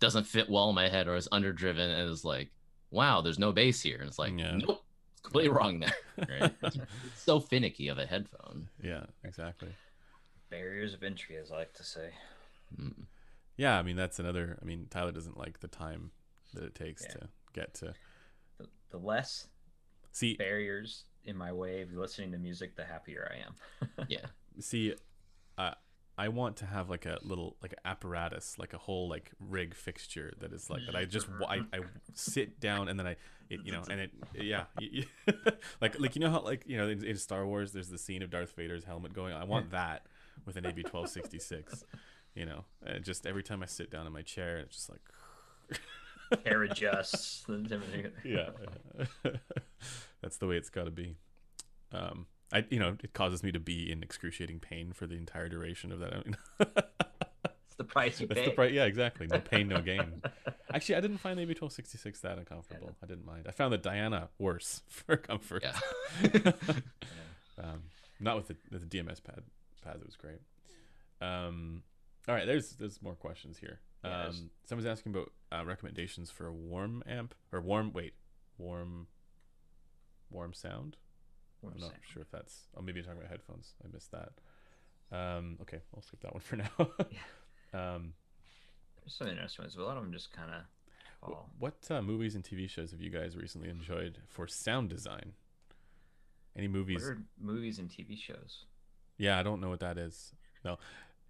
doesn't 0.00 0.24
fit 0.24 0.50
well 0.50 0.68
in 0.68 0.74
my 0.74 0.88
head 0.88 1.08
or 1.08 1.16
it's 1.16 1.28
underdriven, 1.28 1.78
and 2.00 2.10
it's 2.10 2.24
like, 2.24 2.50
wow, 2.90 3.22
there's 3.22 3.38
no 3.38 3.52
bass 3.52 3.80
here, 3.80 3.98
and 3.98 4.08
it's 4.08 4.18
like, 4.18 4.32
Yeah. 4.36 4.56
nope, 4.56 4.84
it's 5.12 5.22
completely 5.22 5.48
wrong 5.50 5.80
there. 5.80 5.94
Right? 6.40 6.54
it's 6.62 6.78
so 7.16 7.40
finicky 7.40 7.88
of 7.88 7.98
a 7.98 8.04
headphone. 8.06 8.68
yeah, 8.82 9.04
exactly. 9.24 9.68
Barriers 10.50 10.92
of 10.94 11.02
entry, 11.02 11.36
as 11.38 11.50
I 11.50 11.56
like 11.56 11.72
to 11.74 11.82
say. 11.84 12.10
Mm. 12.78 12.92
Yeah, 13.56 13.78
I 13.78 13.82
mean 13.82 13.96
that's 13.96 14.18
another. 14.18 14.58
I 14.60 14.64
mean 14.64 14.86
Tyler 14.90 15.12
doesn't 15.12 15.38
like 15.38 15.60
the 15.60 15.68
time 15.68 16.10
that 16.54 16.62
it 16.64 16.74
takes 16.74 17.02
Yeah. 17.04 17.12
to 17.14 17.28
get 17.52 17.74
to 17.74 17.94
The, 18.58 18.66
the 18.90 18.98
less 18.98 19.48
see 20.12 20.34
barriers 20.34 21.04
in 21.24 21.36
my 21.36 21.52
way 21.52 21.82
of 21.82 21.92
listening 21.92 22.32
to 22.32 22.38
music, 22.38 22.76
the 22.76 22.84
happier 22.84 23.30
I 23.34 23.46
am. 23.46 24.06
Yeah, 24.08 24.26
see. 24.60 24.94
Uh, 25.58 25.72
I 26.18 26.28
want 26.28 26.56
to 26.58 26.66
have 26.66 26.88
like 26.88 27.04
a 27.04 27.18
little 27.22 27.56
like 27.62 27.74
apparatus, 27.84 28.58
like 28.58 28.72
a 28.72 28.78
whole 28.78 29.06
like 29.08 29.32
rig 29.38 29.74
fixture 29.74 30.32
that 30.40 30.52
is 30.52 30.70
like 30.70 30.80
that. 30.86 30.94
I 30.96 31.04
just 31.04 31.28
I, 31.46 31.56
I 31.74 31.80
sit 32.14 32.58
down 32.60 32.88
and 32.88 32.98
then 32.98 33.06
I 33.06 33.16
it 33.50 33.60
you 33.64 33.72
know 33.72 33.82
and 33.90 34.00
it 34.00 34.10
yeah 34.34 34.64
y- 34.80 35.04
y- 35.26 35.34
like 35.80 36.00
like 36.00 36.14
you 36.16 36.20
know 36.20 36.30
how 36.30 36.40
like 36.40 36.62
you 36.66 36.78
know 36.78 36.88
in, 36.88 37.04
in 37.04 37.16
Star 37.16 37.46
Wars 37.46 37.72
there's 37.72 37.88
the 37.90 37.98
scene 37.98 38.22
of 38.22 38.30
Darth 38.30 38.52
Vader's 38.56 38.84
helmet 38.84 39.12
going. 39.12 39.34
I 39.34 39.44
want 39.44 39.70
that 39.72 40.06
with 40.46 40.56
an 40.56 40.64
AB 40.64 40.84
twelve 40.84 41.08
sixty 41.10 41.38
six. 41.38 41.84
You 42.36 42.44
know, 42.46 42.64
just 43.02 43.26
every 43.26 43.42
time 43.42 43.62
I 43.62 43.66
sit 43.66 43.90
down 43.90 44.06
in 44.06 44.12
my 44.12 44.22
chair, 44.22 44.58
it's 44.58 44.76
just 44.76 44.90
like 44.90 45.00
Hair 46.44 46.64
adjusts. 46.64 47.44
yeah. 48.24 48.50
That's 50.22 50.36
the 50.36 50.46
way 50.46 50.56
it's 50.56 50.68
got 50.70 50.84
to 50.84 50.90
be. 50.90 51.16
Um 51.92 52.26
i 52.52 52.64
you 52.70 52.78
know 52.78 52.96
it 53.02 53.12
causes 53.12 53.42
me 53.42 53.50
to 53.50 53.58
be 53.58 53.90
in 53.90 54.02
excruciating 54.04 54.60
pain 54.60 54.92
for 54.92 55.06
the 55.08 55.16
entire 55.16 55.48
duration 55.48 55.90
of 55.90 55.98
that 55.98 56.12
It's 56.60 57.74
the 57.76 57.82
price 57.84 58.20
you 58.20 58.28
that's 58.28 58.38
pay. 58.40 58.46
the 58.46 58.52
price 58.52 58.72
yeah 58.72 58.84
exactly. 58.84 59.26
No 59.26 59.40
pain 59.40 59.66
no 59.68 59.80
gain. 59.80 60.22
Actually 60.72 60.94
i 60.96 61.00
didn't 61.00 61.18
find 61.18 61.38
the 61.38 61.42
ab 61.42 61.48
1266 61.48 62.20
that 62.20 62.38
uncomfortable. 62.38 62.94
I 63.02 63.06
didn't 63.06 63.24
mind. 63.26 63.46
I 63.48 63.50
found 63.52 63.72
the 63.72 63.78
diana 63.78 64.28
worse 64.38 64.82
for 64.88 65.16
comfort. 65.16 65.64
Yeah. 65.64 66.52
um 67.58 67.82
not 68.20 68.36
with 68.36 68.48
the, 68.48 68.56
with 68.70 68.88
the 68.88 68.98
dms 68.98 69.22
pad 69.22 69.42
pads 69.82 70.00
it 70.02 70.06
was 70.06 70.16
great. 70.16 70.40
Um 71.20 71.82
all 72.28 72.34
right 72.34 72.46
there's 72.46 72.72
there's 72.76 73.00
more 73.02 73.14
questions 73.14 73.58
here 73.58 73.80
Yes. 74.04 74.28
um 74.38 74.50
someone's 74.64 74.86
asking 74.86 75.12
about 75.14 75.32
uh, 75.52 75.64
recommendations 75.64 76.30
for 76.30 76.46
a 76.46 76.52
warm 76.52 77.02
amp 77.08 77.34
or 77.52 77.60
warm 77.60 77.92
wait 77.92 78.14
warm 78.58 79.06
warm 80.30 80.52
sound 80.52 80.96
What 81.60 81.74
i'm 81.74 81.80
not 81.80 81.90
saying. 81.90 82.00
sure 82.12 82.22
if 82.22 82.30
that's 82.30 82.66
oh 82.76 82.82
maybe 82.82 82.98
you're 82.98 83.04
talking 83.04 83.18
about 83.18 83.30
headphones 83.30 83.74
i 83.84 83.88
missed 83.92 84.12
that 84.12 84.32
um 85.12 85.58
okay 85.62 85.80
i'll 85.94 86.02
skip 86.02 86.20
that 86.20 86.32
one 86.34 86.40
for 86.40 86.56
now 86.64 86.70
yeah. 87.10 87.94
um 87.94 88.12
There's 89.00 89.14
some 89.14 89.28
interesting 89.28 89.62
ones, 89.64 89.74
but 89.76 89.82
a 89.82 89.86
lot 89.86 89.96
of 89.96 90.02
them 90.04 90.12
just 90.12 90.32
kind 90.32 90.50
of 90.52 90.62
fall. 91.28 91.50
what 91.58 91.74
uh, 91.90 92.02
movies 92.02 92.34
and 92.36 92.44
tv 92.44 92.68
shows 92.68 92.90
have 92.92 93.00
you 93.00 93.10
guys 93.10 93.36
recently 93.36 93.68
enjoyed 93.68 94.18
for 94.28 94.46
sound 94.46 94.88
design 94.90 95.32
any 96.56 96.68
movies 96.68 97.08
movies 97.38 97.78
and 97.78 97.90
TV 97.90 98.18
shows? 98.18 98.64
Yeah, 99.18 99.38
I 99.38 99.42
don't 99.42 99.60
know 99.60 99.68
what 99.68 99.80
that 99.80 99.98
is. 99.98 100.32
No. 100.64 100.78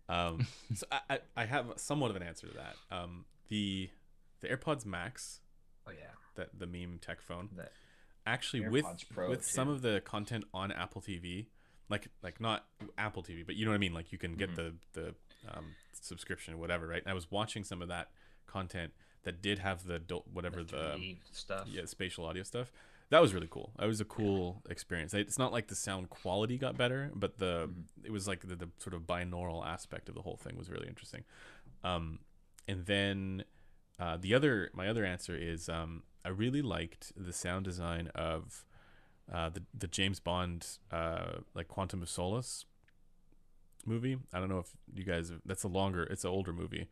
Um, 0.09 0.47
so 0.74 0.87
I, 0.91 1.19
I, 1.37 1.45
have 1.47 1.66
somewhat 1.77 2.11
of 2.11 2.16
an 2.16 2.23
answer 2.23 2.47
to 2.47 2.55
that. 2.55 2.77
Um, 2.97 3.24
the 3.49 3.91
the 4.41 4.49
AirPods 4.49 4.87
Max, 4.87 5.41
Oh 5.87 5.91
yeah, 5.91 6.11
that 6.37 6.59
the 6.59 6.66
meme 6.66 6.99
tech 7.01 7.20
phone, 7.20 7.49
that 7.57 7.73
actually 8.27 8.69
with 8.69 8.85
Pro, 9.12 9.28
with 9.28 9.45
some 9.45 9.69
of 9.69 9.83
the 9.83 10.01
content 10.05 10.45
on 10.55 10.70
Apple 10.70 11.01
TV, 11.01 11.47
like 11.89 12.09
like 12.23 12.41
not 12.41 12.66
Apple 12.97 13.23
TV, 13.23 13.45
but 13.45 13.57
you 13.57 13.65
know 13.65 13.73
what 13.73 13.77
I 13.77 13.78
mean. 13.78 13.95
Like 13.95 14.12
you 14.12 14.19
can 14.19 14.35
get 14.35 14.51
Mhm. 14.51 14.57
the 14.57 14.74
the 14.93 15.15
um, 15.53 15.74
subscription 16.01 16.55
or 16.55 16.57
whatever, 16.59 16.87
right? 16.87 17.03
And 17.03 17.11
I 17.11 17.15
was 17.15 17.31
watching 17.31 17.65
some 17.65 17.83
of 17.83 17.89
that 17.89 18.11
content 18.47 18.93
that 19.24 19.43
did 19.43 19.59
have 19.59 19.87
the 19.87 20.01
whatever 20.33 20.62
the, 20.62 20.77
3D 20.77 21.19
stuff. 21.33 21.66
yeah 21.69 21.85
spatial 21.85 22.24
audio 22.24 22.45
stuff 22.45 22.70
that 23.11 23.20
was 23.23 23.33
really 23.35 23.49
cool. 23.51 23.73
That 23.78 23.87
was 23.87 24.01
a 24.01 24.05
cool 24.05 24.62
experience. 24.69 25.15
It's 25.15 25.39
not 25.39 25.53
like 25.53 25.69
the 25.69 25.74
sound 25.77 26.11
quality 26.11 26.59
got 26.59 26.77
better 26.77 27.11
but 27.15 27.39
the 27.39 27.69
Mhm. 27.69 27.85
it 28.07 28.11
was 28.11 28.27
like 28.28 28.41
the, 28.49 28.57
the 28.57 28.69
sort 28.78 28.95
of 28.95 29.03
binaural 29.03 29.65
aspect 29.66 30.09
of 30.09 30.15
the 30.15 30.23
whole 30.23 30.37
thing 30.37 30.57
was 30.57 30.69
really 30.70 30.89
interesting. 30.89 31.24
Um 31.85 32.20
and 32.69 32.85
then 32.87 33.45
uh, 33.99 34.16
the 34.16 34.35
other 34.35 34.70
my 34.74 34.89
other 34.89 35.05
answer 35.05 35.35
is 35.37 35.69
um 35.69 36.03
i 36.24 36.28
really 36.28 36.61
liked 36.61 37.12
the 37.16 37.33
sound 37.33 37.65
design 37.65 38.09
of 38.15 38.66
uh 39.33 39.49
the, 39.49 39.62
the 39.73 39.87
james 39.87 40.20
bond 40.20 40.66
uh 40.91 41.39
like 41.55 41.66
quantum 41.69 42.03
of 42.03 42.09
solace 42.11 42.66
movie. 43.87 44.19
I 44.35 44.41
don't 44.41 44.49
know 44.49 44.59
if 44.59 44.70
you 44.93 45.05
guys 45.05 45.33
that's 45.45 45.62
a 45.65 45.69
longer 45.69 46.03
it's 46.05 46.24
an 46.24 46.31
older 46.31 46.53
movie 46.53 46.89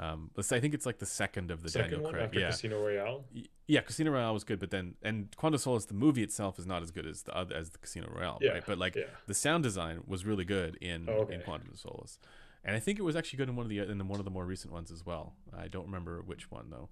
um 0.00 0.30
let's 0.36 0.48
say 0.48 0.56
i 0.56 0.60
think 0.60 0.74
it's 0.74 0.86
like 0.86 0.98
the 0.98 1.06
second 1.06 1.50
of 1.50 1.62
the 1.62 1.68
Second 1.68 1.90
daniel 1.90 2.04
one 2.04 2.12
craig 2.14 2.24
after 2.26 2.40
yeah 2.40 2.50
Casino 2.50 2.80
Royale. 2.80 3.24
Yeah, 3.66 3.82
Casino 3.82 4.10
Royale 4.10 4.34
was 4.34 4.42
good, 4.42 4.58
but 4.58 4.72
then 4.72 4.94
and 5.00 5.18
Quantum 5.36 5.54
of 5.54 5.60
Solace, 5.60 5.84
the 5.84 5.94
movie 5.94 6.24
itself 6.24 6.58
is 6.58 6.66
not 6.66 6.82
as 6.82 6.90
good 6.90 7.06
as 7.06 7.22
the 7.22 7.32
other 7.36 7.54
as 7.54 7.70
the 7.70 7.78
Casino 7.78 8.08
Royale, 8.12 8.38
Yeah, 8.40 8.50
right? 8.54 8.64
But 8.66 8.78
like 8.78 8.96
yeah. 8.96 9.04
the 9.28 9.34
sound 9.34 9.62
design 9.62 10.02
was 10.08 10.26
really 10.26 10.44
good 10.44 10.74
in 10.80 11.08
Oh, 11.08 11.20
okay. 11.22 11.34
in 11.34 11.40
Quantum 11.42 11.68
of 11.70 11.78
Solace, 11.78 12.18
and 12.64 12.74
I 12.74 12.80
think 12.80 12.98
it 12.98 13.02
was 13.02 13.14
actually 13.14 13.36
good 13.36 13.48
in 13.48 13.54
one 13.54 13.64
of 13.66 13.70
the 13.70 13.78
in 13.78 14.08
one 14.08 14.18
of 14.18 14.24
the 14.24 14.30
more 14.32 14.44
recent 14.44 14.72
ones 14.72 14.90
as 14.90 15.06
well. 15.06 15.34
I 15.56 15.68
don't 15.68 15.84
remember 15.86 16.20
which 16.20 16.50
one 16.50 16.70
though, 16.70 16.88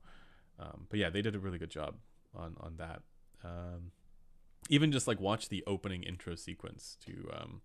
um, 0.61 0.87
but 0.89 1.01
yeah, 1.01 1.11
they 1.11 1.21
did 1.21 1.35
a 1.35 1.41
really 1.41 1.59
good 1.59 1.71
job 1.71 1.97
on 2.33 2.55
on 2.61 2.77
that. 2.77 3.03
Um, 3.43 3.91
even 4.71 4.93
just 4.93 5.09
like 5.09 5.19
watch 5.19 5.49
the 5.49 5.65
opening 5.67 6.05
intro 6.05 6.37
sequence 6.37 6.97
to 7.07 7.29
um, 7.37 7.63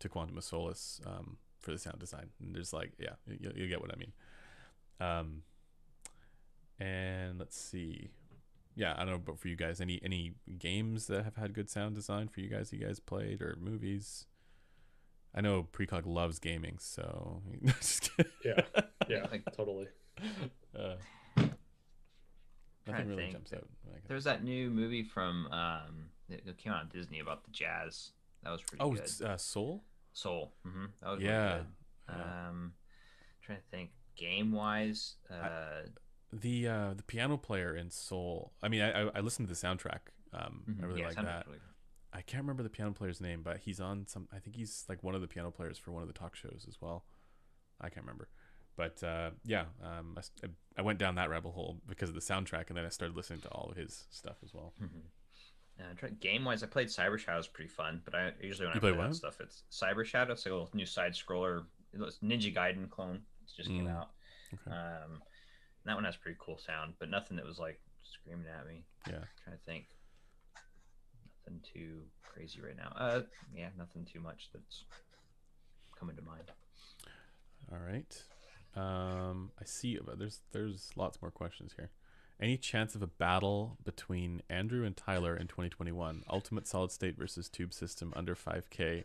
to 0.00 0.08
Quantum 0.08 0.36
of 0.38 0.42
Solace 0.44 1.00
um, 1.06 1.36
for 1.60 1.70
the 1.70 1.78
sound 1.78 2.00
design, 2.00 2.30
and 2.40 2.52
there's 2.52 2.72
like 2.72 2.94
yeah, 2.98 3.14
you, 3.28 3.52
you 3.54 3.68
get 3.68 3.80
what 3.80 3.92
I 3.94 3.96
mean. 3.96 4.12
Um, 5.00 5.42
and 6.78 7.38
let's 7.38 7.58
see. 7.60 8.10
Yeah, 8.76 8.94
I 8.96 9.04
don't 9.04 9.10
know, 9.10 9.18
but 9.24 9.38
for 9.38 9.48
you 9.48 9.56
guys, 9.56 9.80
any 9.80 10.00
any 10.04 10.34
games 10.58 11.06
that 11.06 11.24
have 11.24 11.36
had 11.36 11.54
good 11.54 11.70
sound 11.70 11.94
design 11.94 12.28
for 12.28 12.40
you 12.40 12.48
guys? 12.48 12.72
You 12.72 12.80
guys 12.80 12.98
played 12.98 13.40
or 13.40 13.56
movies? 13.60 14.26
I 15.34 15.40
know 15.40 15.66
Precog 15.72 16.06
loves 16.06 16.38
gaming, 16.38 16.78
so 16.78 17.42
just 17.64 18.10
kidding. 18.16 18.32
Yeah, 18.44 18.60
yeah, 19.08 19.26
Like- 19.30 19.44
totally. 19.56 19.88
Uh, 20.76 20.94
Trying 21.36 21.48
nothing 22.86 23.04
to 23.06 23.10
really 23.10 23.22
think. 23.22 23.32
jumps 23.32 23.52
out. 23.54 23.66
There's 24.08 24.24
that 24.24 24.44
new 24.44 24.68
movie 24.70 25.02
from 25.04 25.46
um 25.52 26.10
that 26.28 26.44
that 26.44 26.58
came 26.58 26.72
out 26.72 26.80
on 26.80 26.88
Disney 26.92 27.20
about 27.20 27.44
the 27.44 27.50
jazz. 27.50 28.10
That 28.42 28.50
was 28.50 28.60
pretty 28.60 28.82
Oh, 28.84 28.90
good. 28.90 29.00
it's 29.00 29.20
uh, 29.22 29.36
Soul. 29.38 29.82
Soul. 30.12 30.52
Mm-hmm. 30.66 30.84
That 31.02 31.10
was 31.12 31.20
Yeah, 31.20 31.44
Really 31.44 31.58
good. 31.58 31.66
yeah. 32.18 32.48
Um, 32.48 32.72
trying 33.42 33.58
to 33.58 33.64
think 33.70 33.90
game 34.16 34.52
wise. 34.52 35.16
Uh, 35.30 35.88
The 36.32 36.68
uh, 36.68 36.94
the 36.94 37.02
piano 37.02 37.36
player 37.36 37.76
in 37.76 37.90
Soul. 37.90 38.52
I 38.62 38.68
mean, 38.68 38.82
I 38.82 39.08
I, 39.14 39.20
listened 39.20 39.48
to 39.48 39.54
the 39.54 39.66
soundtrack. 39.66 40.10
Um, 40.32 40.64
I 40.82 40.86
really 40.86 41.00
yeah, 41.00 41.08
like 41.08 41.16
that. 41.16 41.46
really. 41.46 41.60
I 42.12 42.22
can't 42.22 42.42
remember 42.42 42.62
the 42.62 42.70
piano 42.70 42.92
player's 42.92 43.20
name, 43.20 43.42
but 43.42 43.58
he's 43.58 43.80
on 43.80 44.06
some. 44.06 44.28
I 44.32 44.38
think 44.38 44.56
he's 44.56 44.84
like 44.88 45.02
one 45.02 45.14
of 45.14 45.20
the 45.20 45.26
piano 45.26 45.50
players 45.50 45.78
for 45.78 45.92
one 45.92 46.02
of 46.02 46.08
the 46.08 46.14
talk 46.14 46.36
shows 46.36 46.64
as 46.68 46.80
well. 46.80 47.04
I 47.80 47.88
can't 47.88 48.06
remember, 48.06 48.28
but 48.76 49.02
uh, 49.02 49.30
yeah, 49.44 49.64
um, 49.82 50.16
I 50.42 50.48
I, 50.78 50.82
went 50.82 50.98
down 50.98 51.16
that 51.16 51.28
rabbit 51.28 51.50
hole 51.50 51.80
because 51.88 52.08
of 52.08 52.14
the 52.14 52.20
soundtrack, 52.20 52.68
and 52.68 52.76
then 52.76 52.84
I 52.84 52.88
started 52.88 53.16
listening 53.16 53.40
to 53.40 53.48
all 53.48 53.68
of 53.70 53.76
his 53.76 54.04
stuff 54.10 54.36
as 54.44 54.54
well. 54.54 54.72
Uh, 55.80 56.08
game 56.20 56.44
wise, 56.44 56.62
I 56.62 56.66
played 56.66 56.86
Cyber 56.86 57.18
Shadow. 57.18 57.38
It's 57.38 57.48
pretty 57.48 57.68
fun, 57.70 58.00
but 58.04 58.14
I 58.14 58.32
usually 58.40 58.66
when 58.66 58.74
You 58.74 58.78
I 58.78 58.80
play 58.80 58.92
play 58.92 59.06
that 59.08 59.14
stuff, 59.16 59.40
it's 59.40 59.64
Cyber 59.72 60.04
Shadow. 60.04 60.32
It's 60.32 60.46
like 60.46 60.52
a 60.52 60.54
little 60.54 60.70
new 60.72 60.86
side 60.86 61.14
scroller. 61.14 61.64
It's 61.92 62.18
Ninja 62.18 62.54
Gaiden 62.54 62.88
clone. 62.88 63.20
Just 63.56 63.68
came 63.68 63.86
Mm, 63.86 63.90
out. 63.96 64.10
okay. 64.52 64.70
Um, 64.70 65.22
that 65.84 65.94
one 65.94 66.04
has 66.04 66.16
pretty 66.16 66.38
cool 66.40 66.58
sound, 66.58 66.94
but 66.98 67.10
nothing 67.10 67.36
that 67.36 67.44
was 67.46 67.58
like 67.58 67.80
screaming 68.02 68.46
at 68.48 68.66
me. 68.66 68.84
Yeah. 69.06 69.24
trying 69.44 69.56
to 69.58 69.62
think. 69.64 69.86
Nothing 71.46 71.60
too 71.74 72.02
crazy 72.22 72.60
right 72.60 72.76
now. 72.76 72.92
Uh, 72.96 73.22
yeah, 73.54 73.68
nothing 73.76 74.06
too 74.10 74.20
much 74.20 74.48
that's 74.52 74.84
coming 75.98 76.16
to 76.16 76.22
mind. 76.22 76.50
All 77.70 77.78
right. 77.78 78.24
Um, 78.76 79.50
I 79.60 79.64
see. 79.64 79.98
But 80.04 80.18
there's 80.18 80.40
there's 80.52 80.90
lots 80.96 81.20
more 81.20 81.30
questions 81.30 81.72
here. 81.76 81.90
Any 82.40 82.56
chance 82.56 82.94
of 82.94 83.02
a 83.02 83.06
battle 83.06 83.78
between 83.84 84.42
Andrew 84.50 84.84
and 84.84 84.96
Tyler 84.96 85.36
in 85.36 85.46
2021? 85.46 86.24
Ultimate 86.28 86.66
solid 86.66 86.90
state 86.90 87.16
versus 87.16 87.48
tube 87.48 87.72
system 87.72 88.12
under 88.16 88.34
5K. 88.34 89.04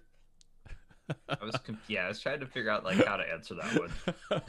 I 1.29 1.43
was 1.43 1.55
yeah, 1.87 2.05
I 2.05 2.07
was 2.09 2.19
trying 2.19 2.39
to 2.39 2.45
figure 2.45 2.69
out 2.69 2.83
like 2.83 3.03
how 3.05 3.17
to 3.17 3.23
answer 3.31 3.55
that 3.55 3.79
one. 3.79 4.41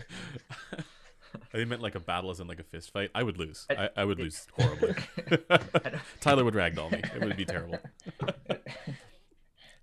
I 1.55 1.65
meant 1.65 1.82
like 1.82 1.95
a 1.95 2.01
battle 2.01 2.31
as 2.31 2.41
in 2.41 2.47
like 2.49 2.61
a 2.61 2.65
fist 2.65 2.93
fight. 2.93 3.11
I 3.15 3.23
would 3.23 3.39
lose. 3.39 3.66
I, 3.70 3.74
I- 3.85 3.91
I 3.99 4.05
would 4.05 4.19
lose 4.19 4.47
horribly. 4.59 4.95
Tyler 6.20 6.45
would 6.45 6.55
ragdoll 6.55 6.91
me. 6.91 7.01
It 7.15 7.24
would 7.24 7.37
be 7.37 7.45
terrible. 7.45 7.78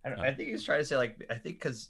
I, 0.06 0.10
don't, 0.10 0.20
uh. 0.20 0.24
I 0.24 0.34
think 0.34 0.50
he's 0.50 0.64
trying 0.64 0.80
to 0.80 0.86
say 0.86 0.98
like 0.98 1.26
I 1.30 1.36
think 1.36 1.58
because 1.60 1.90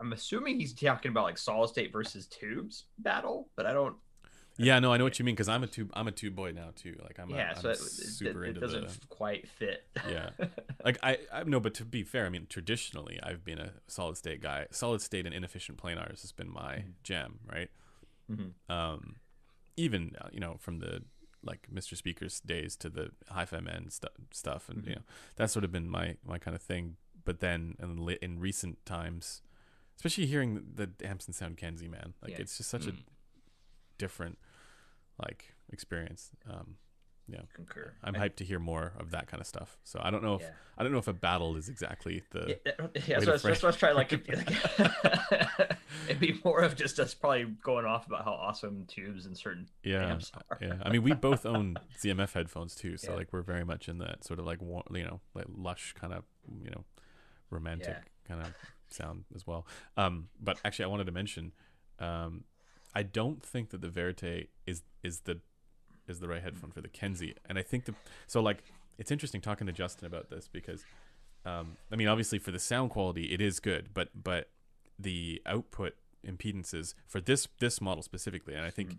I'm 0.00 0.12
assuming 0.12 0.60
he's 0.60 0.72
talking 0.74 1.10
about 1.10 1.24
like 1.24 1.38
solid 1.38 1.68
state 1.68 1.92
versus 1.92 2.26
tubes 2.26 2.84
battle, 2.98 3.48
but 3.56 3.66
I 3.66 3.72
don't. 3.72 3.96
Yeah, 4.66 4.78
no, 4.78 4.92
I 4.92 4.96
know 4.96 5.04
what 5.04 5.18
you 5.18 5.24
mean 5.24 5.34
because 5.34 5.48
I'm 5.48 5.62
a 5.62 5.66
tube. 5.66 5.90
I'm 5.94 6.06
a 6.08 6.12
tube 6.12 6.34
boy 6.36 6.52
now 6.52 6.70
too. 6.76 6.96
Like 7.02 7.18
I'm. 7.18 7.30
yeah, 7.30 7.52
a, 7.52 7.56
so 7.60 7.68
I'm 7.68 7.74
it, 7.74 7.78
it, 7.78 7.80
super 7.82 8.44
it 8.44 8.48
into 8.50 8.60
doesn't 8.60 8.88
the. 9.00 9.06
quite 9.08 9.48
fit. 9.48 9.84
Yeah. 10.08 10.30
Like 10.84 10.98
I, 11.02 11.18
I 11.32 11.44
no, 11.44 11.60
but 11.60 11.74
to 11.74 11.84
be 11.84 12.02
fair, 12.02 12.26
I 12.26 12.28
mean 12.28 12.46
traditionally 12.48 13.20
I've 13.22 13.44
been 13.44 13.58
a 13.58 13.74
solid 13.86 14.16
state 14.16 14.40
guy. 14.42 14.66
Solid 14.72 15.00
state 15.00 15.26
and 15.26 15.34
inefficient 15.34 15.78
planars 15.78 16.22
has 16.22 16.32
been 16.32 16.50
my 16.50 16.74
Mhm. 16.78 16.92
jam, 17.04 17.38
right? 17.46 17.70
Mhm. 18.30 18.52
Um, 18.68 19.16
even 19.76 20.16
uh, 20.20 20.28
you 20.32 20.40
know 20.40 20.56
from 20.58 20.80
the 20.80 21.02
like 21.44 21.68
Mr. 21.72 21.96
Speaker's 21.96 22.40
days 22.40 22.74
to 22.76 22.88
the 22.90 23.10
men 23.62 23.90
stu- 23.90 24.08
stuff, 24.32 24.68
and 24.68 24.84
you 24.84 24.92
Mhm. 24.92 24.96
know 24.96 25.02
that's 25.36 25.52
sort 25.52 25.64
of 25.64 25.70
been 25.72 25.88
my 25.88 26.16
my 26.24 26.38
kind 26.38 26.54
of 26.56 26.62
thing. 26.62 26.96
But 27.24 27.38
then 27.38 27.76
in, 27.80 28.04
li- 28.04 28.18
in 28.20 28.40
recent 28.40 28.84
times, 28.84 29.40
especially 29.96 30.26
hearing 30.26 30.64
the 30.74 30.88
Ampsandsound 30.88 31.56
Kenzie 31.58 31.86
man, 31.88 32.14
like 32.22 32.32
Yeah. 32.32 32.38
it's 32.40 32.56
just 32.56 32.70
such 32.70 32.86
a 32.86 32.92
Mm. 32.92 33.04
different 33.98 34.38
like 35.18 35.54
experience. 35.72 36.30
Um, 36.48 36.76
Concur. 37.54 37.94
I'm 38.04 38.12
hyped 38.12 38.36
to 38.36 38.44
hear 38.44 38.58
more 38.58 38.92
of 38.98 39.12
that 39.12 39.26
kind 39.26 39.40
of 39.40 39.46
stuff. 39.46 39.78
So 39.84 39.98
I 40.02 40.10
don't 40.10 40.22
know 40.22 40.34
if 40.34 40.42
Yeah. 40.42 40.50
I 40.76 40.82
don't 40.82 40.92
know 40.92 40.98
if 40.98 41.08
a 41.08 41.14
battle 41.14 41.56
is 41.56 41.70
exactly 41.70 42.22
the 42.30 42.58
Yeah, 42.66 42.72
yeah 42.76 42.84
that's, 42.84 43.04
to 43.06 43.10
what, 43.20 43.28
I 43.28 43.32
was- 43.32 43.42
that's 43.42 43.62
what 43.62 43.64
I 43.64 43.66
was 43.68 43.76
trying 43.76 43.94
like, 43.94 44.12
like 44.12 45.78
it'd 46.08 46.20
be 46.20 46.38
more 46.44 46.60
of 46.60 46.76
just 46.76 46.98
us 47.00 47.14
probably 47.14 47.44
going 47.62 47.86
off 47.86 48.06
about 48.06 48.24
how 48.24 48.32
awesome 48.32 48.84
tubes 48.86 49.24
and 49.24 49.36
certain 49.36 49.66
yeah 49.82 50.10
amps 50.10 50.30
are. 50.50 50.58
yeah. 50.60 50.74
I 50.82 50.90
mean, 50.90 51.02
we 51.02 51.12
both 51.14 51.46
own 51.46 51.76
ZMF 52.02 52.32
headphones 52.32 52.74
too, 52.74 52.96
so 52.98 53.12
Yeah. 53.12 53.18
like 53.18 53.32
we're 53.32 53.42
very 53.42 53.64
much 53.64 53.88
in 53.88 53.96
that 53.98 54.24
sort 54.24 54.38
of 54.38 54.44
like 54.44 54.60
you 54.60 55.04
know 55.04 55.20
like 55.34 55.46
lush 55.48 55.94
kind 55.98 56.12
of 56.12 56.24
you 56.62 56.70
know 56.70 56.84
romantic 57.50 57.88
Yeah. 58.28 58.34
kind 58.36 58.40
of 58.46 58.52
sound 58.88 59.24
as 59.34 59.46
well. 59.46 59.66
Um, 59.96 60.28
but 60.40 60.58
actually, 60.66 60.84
I 60.86 60.88
wanted 60.88 61.04
to 61.06 61.12
mention, 61.12 61.52
um, 61.98 62.44
I 62.94 63.02
don't 63.02 63.42
think 63.42 63.70
that 63.70 63.80
the 63.80 63.88
Verite 63.88 64.48
is 64.66 64.82
is 65.02 65.20
the 65.20 65.40
is 66.08 66.20
the 66.20 66.28
right 66.28 66.42
headphone 66.42 66.70
for 66.70 66.80
the 66.80 66.88
Kenzie, 66.88 67.34
and 67.48 67.58
I 67.58 67.62
think 67.62 67.84
the 67.86 67.94
so 68.26 68.40
like 68.40 68.62
it's 68.98 69.10
interesting 69.10 69.40
talking 69.40 69.66
to 69.66 69.72
Justin 69.72 70.06
about 70.06 70.30
this 70.30 70.48
because, 70.48 70.84
um, 71.46 71.76
I 71.90 71.96
mean, 71.96 72.08
obviously 72.08 72.38
for 72.38 72.50
the 72.50 72.58
sound 72.58 72.90
quality 72.90 73.32
it 73.32 73.40
is 73.40 73.60
good, 73.60 73.90
but 73.94 74.08
but 74.22 74.50
the 74.98 75.40
output 75.46 75.94
impedances 76.26 76.94
for 77.06 77.20
this 77.20 77.48
this 77.60 77.80
model 77.80 78.02
specifically, 78.02 78.54
and 78.54 78.64
I 78.64 78.70
think. 78.70 78.96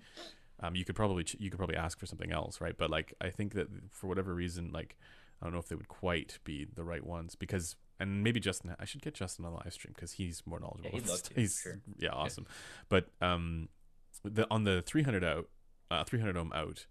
Um, 0.59 0.75
you 0.75 0.85
could 0.85 0.95
probably 0.95 1.25
ch- 1.25 1.35
you 1.39 1.49
could 1.49 1.57
probably 1.57 1.75
ask 1.75 1.99
for 1.99 2.05
something 2.05 2.31
else, 2.31 2.61
right? 2.61 2.77
But 2.77 2.89
like 2.89 3.15
I 3.19 3.31
think 3.31 3.53
that 3.55 3.67
for 3.91 4.07
whatever 4.07 4.33
reason, 4.33 4.71
like 4.71 4.95
I 5.41 5.45
don't 5.45 5.51
know 5.51 5.59
if 5.59 5.67
they 5.67 5.75
would 5.75 5.89
quite 5.89 6.39
be 6.45 6.65
the 6.73 6.85
right 6.85 7.05
ones 7.05 7.35
because 7.35 7.75
and 7.99 8.23
maybe 8.23 8.39
Justin 8.39 8.73
I 8.79 8.85
should 8.85 9.01
get 9.01 9.13
Justin 9.13 9.43
on 9.43 9.51
the 9.51 9.57
live 9.57 9.73
stream 9.73 9.93
because 9.93 10.13
he's 10.13 10.41
more 10.45 10.59
knowledgeable. 10.61 10.91
he'd 10.91 11.07
love 11.07 11.21
to, 11.23 11.33
he's 11.33 11.59
sure. 11.61 11.79
yeah 11.97 12.11
awesome, 12.11 12.45
but 12.87 13.09
um 13.19 13.67
the 14.23 14.47
on 14.49 14.63
the 14.63 14.81
300 14.81 15.23
out 15.23 15.49
uh 15.91 16.03
300 16.03 16.37
ohm 16.37 16.51
out 16.53 16.85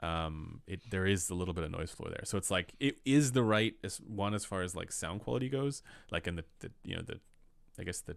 um 0.00 0.60
it 0.66 0.80
there 0.90 1.06
is 1.06 1.30
a 1.30 1.34
little 1.34 1.54
bit 1.54 1.64
of 1.64 1.70
noise 1.70 1.92
floor 1.92 2.10
there. 2.10 2.24
So 2.24 2.36
it's 2.38 2.50
like 2.50 2.74
it 2.80 2.96
is 3.04 3.32
the 3.32 3.42
right 3.42 3.74
one 4.06 4.34
as 4.34 4.44
far 4.44 4.62
as 4.62 4.74
like 4.74 4.90
sound 4.92 5.20
quality 5.20 5.48
goes 5.48 5.82
like 6.10 6.26
in 6.26 6.36
the, 6.36 6.44
the 6.60 6.70
you 6.84 6.96
know 6.96 7.02
the 7.02 7.20
i 7.78 7.84
guess 7.84 8.00
the 8.00 8.16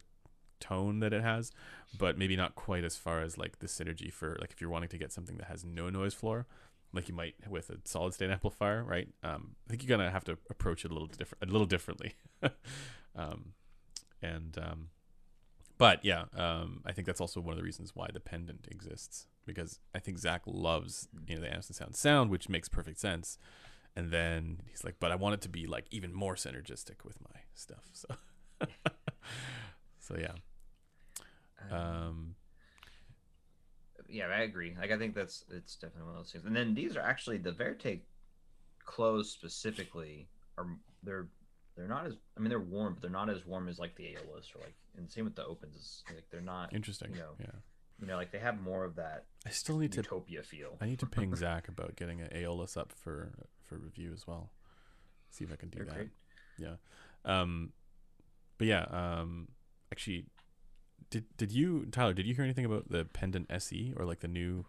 tone 0.60 1.00
that 1.00 1.14
it 1.14 1.22
has 1.22 1.52
but 1.98 2.18
maybe 2.18 2.36
not 2.36 2.56
quite 2.56 2.84
as 2.84 2.96
far 2.96 3.22
as 3.22 3.38
like 3.38 3.60
the 3.60 3.68
synergy 3.68 4.12
for 4.12 4.38
like 4.40 4.52
if 4.52 4.62
you're 4.62 4.70
wanting 4.70 4.90
to 4.90 4.98
get 4.98 5.12
something 5.12 5.38
that 5.38 5.48
has 5.48 5.64
no 5.66 5.90
noise 5.90 6.14
floor 6.14 6.48
like 6.94 7.10
you 7.10 7.14
might 7.14 7.36
with 7.50 7.70
a 7.70 7.78
solid 7.84 8.14
state 8.14 8.30
amplifier 8.30 8.84
right? 8.84 9.10
Um 9.24 9.56
i 9.68 9.70
think 9.70 9.84
you're 9.84 9.96
gonna 9.96 10.10
have 10.12 10.24
to 10.26 10.38
approach 10.50 10.86
it 10.86 10.92
a 10.92 10.94
little 10.94 11.08
different 11.08 11.44
a 11.44 11.52
little 11.52 11.68
differently. 11.68 12.14
Um 13.18 13.54
and 14.22 14.58
um 14.58 14.90
but 15.78 16.04
yeah, 16.04 16.26
um, 16.36 16.82
I 16.86 16.92
think 16.92 17.08
that's 17.08 17.22
also 17.22 17.42
one 17.42 17.54
of 17.54 17.58
the 17.58 17.64
reasons 17.64 17.96
why 17.96 18.08
the 18.14 18.20
pendant 18.20 18.68
exists 18.70 19.28
because 19.46 19.80
I 19.94 20.00
think 20.00 20.18
Zach 20.18 20.42
loves 20.46 21.08
you 21.28 21.36
know 21.36 21.42
the 21.42 21.48
Ampsandsound 21.48 21.96
sound, 21.96 22.30
which 22.30 22.50
makes 22.50 22.70
perfect 22.70 23.00
sense. 23.00 23.38
And 23.98 24.12
then 24.12 24.62
he's 24.70 24.84
like, 24.84 24.96
but 25.00 25.12
I 25.12 25.16
want 25.16 25.36
it 25.36 25.42
to 25.42 25.50
be 25.50 25.68
like 25.68 25.86
even 25.90 26.14
more 26.14 26.36
synergistic 26.36 27.06
with 27.06 27.18
my 27.22 27.42
stuff. 27.54 27.90
So, 27.94 28.08
so 30.00 30.18
yeah, 30.20 30.34
um, 31.72 32.36
yeah, 34.10 34.28
I 34.28 34.42
agree. 34.42 34.76
Like 34.80 34.92
I 34.92 34.98
think 34.98 35.16
that's 35.16 35.46
it's 35.50 35.76
definitely 35.76 36.04
one 36.04 36.12
of 36.12 36.18
those 36.18 36.32
things. 36.32 36.46
And 36.46 36.56
then 36.56 36.74
these 36.74 36.96
are 36.98 37.02
actually 37.02 37.38
the 37.38 37.52
Verite 37.52 38.02
clothes 38.86 39.32
specifically 39.32 40.28
are 40.58 40.68
they're 41.04 41.28
they're 41.76 41.88
not 41.88 42.06
as 42.08 42.14
I 42.38 42.40
mean 42.40 42.50
they're 42.50 42.60
warm, 42.60 42.94
but 42.94 43.02
they're 43.02 43.12
not 43.12 43.30
as 43.30 43.46
warm 43.46 43.68
as 43.68 43.80
like 43.80 43.96
the 43.96 44.04
Aeolus 44.04 44.54
or 44.56 44.62
like 44.62 44.76
and 44.98 45.12
same 45.12 45.26
with 45.26 45.36
the 45.36 45.46
opens. 45.46 46.04
Like 46.14 46.26
they're 46.32 46.42
not 46.42 46.74
interesting. 46.74 47.12
You 47.12 47.18
know, 47.20 47.32
yeah, 47.40 47.48
you 48.00 48.08
know, 48.08 48.16
like 48.16 48.32
they 48.32 48.40
have 48.40 48.62
more 48.62 48.84
of 48.86 48.96
that 48.96 49.26
I 49.46 49.50
still 49.50 49.78
need 49.78 49.92
to. 49.94 49.98
utopia 50.02 50.44
feel. 50.44 50.78
I 50.82 50.86
need 50.86 51.00
to 51.00 51.06
ping 51.06 51.36
Zach 51.36 51.68
about 51.68 51.96
getting 51.96 52.22
an 52.22 52.30
Aeolus 52.34 52.78
up 52.78 52.92
for 52.92 53.32
for 53.62 53.78
review 53.78 54.12
as 54.14 54.26
well. 54.28 54.52
See 55.32 55.44
if 55.44 55.52
I 55.52 55.56
can 55.58 55.70
do 55.70 55.80
They're 55.80 55.86
that. 55.88 55.96
great. 55.96 56.10
Yeah. 56.58 56.76
Um, 57.26 57.74
but 58.58 58.68
yeah, 58.68 58.84
um, 58.90 59.50
actually, 59.92 60.28
did 61.10 61.26
did 61.38 61.52
you 61.52 61.86
Tyler? 61.92 62.14
Did 62.14 62.26
you 62.26 62.34
hear 62.34 62.46
anything 62.46 62.66
about 62.66 62.90
the 62.90 63.04
Pendant 63.06 63.48
SE 63.52 63.94
or 63.98 64.06
like 64.06 64.22
the 64.22 64.28
new? 64.30 64.66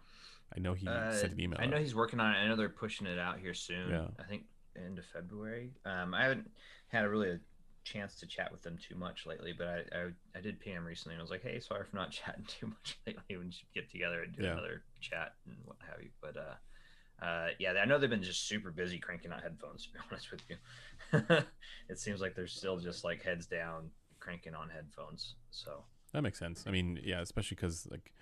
I 0.55 0.59
know 0.59 0.73
he 0.73 0.87
Uh, 0.87 1.11
sent 1.11 1.33
an 1.33 1.39
email. 1.41 1.59
I 1.61 1.65
know 1.65 1.75
out. 1.77 1.81
he's 1.81 1.95
working 1.95 2.19
on 2.19 2.33
it. 2.33 2.37
I 2.37 2.47
know 2.47 2.55
they're 2.55 2.69
pushing 2.69 3.05
it 3.07 3.19
out 3.19 3.37
here 3.39 3.53
soon. 3.53 3.89
Yeah. 3.89 4.07
I 4.19 4.23
think 4.23 4.43
end 4.77 4.97
of 4.99 5.05
February. 5.05 5.71
Um, 5.85 6.13
I 6.13 6.23
haven't 6.23 6.49
had 6.89 7.05
a 7.05 7.09
really 7.09 7.31
a 7.31 7.39
chance 7.83 8.15
to 8.19 8.25
chat 8.27 8.51
with 8.51 8.61
them 8.63 8.77
too 8.77 8.95
much 8.95 9.25
lately, 9.25 9.53
but 9.57 9.67
I, 9.67 9.79
I 9.97 10.07
I 10.35 10.41
did 10.41 10.59
PM 10.59 10.85
recently 10.85 11.13
and 11.15 11.21
I 11.21 11.23
was 11.23 11.31
like, 11.31 11.43
hey, 11.43 11.59
sorry 11.59 11.85
for 11.89 11.95
not 11.95 12.11
chatting 12.19 12.45
too 12.47 12.67
much 12.67 12.97
lately. 13.05 13.37
We 13.37 13.51
should 13.51 13.71
get 13.73 13.89
together 13.89 14.23
and 14.23 14.35
do 14.35 14.43
Yeah. 14.43 14.53
another 14.53 14.83
chat 15.01 15.33
and 15.45 15.55
what 15.65 15.77
have 15.89 16.01
you. 16.01 16.09
But 16.21 16.35
uh, 16.37 17.25
uh, 17.25 17.47
yeah, 17.59 17.73
I 17.73 17.85
know 17.85 17.97
they've 17.97 18.09
been 18.09 18.23
just 18.23 18.47
super 18.47 18.71
busy 18.71 18.99
cranking 18.99 19.31
out 19.31 19.41
headphones. 19.41 19.87
To 19.87 19.93
be 19.93 19.99
honest 20.11 20.31
with 20.31 20.41
you, 20.49 21.45
it 21.89 21.99
seems 21.99 22.21
like 22.21 22.35
they're 22.35 22.47
still 22.47 22.77
just 22.77 23.03
like 23.03 23.23
heads 23.23 23.45
down 23.47 23.89
cranking 24.19 24.53
on 24.55 24.69
headphones. 24.69 25.35
So 25.51 25.83
That 26.13 26.21
makes 26.23 26.39
sense. 26.39 26.63
I 26.67 26.71
mean, 26.71 26.99
yeah, 27.03 27.21
especially 27.21 27.55
because 27.55 27.87
like 27.89 28.13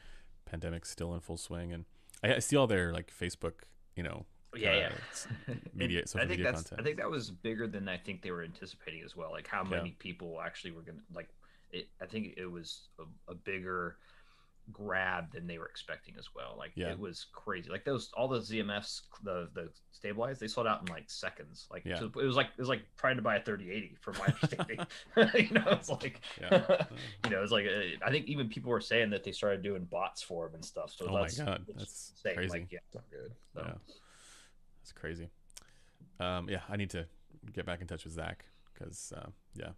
pandemic's 0.46 0.90
still 0.90 1.14
in 1.14 1.20
full 1.22 1.38
swing, 1.38 1.74
and 1.74 1.86
I, 2.24 2.36
I 2.36 2.40
see 2.40 2.56
all 2.56 2.68
their 2.68 2.94
like 2.94 3.12
Facebook, 3.12 3.64
you 3.96 4.04
know, 4.04 4.26
yeah, 4.62 4.90
uh, 4.90 4.90
yeah. 5.48 5.54
media- 5.74 6.04
I 6.16 6.26
think 6.26 6.44
that's. 6.44 6.64
content. 6.64 6.80
I 6.80 6.84
think 6.84 6.98
that 6.98 7.10
was 7.10 7.32
bigger 7.32 7.68
than 7.68 7.88
I 7.88 7.98
think 7.98 8.22
they 8.22 8.32
were 8.32 8.44
anticipating 8.44 9.04
as 9.04 9.16
well. 9.16 9.32
Like 9.32 9.48
how 9.48 9.64
Yeah. 9.64 9.78
many 9.78 9.92
people 9.92 10.40
actually 10.44 10.72
were 10.72 10.82
gonna 10.82 11.00
like. 11.14 11.30
It, 11.72 11.90
I 12.02 12.06
think 12.06 12.36
it 12.38 12.46
was 12.50 12.88
a, 13.00 13.32
a 13.32 13.36
bigger 13.36 13.98
grab 14.72 15.32
than 15.32 15.46
they 15.46 15.60
were 15.60 15.68
expecting 15.68 16.16
as 16.18 16.30
well. 16.36 16.56
Like 16.58 16.72
Yeah. 16.76 16.90
it 16.92 16.98
was 17.00 17.28
crazy. 17.34 17.70
Like 17.70 17.84
those 17.86 18.12
all 18.16 18.28
the 18.28 18.40
ZMFs, 18.40 19.02
the 19.24 19.48
the 19.54 19.70
stabilized, 19.92 20.40
they 20.42 20.48
sold 20.48 20.66
out 20.68 20.82
in 20.82 20.88
like 20.94 21.04
seconds. 21.10 21.68
Like 21.70 21.84
Yeah. 21.86 22.00
so 22.00 22.06
it 22.06 22.16
was 22.26 22.36
like 22.36 22.48
it 22.48 22.60
was 22.60 22.70
like 22.70 22.82
trying 22.98 23.16
to 23.18 23.22
buy 23.22 23.36
a 23.36 23.44
3080 23.44 23.98
from 24.02 24.16
my 24.18 24.26
understanding. 24.34 24.80
you 25.50 25.54
know, 25.60 25.68
it's 25.72 25.90
like 25.90 26.20
you 26.42 27.30
know, 27.30 27.44
it's 27.44 27.52
like 27.52 27.66
uh, 27.68 28.06
I 28.06 28.10
think 28.10 28.26
even 28.28 28.50
people 28.50 28.72
were 28.72 28.82
saying 28.82 29.12
that 29.12 29.24
they 29.24 29.32
started 29.32 29.62
doing 29.62 29.84
bots 29.86 30.22
for 30.24 30.46
them 30.48 30.56
and 30.56 30.66
stuff. 30.66 30.94
So 30.96 31.06
Oh 31.10 31.14
my 31.14 31.22
that's, 31.24 31.38
God, 31.40 31.64
that's 31.68 32.12
insane. 32.16 32.36
crazy. 32.36 32.50
Like, 32.60 32.72
yeah, 32.72 32.80
not 32.94 33.04
good. 33.12 33.32
so. 33.54 33.62
Yeah. 33.66 33.74
That's 34.86 34.92
crazy. 34.94 35.30
Um, 36.20 36.48
yeah, 36.48 36.60
I 36.70 36.76
need 36.76 36.92
to 36.92 37.08
get 37.52 37.66
back 37.66 37.82
in 37.82 37.88
touch 37.88 38.04
with 38.04 38.14
Zach 38.14 38.46
because 38.72 39.12
uh, 39.18 39.30
yeah, 39.56 39.70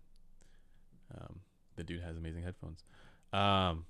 um, 1.16 1.40
the 1.78 1.84
dude 1.86 2.02
has 2.02 2.18
amazing 2.18 2.44
headphones. 2.44 2.84
Um, 3.32 3.86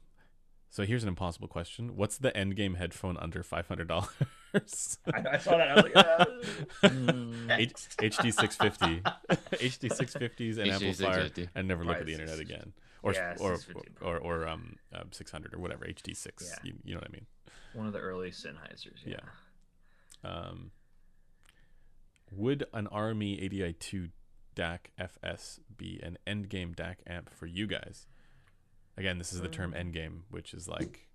so 0.69 0.83
here's 0.83 1.01
an 1.01 1.09
impossible 1.09 1.47
question: 1.47 1.95
What's 1.95 2.19
the 2.19 2.37
end 2.37 2.55
game 2.55 2.75
headphone 2.75 3.17
under 3.17 3.41
five 3.41 3.67
hundred 3.67 3.87
dollars? 3.87 4.09
I, 5.11 5.23
I 5.33 5.37
saw 5.39 5.57
that. 5.57 5.69
I 5.71 5.73
was 5.73 5.83
like, 5.85 5.95
uh, 5.95 6.25
Mm, 6.87 7.47
next. 7.47 7.97
HD 7.97 8.31
six 8.31 8.55
fifty, 8.55 9.01
HD 9.53 9.91
six 9.91 10.13
fifties 10.13 10.59
and 10.59 10.67
HD 10.69 10.73
amplifier, 10.73 11.13
650. 11.29 11.49
and 11.55 11.67
never 11.67 11.83
look 11.83 11.93
Right, 11.93 12.01
at 12.01 12.05
the 12.05 12.13
internet 12.13 12.39
again, 12.39 12.73
or 13.01 13.13
Yeah, 13.13 13.31
or, 13.39 13.55
650 13.55 14.05
or 14.05 14.19
or 14.19 14.47
um 14.47 14.75
uh, 14.93 15.01
six 15.09 15.31
hundred 15.31 15.55
or 15.55 15.57
whatever 15.57 15.83
HD 15.83 16.15
six. 16.15 16.45
Yeah. 16.45 16.69
You, 16.69 16.73
you 16.83 16.93
know 16.93 16.99
what 16.99 17.09
I 17.09 17.11
mean? 17.13 17.25
one 17.73 17.87
of 17.87 17.93
the 17.93 17.99
early 17.99 18.29
Sennheisers. 18.29 19.03
Yeah. 19.03 19.15
Yeah. 20.23 20.29
Um, 20.29 20.71
would 22.31 22.65
an 22.73 22.87
RME 22.87 23.45
ADI 23.45 23.73
two 23.73 24.09
DAC 24.55 24.79
FS 24.97 25.59
be 25.75 25.99
an 26.03 26.17
endgame 26.27 26.75
DAC 26.75 26.95
amp 27.05 27.29
for 27.29 27.45
you 27.45 27.67
guys? 27.67 28.07
Again, 28.97 29.17
this 29.19 29.31
is 29.31 29.41
the 29.41 29.47
term 29.47 29.73
mm. 29.73 29.93
endgame, 29.93 30.21
which 30.29 30.53
is 30.53 30.67
like 30.67 31.07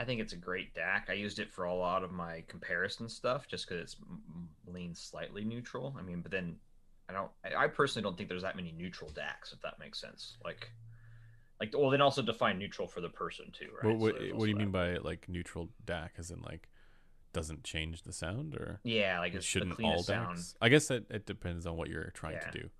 I 0.00 0.04
think 0.04 0.22
it's 0.22 0.32
a 0.32 0.36
great 0.36 0.74
DAC. 0.74 1.10
I 1.10 1.12
used 1.12 1.38
it 1.38 1.50
for 1.50 1.64
a 1.64 1.74
lot 1.74 2.04
of 2.04 2.10
my 2.10 2.42
comparison 2.48 3.06
stuff 3.06 3.46
just 3.46 3.68
because 3.68 3.82
it's 3.82 3.96
m- 4.08 4.94
slightly 4.94 5.44
neutral. 5.44 5.94
I 5.98 6.02
mean, 6.02 6.22
but 6.22 6.30
then 6.30 6.56
I 7.10 7.12
don't. 7.12 7.30
I, 7.44 7.66
personally 7.66 8.02
don't 8.02 8.16
think 8.16 8.30
there's 8.30 8.42
that 8.42 8.56
many 8.56 8.72
neutral 8.72 9.10
DACs, 9.10 9.52
if 9.52 9.60
that 9.60 9.78
makes 9.78 10.00
sense. 10.00 10.38
Like, 10.42 10.70
like 11.60 11.74
well, 11.76 11.90
then 11.90 12.00
also 12.00 12.22
define 12.22 12.58
neutral 12.58 12.88
for 12.88 13.02
the 13.02 13.10
person 13.10 13.52
too, 13.52 13.68
right? 13.82 13.90
what 13.92 13.98
what, 13.98 14.14
So 14.14 14.34
what 14.36 14.44
do 14.44 14.50
you 14.50 14.56
also 14.56 14.58
mean 14.58 14.70
by 14.70 14.96
like 14.96 15.28
neutral 15.28 15.68
DAC? 15.84 16.10
As 16.16 16.30
in 16.30 16.40
like 16.40 16.70
doesn't 17.32 17.64
change 17.64 18.02
the 18.02 18.12
sound 18.12 18.54
or. 18.54 18.80
Yeah, 18.82 19.18
like 19.20 19.34
it 19.34 19.44
shouldn't 19.44 19.76
the 19.78 19.84
all 19.84 20.02
sound. 20.02 20.38
I 20.60 20.68
guess 20.68 20.90
it, 20.90 21.06
it 21.10 21.26
depends 21.26 21.66
on 21.66 21.76
what 21.76 21.88
you're 21.88 22.10
trying 22.14 22.34
Yeah. 22.34 22.50
to 22.50 22.58
do. 22.60 22.70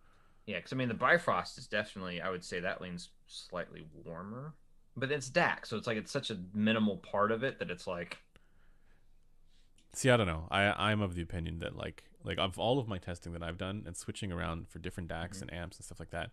Yeah, 0.47 0.57
because 0.59 0.73
I 0.73 0.77
mean 0.77 0.89
the 0.89 0.95
Bifrost 0.95 1.59
is 1.59 1.67
definitely. 1.69 2.21
I 2.21 2.31
would 2.31 2.45
say 2.45 2.61
that 2.61 2.81
leans 2.81 3.11
slightly 3.27 3.87
warmer, 4.05 4.55
but 4.97 5.13
it's 5.13 5.31
DAC, 5.31 5.67
so 5.67 5.77
it's 5.77 5.87
like 5.87 5.97
it's 5.97 6.11
such 6.11 6.31
a 6.31 6.39
minimal 6.53 6.97
part 6.97 7.31
of 7.31 7.43
it 7.45 7.59
that 7.61 7.71
it's 7.71 7.87
like. 7.87 8.19
See, 9.93 10.09
I 10.11 10.17
don't 10.17 10.27
know. 10.27 10.47
I 10.51 10.91
I'm 10.91 11.01
of 11.03 11.15
the 11.15 11.23
opinion 11.23 11.59
that 11.61 11.77
like 11.77 12.05
like 12.25 12.39
of 12.39 12.59
all 12.59 12.79
of 12.79 12.87
my 12.89 12.99
testing 12.99 13.33
that 13.33 13.43
I've 13.43 13.59
done 13.59 13.83
and 13.87 13.97
switching 13.97 14.31
around 14.33 14.69
for 14.69 14.79
different 14.79 15.09
DACs 15.09 15.39
Mhm. 15.39 15.43
and 15.43 15.53
amps 15.55 15.77
and 15.79 15.85
stuff 15.85 15.99
like 16.01 16.11
that, 16.11 16.31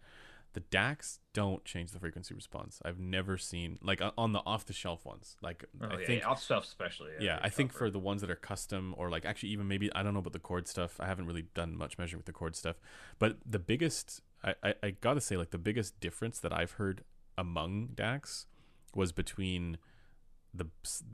the 0.53 0.61
DACs 0.61 1.19
don't 1.33 1.63
change 1.65 1.91
the 1.91 1.99
frequency 1.99 2.33
response. 2.33 2.79
I've 2.83 2.99
never 2.99 3.37
seen 3.37 3.77
like 3.83 4.01
on 4.17 4.31
the 4.33 4.39
off 4.45 4.65
the 4.65 4.73
shelf 4.73 5.05
ones. 5.05 5.35
Like 5.41 5.65
Oh, 5.81 5.87
I 5.87 5.99
yeah, 5.99 6.07
think 6.07 6.21
yeah, 6.23 6.29
off 6.29 6.41
stuff 6.41 6.63
especially. 6.63 7.11
yeah, 7.19 7.37
they 7.39 7.45
I 7.45 7.49
think 7.49 7.73
for 7.73 7.89
the 7.89 7.99
ones 7.99 8.21
that 8.21 8.29
are 8.31 8.35
custom 8.35 8.95
or 8.97 9.09
like 9.09 9.25
actually 9.25 9.49
even 9.49 9.67
maybe 9.67 9.93
I 9.93 10.03
don't 10.03 10.13
know 10.13 10.19
about 10.19 10.33
the 10.33 10.39
chord 10.39 10.67
stuff. 10.67 10.99
I 10.99 11.05
haven't 11.05 11.27
really 11.27 11.45
done 11.53 11.77
much 11.77 11.97
measuring 11.97 12.19
with 12.19 12.25
the 12.25 12.31
chord 12.33 12.55
stuff, 12.55 12.77
but 13.19 13.37
the 13.45 13.59
biggest 13.59 14.21
I 14.43 14.55
I, 14.63 14.73
I 14.83 14.89
gotta 14.91 15.21
say 15.21 15.37
like 15.37 15.51
the 15.51 15.57
biggest 15.57 15.99
difference 15.99 16.39
that 16.39 16.51
I've 16.53 16.71
heard 16.71 17.03
among 17.37 17.89
DACs 17.95 18.45
was 18.95 19.11
between 19.11 19.77
the 20.53 20.65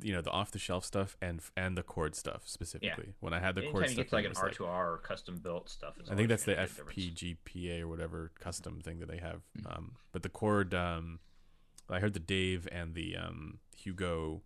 you 0.01 0.13
know 0.13 0.21
the 0.21 0.29
off 0.31 0.51
the 0.51 0.59
shelf 0.59 0.85
stuff 0.85 1.17
and 1.21 1.41
and 1.57 1.77
the 1.77 1.83
chord 1.83 2.15
stuff 2.15 2.43
specifically. 2.45 3.13
When 3.19 3.33
I 3.33 3.39
had 3.39 3.55
the 3.55 3.61
Anytime 3.61 3.71
chord 3.73 3.83
you 3.85 3.93
stuff, 3.93 4.05
get 4.05 4.13
like 4.13 4.25
an 4.25 4.33
R 4.37 4.49
two 4.49 4.65
R 4.65 4.93
or 4.93 4.97
custom 4.99 5.37
built 5.37 5.69
stuff. 5.69 5.95
I 6.09 6.15
think 6.15 6.29
that's 6.29 6.43
the 6.45 6.53
gonna 6.53 6.61
make 6.63 6.71
a 6.71 6.75
difference. 6.75 7.39
FPGA 7.45 7.81
or 7.81 7.87
whatever 7.87 8.31
custom 8.39 8.79
thing 8.81 8.99
that 8.99 9.09
they 9.09 9.17
have. 9.17 9.41
Mm. 9.59 9.75
Um, 9.77 9.91
but 10.11 10.23
the 10.23 10.29
chord, 10.29 10.73
um, 10.73 11.19
I 11.89 11.99
heard 11.99 12.13
the 12.13 12.19
Dave 12.19 12.67
and 12.71 12.93
the 12.95 13.17
um, 13.17 13.59
Hugo, 13.75 14.41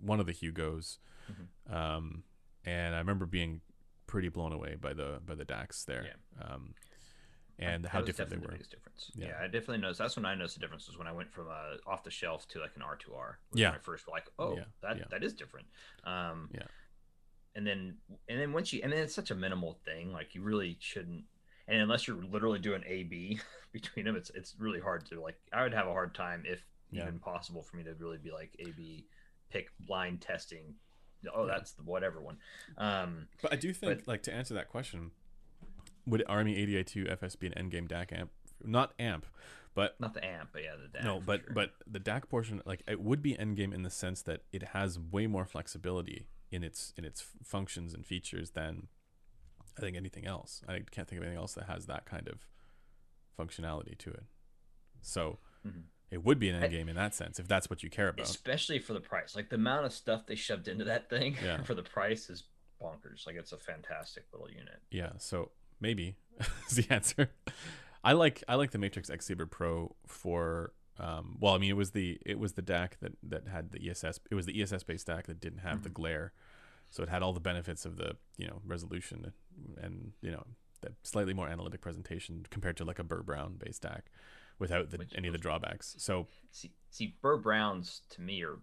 one 0.00 0.20
of 0.20 0.26
the 0.26 0.32
Hugos, 0.32 0.98
Mm-hmm. 1.30 1.74
um, 1.74 2.22
and 2.64 2.94
I 2.94 2.98
remember 2.98 3.26
being 3.26 3.60
pretty 4.06 4.30
blown 4.30 4.52
away 4.52 4.76
by 4.80 4.94
the 4.94 5.20
by 5.26 5.34
the 5.34 5.44
DACs 5.44 5.84
there, 5.84 6.06
um, 6.40 6.74
and 7.58 7.84
That 7.84 7.88
how 7.90 8.00
different 8.02 8.30
they 8.30 8.36
were. 8.36 8.42
The 8.46 8.52
biggest 8.52 8.70
difference. 8.70 9.10
Yeah. 9.14 9.28
Yeah. 9.28 9.34
I 9.40 9.44
definitely 9.44 9.78
noticed. 9.78 9.98
That's 9.98 10.16
when 10.16 10.24
I 10.26 10.34
noticed 10.34 10.54
the 10.54 10.60
difference 10.60 10.86
was 10.86 10.96
when 10.98 11.06
I 11.08 11.12
went 11.12 11.32
from 11.32 11.48
uh, 11.48 11.76
off 11.90 12.04
the 12.04 12.10
shelf 12.10 12.46
to 12.48 12.60
like 12.60 12.72
an 12.76 12.82
R 12.82 12.96
two 12.96 13.14
R. 13.14 13.38
Yeah. 13.52 13.70
I 13.72 13.78
first 13.78 14.08
like, 14.08 14.26
oh, 14.38 14.56
Yeah, 14.56 14.64
that 14.82 14.98
yeah. 14.98 15.04
that 15.10 15.24
is 15.24 15.34
different. 15.34 15.66
Um, 16.04 16.48
Yeah. 16.52 16.62
And 17.54 17.66
then 17.66 17.96
and 18.28 18.40
then 18.40 18.52
once 18.52 18.72
you 18.72 18.80
and 18.84 18.92
then 18.92 19.00
it's 19.00 19.14
such 19.14 19.30
a 19.30 19.34
minimal 19.34 19.78
thing. 19.84 20.12
Like 20.12 20.34
you 20.34 20.42
really 20.42 20.76
shouldn't. 20.80 21.24
And 21.66 21.80
unless 21.82 22.06
you're 22.06 22.22
literally 22.22 22.58
doing 22.60 22.82
A 22.86 23.02
B 23.02 23.40
between 23.72 24.04
them, 24.04 24.16
it's 24.16 24.30
it's 24.34 24.54
really 24.58 24.80
hard 24.80 25.04
to 25.06 25.20
like. 25.20 25.36
I 25.52 25.62
would 25.64 25.74
have 25.74 25.86
a 25.88 25.92
hard 25.92 26.14
time 26.14 26.44
if 26.46 26.64
even 26.92 27.18
possible 27.18 27.62
for 27.62 27.76
me 27.76 27.84
to 27.84 27.92
really 27.94 28.16
be 28.18 28.30
like 28.30 28.54
A 28.60 28.70
B 28.70 29.06
pick 29.50 29.68
blind 29.80 30.20
testing. 30.20 30.74
Oh, 31.34 31.46
that's 31.46 31.72
the 31.72 31.82
whatever 31.82 32.20
one. 32.20 32.36
Um, 32.76 33.26
But 33.42 33.52
I 33.52 33.56
do 33.56 33.72
think, 33.74 33.98
But- 34.00 34.08
like, 34.08 34.22
to 34.22 34.32
answer 34.32 34.54
that 34.54 34.68
question, 34.68 35.10
would 36.08 36.24
RME 36.28 36.62
ADI-2 36.62 37.10
FS 37.12 37.36
be 37.36 37.46
an 37.48 37.52
endgame 37.54 37.88
DAC 37.88 38.12
amp? 38.12 38.30
Not 38.64 38.92
amp, 38.98 39.26
but 39.74 40.00
not 40.00 40.14
the 40.14 40.24
amp, 40.24 40.50
but 40.52 40.62
yeah, 40.64 40.74
the 40.76 40.98
DAC. 40.98 41.04
no, 41.04 41.20
but 41.24 41.42
sure. 41.44 41.54
but 41.54 41.70
the 41.86 42.00
DAC 42.00 42.28
portion, 42.28 42.60
like, 42.64 42.82
it 42.88 43.00
would 43.00 43.22
be 43.22 43.34
endgame 43.34 43.72
in 43.74 43.82
the 43.82 43.90
sense 43.90 44.22
that 44.22 44.42
it 44.52 44.62
has 44.74 44.98
way 44.98 45.26
more 45.26 45.44
flexibility 45.44 46.26
in 46.50 46.64
its 46.64 46.92
in 46.96 47.04
its 47.04 47.24
functions 47.44 47.94
and 47.94 48.04
features 48.06 48.50
than 48.50 48.88
I 49.76 49.80
think 49.80 49.96
anything 49.96 50.26
else. 50.26 50.62
I 50.68 50.80
can't 50.90 51.06
think 51.06 51.18
of 51.20 51.22
anything 51.24 51.38
else 51.38 51.52
that 51.54 51.64
has 51.66 51.86
that 51.86 52.04
kind 52.06 52.26
of 52.28 52.46
functionality 53.38 53.96
to 53.98 54.10
it. 54.10 54.24
So 55.02 55.38
Mhm. 55.66 55.84
it 56.10 56.24
would 56.24 56.38
be 56.38 56.48
an 56.48 56.60
I- 56.62 56.68
endgame 56.68 56.88
in 56.88 56.96
that 56.96 57.14
sense 57.14 57.38
if 57.38 57.46
that's 57.46 57.70
what 57.70 57.82
you 57.82 57.90
care 57.90 58.08
about. 58.08 58.26
especially 58.26 58.78
for 58.80 58.92
the 58.94 59.00
price. 59.00 59.36
Like 59.36 59.50
the 59.50 59.56
amount 59.56 59.86
of 59.86 59.92
stuff 59.92 60.26
they 60.26 60.34
shoved 60.34 60.66
into 60.68 60.84
that 60.84 61.08
thing 61.08 61.36
Yeah. 61.40 61.62
for 61.64 61.74
the 61.74 61.82
price 61.82 62.28
is 62.30 62.44
bonkers. 62.80 63.26
Like 63.26 63.36
it's 63.36 63.52
a 63.52 63.58
fantastic 63.58 64.24
little 64.32 64.50
unit. 64.50 64.80
Yeah, 64.90 65.12
so 65.18 65.52
maybe 65.80 66.16
is 66.70 66.76
the 66.76 66.92
answer. 66.92 67.30
I 68.04 68.12
like 68.12 68.44
I 68.48 68.54
like 68.54 68.70
the 68.70 68.78
Matrix 68.78 69.10
X 69.10 69.26
Sabre 69.26 69.46
Pro 69.46 69.94
for 70.06 70.72
um 71.00 71.36
well 71.40 71.54
I 71.54 71.58
mean 71.58 71.70
it 71.70 71.76
was 71.76 71.90
the 71.92 72.18
it 72.26 72.38
was 72.38 72.52
the 72.54 72.62
DAC 72.62 72.92
that 73.00 73.12
that 73.22 73.48
had 73.48 73.70
the 73.72 73.88
ESS 73.90 74.20
it 74.30 74.34
was 74.34 74.46
the 74.46 74.60
ESS 74.62 74.82
based 74.84 75.06
DAC 75.06 75.24
that 75.26 75.40
didn't 75.40 75.60
have 75.60 75.82
the 75.82 75.88
glare. 75.88 76.32
So 76.90 77.02
it 77.02 77.08
had 77.08 77.22
all 77.22 77.34
the 77.34 77.40
benefits 77.40 77.84
of 77.84 77.96
the, 77.98 78.16
you 78.38 78.46
know, 78.46 78.62
resolution 78.64 79.32
and, 79.82 80.12
you 80.22 80.30
know, 80.30 80.44
the 80.80 80.92
slightly 81.02 81.34
more 81.34 81.46
analytic 81.46 81.82
presentation 81.82 82.46
compared 82.50 82.78
to 82.78 82.84
like 82.84 82.98
a 82.98 83.04
Burr 83.04 83.22
Brown 83.22 83.56
based 83.62 83.82
DAC 83.82 84.02
without 84.58 84.90
the, 84.90 84.96
Which 84.98 85.12
any 85.14 85.28
of 85.28 85.32
the 85.32 85.38
drawbacks. 85.38 85.96
So 85.98 86.28
See, 86.50 86.72
see, 86.90 87.14
Burr 87.20 87.36
Browns 87.36 88.02
to 88.10 88.22
me 88.22 88.42
are 88.42 88.58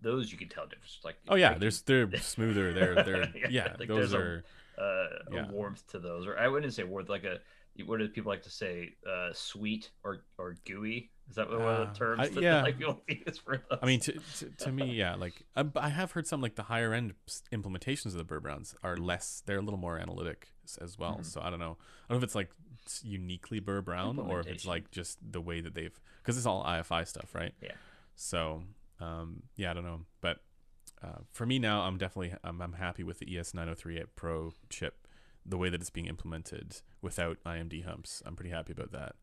those 0.00 0.32
you 0.32 0.38
can 0.38 0.48
tell 0.48 0.66
difference. 0.66 0.98
Like 1.04 1.16
oh 1.28 1.34
yeah, 1.36 1.50
like, 1.50 1.60
there's 1.60 1.82
they're 1.82 2.10
smoother. 2.20 2.72
They're 2.72 2.94
they're 3.04 3.30
Yeah, 3.36 3.48
yeah, 3.50 3.76
like 3.78 3.88
those 3.88 4.10
there's 4.10 4.12
a- 4.14 4.18
are 4.18 4.44
uh, 4.80 5.06
yeah. 5.32 5.48
a 5.48 5.52
warmth 5.52 5.86
to 5.88 5.98
those, 5.98 6.26
or 6.26 6.38
I 6.38 6.48
wouldn't 6.48 6.72
say 6.74 6.84
warmth, 6.84 7.08
like 7.08 7.24
a 7.24 7.38
what 7.86 7.98
do 8.00 8.08
people 8.08 8.30
like 8.30 8.42
to 8.42 8.50
say? 8.50 8.94
Uh, 9.08 9.30
sweet 9.32 9.90
or 10.02 10.22
or 10.38 10.56
gooey? 10.66 11.10
Is 11.30 11.36
that 11.36 11.48
one 11.50 11.60
of 11.60 11.66
Uh, 11.66 11.84
the 11.84 11.98
terms 11.98 12.20
I- 12.20 12.28
that 12.30 12.42
yeah. 12.42 12.62
like 12.62 12.78
people 12.78 13.00
use 13.08 13.38
for 13.38 13.58
those? 13.70 13.78
I 13.82 13.86
mean, 13.86 14.00
to, 14.00 14.12
to, 14.38 14.50
to 14.64 14.72
me, 14.72 14.92
yeah, 14.94 15.14
like 15.14 15.34
I, 15.54 15.64
I 15.76 15.88
have 15.90 16.12
heard 16.12 16.26
some 16.26 16.40
like 16.40 16.54
the 16.56 16.64
higher 16.64 16.92
end 16.94 17.14
implementations 17.52 18.06
of 18.06 18.14
the 18.14 18.24
Burr 18.24 18.40
Browns 18.40 18.74
are 18.82 18.96
less. 18.96 19.42
They're 19.46 19.58
a 19.58 19.62
little 19.62 19.78
more 19.78 19.98
analytic 19.98 20.48
as 20.80 20.98
well. 20.98 21.18
Mhm. 21.20 21.26
So 21.26 21.40
I 21.40 21.50
don't 21.50 21.60
know. 21.60 21.76
I 22.08 22.12
don't 22.12 22.16
know 22.16 22.16
if 22.18 22.22
it's 22.24 22.34
like 22.34 22.50
uniquely 23.02 23.60
Burr 23.60 23.82
Brown 23.82 24.18
or 24.18 24.40
if 24.40 24.46
it's 24.46 24.66
like 24.66 24.90
just 24.90 25.18
the 25.30 25.40
way 25.40 25.60
that 25.60 25.74
they've 25.74 25.98
because 26.22 26.36
it's 26.36 26.46
all 26.46 26.64
IFI 26.64 27.06
stuff, 27.06 27.34
right? 27.34 27.54
Yeah. 27.62 27.72
So 28.16 28.62
um, 29.00 29.42
yeah, 29.56 29.70
I 29.70 29.74
don't 29.74 29.84
know, 29.84 30.00
but 30.20 30.40
uh, 31.02 31.18
for 31.32 31.46
me 31.46 31.58
now, 31.58 31.82
I'm 31.82 31.98
definitely 31.98 32.34
I'm, 32.44 32.60
I'm 32.60 32.72
happy 32.74 33.02
with 33.04 33.18
the 33.20 33.32
E 33.32 33.36
ES9038 33.36 34.06
Pro 34.16 34.52
chip, 34.68 35.06
the 35.46 35.56
way 35.56 35.68
that 35.70 35.80
it's 35.80 35.90
being 35.90 36.06
implemented 36.06 36.80
without 37.02 37.38
IMD 37.46 37.84
humps. 37.84 38.22
I'm 38.26 38.34
pretty 38.36 38.50
happy 38.50 38.72
about 38.72 38.92
that. 38.92 39.14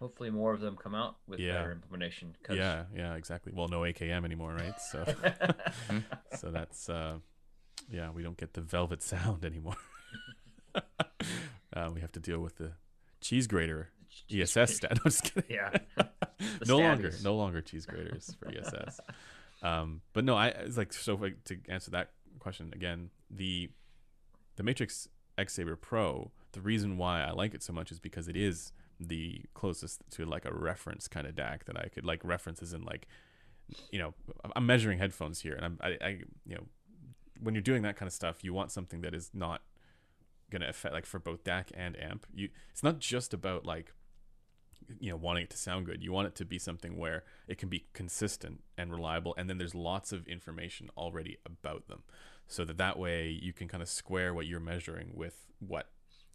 hopefully 0.00 0.28
more 0.30 0.52
of 0.52 0.60
them 0.60 0.76
come 0.76 0.94
out 0.94 1.16
with 1.26 1.40
Yeah. 1.40 1.54
better 1.54 1.72
implementation. 1.72 2.36
'cause- 2.42 2.56
Yeah, 2.58 2.84
yeah, 2.94 3.14
exactly. 3.14 3.52
Well, 3.54 3.68
no 3.68 3.80
AKM 3.84 4.24
anymore, 4.24 4.52
right? 4.54 4.78
So. 4.80 5.04
so 6.36 6.50
that's 6.50 6.88
uh 6.88 7.18
yeah 7.90 8.10
we 8.10 8.22
don't 8.22 8.36
get 8.38 8.54
the 8.54 8.60
velvet 8.62 9.02
sound 9.02 9.44
anymore 9.44 9.76
uh, 10.74 11.90
we 11.92 12.00
have 12.00 12.12
to 12.12 12.20
deal 12.20 12.38
with 12.40 12.56
the 12.56 12.72
cheese 13.20 13.46
grater 13.46 13.90
ess 14.30 14.52
stat 14.52 14.92
I'm 14.92 14.98
just 15.04 15.24
kidding 15.24 15.44
Yeah. 15.50 15.70
No 16.66 16.78
longer 16.78 17.12
no 17.22 17.34
longer 17.36 17.60
cheese 17.60 17.84
graters 17.86 18.34
for 18.38 18.48
ess 18.48 19.00
um 19.64 20.00
but 20.12 20.24
no 20.24 20.36
i 20.36 20.48
it's 20.48 20.76
like 20.76 20.92
so 20.92 21.14
like, 21.14 21.42
to 21.44 21.58
answer 21.68 21.90
that 21.90 22.10
question 22.38 22.70
again 22.72 23.10
the 23.30 23.68
the 24.56 24.62
matrix 24.62 25.08
x 25.36 25.54
sabre 25.54 25.76
pro 25.76 26.30
the 26.52 26.60
reason 26.60 26.96
why 26.96 27.22
i 27.22 27.30
like 27.32 27.54
it 27.54 27.62
so 27.62 27.72
much 27.72 27.90
is 27.90 27.98
because 27.98 28.28
it 28.28 28.36
is 28.36 28.72
the 29.00 29.42
closest 29.54 30.02
to 30.10 30.24
like 30.24 30.44
a 30.44 30.52
reference 30.52 31.08
kind 31.08 31.26
of 31.26 31.34
DAC 31.34 31.64
that 31.64 31.76
I 31.76 31.88
could 31.88 32.04
like 32.04 32.24
references 32.24 32.72
in 32.72 32.84
like 32.84 33.08
you 33.90 33.98
know, 33.98 34.14
I'm 34.54 34.66
measuring 34.66 34.98
headphones 34.98 35.40
here, 35.40 35.54
and 35.54 35.64
I'm, 35.64 35.78
I, 35.80 35.96
I, 36.00 36.08
you 36.46 36.54
know, 36.54 36.64
when 37.40 37.54
you're 37.54 37.62
doing 37.62 37.82
that 37.82 37.96
kind 37.96 38.06
of 38.06 38.12
stuff, 38.12 38.44
you 38.44 38.52
want 38.52 38.70
something 38.70 39.00
that 39.00 39.14
is 39.14 39.30
not 39.32 39.62
gonna 40.50 40.68
affect 40.68 40.94
like 40.94 41.06
for 41.06 41.18
both 41.18 41.44
DAC 41.44 41.68
and 41.74 41.98
amp. 42.00 42.26
You, 42.34 42.50
it's 42.70 42.82
not 42.82 42.98
just 42.98 43.32
about 43.32 43.64
like, 43.64 43.92
you 45.00 45.10
know, 45.10 45.16
wanting 45.16 45.44
it 45.44 45.50
to 45.50 45.56
sound 45.56 45.86
good. 45.86 46.02
You 46.02 46.12
want 46.12 46.28
it 46.28 46.34
to 46.36 46.44
be 46.44 46.58
something 46.58 46.96
where 46.96 47.24
it 47.48 47.58
can 47.58 47.68
be 47.68 47.86
consistent 47.92 48.62
and 48.78 48.90
reliable, 48.90 49.34
and 49.36 49.48
then 49.48 49.58
there's 49.58 49.74
lots 49.74 50.12
of 50.12 50.26
information 50.28 50.90
already 50.96 51.38
about 51.46 51.88
them, 51.88 52.02
so 52.46 52.64
that 52.64 52.76
that 52.78 52.98
way 52.98 53.28
you 53.28 53.52
can 53.52 53.68
kind 53.68 53.82
of 53.82 53.88
square 53.88 54.32
what 54.34 54.46
you're 54.46 54.60
measuring 54.60 55.12
with 55.14 55.46
what 55.60 55.88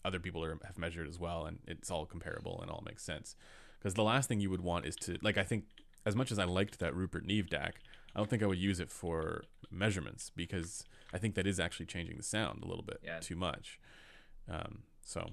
other 0.06 0.20
people 0.20 0.44
are, 0.44 0.58
have 0.66 0.78
measured 0.78 1.08
as 1.08 1.20
well, 1.20 1.46
and 1.46 1.60
it's 1.68 1.92
all 1.92 2.06
comparable 2.06 2.60
and 2.62 2.72
all 2.72 2.84
makes 2.86 3.04
sense. 3.04 3.36
Because 3.78 3.94
the 3.94 4.04
last 4.04 4.28
thing 4.28 4.40
you 4.40 4.50
would 4.50 4.62
want 4.62 4.86
is 4.86 4.96
to 4.98 5.18
like 5.22 5.38
I 5.38 5.44
think 5.44 5.66
as 6.06 6.16
much 6.16 6.32
as 6.32 6.40
I 6.40 6.46
liked 6.46 6.80
that 6.80 6.96
Rupert 6.96 7.26
Neve 7.26 7.48
DAC, 7.48 7.72
I 8.16 8.20
don't 8.20 8.30
think 8.30 8.42
I 8.42 8.46
would 8.48 8.58
use 8.58 8.80
it 8.80 8.90
for 8.90 9.44
measurements 9.70 10.32
because 10.36 10.84
I 11.14 11.18
think 11.18 11.36
that 11.36 11.46
is 11.46 11.60
actually 11.60 11.86
changing 11.86 12.18
the 12.18 12.24
sound 12.24 12.64
a 12.64 12.68
little 12.68 12.84
bit 12.84 13.00
Yeah. 13.04 13.20
too 13.20 13.36
much. 13.36 13.80
Um, 14.50 14.84
so 15.04 15.32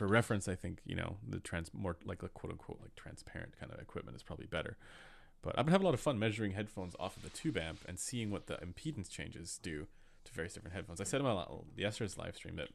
for 0.00 0.06
reference, 0.06 0.48
I 0.48 0.54
think 0.54 0.80
you 0.86 0.96
know 0.96 1.18
the 1.28 1.40
trans 1.40 1.74
more 1.74 1.94
like 2.06 2.22
a 2.22 2.28
quote 2.30 2.52
unquote 2.52 2.78
like 2.80 2.96
transparent 2.96 3.52
kind 3.60 3.70
of 3.70 3.78
equipment 3.78 4.16
is 4.16 4.22
probably 4.22 4.46
better. 4.46 4.78
But 5.42 5.58
I've 5.58 5.66
been 5.66 5.72
having 5.72 5.84
a 5.84 5.88
lot 5.88 5.94
of 5.94 6.00
fun 6.00 6.18
measuring 6.18 6.52
headphones 6.52 6.96
off 6.98 7.18
of 7.18 7.22
the 7.22 7.28
tube 7.28 7.58
amp 7.58 7.80
and 7.86 7.98
seeing 7.98 8.30
what 8.30 8.46
the 8.46 8.54
impedance 8.54 9.10
changes 9.10 9.60
do 9.62 9.88
to 10.24 10.32
various 10.32 10.54
different 10.54 10.74
headphones. 10.74 11.02
I 11.02 11.04
said 11.04 11.20
in 11.20 11.26
my 11.26 11.44
yesterday's 11.76 12.16
live 12.16 12.34
stream 12.34 12.56
that 12.56 12.68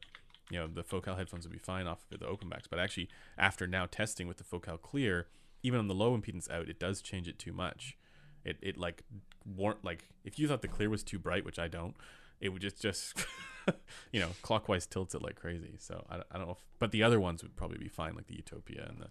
you 0.52 0.60
know 0.60 0.68
the 0.68 0.84
Focal 0.84 1.16
headphones 1.16 1.44
would 1.44 1.52
be 1.52 1.58
fine 1.58 1.88
off 1.88 2.04
of 2.12 2.20
the 2.20 2.28
open 2.28 2.48
backs, 2.48 2.68
but 2.68 2.78
actually 2.78 3.08
after 3.36 3.66
now 3.66 3.86
testing 3.86 4.28
with 4.28 4.36
the 4.36 4.44
Focal 4.44 4.78
Clear, 4.78 5.26
even 5.64 5.80
on 5.80 5.88
the 5.88 5.94
low 5.94 6.16
impedance 6.16 6.48
out, 6.48 6.68
it 6.68 6.78
does 6.78 7.02
change 7.02 7.26
it 7.26 7.40
too 7.40 7.52
much. 7.52 7.98
It 8.44 8.56
it 8.62 8.78
like 8.78 9.02
warrant 9.44 9.84
like 9.84 10.10
if 10.24 10.38
you 10.38 10.46
thought 10.46 10.62
the 10.62 10.68
clear 10.68 10.88
was 10.88 11.02
too 11.02 11.18
bright, 11.18 11.44
which 11.44 11.58
I 11.58 11.66
don't, 11.66 11.96
it 12.40 12.50
would 12.50 12.62
just 12.62 12.80
just 12.80 13.26
you 14.12 14.20
know 14.20 14.30
clockwise 14.42 14.86
tilts 14.86 15.14
it 15.14 15.22
like 15.22 15.36
crazy. 15.36 15.76
So 15.78 16.04
I, 16.10 16.16
I 16.30 16.38
don't 16.38 16.46
know, 16.46 16.52
if, 16.52 16.58
but 16.78 16.90
the 16.92 17.02
other 17.02 17.18
ones 17.20 17.42
would 17.42 17.56
probably 17.56 17.78
be 17.78 17.88
fine, 17.88 18.14
like 18.14 18.26
the 18.26 18.36
Utopia 18.36 18.86
and 18.88 19.00
the 19.00 19.08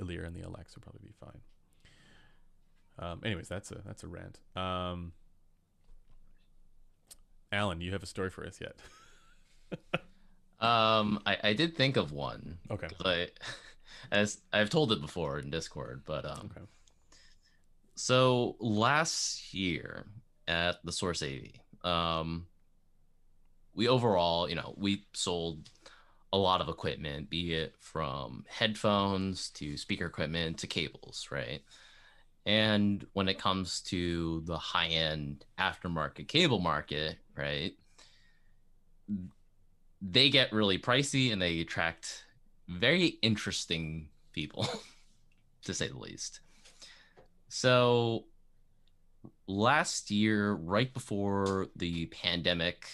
Elear 0.00 0.24
and 0.24 0.34
the 0.36 0.40
Elex 0.40 0.74
would 0.74 0.82
probably 0.82 1.02
be 1.04 1.14
fine. 1.18 1.40
Um, 2.98 3.20
anyways, 3.24 3.48
that's 3.48 3.70
a 3.70 3.82
that's 3.84 4.02
a 4.04 4.08
rant. 4.08 4.40
Um, 4.54 5.12
Alan, 7.52 7.80
you 7.80 7.92
have 7.92 8.02
a 8.02 8.06
story 8.06 8.30
for 8.30 8.44
us 8.46 8.60
yet? 8.60 8.76
Um, 10.58 11.20
I, 11.26 11.36
I 11.44 11.52
did 11.52 11.76
think 11.76 11.98
of 11.98 12.12
one. 12.12 12.56
Okay. 12.70 12.88
I, 13.04 13.28
as 14.10 14.40
I've 14.54 14.70
told 14.70 14.90
it 14.90 15.02
before 15.02 15.38
in 15.38 15.50
Discord, 15.50 16.02
but 16.06 16.24
um, 16.24 16.50
Okay. 16.50 16.64
so 17.94 18.56
last 18.58 19.52
year 19.52 20.06
at 20.48 20.76
the 20.82 20.92
Source 20.92 21.22
AV, 21.22 21.50
um, 21.86 22.46
we 23.76 23.88
overall, 23.88 24.48
you 24.48 24.54
know, 24.54 24.74
we 24.76 25.04
sold 25.12 25.68
a 26.32 26.38
lot 26.38 26.60
of 26.60 26.68
equipment, 26.68 27.30
be 27.30 27.54
it 27.54 27.74
from 27.78 28.44
headphones 28.48 29.50
to 29.50 29.76
speaker 29.76 30.06
equipment 30.06 30.58
to 30.58 30.66
cables, 30.66 31.28
right? 31.30 31.62
And 32.46 33.06
when 33.12 33.28
it 33.28 33.38
comes 33.38 33.80
to 33.82 34.42
the 34.46 34.56
high 34.56 34.88
end 34.88 35.44
aftermarket 35.58 36.26
cable 36.26 36.58
market, 36.58 37.18
right? 37.36 37.74
They 40.00 40.30
get 40.30 40.52
really 40.52 40.78
pricey 40.78 41.32
and 41.32 41.40
they 41.40 41.60
attract 41.60 42.24
very 42.68 43.18
interesting 43.20 44.08
people, 44.32 44.66
to 45.64 45.74
say 45.74 45.88
the 45.88 45.98
least. 45.98 46.40
So 47.48 48.24
last 49.46 50.10
year, 50.10 50.52
right 50.52 50.92
before 50.92 51.68
the 51.76 52.06
pandemic 52.06 52.86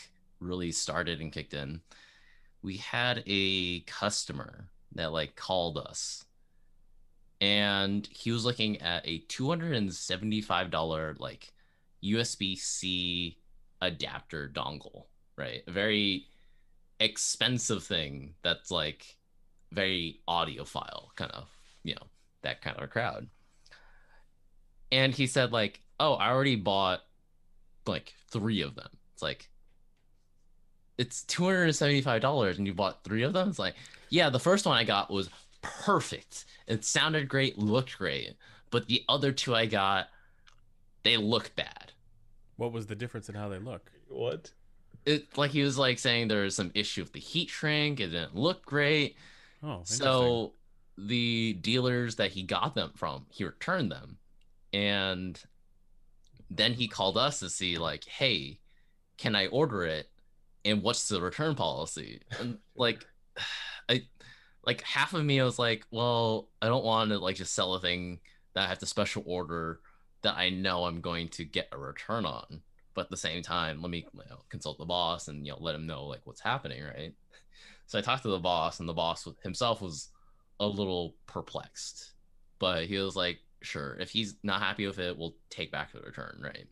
really 0.43 0.73
started 0.73 1.21
and 1.21 1.33
kicked 1.33 1.55
in, 1.55 1.81
we 2.63 2.77
had 2.77 3.23
a 3.27 3.81
customer 3.81 4.69
that 4.95 5.13
like 5.13 5.37
called 5.37 5.79
us 5.79 6.25
and 7.43 8.09
he 8.13 8.31
was 8.31 8.45
looking 8.45 8.81
at 8.81 9.03
a 9.05 9.19
$275 9.29 11.19
like 11.19 11.53
USB-C 12.05 13.37
adapter 13.81 14.49
dongle, 14.55 15.07
right? 15.37 15.65
A 15.67 15.73
very 15.73 16.27
expensive 17.01 17.83
thing 17.83 18.35
that's 18.43 18.71
like 18.71 19.17
very 19.73 20.21
audiophile 20.29 21.09
kind 21.17 21.33
of, 21.33 21.49
you 21.83 21.97
know, 21.97 22.07
that 22.43 22.63
kind 22.63 22.77
of 22.77 22.85
a 22.85 22.89
crowd. 22.89 23.27
And 24.93 25.13
he 25.13 25.27
said 25.27 25.51
like, 25.51 25.81
"Oh, 25.99 26.15
I 26.15 26.31
already 26.31 26.55
bought 26.55 27.01
like 27.87 28.15
3 28.31 28.61
of 28.61 28.77
them." 28.77 28.91
It's 29.15 29.23
like 29.23 29.51
it's 31.03 31.25
$275 31.25 32.57
and 32.59 32.67
you 32.67 32.75
bought 32.75 33.03
3 33.05 33.23
of 33.25 33.33
them? 33.33 33.49
It's 33.49 33.59
like, 33.59 33.75
"Yeah, 34.09 34.31
the 34.31 34.39
first 34.39 34.65
one 34.67 34.79
I 34.79 34.85
got 34.85 35.11
was 35.11 35.29
perfect. 35.61 36.45
It 36.67 36.85
sounded 36.85 37.29
great, 37.29 37.59
looked 37.59 37.99
great, 37.99 38.37
but 38.71 38.87
the 38.87 39.05
other 39.09 39.33
two 39.33 39.55
I 39.55 39.67
got 39.67 40.09
they 41.03 41.17
look 41.17 41.55
bad." 41.57 41.93
What 42.57 42.73
was 42.73 42.87
the 42.87 42.95
difference 42.95 43.29
in 43.29 43.35
how 43.35 43.49
they 43.49 43.59
look? 43.59 43.91
What? 44.09 44.53
It 45.05 45.37
like 45.37 45.51
he 45.51 45.63
was 45.63 45.77
like 45.77 45.99
saying 45.99 46.29
there 46.29 46.45
was 46.45 46.55
some 46.55 46.71
issue 46.75 47.03
with 47.03 47.13
the 47.13 47.21
heat 47.21 47.51
shrink, 47.51 47.99
it 47.99 48.09
didn't 48.09 48.37
look 48.37 48.65
great. 48.65 49.17
Oh. 49.63 49.81
So 49.85 50.55
the 50.97 51.55
dealers 51.55 52.17
that 52.17 52.31
he 52.31 52.43
got 52.43 52.75
them 52.75 52.93
from, 52.95 53.27
he 53.31 53.45
returned 53.45 53.91
them. 53.91 54.19
And 54.73 55.41
then 56.51 56.75
he 56.75 56.87
called 56.87 57.17
us 57.17 57.41
to 57.41 57.51
see, 57.51 57.79
like, 57.79 58.05
hey, 58.05 58.61
can 59.19 59.35
I 59.35 59.47
order 59.49 59.85
it? 59.85 60.11
And 60.65 60.83
what's 60.83 61.09
the 61.09 61.21
return 61.21 61.55
policy? 61.55 62.21
And 62.39 62.59
like 62.77 63.05
I 63.89 64.03
like 64.65 64.83
half 64.83 65.15
of 65.15 65.25
me 65.25 65.43
was 65.43 65.59
like, 65.59 65.85
well, 65.91 66.49
I 66.61 66.67
don't 66.67 66.85
want 66.85 67.11
to 67.11 67.19
like 67.19 67.37
just 67.37 67.55
sell 67.55 67.75
a 67.75 67.81
thing 67.81 68.21
that 68.55 68.65
I 68.65 68.69
have 68.69 68.79
to 68.79 68.87
special 68.87 69.25
order 69.27 69.81
that 70.23 70.37
I 70.37 70.51
know 70.51 70.85
I'm 70.85 71.01
going 71.01 71.29
to 71.31 71.45
get 71.45 71.69
a 71.73 71.79
return 71.79 72.25
on. 72.25 72.63
But 72.95 73.07
at 73.07 73.11
the 73.11 73.17
same 73.17 73.43
time, 73.43 73.81
let 73.81 73.91
me 73.91 74.07
you 74.13 74.21
know, 74.29 74.43
consult 74.51 74.79
the 74.79 74.85
boss 74.85 75.29
and 75.29 75.47
you 75.47 75.53
know 75.53 75.59
let 75.61 75.75
him 75.75 75.87
know 75.87 76.05
like 76.05 76.21
what's 76.25 76.43
happening, 76.43 76.83
right? 76.83 77.15
So 77.87 77.99
I 77.99 78.03
talked 78.03 78.23
to 78.23 78.29
the 78.29 78.39
boss, 78.39 78.81
and 78.81 78.89
the 78.89 78.93
boss 78.95 79.27
himself 79.43 79.81
was 79.83 80.09
a 80.61 80.67
little 80.67 81.17
perplexed, 81.27 82.13
but 82.59 82.85
he 82.85 82.99
was 82.99 83.17
like, 83.17 83.39
"Sure, 83.63 83.97
if 83.99 84.11
he's 84.11 84.37
not 84.43 84.61
happy 84.61 84.87
with 84.87 84.99
it, 84.99 85.17
we'll 85.17 85.37
take 85.51 85.73
back 85.73 85.93
the 85.93 86.01
return." 86.01 86.41
Right. 86.43 86.67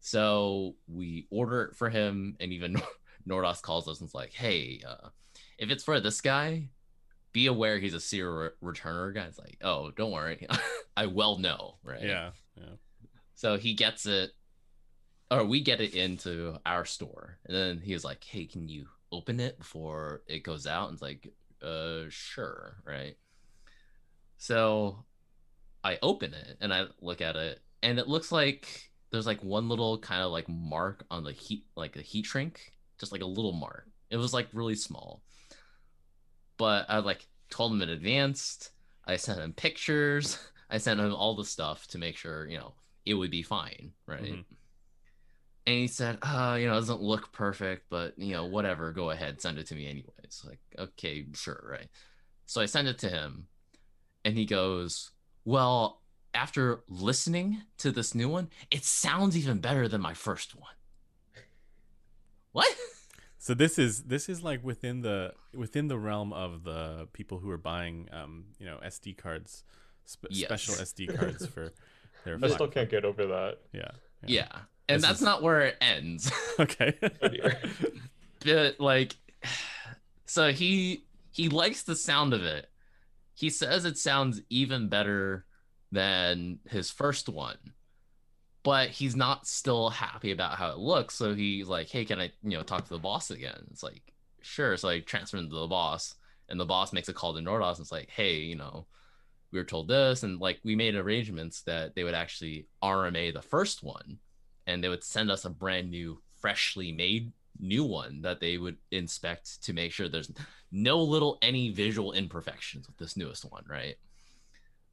So 0.00 0.76
we 0.86 1.26
order 1.30 1.64
it 1.64 1.76
for 1.76 1.90
him, 1.90 2.36
and 2.40 2.52
even 2.52 2.80
Nordos 3.28 3.62
calls 3.62 3.88
us 3.88 4.00
and's 4.00 4.14
like, 4.14 4.32
"Hey, 4.32 4.82
uh, 4.86 5.08
if 5.58 5.70
it's 5.70 5.84
for 5.84 6.00
this 6.00 6.20
guy, 6.20 6.68
be 7.32 7.46
aware 7.46 7.78
he's 7.78 7.94
a 7.94 8.00
serial 8.00 8.50
re- 8.60 8.72
returner." 8.72 9.14
Guy's 9.14 9.38
like, 9.38 9.58
"Oh, 9.62 9.90
don't 9.90 10.12
worry, 10.12 10.46
I 10.96 11.06
well 11.06 11.38
know." 11.38 11.78
Right. 11.82 12.02
yeah, 12.02 12.30
yeah. 12.56 12.76
So 13.34 13.56
he 13.56 13.74
gets 13.74 14.06
it, 14.06 14.30
or 15.30 15.44
we 15.44 15.60
get 15.60 15.80
it 15.80 15.94
into 15.94 16.58
our 16.64 16.84
store, 16.84 17.38
and 17.44 17.56
then 17.56 17.80
he 17.80 17.92
was 17.92 18.04
like, 18.04 18.22
"Hey, 18.24 18.46
can 18.46 18.68
you 18.68 18.86
open 19.10 19.40
it 19.40 19.58
before 19.58 20.22
it 20.26 20.44
goes 20.44 20.66
out?" 20.66 20.88
And 20.88 20.94
it's 20.94 21.02
like, 21.02 21.32
"Uh, 21.62 22.04
sure, 22.08 22.76
right." 22.84 23.16
So 24.38 25.04
I 25.82 25.98
open 26.02 26.32
it 26.34 26.56
and 26.60 26.72
I 26.72 26.84
look 27.00 27.20
at 27.20 27.36
it, 27.36 27.60
and 27.82 27.98
it 27.98 28.08
looks 28.08 28.30
like 28.30 28.87
there's 29.10 29.26
like 29.26 29.42
one 29.42 29.68
little 29.68 29.98
kind 29.98 30.22
of 30.22 30.30
like 30.30 30.48
mark 30.48 31.04
on 31.10 31.24
the 31.24 31.32
heat, 31.32 31.64
like 31.76 31.96
a 31.96 32.02
heat 32.02 32.26
shrink, 32.26 32.72
just 32.98 33.12
like 33.12 33.22
a 33.22 33.26
little 33.26 33.52
mark. 33.52 33.86
It 34.10 34.16
was 34.16 34.32
like 34.32 34.48
really 34.52 34.74
small, 34.74 35.22
but 36.56 36.86
I 36.88 36.98
like 36.98 37.26
told 37.50 37.72
him 37.72 37.82
in 37.82 37.90
advance. 37.90 38.70
I 39.06 39.16
sent 39.16 39.40
him 39.40 39.52
pictures. 39.52 40.38
I 40.70 40.78
sent 40.78 41.00
him 41.00 41.14
all 41.14 41.34
the 41.34 41.44
stuff 41.44 41.86
to 41.88 41.98
make 41.98 42.16
sure 42.16 42.46
you 42.46 42.58
know 42.58 42.74
it 43.06 43.14
would 43.14 43.30
be 43.30 43.42
fine, 43.42 43.92
right? 44.06 44.20
Mhm. 44.22 44.44
And 45.66 45.76
he 45.76 45.86
said, 45.86 46.18
uh, 46.22 46.56
you 46.58 46.66
know, 46.66 46.72
it 46.72 46.76
doesn't 46.76 47.02
look 47.02 47.30
perfect, 47.30 47.86
but 47.90 48.18
you 48.18 48.32
know, 48.32 48.46
whatever, 48.46 48.90
go 48.92 49.10
ahead, 49.10 49.40
send 49.40 49.58
it 49.58 49.66
to 49.66 49.74
me 49.74 49.86
anyways. 49.86 50.42
Like, 50.46 50.60
okay, 50.78 51.26
sure, 51.34 51.62
right. 51.70 51.88
So 52.46 52.62
I 52.62 52.66
send 52.66 52.88
it 52.88 52.98
to 53.00 53.10
him, 53.10 53.48
and 54.24 54.36
he 54.36 54.46
goes, 54.46 55.10
Well, 55.44 56.00
after 56.42 56.80
listening 56.88 57.62
to 57.78 57.90
this 57.90 58.14
new 58.14 58.28
one, 58.28 58.48
it 58.70 58.84
sounds 58.84 59.36
even 59.36 59.58
better 59.58 59.88
than 59.88 60.00
my 60.00 60.14
first 60.14 60.54
one. 60.54 60.76
What? 62.52 62.68
So 63.40 63.54
this 63.54 63.78
is 63.78 64.02
this 64.02 64.28
is 64.28 64.42
like 64.42 64.62
within 64.64 65.00
the 65.00 65.32
within 65.54 65.86
the 65.88 65.96
realm 65.96 66.32
of 66.32 66.64
the 66.64 67.06
people 67.12 67.38
who 67.38 67.48
are 67.50 67.56
buying 67.56 68.08
um 68.12 68.46
you 68.58 68.66
know 68.66 68.78
SD 68.84 69.16
cards, 69.16 69.62
spe- 70.04 70.26
Yes. 70.30 70.48
special 70.48 70.74
SD 70.84 71.16
cards 71.18 71.46
for 71.46 71.72
their. 72.24 72.36
I 72.42 72.48
still 72.48 72.66
can't 72.68 72.90
get 72.90 73.04
over 73.04 73.24
that. 73.26 73.58
Yeah. 73.72 73.92
Yeah. 74.26 74.48
And 74.88 75.00
This 75.00 75.08
that's 75.08 75.20
is- 75.20 75.24
not 75.24 75.42
where 75.42 75.60
it 75.62 75.76
ends. 75.80 76.30
Okay. 76.60 76.98
Oh, 77.22 77.28
but 78.44 78.80
like 78.80 79.16
so 80.26 80.50
he 80.52 81.04
he 81.30 81.48
likes 81.48 81.84
the 81.84 81.96
sound 81.96 82.34
of 82.34 82.42
it 82.42 82.68
he 83.34 83.48
says 83.50 83.84
it 83.84 83.96
sounds 83.96 84.42
even 84.50 84.88
better 84.88 85.46
than 85.90 86.58
his 86.68 86.90
first 86.90 87.28
one 87.28 87.58
but 88.68 88.90
he's 88.90 89.16
not 89.16 89.46
still 89.46 89.88
happy 89.88 90.30
about 90.30 90.58
how 90.58 90.70
it 90.70 90.78
looks. 90.78 91.14
So 91.14 91.34
he's 91.34 91.68
like, 91.68 91.88
"Hey, 91.88 92.04
can 92.04 92.20
I, 92.20 92.32
you 92.42 92.50
know, 92.50 92.62
talk 92.62 92.84
to 92.84 92.90
the 92.90 92.98
boss 92.98 93.30
again?" 93.30 93.64
It's 93.70 93.82
like, 93.82 94.12
"Sure." 94.42 94.76
So 94.76 94.88
I 94.90 95.00
transfer 95.00 95.38
to 95.38 95.48
the 95.48 95.66
boss, 95.66 96.14
and 96.50 96.58
the 96.60 96.66
boss 96.66 96.92
makes 96.92 97.08
a 97.08 97.14
call 97.14 97.32
to 97.34 97.40
Nordos 97.40 97.76
and 97.76 97.80
it's 97.80 97.92
like, 97.92 98.10
"Hey, 98.10 98.40
you 98.40 98.56
know, 98.56 98.86
we 99.52 99.58
were 99.58 99.64
told 99.64 99.88
this, 99.88 100.22
and 100.22 100.38
like 100.38 100.60
we 100.64 100.76
made 100.76 100.94
arrangements 100.96 101.62
that 101.62 101.94
they 101.94 102.04
would 102.04 102.14
actually 102.14 102.66
RMA 102.82 103.32
the 103.32 103.42
first 103.42 103.82
one, 103.82 104.18
and 104.66 104.84
they 104.84 104.90
would 104.90 105.04
send 105.04 105.30
us 105.30 105.44
a 105.46 105.50
brand 105.50 105.90
new, 105.90 106.20
freshly 106.40 106.92
made 106.92 107.32
new 107.58 107.84
one 107.84 108.20
that 108.22 108.40
they 108.40 108.58
would 108.58 108.76
inspect 108.90 109.62
to 109.62 109.72
make 109.72 109.92
sure 109.92 110.08
there's 110.08 110.30
no 110.70 111.02
little 111.02 111.38
any 111.42 111.70
visual 111.70 112.12
imperfections 112.12 112.86
with 112.86 112.98
this 112.98 113.16
newest 113.16 113.44
one, 113.50 113.64
right?" 113.68 113.96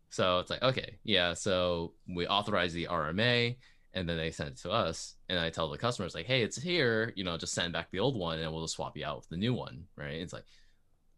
So 0.10 0.40
it's 0.40 0.50
like, 0.50 0.62
okay, 0.64 1.00
yeah. 1.04 1.34
So 1.34 1.94
we 2.08 2.28
authorize 2.28 2.74
the 2.74 2.88
RMA 2.88 3.58
and 3.94 4.08
then 4.08 4.18
they 4.18 4.32
send 4.32 4.52
it 4.52 4.58
to 4.58 4.72
us. 4.72 5.16
And 5.30 5.40
I 5.40 5.50
tell 5.50 5.70
the 5.70 5.78
customers, 5.78 6.16
like, 6.16 6.26
hey, 6.26 6.42
it's 6.44 6.62
here, 6.62 7.12
you 7.16 7.24
know, 7.24 7.38
just 7.38 7.54
send 7.54 7.74
back 7.74 7.92
the 7.92 8.00
old 8.00 8.18
one 8.18 8.40
and 8.40 8.52
we'll 8.52 8.64
just 8.64 8.76
swap 8.76 8.96
you 8.98 9.06
out 9.06 9.18
with 9.18 9.30
the 9.30 9.38
new 9.38 9.54
one. 9.54 9.86
Right. 9.98 10.16
It's 10.22 10.34
like, 10.34 10.46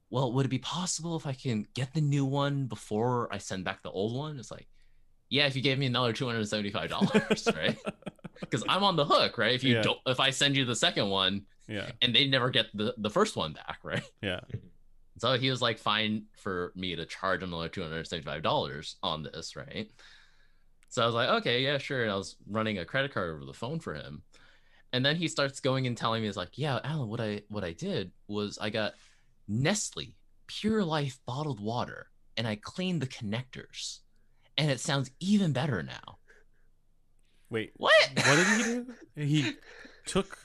well, 0.10 0.32
would 0.34 0.46
it 0.46 0.50
be 0.50 0.60
possible 0.60 1.16
if 1.18 1.28
I 1.28 1.34
can 1.34 1.66
get 1.74 1.94
the 1.94 2.02
new 2.02 2.26
one 2.26 2.66
before 2.68 3.28
I 3.32 3.40
send 3.40 3.66
back 3.66 3.84
the 3.84 3.92
old 3.92 4.16
one? 4.16 4.40
It's 4.40 4.52
like, 4.52 4.68
yeah, 5.30 5.46
if 5.48 5.56
you 5.56 5.62
gave 5.62 5.78
me 5.78 5.86
another 5.86 6.14
$275, 6.14 7.56
right? 7.56 7.78
Because 8.40 8.64
I'm 8.70 8.84
on 8.84 8.96
the 8.96 9.04
hook, 9.06 9.38
right? 9.38 9.54
If 9.54 9.64
you 9.64 9.76
Yeah. 9.76 9.82
don't, 9.82 10.00
if 10.06 10.20
I 10.20 10.30
send 10.30 10.56
you 10.56 10.64
the 10.64 10.76
second 10.76 11.10
one 11.10 11.46
Yeah. 11.68 11.92
and 12.02 12.16
they 12.16 12.28
never 12.28 12.50
get 12.50 12.68
the, 12.74 12.96
the 12.98 13.10
first 13.10 13.36
one 13.36 13.54
back, 13.54 13.80
right? 13.84 14.04
Yeah. 14.22 14.40
So 15.20 15.38
he 15.38 15.50
was 15.50 15.62
like, 15.62 15.80
fine 15.80 16.26
for 16.38 16.72
me 16.76 16.96
to 16.96 17.06
charge 17.06 17.42
him 17.42 17.54
another 17.54 17.70
two 17.70 17.82
hundred 17.82 18.08
seventy-five 18.08 18.44
dollars 18.44 18.98
on 19.02 19.24
this, 19.24 19.56
right? 19.56 19.90
So 20.90 21.04
I 21.04 21.06
was 21.06 21.16
like, 21.16 21.30
okay, 21.42 21.62
yeah, 21.62 21.78
sure. 21.78 22.04
And 22.04 22.12
I 22.12 22.16
was 22.16 22.36
running 22.50 22.78
a 22.78 22.86
credit 22.86 23.14
card 23.14 23.30
over 23.32 23.46
the 23.46 23.54
phone 23.54 23.80
for 23.80 23.94
him, 23.94 24.22
and 24.94 25.06
then 25.06 25.16
he 25.16 25.28
starts 25.28 25.60
going 25.60 25.88
and 25.88 25.98
telling 25.98 26.22
me, 26.22 26.28
he's 26.28 26.38
like, 26.38 26.58
yeah, 26.58 26.80
Alan, 26.84 27.10
what 27.10 27.20
I 27.20 27.42
what 27.50 27.64
I 27.64 27.74
did 27.74 28.12
was 28.28 28.58
I 28.60 28.70
got 28.70 28.94
Nestle 29.48 30.16
Pure 30.48 30.84
Life 30.86 31.20
bottled 31.26 31.60
water, 31.60 32.10
and 32.38 32.48
I 32.48 32.56
cleaned 32.56 33.02
the 33.02 33.08
connectors, 33.08 34.00
and 34.58 34.72
it 34.72 34.80
sounds 34.80 35.12
even 35.20 35.52
better 35.52 35.84
now." 35.84 36.20
Wait. 37.50 37.72
What? 37.78 37.94
What 38.16 38.36
did 38.36 38.48
he 38.48 38.64
do? 38.64 38.86
He 39.16 39.54
took 40.06 40.38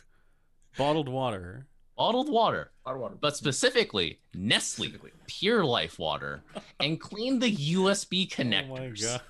bottled 0.79 1.09
water. 1.09 1.67
Bottled 1.97 2.31
water, 2.31 2.71
Hot 2.85 2.99
water. 2.99 3.17
but 3.21 3.37
specifically 3.37 4.21
Nestle 4.35 4.89
Pure 5.27 5.65
Life 5.65 5.99
water, 5.99 6.43
and 6.81 7.01
clean 7.01 7.39
the 7.39 7.55
USB 7.55 8.29
connectors. 8.31 9.19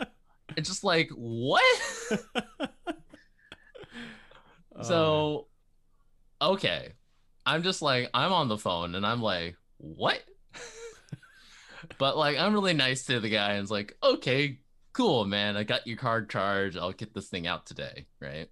Oh 0.00 0.04
my 0.04 0.06
It's 0.56 0.68
just 0.68 0.84
like 0.84 1.10
what? 1.10 1.62
god. 2.40 2.70
Oh, 4.76 4.82
so 4.82 5.46
okay. 6.40 6.92
I'm 7.46 7.62
just 7.62 7.82
like 7.82 8.10
I'm 8.14 8.32
on 8.32 8.48
the 8.48 8.58
phone 8.58 8.94
and 8.94 9.06
I'm 9.06 9.22
like, 9.22 9.56
what? 9.78 10.22
but 11.98 12.16
like 12.16 12.38
I'm 12.38 12.52
really 12.52 12.74
nice 12.74 13.04
to 13.06 13.20
the 13.20 13.28
guy 13.30 13.52
and 13.52 13.62
it's 13.62 13.70
like, 13.70 13.96
okay, 14.02 14.58
cool, 14.92 15.24
man. 15.24 15.56
I 15.56 15.64
got 15.64 15.86
your 15.86 15.96
card 15.96 16.28
charged. 16.30 16.76
I'll 16.76 16.92
get 16.92 17.14
this 17.14 17.28
thing 17.28 17.46
out 17.46 17.66
today, 17.66 18.06
right? 18.20 18.48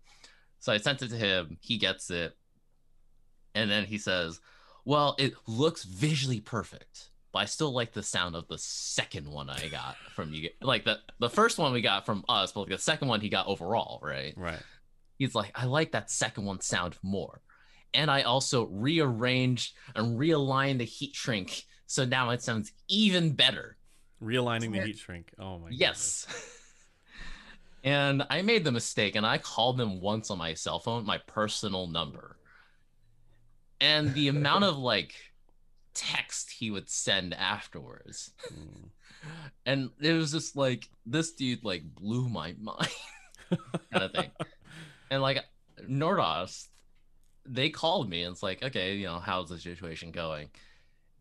So 0.60 0.72
I 0.72 0.78
sent 0.78 1.02
it 1.02 1.10
to 1.10 1.16
him. 1.16 1.58
He 1.60 1.78
gets 1.78 2.10
it. 2.10 2.36
And 3.56 3.70
then 3.70 3.86
he 3.86 3.96
says, 3.96 4.38
Well, 4.84 5.16
it 5.18 5.32
looks 5.46 5.82
visually 5.82 6.40
perfect, 6.40 7.08
but 7.32 7.38
I 7.40 7.44
still 7.46 7.72
like 7.72 7.92
the 7.92 8.02
sound 8.02 8.36
of 8.36 8.46
the 8.48 8.58
second 8.58 9.26
one 9.28 9.48
I 9.48 9.68
got 9.68 9.96
from 10.14 10.32
you. 10.34 10.50
Like 10.60 10.84
the, 10.84 10.98
the 11.18 11.30
first 11.30 11.58
one 11.58 11.72
we 11.72 11.80
got 11.80 12.04
from 12.04 12.22
us, 12.28 12.52
but 12.52 12.60
like 12.60 12.68
the 12.68 12.78
second 12.78 13.08
one 13.08 13.22
he 13.22 13.30
got 13.30 13.46
overall, 13.46 13.98
right? 14.02 14.34
right. 14.36 14.62
He's 15.18 15.34
like, 15.34 15.50
I 15.54 15.64
like 15.64 15.92
that 15.92 16.10
second 16.10 16.44
one 16.44 16.60
sound 16.60 16.96
more. 17.02 17.40
And 17.94 18.10
I 18.10 18.22
also 18.22 18.66
rearranged 18.66 19.74
and 19.94 20.18
realigned 20.18 20.78
the 20.78 20.84
heat 20.84 21.14
shrink. 21.14 21.62
So 21.86 22.04
now 22.04 22.28
it 22.30 22.42
sounds 22.42 22.72
even 22.88 23.32
better. 23.32 23.78
Realigning 24.22 24.72
the 24.72 24.82
heat 24.82 24.98
shrink. 24.98 25.32
Oh 25.38 25.58
my. 25.58 25.68
Yes. 25.70 26.26
and 27.84 28.26
I 28.28 28.42
made 28.42 28.64
the 28.64 28.72
mistake 28.72 29.16
and 29.16 29.24
I 29.24 29.38
called 29.38 29.78
them 29.78 30.02
once 30.02 30.30
on 30.30 30.36
my 30.36 30.52
cell 30.52 30.78
phone, 30.78 31.06
my 31.06 31.18
personal 31.26 31.86
number. 31.86 32.36
And 33.80 34.14
the 34.14 34.28
amount 34.28 34.64
of 34.64 34.76
like 34.76 35.14
text 35.94 36.50
he 36.50 36.70
would 36.70 36.88
send 36.88 37.34
afterwards. 37.34 38.32
Mm. 38.52 38.90
And 39.64 39.90
it 40.00 40.12
was 40.12 40.32
just 40.32 40.56
like 40.56 40.88
this 41.04 41.32
dude 41.32 41.64
like 41.64 41.82
blew 41.94 42.28
my 42.28 42.54
mind 42.60 42.90
kind 43.50 44.04
of 44.04 44.12
thing. 44.12 44.30
And 45.10 45.22
like 45.22 45.44
Nordos, 45.88 46.68
they 47.44 47.70
called 47.70 48.08
me 48.08 48.22
and 48.22 48.32
it's 48.32 48.42
like, 48.42 48.62
okay, 48.62 48.96
you 48.96 49.06
know, 49.06 49.18
how's 49.18 49.48
the 49.48 49.58
situation 49.58 50.10
going? 50.10 50.48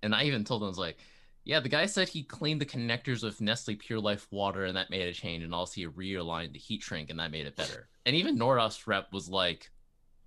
And 0.03 0.13
I 0.13 0.23
even 0.23 0.43
told 0.43 0.61
them, 0.61 0.67
I 0.67 0.69
was 0.69 0.77
like, 0.77 0.97
yeah, 1.45 1.59
the 1.59 1.69
guy 1.69 1.85
said 1.85 2.09
he 2.09 2.23
cleaned 2.23 2.59
the 2.59 2.65
connectors 2.65 3.23
with 3.23 3.41
Nestle 3.41 3.75
Pure 3.75 3.99
Life 3.99 4.27
water 4.31 4.65
and 4.65 4.75
that 4.75 4.89
made 4.89 5.07
a 5.07 5.13
change. 5.13 5.43
And 5.43 5.53
also 5.53 5.75
he 5.75 5.87
realigned 5.87 6.53
the 6.53 6.59
heat 6.59 6.81
shrink 6.81 7.09
and 7.09 7.19
that 7.19 7.31
made 7.31 7.45
it 7.45 7.55
better. 7.55 7.87
And 8.05 8.15
even 8.15 8.37
Nordos 8.37 8.87
rep 8.87 9.13
was 9.13 9.29
like, 9.29 9.69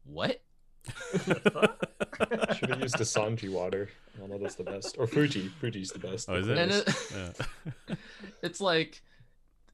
what? 0.05 0.40
Should 1.15 2.70
have 2.70 2.81
used 2.81 2.98
the 2.98 3.05
Sanji 3.05 3.51
water. 3.51 3.89
I 4.16 4.20
don't 4.20 4.31
know 4.31 4.39
that's 4.39 4.56
the 4.56 4.65
best. 4.65 4.97
Or 4.98 5.06
Fuji. 5.06 5.51
Fuji's 5.60 5.90
the 5.90 5.98
best. 5.98 6.28
Oh, 6.28 6.35
is 6.36 6.48
it? 6.48 6.59
And 6.59 6.73
it, 6.73 6.89
Yeah. 7.89 7.94
it's 8.43 8.60
like, 8.60 9.01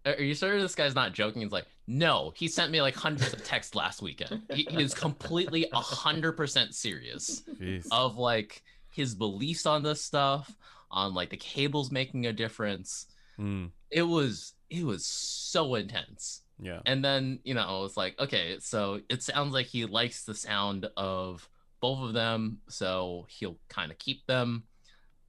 are 0.07 0.21
you 0.21 0.35
sure 0.35 0.61
this 0.61 0.75
guy's 0.75 0.95
not 0.95 1.13
joking? 1.13 1.43
He's 1.43 1.53
like, 1.53 1.67
no, 1.87 2.33
he 2.37 2.49
sent 2.49 2.71
me 2.71 2.81
like 2.83 2.95
hundreds 2.95 3.33
of 3.33 3.45
texts 3.45 3.75
last 3.75 4.03
weekend. 4.03 4.43
He, 4.53 4.67
he 4.71 4.83
is 4.83 4.95
completely 4.95 5.67
a 5.73 5.81
hundred 5.81 6.33
percent 6.33 6.75
serious 6.75 7.43
Jeez. 7.61 7.87
of 7.91 8.17
like 8.17 8.63
his 8.91 9.15
beliefs 9.15 9.67
on 9.67 9.83
this 9.83 10.03
stuff, 10.03 10.55
on 10.91 11.15
like 11.15 11.31
the 11.31 11.37
cables 11.37 11.91
making 11.91 12.27
a 12.27 12.33
difference. 12.33 13.07
Mm. 13.39 13.71
It 13.91 14.03
was 14.03 14.55
it 14.71 14.85
was 14.85 15.05
so 15.05 15.75
intense. 15.75 16.43
Yeah. 16.61 16.81
And 16.87 17.05
then, 17.05 17.41
you 17.45 17.55
know, 17.55 17.85
it's 17.85 17.97
like, 17.97 18.19
okay, 18.19 18.57
so 18.61 19.01
it 19.09 19.23
sounds 19.23 19.53
like 19.53 19.67
he 19.67 19.87
likes 19.87 20.25
the 20.25 20.35
sound 20.35 20.89
of 20.97 21.49
both 21.81 22.01
of 22.01 22.15
them, 22.15 22.59
so 22.69 23.27
he'll 23.29 23.59
kind 23.69 23.91
of 23.91 23.99
keep 23.99 24.27
them. 24.27 24.65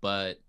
But 0.02 0.40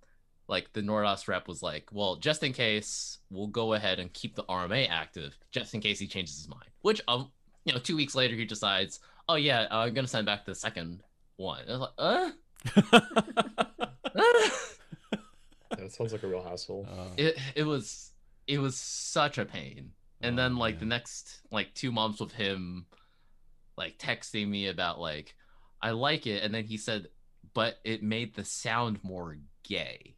like 0.49 0.73
the 0.73 0.83
Nordos 0.83 1.27
rep 1.29 1.49
was 1.49 1.63
like, 1.63 1.89
well, 1.93 2.17
just 2.17 2.43
in 2.43 2.53
case, 2.53 3.19
we'll 3.31 3.47
go 3.49 3.73
ahead 3.73 3.99
and 3.99 4.13
keep 4.13 4.37
the 4.37 4.45
RMA 4.45 4.89
active, 4.89 5.37
just 5.51 5.75
in 5.75 5.81
case 5.81 5.99
he 5.99 6.07
changes 6.07 6.37
his 6.37 6.49
mind. 6.49 6.71
Which, 6.83 7.01
um, 7.09 7.31
you 7.65 7.73
know, 7.73 7.81
two 7.81 7.97
weeks 7.97 8.15
later, 8.15 8.35
he 8.35 8.45
decides, 8.45 9.01
oh 9.29 9.35
yeah, 9.35 9.67
I'm 9.71 9.95
gonna 9.95 10.07
send 10.07 10.27
back 10.27 10.45
the 10.45 10.55
second 10.55 11.03
one. 11.37 11.63
I 11.69 11.73
was 11.73 11.81
like, 11.81 11.91
uh? 11.99 12.31
Yeah, 15.77 15.85
it 15.85 15.93
sounds 15.93 16.13
like 16.13 16.23
a 16.23 16.29
real 16.29 16.43
hassle. 16.43 16.87
Uh, 16.89 17.09
it 17.17 17.37
it 17.55 17.65
was 17.65 18.13
it 18.47 18.59
was 18.59 18.77
such 18.77 19.39
a 19.39 19.45
pain 19.45 19.91
and 20.21 20.39
then 20.39 20.55
Oh, 20.57 20.61
like 20.61 20.79
the 20.79 20.87
next 20.87 21.41
like 21.51 21.75
two 21.75 21.93
months 21.93 22.21
with 22.21 22.33
him 22.33 22.87
like 23.77 23.99
texting 23.99 24.49
me 24.49 24.69
about 24.69 24.99
like 25.01 25.35
i 25.83 25.91
like 25.91 26.27
it 26.27 26.43
and 26.43 26.55
then 26.55 26.65
he 26.65 26.77
said 26.77 27.09
but 27.55 27.77
it 27.85 28.03
made 28.03 28.35
the 28.35 28.45
sound 28.45 28.99
more 29.03 29.37
gay 29.63 30.15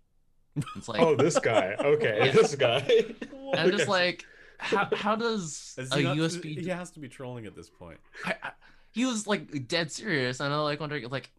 it's 0.77 0.89
like 0.89 1.01
oh, 1.01 1.15
this 1.15 1.39
guy. 1.39 1.77
Okay, 1.79 2.19
Yeah. 2.27 2.33
this 2.33 2.55
guy. 2.57 3.05
i'm 3.55 3.71
just 3.71 3.89
like 3.89 4.25
how, 4.59 4.89
how 4.93 5.15
does 5.17 5.75
is 5.79 5.93
a 5.93 6.01
not- 6.03 6.17
usb 6.17 6.45
He 6.45 6.69
has 6.69 6.91
to 6.93 7.01
be 7.01 7.09
trolling 7.09 7.47
at 7.47 7.55
this 7.55 7.71
point. 7.71 7.99
I, 8.25 8.35
I, 8.43 8.51
he 8.91 9.05
was 9.05 9.27
like 9.27 9.69
dead 9.69 9.93
serious 9.93 10.41
and 10.41 10.53
i 10.53 10.59
like 10.59 10.81
wondering 10.81 11.09
like 11.11 11.31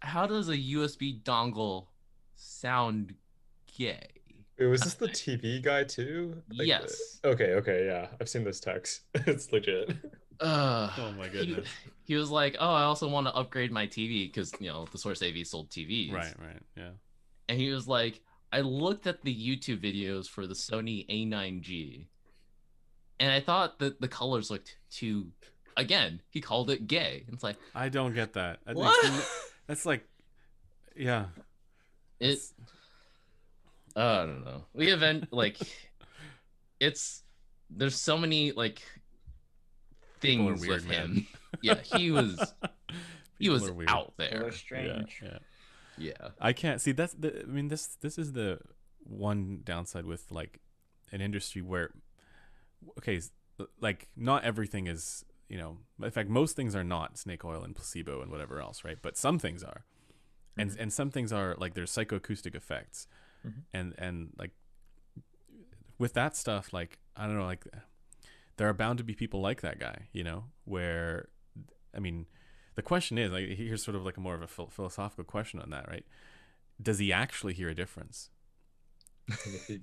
how 0.00 0.26
does 0.26 0.48
a 0.48 0.56
usb 0.56 1.22
dongle 1.22 1.86
sound 2.34 3.14
gay 3.76 4.15
Wait, 4.58 4.66
was 4.66 4.80
this 4.82 4.94
the 4.94 5.08
TV 5.08 5.62
guy 5.62 5.84
too? 5.84 6.42
Like 6.50 6.66
yes 6.66 7.20
Okay, 7.24 7.54
okay, 7.54 7.86
yeah. 7.86 8.08
I've 8.20 8.28
seen 8.28 8.44
this 8.44 8.60
text. 8.60 9.02
it's 9.14 9.52
legit. 9.52 9.90
uh 10.40 10.90
Oh 10.98 11.12
my 11.12 11.28
goodness. 11.28 11.68
he 12.04 12.14
was 12.14 12.30
like, 12.30 12.56
"Oh, 12.58 12.72
I 12.72 12.82
also 12.84 13.08
want 13.08 13.26
to 13.26 13.34
upgrade 13.34 13.70
my 13.72 13.86
TV 13.86 14.32
because 14.32 14.52
you 14.60 14.68
know 14.68 14.86
the 14.90 14.98
Source 14.98 15.22
AV 15.22 15.46
sold 15.46 15.70
TVs." 15.70 16.12
Right. 16.12 16.34
Right. 16.38 16.62
Yeah. 16.76 16.90
And 17.48 17.60
he 17.60 17.70
was 17.70 17.86
like, 17.86 18.20
"I 18.52 18.60
looked 18.60 19.06
at 19.06 19.22
the 19.22 19.34
YouTube 19.34 19.80
videos 19.82 20.26
for 20.26 20.46
the 20.46 20.54
Sony 20.54 21.06
A9G, 21.08 22.06
and 23.20 23.30
I 23.30 23.40
thought 23.40 23.78
that 23.80 24.00
the 24.00 24.08
colors 24.08 24.50
looked 24.50 24.76
too." 24.90 25.28
Again, 25.78 26.22
he 26.30 26.40
called 26.40 26.70
it 26.70 26.86
gay. 26.86 27.24
It's 27.30 27.42
like 27.42 27.56
I 27.74 27.90
don't 27.90 28.14
get 28.14 28.32
that. 28.32 28.60
That 28.66 28.76
what? 28.76 29.28
That's 29.66 29.84
like, 29.84 30.08
yeah. 30.96 31.26
It. 32.18 32.38
That's- 33.96 34.18
I 34.22 34.26
don't 34.26 34.44
know. 34.44 34.64
We 34.74 34.88
event 34.92 35.28
like, 35.32 35.56
it's 36.80 37.22
there's 37.70 37.96
so 37.96 38.16
many 38.18 38.52
like 38.52 38.82
People 40.20 40.48
are 40.48 40.56
things 40.56 40.60
weird, 40.60 40.72
with 40.82 40.88
man. 40.88 41.08
him. 41.14 41.26
Yeah, 41.62 41.80
he 41.80 42.10
was 42.10 42.52
he 43.38 43.48
was 43.48 43.70
weird. 43.70 43.88
out 43.88 44.12
there. 44.18 44.42
Yeah, 44.44 44.50
strange. 44.50 45.20
yeah. 45.22 45.38
Yeah. 45.96 46.28
I 46.38 46.52
can't 46.52 46.80
see 46.82 46.92
that's 46.92 47.14
the. 47.14 47.42
I 47.42 47.46
mean, 47.46 47.68
this 47.68 47.96
this 48.02 48.18
is 48.18 48.32
the 48.32 48.58
one 49.04 49.60
downside 49.64 50.04
with 50.04 50.30
like 50.30 50.60
an 51.12 51.22
industry 51.22 51.62
where, 51.62 51.92
okay, 52.98 53.16
s- 53.16 53.30
like 53.80 54.08
not 54.16 54.44
everything 54.44 54.86
is 54.86 55.24
you 55.48 55.56
know 55.56 55.78
in 56.02 56.10
fact 56.10 56.28
most 56.28 56.56
things 56.56 56.76
are 56.76 56.84
not 56.84 57.16
snake 57.16 57.42
oil 57.44 57.62
and 57.62 57.74
placebo 57.74 58.20
and 58.20 58.30
whatever 58.30 58.60
else 58.60 58.84
right 58.84 58.98
but 59.00 59.16
some 59.16 59.38
things 59.38 59.62
are 59.62 59.84
and 60.58 60.72
Mhm. 60.72 60.76
and 60.80 60.92
some 60.92 61.08
things 61.10 61.32
are 61.32 61.54
like 61.56 61.72
there's 61.74 61.90
psychoacoustic 61.92 62.54
effects 62.56 63.06
Mhm. 63.46 63.62
and 63.72 63.94
and 63.98 64.32
like 64.38 64.50
with 65.98 66.12
that 66.14 66.36
stuff 66.36 66.72
like 66.72 66.98
i 67.16 67.26
don't 67.26 67.36
know 67.38 67.44
like 67.46 67.64
there 68.56 68.68
are 68.68 68.74
bound 68.74 68.98
to 68.98 69.04
be 69.04 69.14
people 69.14 69.40
like 69.40 69.60
that 69.60 69.78
guy 69.78 70.08
you 70.12 70.24
know 70.24 70.44
where 70.64 71.28
i 71.94 71.98
mean 72.00 72.26
the 72.74 72.82
question 72.82 73.16
is 73.18 73.30
like 73.32 73.48
here's 73.48 73.82
sort 73.82 73.94
of 73.96 74.04
like 74.04 74.16
a 74.16 74.20
more 74.20 74.34
of 74.34 74.42
a 74.42 74.46
phil- 74.46 74.68
philosophical 74.70 75.24
question 75.24 75.60
on 75.60 75.70
that 75.70 75.88
right 75.88 76.04
does 76.82 76.98
he 76.98 77.12
actually 77.12 77.54
hear 77.54 77.68
a 77.68 77.74
difference 77.74 78.30
And 79.28 79.54
if 79.54 79.66
he- 79.66 79.80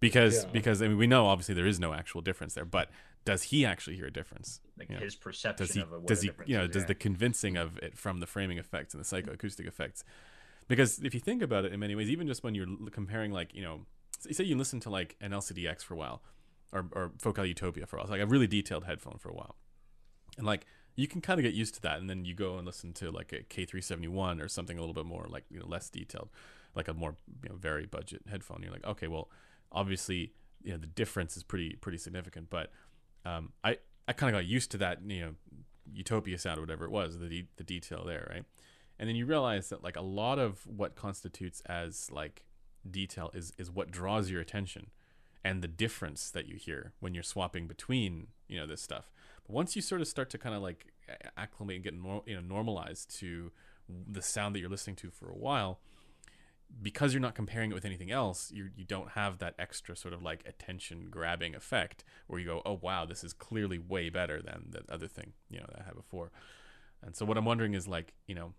because 0.00 0.44
Yeah. 0.44 0.50
because 0.52 0.82
I 0.82 0.88
mean 0.88 0.98
we 0.98 1.06
know 1.06 1.26
obviously 1.26 1.54
there 1.54 1.66
is 1.66 1.80
no 1.80 1.92
actual 1.94 2.20
difference 2.20 2.52
there, 2.54 2.64
but 2.66 2.90
does 3.24 3.44
he 3.44 3.64
actually 3.64 3.96
hear 3.96 4.06
a 4.06 4.10
difference? 4.12 4.60
Like 4.78 4.88
Yeah. 4.90 5.00
his 5.00 5.16
perception 5.16 5.66
Does 5.66 5.74
he 5.74 5.80
of 5.80 5.90
a, 5.92 5.98
what 5.98 6.06
does 6.06 6.20
he 6.22 6.30
you 6.46 6.56
know 6.58 6.66
does 6.66 6.82
yeah. 6.82 6.86
the 6.88 6.94
convincing 6.94 7.56
of 7.56 7.78
it 7.78 7.96
from 7.96 8.20
the 8.20 8.26
framing 8.26 8.58
effects 8.58 8.94
and 8.94 9.02
the 9.02 9.08
psychoacoustic 9.08 9.66
effects? 9.66 10.04
Because 10.68 10.98
if 10.98 11.14
you 11.14 11.20
think 11.20 11.42
about 11.42 11.64
it 11.64 11.72
in 11.72 11.80
many 11.80 11.94
ways, 11.94 12.10
even 12.10 12.26
just 12.26 12.42
when 12.42 12.54
you're 12.54 12.66
comparing 12.90 13.32
like 13.32 13.54
you 13.54 13.62
know, 13.62 13.80
say 14.18 14.44
you 14.44 14.56
listen 14.56 14.80
to 14.80 14.90
like 14.90 15.16
an 15.20 15.30
LCDX 15.30 15.82
for 15.82 15.94
a 15.94 15.96
while, 15.96 16.22
or 16.72 16.86
or 16.92 17.12
Focal 17.18 17.46
Utopia 17.46 17.86
for 17.86 17.96
a 17.96 17.98
while, 17.98 18.04
it's 18.04 18.10
like 18.10 18.20
a 18.20 18.26
really 18.26 18.46
detailed 18.46 18.84
headphone 18.84 19.18
for 19.18 19.28
a 19.28 19.34
while, 19.34 19.56
and 20.36 20.46
like 20.46 20.66
you 20.96 21.06
can 21.06 21.20
kind 21.20 21.38
of 21.38 21.44
get 21.44 21.54
used 21.54 21.74
to 21.74 21.82
that, 21.82 22.00
and 22.00 22.08
then 22.08 22.24
you 22.24 22.34
go 22.34 22.56
and 22.56 22.66
listen 22.66 22.92
to 22.94 23.10
like 23.10 23.32
a 23.32 23.42
K371 23.42 24.42
or 24.42 24.48
something 24.48 24.78
a 24.78 24.80
little 24.80 24.94
bit 24.94 25.06
more 25.06 25.26
like 25.28 25.44
you 25.50 25.60
know 25.60 25.66
less 25.66 25.88
detailed, 25.88 26.30
like 26.74 26.88
a 26.88 26.94
more 26.94 27.16
you 27.42 27.50
know 27.50 27.56
very 27.56 27.86
budget 27.86 28.22
headphone. 28.28 28.60
You're 28.62 28.72
like, 28.72 28.86
okay, 28.86 29.06
well, 29.06 29.28
obviously 29.70 30.32
you 30.62 30.72
know 30.72 30.78
the 30.78 30.86
difference 30.86 31.36
is 31.36 31.42
pretty 31.42 31.76
pretty 31.76 31.98
significant, 31.98 32.50
but 32.50 32.72
um, 33.24 33.52
I 33.62 33.78
I 34.08 34.12
kind 34.14 34.34
of 34.34 34.40
got 34.40 34.46
used 34.46 34.70
to 34.72 34.78
that 34.78 34.98
you 35.06 35.20
know 35.20 35.34
Utopia 35.92 36.38
sound 36.38 36.58
or 36.58 36.62
whatever 36.62 36.86
it 36.86 36.90
was 36.90 37.18
the 37.18 37.28
de- 37.28 37.48
the 37.56 37.64
detail 37.64 38.04
there, 38.04 38.26
right? 38.30 38.44
And 38.98 39.08
then 39.08 39.16
you 39.16 39.26
realize 39.26 39.68
that 39.68 39.84
like 39.84 39.96
a 39.96 40.02
lot 40.02 40.38
of 40.38 40.66
what 40.66 40.96
constitutes 40.96 41.60
as 41.66 42.10
like 42.10 42.44
detail 42.88 43.30
is 43.34 43.52
is 43.58 43.70
what 43.70 43.90
draws 43.90 44.30
your 44.30 44.40
attention 44.40 44.90
and 45.44 45.62
the 45.62 45.68
difference 45.68 46.30
that 46.30 46.46
you 46.46 46.56
hear 46.56 46.92
when 46.98 47.14
you're 47.14 47.22
swapping 47.22 47.66
between 47.66 48.28
you 48.48 48.58
know 48.58 48.66
this 48.66 48.82
stuff. 48.82 49.10
But 49.46 49.54
once 49.54 49.76
you 49.76 49.82
sort 49.82 50.00
of 50.00 50.08
start 50.08 50.30
to 50.30 50.38
kind 50.38 50.54
of 50.54 50.62
like 50.62 50.92
acclimate 51.36 51.76
and 51.76 51.84
get 51.84 51.94
nor- 51.94 52.22
you 52.26 52.34
know 52.34 52.40
normalized 52.40 53.16
to 53.20 53.52
the 53.88 54.22
sound 54.22 54.54
that 54.54 54.60
you're 54.60 54.68
listening 54.68 54.96
to 54.96 55.10
for 55.10 55.28
a 55.30 55.36
while, 55.36 55.78
because 56.82 57.12
you're 57.12 57.20
not 57.20 57.36
comparing 57.36 57.70
it 57.70 57.74
with 57.74 57.84
anything 57.84 58.10
else, 58.10 58.50
you 58.50 58.70
you 58.76 58.84
don't 58.84 59.10
have 59.10 59.38
that 59.38 59.54
extra 59.58 59.96
sort 59.96 60.14
of 60.14 60.22
like 60.22 60.42
attention 60.46 61.08
grabbing 61.10 61.54
effect 61.54 62.02
where 62.26 62.40
you 62.40 62.46
go, 62.46 62.62
oh 62.64 62.78
wow, 62.82 63.04
this 63.04 63.22
is 63.22 63.32
clearly 63.32 63.78
way 63.78 64.08
better 64.08 64.42
than 64.42 64.66
the 64.70 64.82
other 64.92 65.06
thing 65.08 65.32
you 65.48 65.58
know 65.58 65.66
that 65.68 65.82
I 65.82 65.84
had 65.84 65.94
before. 65.94 66.32
And 67.02 67.14
so 67.14 67.24
what 67.24 67.36
I'm 67.36 67.44
wondering 67.44 67.74
is 67.74 67.86
like 67.86 68.14
you 68.26 68.34
know, 68.34 68.52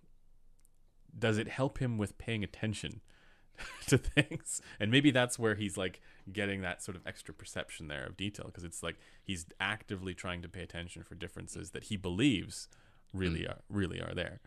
does 1.17 1.37
it 1.37 1.47
help 1.47 1.79
him 1.79 1.97
with 1.97 2.17
paying 2.17 2.43
attention 2.43 3.01
to 3.87 3.97
things? 3.97 4.61
And 4.79 4.91
maybe 4.91 5.11
that's 5.11 5.37
where 5.37 5.55
he's 5.55 5.77
like 5.77 6.01
getting 6.31 6.61
that 6.61 6.83
sort 6.83 6.95
of 6.95 7.05
extra 7.05 7.33
perception 7.33 7.87
there 7.87 8.05
of 8.05 8.17
detail 8.17 8.45
because 8.47 8.63
it's 8.63 8.83
like 8.83 8.97
he's 9.23 9.45
actively 9.59 10.13
trying 10.13 10.41
to 10.41 10.49
pay 10.49 10.61
attention 10.61 11.03
for 11.03 11.15
differences 11.15 11.71
that 11.71 11.85
he 11.85 11.97
believes 11.97 12.67
really 13.13 13.47
are 13.47 13.59
really 13.69 14.01
are 14.01 14.13
there. 14.13 14.39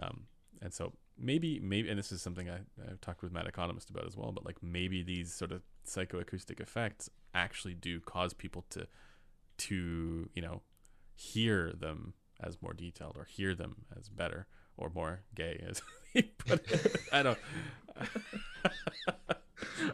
Um, 0.00 0.24
and 0.62 0.72
so 0.72 0.92
maybe 1.18 1.60
maybe 1.60 1.88
and 1.88 1.98
this 1.98 2.12
is 2.12 2.22
something 2.22 2.48
I, 2.48 2.60
I've 2.88 3.00
talked 3.00 3.22
with 3.22 3.32
Matt 3.32 3.46
Economist 3.46 3.90
about 3.90 4.06
as 4.06 4.16
well, 4.16 4.32
but 4.32 4.44
like 4.44 4.62
maybe 4.62 5.02
these 5.02 5.32
sort 5.32 5.52
of 5.52 5.62
psychoacoustic 5.86 6.60
effects 6.60 7.10
actually 7.34 7.74
do 7.74 8.00
cause 8.00 8.32
people 8.32 8.64
to 8.70 8.86
to, 9.58 10.28
you 10.34 10.42
know, 10.42 10.62
hear 11.14 11.72
them 11.72 12.14
as 12.40 12.60
more 12.60 12.74
detailed 12.74 13.16
or 13.16 13.24
hear 13.24 13.54
them 13.54 13.86
as 13.98 14.08
better 14.08 14.46
or 14.76 14.90
more 14.94 15.20
gay 15.34 15.62
as 15.68 15.82
he 16.12 16.22
put 16.22 16.70
it. 16.70 16.96
I 17.12 17.22
don't 17.22 17.38
I- 17.96 19.34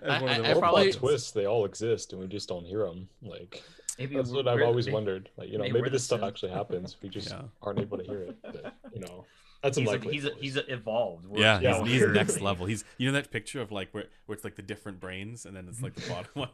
As 0.02 0.22
one 0.22 0.30
of 0.30 0.42
the 0.42 0.48
I 0.48 0.52
All 0.54 0.60
probably- 0.60 0.90
plot 0.92 1.00
twists, 1.00 1.30
they 1.32 1.46
all 1.46 1.64
exist, 1.64 2.12
and 2.12 2.20
we 2.20 2.26
just 2.26 2.48
don't 2.48 2.64
hear 2.64 2.84
them. 2.86 3.08
Like 3.22 3.62
Maybe 3.98 4.16
that's 4.16 4.30
what 4.30 4.48
I've 4.48 4.62
always 4.62 4.86
may- 4.86 4.92
wondered. 4.92 5.28
Like 5.36 5.48
you 5.50 5.58
know, 5.58 5.64
maybe 5.64 5.74
maybe 5.74 5.90
this 5.90 6.04
stuff 6.04 6.22
actually 6.22 6.52
happens. 6.52 6.96
We 7.02 7.08
just 7.08 7.30
Yeah. 7.30 7.42
aren't 7.62 7.78
able 7.78 7.98
to 7.98 8.04
hear 8.04 8.22
it. 8.22 8.36
But, 8.42 8.74
you 8.94 9.00
know, 9.00 9.24
that's 9.62 9.76
He's, 9.78 9.86
unlikely. 9.86 10.12
he's, 10.14 10.24
at 10.24 10.32
he's 10.40 10.56
evolved. 10.56 11.26
We're 11.26 11.40
yeah, 11.40 11.58
still 11.58 11.84
he's, 11.84 12.00
he's 12.02 12.10
next 12.12 12.40
level. 12.40 12.66
He's 12.66 12.84
you 12.98 13.06
know 13.08 13.12
that 13.12 13.30
picture 13.30 13.60
of 13.60 13.70
like 13.70 13.90
where 13.92 14.06
where 14.26 14.34
it's 14.34 14.44
like 14.44 14.56
the 14.56 14.62
different 14.62 14.98
brains 14.98 15.44
and 15.46 15.54
then 15.56 15.68
it's 15.68 15.82
like 15.82 15.94
the 15.94 16.08
bottom 16.08 16.30
one. 16.34 16.48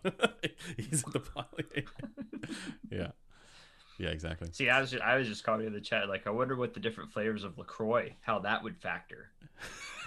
he's 0.76 1.04
at 1.06 1.12
the 1.12 1.20
bottom. 1.34 1.64
yeah, 2.90 3.08
yeah, 3.98 4.10
exactly. 4.10 4.48
See, 4.52 4.70
I 4.70 4.80
was 4.80 4.92
just, 4.92 5.02
I 5.02 5.16
was 5.16 5.26
just 5.26 5.42
commenting 5.42 5.68
in 5.68 5.72
the 5.72 5.80
chat 5.80 6.08
like 6.08 6.26
I 6.26 6.30
wonder 6.30 6.56
what 6.56 6.72
the 6.72 6.80
different 6.80 7.12
flavors 7.12 7.44
of 7.44 7.58
Lacroix 7.58 8.14
how 8.20 8.38
that 8.40 8.62
would 8.62 8.76
factor. 8.78 9.30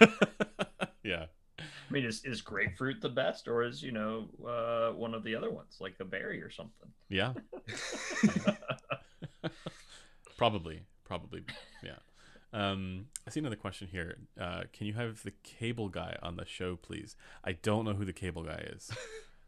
yeah, 1.04 1.26
I 1.58 1.92
mean, 1.92 2.04
is 2.04 2.24
is 2.24 2.40
grapefruit 2.40 3.02
the 3.02 3.10
best, 3.10 3.48
or 3.48 3.62
is 3.62 3.82
you 3.82 3.92
know 3.92 4.28
uh, 4.46 4.92
one 4.92 5.12
of 5.14 5.24
the 5.24 5.36
other 5.36 5.50
ones 5.50 5.76
like 5.78 5.98
the 5.98 6.06
berry 6.06 6.42
or 6.42 6.50
something? 6.50 6.88
yeah, 7.10 7.34
probably, 10.38 10.80
probably, 11.04 11.44
yeah. 11.84 11.98
Um, 12.54 13.06
I 13.26 13.30
see 13.30 13.40
another 13.40 13.56
question 13.56 13.88
here. 13.90 14.16
Uh, 14.40 14.62
can 14.72 14.86
you 14.86 14.94
have 14.94 15.22
the 15.22 15.32
cable 15.42 15.90
guy 15.90 16.16
on 16.22 16.36
the 16.36 16.46
show, 16.46 16.76
please? 16.76 17.14
I 17.44 17.52
don't 17.52 17.84
know 17.84 17.94
who 17.94 18.06
the 18.06 18.12
cable 18.12 18.42
guy 18.42 18.68
is. 18.74 18.90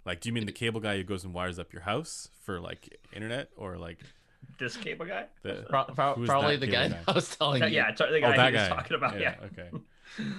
Like, 0.07 0.21
do 0.21 0.29
you 0.29 0.35
mean 0.35 0.45
the 0.45 0.53
cable 0.53 0.81
guy 0.81 0.97
who 0.97 1.03
goes 1.03 1.25
and 1.25 1.33
wires 1.33 1.59
up 1.59 1.73
your 1.73 1.83
house 1.83 2.29
for 2.43 2.61
like 2.61 2.99
internet, 3.15 3.49
or 3.57 3.79
like 3.79 4.01
this 4.59 4.77
cable 4.77 5.07
guy? 5.07 5.27
the 5.43 5.65
Pro- 5.69 5.85
pro- 5.85 6.15
probably 6.25 6.57
the 6.57 6.66
guy 6.66 6.89
cable 6.89 6.99
that 7.07 7.12
I 7.12 7.12
was 7.15 7.37
telling 7.37 7.62
Yeah, 7.62 7.69
you. 7.69 7.75
yeah, 7.77 7.91
t- 7.93 8.05
the 8.11 8.16
oh 8.19 8.21
guy 8.21 8.37
that 8.37 8.53
he 8.53 8.59
was 8.59 8.69
talking 8.69 8.97
about. 8.97 9.21
Yeah. 9.21 9.35
okay. 9.47 9.71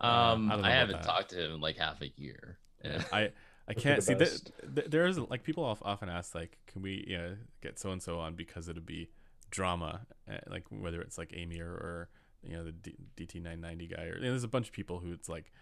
Um, 0.00 0.50
I 0.50 0.60
I, 0.62 0.70
haven't 0.72 0.96
that. 0.96 1.04
talked 1.04 1.30
to 1.30 1.44
him 1.44 1.52
in 1.54 1.60
like 1.60 1.76
half 1.76 2.02
a 2.02 2.12
year. 2.16 2.58
Yeah. 2.84 3.02
I 3.12 3.30
I 3.68 3.74
can't 3.74 3.96
the 3.96 4.02
see 4.02 4.14
that. 4.14 4.18
best. 4.18 4.50
Th- 4.74 4.88
there 4.88 5.06
is 5.06 5.16
like 5.18 5.44
people 5.44 5.64
of- 5.64 5.82
often 5.84 6.08
ask 6.08 6.34
like, 6.34 6.58
can 6.66 6.82
we 6.82 7.04
you 7.06 7.16
know 7.18 7.36
get 7.62 7.78
so 7.78 7.92
and 7.92 8.02
so 8.02 8.18
on 8.18 8.34
because 8.34 8.68
it'd 8.68 8.84
be 8.86 9.08
drama, 9.50 10.00
uh, 10.28 10.38
like 10.48 10.64
whether 10.70 11.00
it's 11.00 11.18
like 11.18 11.32
Amir 11.40 11.68
or, 11.68 11.74
or 11.74 12.08
you 12.42 12.56
know 12.56 12.64
the 12.64 12.72
D- 12.72 12.96
DT 13.16 13.40
nine 13.42 13.60
ninety 13.60 13.86
guy 13.86 14.02
or 14.04 14.16
you 14.16 14.22
know, 14.24 14.30
there's 14.30 14.42
a 14.42 14.48
bunch 14.48 14.66
of 14.66 14.72
people 14.72 14.98
who 14.98 15.12
it's 15.12 15.28
like 15.28 15.52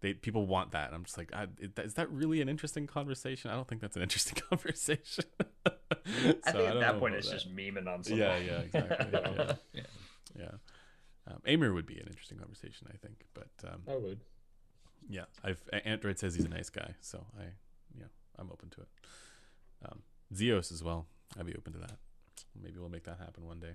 they 0.00 0.14
people 0.14 0.46
want 0.46 0.72
that. 0.72 0.86
And 0.86 0.94
I'm 0.94 1.04
just 1.04 1.18
like, 1.18 1.32
I, 1.32 1.46
is 1.82 1.94
that 1.94 2.10
really 2.10 2.40
an 2.40 2.48
interesting 2.48 2.86
conversation? 2.86 3.50
I 3.50 3.54
don't 3.54 3.66
think 3.68 3.80
that's 3.80 3.96
an 3.96 4.02
interesting 4.02 4.40
conversation. 4.48 5.24
I 5.66 5.70
think 6.24 6.46
at 6.46 6.54
know 6.54 6.80
that 6.80 6.98
point 6.98 7.14
it's 7.14 7.28
that. 7.28 7.34
just 7.34 7.54
memeing 7.54 7.86
on 7.92 8.02
someone. 8.04 8.20
yeah, 8.20 8.38
yeah, 8.38 8.58
exactly. 8.60 9.06
yeah, 9.12 9.52
Yeah. 9.74 9.82
yeah. 10.38 10.50
Um, 11.26 11.40
Amir 11.46 11.74
would 11.74 11.86
be 11.86 11.98
an 11.98 12.06
interesting 12.06 12.38
conversation, 12.38 12.86
I 12.92 12.96
think, 12.96 13.26
but 13.34 13.48
um, 13.70 13.82
I 13.86 13.96
would. 13.96 14.20
yeah, 15.10 15.24
I've 15.44 15.60
A- 15.72 15.86
Android 15.86 16.18
says 16.18 16.34
he's 16.34 16.46
a 16.46 16.48
nice 16.48 16.70
guy, 16.70 16.94
so 17.02 17.26
I, 17.38 17.42
yeah, 17.98 18.06
I'm 18.38 18.50
open 18.50 18.70
to 18.70 18.80
it. 18.80 18.88
Um, 19.84 19.98
Zeos 20.34 20.72
as 20.72 20.82
well. 20.82 21.06
I'd 21.38 21.44
be 21.44 21.54
open 21.54 21.74
to 21.74 21.78
that. 21.80 21.92
Maybe 22.60 22.78
we'll 22.78 22.88
make 22.88 23.04
that 23.04 23.18
happen 23.18 23.44
one 23.44 23.60
day. 23.60 23.74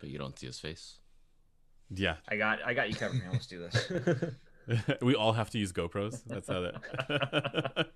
But 0.00 0.08
you 0.08 0.18
don't 0.18 0.36
see 0.36 0.46
his 0.48 0.58
face. 0.58 0.96
Yeah, 1.94 2.16
I 2.28 2.36
got 2.36 2.58
I 2.64 2.74
got 2.74 2.88
you 2.88 2.96
covered. 2.96 3.20
man. 3.20 3.30
Let's 3.32 3.46
do 3.46 3.60
this. 3.68 3.90
we 5.02 5.14
all 5.14 5.32
have 5.32 5.50
to 5.50 5.58
use 5.58 5.72
GoPros. 5.72 6.22
That's 6.26 6.48
how 6.48 6.60
that. 6.60 7.86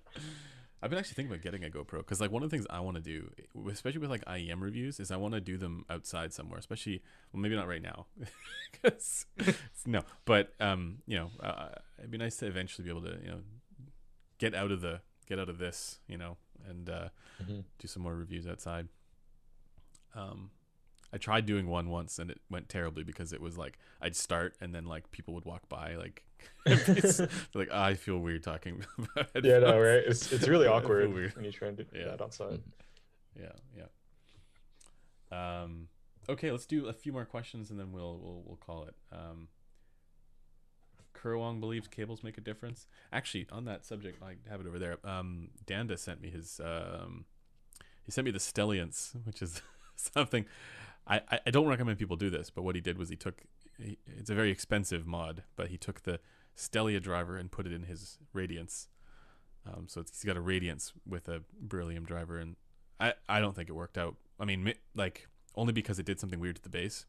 I've 0.83 0.89
been 0.89 0.99
actually 0.99 1.15
thinking 1.15 1.31
about 1.33 1.41
getting 1.43 1.63
a 1.63 1.69
GoPro 1.69 1.97
because, 1.99 2.21
like, 2.21 2.29
one 2.31 2.43
of 2.43 2.49
the 2.49 2.55
things 2.55 2.67
I 2.69 2.79
want 2.79 2.95
to 2.97 3.01
do, 3.01 3.31
especially 3.71 4.01
with 4.01 4.09
like 4.11 4.23
IEM 4.25 4.61
reviews, 4.61 4.99
is 4.99 5.09
I 5.09 5.15
want 5.17 5.33
to 5.33 5.41
do 5.41 5.57
them 5.57 5.83
outside 5.89 6.31
somewhere. 6.33 6.59
Especially, 6.59 7.01
well, 7.33 7.41
maybe 7.41 7.55
not 7.55 7.67
right 7.67 7.81
now, 7.81 8.05
because 8.71 9.25
no. 9.85 10.03
But 10.25 10.53
um, 10.59 10.99
you 11.07 11.17
know, 11.17 11.31
uh, 11.39 11.69
it'd 11.97 12.11
be 12.11 12.17
nice 12.17 12.37
to 12.37 12.45
eventually 12.47 12.83
be 12.83 12.91
able 12.91 13.01
to, 13.03 13.17
you 13.23 13.29
know, 13.31 13.39
get 14.37 14.53
out 14.53 14.71
of 14.71 14.81
the 14.81 15.01
get 15.27 15.39
out 15.39 15.49
of 15.49 15.57
this, 15.57 15.99
you 16.07 16.17
know, 16.17 16.37
and 16.69 16.89
uh, 16.89 17.09
Mhm. 17.43 17.63
do 17.79 17.87
some 17.87 18.03
more 18.03 18.13
reviews 18.15 18.45
outside. 18.45 18.87
Um, 20.13 20.51
I 21.15 21.17
tried 21.17 21.45
doing 21.45 21.67
one 21.67 21.89
once 21.89 22.19
and 22.19 22.29
it 22.29 22.41
went 22.51 22.67
terribly 22.69 23.03
because 23.03 23.31
it 23.33 23.39
was 23.41 23.57
like 23.57 23.79
I'd 24.01 24.15
start 24.15 24.55
and 24.61 24.75
then 24.75 24.85
like 24.85 25.09
people 25.11 25.33
would 25.35 25.45
walk 25.45 25.67
by 25.69 25.95
like 25.95 26.23
like 27.55 27.69
"Ah, 27.71 27.85
I 27.85 27.93
feel 27.95 28.19
weird 28.19 28.43
talking 28.43 28.83
about 29.15 29.29
Yeah, 29.43 29.59
no, 29.59 29.79
right? 29.79 30.03
It's 30.05 30.31
it's 30.33 30.47
really 30.47 30.67
awkward 30.67 31.13
weird. 31.13 31.35
when 31.35 31.45
you 31.45 31.51
try 31.51 31.69
and 31.69 31.77
do 31.77 31.85
Yeah. 31.93 32.05
that 32.11 32.21
outside. 32.21 32.61
Yeah, 33.39 33.53
yeah. 35.31 35.61
Um, 35.63 35.87
okay, 36.29 36.51
let's 36.51 36.65
do 36.65 36.87
a 36.87 36.93
few 36.93 37.11
more 37.13 37.25
questions 37.25 37.71
and 37.71 37.79
then 37.79 37.91
we'll 37.91 38.19
we'll 38.21 38.43
we'll 38.45 38.57
call 38.57 38.83
it. 38.85 38.95
Um, 39.11 39.47
Kurwong 41.13 41.59
believes 41.59 41.87
cables 41.87 42.23
make 42.23 42.37
a 42.37 42.41
difference. 42.41 42.87
Actually, 43.11 43.47
on 43.51 43.65
that 43.65 43.85
subject, 43.85 44.21
I 44.21 44.35
have 44.49 44.59
it 44.61 44.67
over 44.67 44.77
there. 44.77 44.97
Um, 45.03 45.49
Danda 45.65 45.97
sent 45.97 46.21
me 46.21 46.29
his. 46.29 46.59
Um, 46.63 47.25
he 48.03 48.11
sent 48.11 48.25
me 48.25 48.31
the 48.31 48.39
Stelliance, 48.39 49.13
which 49.25 49.41
is 49.41 49.61
something. 49.95 50.45
I, 51.07 51.21
I- 51.45 51.51
don't 51.51 51.67
recommend 51.67 51.99
people 51.99 52.15
do 52.15 52.29
this, 52.29 52.49
but 52.49 52.63
what 52.63 52.75
he 52.75 52.81
did 52.81 52.97
was 52.97 53.09
he 53.09 53.15
took. 53.15 53.43
It's 53.77 54.29
a 54.29 54.35
very 54.35 54.51
expensive 54.51 55.05
mod, 55.05 55.43
but 55.55 55.67
he 55.67 55.77
took 55.77 56.03
the 56.03 56.19
Stellia 56.57 57.01
driver 57.01 57.37
and 57.37 57.51
put 57.51 57.65
it 57.67 57.73
in 57.73 57.83
his 57.83 58.17
Radiance. 58.33 58.87
Um, 59.67 59.87
so 59.87 60.01
he's 60.01 60.23
got 60.23 60.37
a 60.37 60.41
Radiance 60.41 60.93
with 61.07 61.27
a 61.27 61.41
Beryllium 61.59 62.05
driver 62.05 62.37
and 62.39 62.55
I 62.99 63.13
I 63.27 63.39
don't 63.39 63.55
think 63.55 63.69
it 63.69 63.73
worked 63.73 63.97
out. 63.97 64.15
I 64.39 64.45
mean, 64.45 64.73
like 64.95 65.27
only 65.55 65.73
because 65.73 65.99
it 65.99 66.05
did 66.05 66.19
something 66.19 66.39
weird 66.39 66.55
to 66.57 66.61
the 66.61 66.69
bass. 66.69 67.05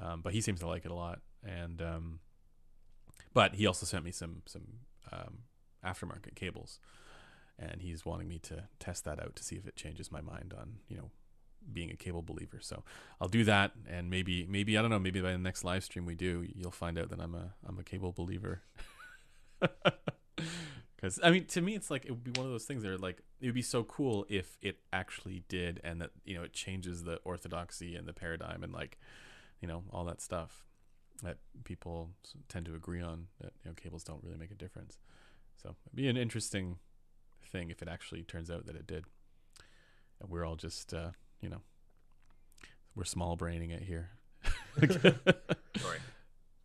Um, 0.00 0.20
but 0.22 0.32
he 0.32 0.40
seems 0.40 0.60
to 0.60 0.66
like 0.66 0.84
it 0.84 0.90
a 0.90 0.94
lot, 0.94 1.20
and 1.44 1.82
um, 1.82 2.20
but 3.34 3.54
he 3.56 3.66
also 3.66 3.84
sent 3.86 4.04
me 4.04 4.12
some 4.12 4.42
some 4.46 4.64
um, 5.12 5.38
aftermarket 5.84 6.34
cables, 6.36 6.78
and 7.58 7.82
he's 7.82 8.06
wanting 8.06 8.28
me 8.28 8.38
to 8.40 8.64
test 8.78 9.04
that 9.04 9.20
out 9.20 9.36
to 9.36 9.44
see 9.44 9.56
if 9.56 9.66
it 9.66 9.76
changes 9.76 10.10
my 10.12 10.20
mind 10.20 10.54
on 10.58 10.76
you 10.88 10.96
know 10.96 11.10
being 11.72 11.90
a 11.90 11.96
cable 11.96 12.22
believer. 12.22 12.58
So 12.60 12.84
I'll 13.20 13.28
do 13.28 13.44
that, 13.44 13.72
and 13.88 14.10
maybe 14.10 14.46
maybe 14.48 14.76
I 14.76 14.82
don't 14.82 14.90
know. 14.90 14.98
Maybe 14.98 15.20
by 15.20 15.32
the 15.32 15.38
next 15.38 15.64
live 15.64 15.84
stream 15.84 16.06
we 16.06 16.14
do, 16.14 16.46
you'll 16.54 16.70
find 16.70 16.98
out 16.98 17.10
that 17.10 17.20
I'm 17.20 17.34
a 17.34 17.54
I'm 17.66 17.78
a 17.78 17.84
cable 17.84 18.12
believer. 18.12 18.62
Because 21.00 21.18
I 21.22 21.30
mean, 21.30 21.46
to 21.46 21.62
me, 21.62 21.74
it's 21.74 21.90
like 21.90 22.04
it 22.04 22.10
would 22.10 22.24
be 22.24 22.38
one 22.38 22.44
of 22.44 22.52
those 22.52 22.64
things 22.64 22.82
that 22.82 22.90
are 22.90 22.98
like 22.98 23.22
it 23.40 23.46
would 23.46 23.54
be 23.54 23.62
so 23.62 23.84
cool 23.84 24.26
if 24.28 24.58
it 24.60 24.80
actually 24.92 25.44
did, 25.48 25.80
and 25.82 26.00
that 26.02 26.10
you 26.24 26.34
know 26.34 26.42
it 26.42 26.52
changes 26.52 27.04
the 27.04 27.16
orthodoxy 27.24 27.96
and 27.96 28.06
the 28.06 28.12
paradigm 28.12 28.62
and 28.62 28.72
like 28.72 28.98
you 29.62 29.68
know 29.68 29.82
all 29.92 30.04
that 30.04 30.20
stuff 30.20 30.64
that 31.22 31.38
people 31.64 32.10
tend 32.48 32.66
to 32.66 32.74
agree 32.74 33.00
on 33.00 33.28
that 33.40 33.52
you 33.64 33.70
know 33.70 33.74
cables 33.74 34.04
don't 34.04 34.22
really 34.22 34.36
make 34.36 34.50
a 34.50 34.54
difference. 34.54 34.98
So 35.62 35.74
it'd 35.86 35.96
be 35.96 36.08
an 36.08 36.18
interesting 36.18 36.76
thing 37.50 37.70
if 37.70 37.80
it 37.80 37.88
actually 37.88 38.22
turns 38.22 38.50
out 38.50 38.66
that 38.66 38.76
it 38.76 38.86
did, 38.86 39.04
and 40.20 40.28
we're 40.28 40.44
all 40.44 40.56
just 40.56 40.92
uh, 40.92 41.12
you 41.40 41.48
know 41.48 41.60
we're 42.94 43.04
small 43.04 43.36
braining 43.36 43.70
it 43.70 43.82
here. 43.82 44.10
Sorry. 44.80 45.98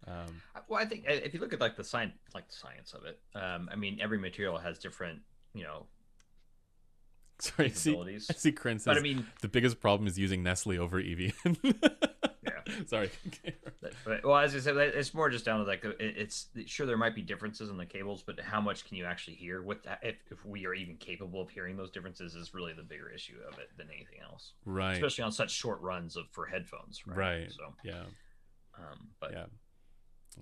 Um, 0.07 0.41
well, 0.67 0.79
I 0.79 0.85
think 0.85 1.05
uh, 1.09 1.13
if 1.13 1.33
you 1.33 1.39
look 1.39 1.53
at 1.53 1.59
like 1.59 1.75
the 1.75 1.83
science, 1.83 2.13
like 2.33 2.47
the 2.47 2.55
science 2.55 2.93
of 2.93 3.05
it, 3.05 3.19
um, 3.35 3.69
I 3.71 3.75
mean, 3.75 3.99
every 4.01 4.19
material 4.19 4.57
has 4.57 4.77
different, 4.77 5.19
you 5.53 5.63
know. 5.63 5.85
Sorry, 7.39 7.69
see, 7.69 7.97
I 7.97 8.33
see. 8.33 8.51
Kren 8.53 8.75
says, 8.75 8.85
but 8.85 8.97
I 8.97 9.01
mean, 9.01 9.25
the 9.41 9.49
biggest 9.49 9.81
problem 9.81 10.07
is 10.07 10.17
using 10.17 10.41
Nestle 10.41 10.79
over 10.79 10.99
Evian. 10.99 11.33
Sorry. 12.87 13.11
well, 14.23 14.37
as 14.37 14.55
I 14.55 14.59
said, 14.59 14.77
it's 14.77 15.13
more 15.13 15.29
just 15.29 15.45
down 15.45 15.59
to 15.59 15.65
like 15.65 15.85
it's 15.99 16.47
sure 16.65 16.85
there 16.85 16.97
might 16.97 17.15
be 17.15 17.21
differences 17.21 17.69
in 17.69 17.77
the 17.77 17.85
cables, 17.85 18.23
but 18.25 18.39
how 18.39 18.61
much 18.61 18.85
can 18.87 18.97
you 18.97 19.05
actually 19.05 19.35
hear? 19.35 19.61
With 19.61 19.83
that, 19.83 19.99
if 20.01 20.15
if 20.31 20.45
we 20.45 20.65
are 20.65 20.73
even 20.73 20.97
capable 20.97 21.41
of 21.41 21.49
hearing 21.49 21.77
those 21.77 21.91
differences, 21.91 22.35
is 22.35 22.53
really 22.53 22.73
the 22.73 22.83
bigger 22.83 23.09
issue 23.09 23.35
of 23.47 23.59
it 23.59 23.69
than 23.77 23.87
anything 23.89 24.19
else. 24.23 24.53
Right. 24.65 24.93
Especially 24.93 25.23
on 25.23 25.31
such 25.31 25.51
short 25.51 25.81
runs 25.81 26.15
of 26.15 26.25
for 26.31 26.45
headphones. 26.45 27.05
Right. 27.05 27.17
right. 27.17 27.51
So 27.51 27.73
yeah. 27.83 28.03
Um, 28.77 29.09
but 29.19 29.31
yeah 29.31 29.45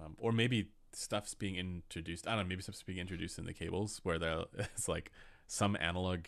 um, 0.01 0.15
or 0.17 0.31
maybe 0.31 0.69
stuff's 0.93 1.33
being 1.33 1.55
introduced. 1.55 2.27
I 2.27 2.31
don't 2.31 2.45
know. 2.45 2.49
Maybe 2.49 2.61
stuff's 2.61 2.83
being 2.83 2.99
introduced 2.99 3.37
in 3.37 3.45
the 3.45 3.53
cables 3.53 3.99
where 4.03 4.17
it's 4.57 4.87
like 4.87 5.11
some 5.47 5.77
analog 5.79 6.25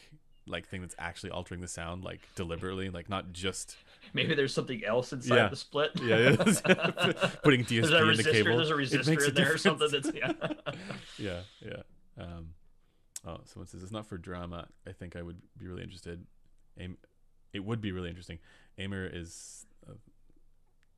like 0.47 0.67
thing 0.67 0.81
that's 0.81 0.95
actually 0.99 1.31
altering 1.31 1.61
the 1.61 1.67
sound 1.67 2.03
like 2.03 2.21
deliberately, 2.35 2.89
like 2.89 3.09
not 3.09 3.33
just. 3.33 3.77
Maybe 4.13 4.35
there's 4.35 4.53
something 4.53 4.83
else 4.83 5.13
inside 5.13 5.35
yeah. 5.35 5.47
the 5.49 5.55
split. 5.55 5.91
Yeah, 6.01 6.17
yeah. 6.17 6.35
putting 7.43 7.63
DSP 7.63 8.11
in 8.11 8.17
the 8.17 8.23
cable. 8.23 8.57
There's 8.57 8.71
a 8.71 8.73
resistor 8.73 9.27
in 9.27 9.33
there 9.35 9.53
or 9.53 9.57
something. 9.57 9.89
That's 9.91 10.11
yeah. 10.13 10.31
yeah, 11.17 11.39
yeah. 11.65 11.81
Um, 12.17 12.49
oh, 13.25 13.39
someone 13.45 13.67
says 13.67 13.83
it's 13.83 13.91
not 13.91 14.05
for 14.05 14.17
drama. 14.17 14.67
I 14.87 14.91
think 14.91 15.15
I 15.15 15.21
would 15.21 15.41
be 15.57 15.67
really 15.67 15.83
interested. 15.83 16.25
Aim, 16.79 16.97
it 17.53 17.63
would 17.63 17.81
be 17.81 17.91
really 17.91 18.09
interesting. 18.09 18.39
Amir 18.77 19.09
is 19.11 19.65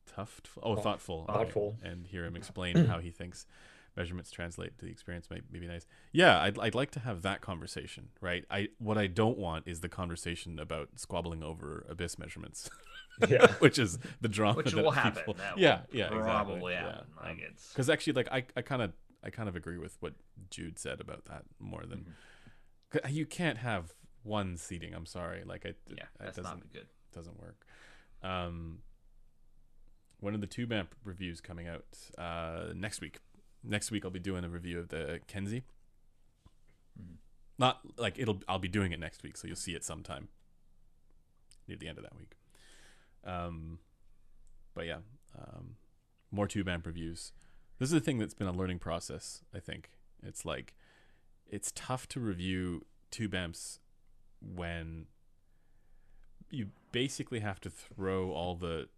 tough. 0.06 0.40
Oh, 0.62 0.76
thoughtful. 0.76 1.24
Thoughtful. 1.26 1.76
Okay. 1.80 1.90
And 1.90 2.06
hear 2.06 2.24
him 2.24 2.36
explain 2.36 2.86
how 2.86 2.98
he 2.98 3.10
thinks 3.10 3.46
measurements 3.98 4.30
translate 4.30 4.78
to 4.78 4.84
the 4.84 4.90
experience 4.90 5.28
might, 5.28 5.42
may 5.50 5.58
be 5.58 5.66
nice. 5.66 5.84
Yeah, 6.12 6.40
I'd, 6.40 6.58
I'd 6.58 6.74
like 6.74 6.92
to 6.92 7.00
have 7.00 7.22
that 7.22 7.40
conversation, 7.40 8.10
right? 8.20 8.44
I 8.50 8.68
what 8.78 8.96
I 8.96 9.08
don't 9.08 9.36
want 9.36 9.66
is 9.66 9.80
the 9.80 9.88
conversation 9.88 10.58
about 10.58 10.88
squabbling 10.96 11.42
over 11.42 11.84
abyss 11.88 12.18
measurements. 12.18 12.70
yeah, 13.28 13.48
which 13.58 13.78
is 13.78 13.98
the 14.20 14.28
drama 14.28 14.56
which 14.56 14.72
will 14.72 14.92
happen. 14.92 15.34
yeah, 15.56 15.80
yeah, 15.92 16.08
probably 16.08 16.74
exactly. 16.74 16.92
happen. 16.92 17.06
Yeah. 17.20 17.28
Like 17.28 17.38
it's 17.40 17.68
because 17.72 17.90
actually, 17.90 18.12
like 18.14 18.32
I, 18.32 18.44
I 18.56 18.62
kind 18.62 18.82
of, 18.82 18.92
I 19.22 19.30
kind 19.30 19.48
of 19.48 19.56
agree 19.56 19.78
with 19.78 19.96
what 20.00 20.14
Jude 20.50 20.78
said 20.78 21.00
about 21.00 21.24
that 21.26 21.42
more 21.58 21.84
than 21.84 22.06
mm-hmm. 22.94 23.14
you 23.14 23.26
can't 23.26 23.58
have 23.58 23.92
one 24.22 24.56
seating. 24.56 24.94
I'm 24.94 25.06
sorry, 25.06 25.42
like 25.44 25.66
I, 25.66 25.74
yeah, 25.88 26.04
that's 26.20 26.38
not 26.38 26.60
good. 26.72 26.86
Doesn't 27.12 27.38
work. 27.40 27.66
Um, 28.22 28.78
one 30.20 30.34
of 30.34 30.40
the 30.40 30.46
tube 30.46 30.72
amp 30.72 30.94
reviews 31.04 31.40
coming 31.40 31.68
out 31.68 31.84
uh, 32.16 32.72
next 32.74 33.00
week. 33.00 33.18
Next 33.64 33.90
week 33.90 34.04
I'll 34.04 34.10
be 34.10 34.18
doing 34.18 34.44
a 34.44 34.48
review 34.48 34.78
of 34.78 34.88
the 34.88 35.20
Kenzie. 35.26 35.64
Mm-hmm. 37.00 37.14
Not 37.58 37.80
like 37.96 38.18
it'll 38.18 38.40
I'll 38.48 38.58
be 38.58 38.68
doing 38.68 38.92
it 38.92 39.00
next 39.00 39.22
week, 39.22 39.36
so 39.36 39.46
you'll 39.46 39.56
see 39.56 39.74
it 39.74 39.84
sometime 39.84 40.28
near 41.66 41.76
the 41.76 41.88
end 41.88 41.98
of 41.98 42.04
that 42.04 42.16
week. 42.16 42.36
Um, 43.24 43.78
but 44.74 44.86
yeah, 44.86 44.98
um, 45.36 45.76
more 46.30 46.46
tube 46.46 46.68
amp 46.68 46.86
reviews. 46.86 47.32
This 47.78 47.90
is 47.90 47.94
a 47.94 48.00
thing 48.00 48.18
that's 48.18 48.34
been 48.34 48.46
a 48.46 48.52
learning 48.52 48.78
process. 48.78 49.42
I 49.54 49.60
think 49.60 49.90
it's 50.22 50.44
like 50.44 50.74
it's 51.48 51.72
tough 51.74 52.08
to 52.08 52.20
review 52.20 52.84
tube 53.10 53.34
amps 53.34 53.78
when 54.40 55.06
you 56.50 56.68
basically 56.92 57.40
have 57.40 57.60
to 57.60 57.70
throw 57.70 58.30
all 58.30 58.54
the 58.54 58.88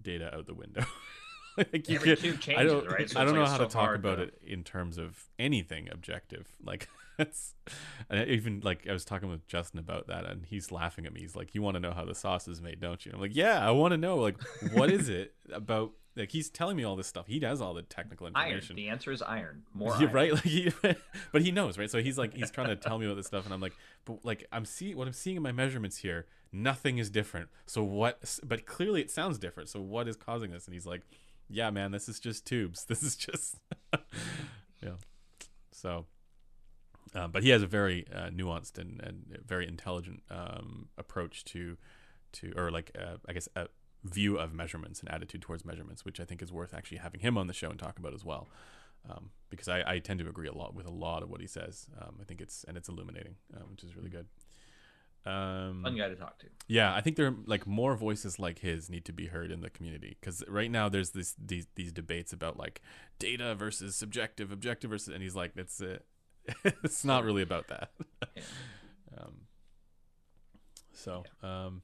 data 0.00 0.34
out 0.34 0.46
the 0.46 0.54
window. 0.54 0.84
like 1.72 1.88
you 1.88 1.96
Every 1.96 2.16
changes, 2.16 2.48
I 2.56 2.64
don't, 2.64 2.88
right? 2.88 3.08
So 3.10 3.20
I 3.20 3.24
don't 3.24 3.34
know 3.34 3.42
like 3.42 3.50
how 3.50 3.58
so 3.58 3.64
to 3.64 3.70
talk 3.70 3.94
about 3.94 4.18
it 4.18 4.40
in 4.44 4.64
terms 4.64 4.98
of 4.98 5.24
anything 5.38 5.88
objective. 5.90 6.48
Like 6.64 6.88
that's 7.18 7.54
even 8.10 8.60
like 8.64 8.88
I 8.88 8.92
was 8.92 9.04
talking 9.04 9.28
with 9.28 9.46
Justin 9.46 9.78
about 9.78 10.08
that, 10.08 10.24
and 10.24 10.44
he's 10.46 10.72
laughing 10.72 11.06
at 11.06 11.12
me. 11.12 11.20
He's 11.20 11.36
like, 11.36 11.54
"You 11.54 11.62
want 11.62 11.76
to 11.76 11.80
know 11.80 11.92
how 11.92 12.04
the 12.04 12.14
sauce 12.14 12.48
is 12.48 12.60
made, 12.60 12.80
don't 12.80 13.04
you?" 13.06 13.12
I'm 13.14 13.20
like, 13.20 13.36
"Yeah, 13.36 13.64
I 13.64 13.70
want 13.70 13.92
to 13.92 13.98
know. 13.98 14.16
Like, 14.16 14.42
what 14.72 14.90
is 14.90 15.08
it 15.08 15.34
about?" 15.52 15.92
Like 16.16 16.30
he's 16.30 16.48
telling 16.48 16.76
me 16.76 16.82
all 16.82 16.96
this 16.96 17.06
stuff. 17.06 17.26
He 17.28 17.38
does 17.38 17.60
all 17.60 17.74
the 17.74 17.82
technical 17.82 18.26
information. 18.26 18.76
Iron. 18.76 18.76
The 18.76 18.88
answer 18.88 19.12
is 19.12 19.22
iron. 19.22 19.62
More. 19.74 19.94
Yeah, 20.00 20.06
iron. 20.06 20.12
right. 20.12 20.32
Like 20.32 20.42
he, 20.42 20.72
but 21.32 21.42
he 21.42 21.52
knows, 21.52 21.78
right? 21.78 21.90
So 21.90 22.02
he's 22.02 22.18
like, 22.18 22.34
he's 22.34 22.50
trying 22.50 22.68
to 22.68 22.76
tell 22.76 22.98
me 22.98 23.06
about 23.06 23.16
this 23.16 23.26
stuff, 23.26 23.44
and 23.44 23.54
I'm 23.54 23.60
like, 23.60 23.74
but 24.04 24.24
like 24.24 24.46
I'm 24.50 24.64
seeing 24.64 24.96
what 24.96 25.06
I'm 25.06 25.12
seeing 25.12 25.36
in 25.36 25.42
my 25.42 25.52
measurements 25.52 25.98
here 25.98 26.26
nothing 26.54 26.98
is 26.98 27.10
different. 27.10 27.48
So 27.66 27.82
what? 27.82 28.38
But 28.44 28.64
clearly 28.64 29.00
it 29.00 29.10
sounds 29.10 29.38
different. 29.38 29.68
So 29.68 29.80
what 29.80 30.08
is 30.08 30.16
causing 30.16 30.52
this? 30.52 30.66
And 30.66 30.74
he's 30.74 30.86
like, 30.86 31.02
yeah, 31.54 31.70
man, 31.70 31.92
this 31.92 32.08
is 32.08 32.20
just 32.20 32.46
tubes. 32.46 32.84
This 32.88 33.02
is 33.02 33.16
just, 33.16 33.56
yeah. 34.82 34.96
So, 35.70 36.06
um, 37.14 37.30
but 37.30 37.42
he 37.42 37.50
has 37.50 37.62
a 37.62 37.66
very 37.66 38.06
uh, 38.12 38.30
nuanced 38.30 38.78
and, 38.78 39.00
and 39.00 39.38
very 39.46 39.66
intelligent 39.66 40.22
um, 40.30 40.88
approach 40.98 41.44
to, 41.46 41.76
to 42.32 42.52
or 42.56 42.70
like 42.70 42.90
uh, 42.98 43.16
I 43.28 43.32
guess 43.32 43.48
a 43.54 43.68
view 44.02 44.36
of 44.36 44.52
measurements 44.52 45.00
and 45.00 45.10
attitude 45.10 45.42
towards 45.42 45.64
measurements, 45.64 46.04
which 46.04 46.20
I 46.20 46.24
think 46.24 46.42
is 46.42 46.52
worth 46.52 46.74
actually 46.74 46.98
having 46.98 47.20
him 47.20 47.38
on 47.38 47.46
the 47.46 47.52
show 47.52 47.70
and 47.70 47.78
talk 47.78 47.98
about 47.98 48.14
as 48.14 48.24
well. 48.24 48.48
Um, 49.08 49.30
because 49.50 49.68
I, 49.68 49.82
I, 49.86 49.98
tend 49.98 50.20
to 50.20 50.28
agree 50.28 50.48
a 50.48 50.54
lot 50.54 50.74
with 50.74 50.86
a 50.86 50.90
lot 50.90 51.22
of 51.22 51.28
what 51.28 51.42
he 51.42 51.46
says. 51.46 51.86
Um, 52.00 52.16
I 52.22 52.24
think 52.24 52.40
it's 52.40 52.64
and 52.64 52.74
it's 52.74 52.88
illuminating, 52.88 53.34
uh, 53.54 53.60
which 53.70 53.84
is 53.84 53.94
really 53.94 54.08
good. 54.08 54.26
Um, 55.26 55.82
Fun 55.82 55.96
guy 55.96 56.08
to 56.08 56.16
talk 56.16 56.38
to. 56.40 56.46
Yeah, 56.68 56.94
I 56.94 57.00
think 57.00 57.16
there 57.16 57.26
are 57.26 57.34
like 57.46 57.66
more 57.66 57.96
voices 57.96 58.38
like 58.38 58.58
his 58.58 58.90
need 58.90 59.04
to 59.06 59.12
be 59.12 59.26
heard 59.26 59.50
in 59.50 59.60
the 59.60 59.70
community 59.70 60.16
because 60.20 60.44
right 60.48 60.70
now 60.70 60.88
there's 60.88 61.10
this 61.10 61.34
these 61.42 61.66
these 61.76 61.92
debates 61.92 62.32
about 62.32 62.58
like 62.58 62.82
data 63.18 63.54
versus 63.54 63.96
subjective, 63.96 64.52
objective 64.52 64.90
versus, 64.90 65.14
and 65.14 65.22
he's 65.22 65.34
like, 65.34 65.52
it's 65.56 65.80
uh, 65.80 65.98
it's 66.82 67.04
not 67.04 67.24
really 67.24 67.42
about 67.42 67.68
that. 67.68 67.90
yeah. 68.36 68.42
um, 69.18 69.34
so, 70.92 71.24
yeah. 71.42 71.64
Um, 71.64 71.82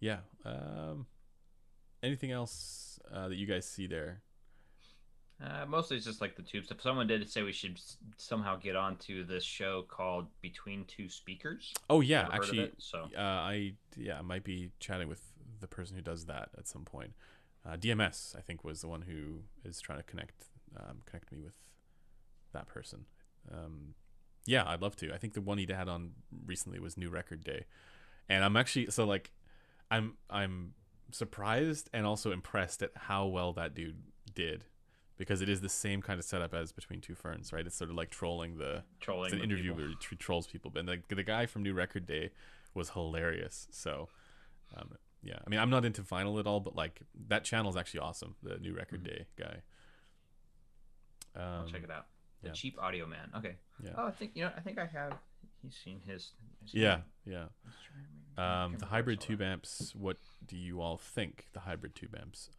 yeah. 0.00 0.18
Um, 0.44 1.06
anything 2.02 2.32
else 2.32 2.98
uh, 3.12 3.28
that 3.28 3.36
you 3.36 3.46
guys 3.46 3.66
see 3.66 3.86
there? 3.86 4.22
Uh, 5.42 5.66
mostly 5.66 5.96
it's 5.96 6.06
just 6.06 6.20
like 6.20 6.36
the 6.36 6.42
tube 6.42 6.64
stuff. 6.64 6.80
Someone 6.80 7.06
did 7.06 7.28
say 7.28 7.42
we 7.42 7.52
should 7.52 7.80
somehow 8.16 8.56
get 8.56 8.76
onto 8.76 9.24
this 9.24 9.42
show 9.42 9.82
called 9.88 10.26
Between 10.40 10.84
Two 10.84 11.08
Speakers. 11.08 11.72
Oh 11.90 12.00
yeah, 12.00 12.28
actually, 12.32 12.60
it, 12.60 12.74
so 12.78 13.08
uh, 13.16 13.20
I 13.20 13.72
yeah 13.96 14.18
I 14.18 14.22
might 14.22 14.44
be 14.44 14.70
chatting 14.78 15.08
with 15.08 15.20
the 15.60 15.66
person 15.66 15.96
who 15.96 16.02
does 16.02 16.26
that 16.26 16.50
at 16.56 16.68
some 16.68 16.84
point. 16.84 17.14
Uh, 17.66 17.76
DMS 17.76 18.36
I 18.36 18.40
think 18.40 18.62
was 18.62 18.82
the 18.82 18.88
one 18.88 19.02
who 19.02 19.40
is 19.64 19.80
trying 19.80 19.98
to 19.98 20.04
connect 20.04 20.44
um, 20.76 20.98
connect 21.06 21.32
me 21.32 21.38
with 21.40 21.56
that 22.52 22.68
person. 22.68 23.06
Um, 23.52 23.94
yeah, 24.46 24.64
I'd 24.66 24.82
love 24.82 24.94
to. 24.96 25.12
I 25.12 25.18
think 25.18 25.34
the 25.34 25.40
one 25.40 25.58
he 25.58 25.66
had 25.68 25.88
on 25.88 26.12
recently 26.46 26.78
was 26.78 26.96
New 26.96 27.10
Record 27.10 27.42
Day, 27.42 27.64
and 28.28 28.44
I'm 28.44 28.56
actually 28.56 28.90
so 28.90 29.04
like 29.04 29.32
I'm 29.90 30.14
I'm 30.30 30.74
surprised 31.10 31.90
and 31.92 32.06
also 32.06 32.30
impressed 32.30 32.82
at 32.82 32.90
how 32.94 33.26
well 33.26 33.52
that 33.54 33.74
dude 33.74 34.02
did 34.34 34.64
because 35.22 35.40
it 35.40 35.48
is 35.48 35.60
the 35.60 35.68
same 35.68 36.02
kind 36.02 36.18
of 36.18 36.24
setup 36.24 36.52
as 36.52 36.72
between 36.72 37.00
two 37.00 37.14
ferns, 37.14 37.52
right? 37.52 37.64
It's 37.64 37.76
sort 37.76 37.90
of 37.90 37.94
like 37.94 38.10
trolling 38.10 38.58
the 38.58 38.82
trolling. 38.98 39.26
It's 39.26 39.34
an 39.34 39.40
interview 39.40 39.70
people. 39.70 39.76
where 39.76 39.94
he 40.10 40.16
trolls 40.16 40.48
people, 40.48 40.68
but 40.68 40.84
the 40.84 41.00
the 41.14 41.22
guy 41.22 41.46
from 41.46 41.62
New 41.62 41.74
Record 41.74 42.06
Day 42.06 42.30
was 42.74 42.90
hilarious. 42.90 43.68
So, 43.70 44.08
um, 44.76 44.96
yeah, 45.22 45.38
I 45.46 45.48
mean, 45.48 45.60
I'm 45.60 45.70
not 45.70 45.84
into 45.84 46.02
vinyl 46.02 46.40
at 46.40 46.48
all, 46.48 46.58
but 46.58 46.74
like 46.74 47.02
that 47.28 47.44
channel 47.44 47.70
is 47.70 47.76
actually 47.76 48.00
awesome. 48.00 48.34
The 48.42 48.58
New 48.58 48.74
Record 48.74 49.04
mm-hmm. 49.04 49.14
Day 49.14 49.26
guy. 49.38 49.62
Um, 51.36 51.60
I'll 51.60 51.66
check 51.68 51.84
it 51.84 51.90
out. 51.92 52.06
The 52.42 52.48
yeah. 52.48 52.54
cheap 52.54 52.76
audio 52.82 53.06
man. 53.06 53.30
Okay. 53.36 53.54
Yeah. 53.80 53.90
Oh, 53.96 54.06
I 54.08 54.10
think 54.10 54.32
you 54.34 54.42
know. 54.42 54.50
I 54.56 54.60
think 54.60 54.76
I 54.76 54.86
have 54.86 55.12
he's 55.62 55.76
seen 55.84 56.00
his. 56.04 56.32
his 56.64 56.74
Yeah, 56.74 57.02
yeah. 57.24 57.44
Um, 58.36 58.74
the 58.76 58.86
hybrid 58.86 59.20
tube 59.20 59.38
that. 59.38 59.44
amps. 59.44 59.94
What 59.94 60.16
do 60.44 60.56
you 60.56 60.80
all 60.80 60.96
think? 60.96 61.46
The 61.52 61.60
hybrid 61.60 61.94
tube 61.94 62.16
amps. 62.20 62.50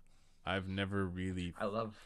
I've 0.46 0.70
never 0.70 1.06
really 1.06 1.54
I 1.60 1.66
love. 1.66 1.98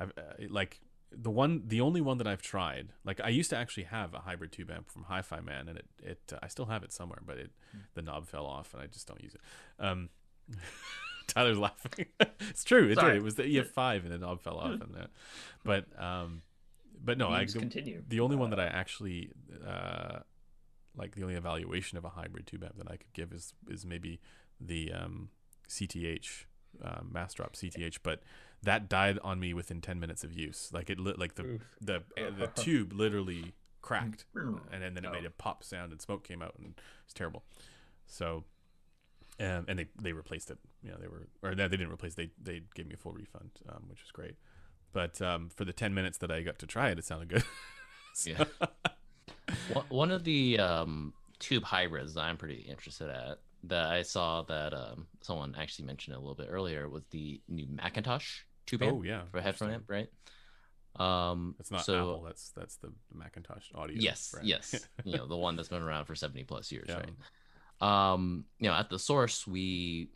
I've 0.00 0.12
uh, 0.16 0.22
like 0.48 0.80
the 1.12 1.30
one, 1.30 1.62
the 1.66 1.80
only 1.80 2.00
one 2.00 2.18
that 2.18 2.26
I've 2.26 2.42
tried. 2.42 2.92
Like 3.04 3.20
I 3.20 3.28
used 3.28 3.50
to 3.50 3.56
actually 3.56 3.82
have 3.84 4.14
a 4.14 4.20
hybrid 4.20 4.52
tube 4.52 4.70
amp 4.70 4.88
from 4.90 5.04
HiFiMan, 5.04 5.68
and 5.68 5.76
it, 5.78 5.86
it, 6.02 6.20
uh, 6.32 6.38
I 6.42 6.48
still 6.48 6.66
have 6.66 6.82
it 6.84 6.92
somewhere, 6.92 7.20
but 7.26 7.36
it, 7.38 7.50
Hmm. 7.72 7.78
the 7.94 8.02
knob 8.02 8.26
fell 8.28 8.46
off, 8.46 8.72
and 8.74 8.82
I 8.82 8.86
just 8.86 9.06
don't 9.06 9.22
use 9.22 9.34
it. 9.34 9.40
Um, 9.78 10.08
Tyler's 11.26 11.58
laughing. 11.58 12.06
it's 12.40 12.64
true. 12.64 12.88
It 12.90 12.96
Sorry. 12.96 13.12
did. 13.12 13.18
It 13.18 13.24
was 13.24 13.34
the 13.36 13.42
EF5, 13.44 14.02
and 14.04 14.12
the 14.12 14.18
knob 14.18 14.40
fell 14.40 14.56
off, 14.58 14.80
and 14.80 14.96
uh, 14.96 15.06
but 15.64 15.86
um, 16.00 16.42
but 17.02 17.18
no, 17.18 17.28
I 17.28 17.40
Memes 17.40 17.54
continue. 17.54 18.02
the 18.08 18.20
only 18.20 18.36
one 18.36 18.50
that 18.50 18.60
I 18.60 18.66
actually 18.66 19.30
uh, 19.66 20.20
like 20.96 21.14
the 21.14 21.22
only 21.22 21.34
evaluation 21.36 21.98
of 21.98 22.04
a 22.04 22.08
hybrid 22.10 22.46
tube 22.46 22.64
amp 22.64 22.76
that 22.78 22.88
I 22.90 22.96
could 22.96 23.12
give 23.12 23.32
is 23.32 23.54
is 23.68 23.86
maybe 23.86 24.20
the 24.60 24.92
um, 24.92 25.30
CTH 25.68 26.44
uh, 26.84 27.00
Massdrop 27.12 27.52
CTH, 27.54 27.98
but 28.02 28.22
that 28.62 28.88
died 28.88 29.18
on 29.24 29.40
me 29.40 29.54
within 29.54 29.80
ten 29.80 29.98
minutes 30.00 30.22
of 30.24 30.32
use. 30.32 30.70
Like 30.72 30.90
it 30.90 30.98
lit 30.98 31.18
like 31.18 31.34
the 31.36 31.44
Oof. 31.44 31.62
the 31.80 31.96
uh, 31.96 32.30
the 32.38 32.46
tube 32.54 32.92
literally 32.92 33.54
cracked, 33.82 34.24
and 34.34 34.60
then, 34.82 34.94
then 34.94 35.04
it 35.04 35.12
made 35.12 35.24
Oh. 35.24 35.28
a 35.28 35.30
pop 35.30 35.64
sound 35.64 35.92
and 35.92 36.00
smoke 36.00 36.24
came 36.24 36.42
out 36.42 36.54
and 36.58 36.74
it's 37.04 37.14
terrible. 37.14 37.44
So. 38.06 38.44
Um, 39.38 39.64
and 39.68 39.78
they, 39.78 39.86
they 39.98 40.12
replaced 40.12 40.50
it. 40.50 40.58
You 40.82 40.90
know, 40.90 40.98
they 41.00 41.08
were 41.08 41.26
or 41.42 41.54
no, 41.54 41.66
they 41.66 41.78
didn't 41.78 41.90
replace. 41.90 42.14
They 42.14 42.28
they 42.38 42.60
gave 42.74 42.86
me 42.86 42.92
a 42.92 42.98
full 42.98 43.12
refund, 43.12 43.52
um, 43.70 43.84
which 43.88 44.02
was 44.02 44.10
great. 44.12 44.34
But 44.92 45.22
um, 45.22 45.48
for 45.48 45.64
the 45.64 45.72
ten 45.72 45.94
minutes 45.94 46.18
that 46.18 46.30
I 46.30 46.42
got 46.42 46.58
to 46.58 46.66
try 46.66 46.90
it, 46.90 46.98
it 46.98 47.06
sounded 47.06 47.28
good. 47.30 47.44
So- 48.12 48.30
Yeah. 48.32 48.44
One- 49.72 49.84
One 49.88 50.10
of 50.10 50.24
the 50.24 50.58
um, 50.58 51.14
tube 51.38 51.62
hybrids 51.64 52.14
that 52.14 52.22
I'm 52.22 52.36
pretty 52.36 52.66
interested 52.68 53.08
at 53.08 53.38
that 53.64 53.86
I 53.86 54.02
saw 54.02 54.42
that 54.42 54.74
um, 54.74 55.06
someone 55.22 55.54
actually 55.58 55.86
mentioned 55.86 56.16
a 56.16 56.18
little 56.18 56.34
bit 56.34 56.48
earlier 56.50 56.88
was 56.88 57.04
the 57.10 57.40
new 57.48 57.66
McIntosh 57.66 58.40
Oh 58.80 59.02
yeah, 59.02 59.22
for 59.30 59.40
headphone 59.40 59.70
amp, 59.70 59.84
right? 59.88 60.08
Um, 60.96 61.54
It's 61.60 61.70
not 61.70 61.84
so, 61.84 61.94
Apple. 61.94 62.22
That's 62.24 62.50
that's 62.50 62.76
the 62.76 62.92
McIntosh 63.16 63.74
audio. 63.74 63.96
Yes, 63.98 64.30
brand. 64.32 64.48
yes, 64.48 64.88
you 65.04 65.16
know 65.16 65.26
the 65.26 65.36
one 65.36 65.56
that's 65.56 65.68
been 65.68 65.82
around 65.82 66.06
for 66.06 66.14
seventy 66.14 66.44
plus 66.44 66.70
years, 66.72 66.86
Yeah. 66.88 66.96
right? 67.80 68.12
Um, 68.12 68.44
you 68.58 68.68
know, 68.68 68.74
at 68.74 68.90
the 68.90 68.98
source, 68.98 69.46
we 69.46 70.10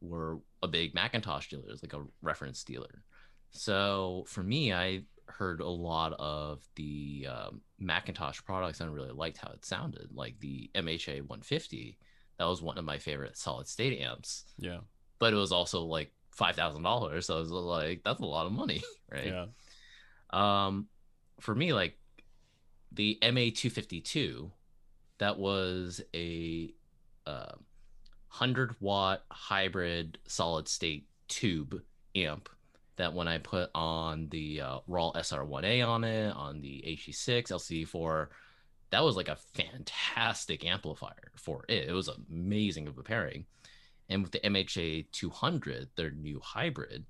were 0.00 0.38
a 0.62 0.68
big 0.68 0.94
McIntosh 0.94 1.48
dealer, 1.48 1.64
it's 1.68 1.82
like 1.82 1.94
a 1.94 2.04
reference 2.20 2.62
dealer. 2.64 3.02
So 3.50 4.24
for 4.28 4.42
me, 4.42 4.72
I 4.72 5.02
heard 5.26 5.60
a 5.60 5.68
lot 5.68 6.12
of 6.14 6.62
the 6.76 7.26
um, 7.30 7.60
McIntosh 7.80 8.44
products 8.44 8.80
and 8.80 8.92
really 8.94 9.10
liked 9.12 9.38
how 9.38 9.50
it 9.52 9.64
sounded, 9.64 10.08
like 10.12 10.38
the 10.40 10.70
MHA 10.74 11.20
150. 11.22 11.98
That 12.38 12.44
was 12.46 12.62
one 12.62 12.78
of 12.78 12.84
my 12.84 12.98
favorite 12.98 13.36
solid 13.36 13.66
state 13.68 14.00
amps, 14.00 14.44
yeah, 14.58 14.78
but 15.18 15.32
it 15.32 15.36
was 15.36 15.52
also 15.52 15.82
like 15.82 16.12
five 16.32 16.56
thousand 16.56 16.82
dollars. 16.82 17.26
So 17.26 17.36
I 17.36 17.40
was 17.40 17.50
like, 17.50 18.02
that's 18.04 18.20
a 18.20 18.26
lot 18.26 18.46
of 18.46 18.52
money, 18.52 18.82
right? 19.12 19.26
yeah, 19.26 19.46
Um, 20.30 20.88
for 21.40 21.54
me, 21.54 21.72
like 21.72 21.98
the 22.92 23.18
MA 23.32 23.48
two 23.54 23.70
fifty 23.70 24.00
two, 24.00 24.50
that 25.18 25.38
was 25.38 26.00
a 26.14 26.74
uh, 27.26 27.52
hundred 28.28 28.74
watt 28.80 29.24
hybrid 29.30 30.18
solid 30.26 30.68
state 30.68 31.06
tube 31.28 31.80
amp 32.14 32.48
that 32.96 33.14
when 33.14 33.26
I 33.28 33.38
put 33.38 33.70
on 33.74 34.28
the 34.30 34.60
uh, 34.60 34.78
Raal 34.86 35.14
SR1A 35.14 35.86
on 35.86 36.04
it, 36.04 36.30
on 36.30 36.60
the 36.60 36.84
HE6 36.86 37.50
LCD4, 37.50 38.28
that 38.90 39.02
was 39.02 39.16
like 39.16 39.28
a 39.28 39.36
fantastic 39.54 40.66
amplifier 40.66 41.32
for 41.36 41.64
it. 41.68 41.88
It 41.88 41.92
was 41.92 42.10
amazing 42.30 42.88
of 42.88 42.98
a 42.98 43.02
pairing. 43.02 43.46
And 44.12 44.22
with 44.22 44.32
the 44.32 44.40
MHA 44.40 45.06
200, 45.12 45.88
their 45.96 46.10
new 46.10 46.38
hybrid, 46.40 47.06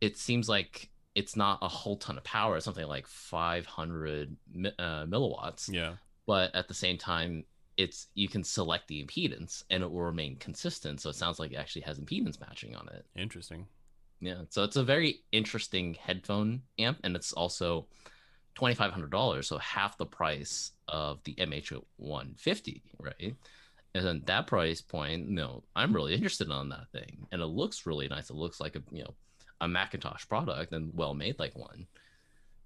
it 0.00 0.18
seems 0.18 0.48
like 0.48 0.90
it's 1.14 1.34
not 1.34 1.58
a 1.62 1.68
whole 1.68 1.96
ton 1.96 2.18
of 2.18 2.24
power. 2.24 2.56
It's 2.56 2.64
something 2.64 2.86
like 2.86 3.06
500 3.06 4.36
uh, 4.78 5.06
milliwatts, 5.06 5.72
yeah. 5.72 5.94
but 6.26 6.54
at 6.54 6.68
the 6.68 6.74
same 6.74 6.98
time, 6.98 7.44
it's 7.78 8.08
you 8.14 8.28
can 8.28 8.44
select 8.44 8.88
the 8.88 9.02
impedance 9.02 9.62
and 9.70 9.82
it 9.82 9.90
will 9.90 10.02
remain 10.02 10.36
consistent. 10.36 11.00
So 11.00 11.10
it 11.10 11.16
sounds 11.16 11.38
like 11.38 11.52
it 11.52 11.56
actually 11.56 11.82
has 11.82 11.98
impedance 11.98 12.40
matching 12.40 12.74
on 12.76 12.88
it. 12.88 13.06
Interesting. 13.16 13.66
Yeah, 14.20 14.42
so 14.50 14.64
it's 14.64 14.76
a 14.76 14.82
very 14.82 15.20
interesting 15.32 15.94
headphone 15.94 16.62
amp, 16.78 16.98
and 17.04 17.16
it's 17.16 17.32
also 17.32 17.86
twenty 18.54 18.74
five 18.74 18.92
hundred 18.92 19.10
dollars, 19.10 19.46
so 19.46 19.58
half 19.58 19.96
the 19.96 20.06
price 20.06 20.72
of 20.88 21.22
the 21.24 21.34
MH 21.36 21.80
one 21.96 22.34
fifty, 22.36 22.82
right? 22.98 23.34
And 23.94 24.04
then 24.04 24.22
that 24.26 24.46
price 24.46 24.80
point, 24.80 25.28
you 25.28 25.34
no, 25.34 25.64
I'm 25.74 25.94
really 25.94 26.12
mm-hmm. 26.12 26.18
interested 26.18 26.50
on 26.50 26.68
that 26.68 26.90
thing, 26.92 27.26
and 27.32 27.40
it 27.40 27.46
looks 27.46 27.86
really 27.86 28.08
nice. 28.08 28.30
It 28.30 28.36
looks 28.36 28.60
like 28.60 28.76
a 28.76 28.82
you 28.90 29.02
know 29.02 29.14
a 29.60 29.66
McIntosh 29.66 30.28
product 30.28 30.72
and 30.72 30.92
well 30.94 31.14
made 31.14 31.38
like 31.38 31.56
one, 31.56 31.86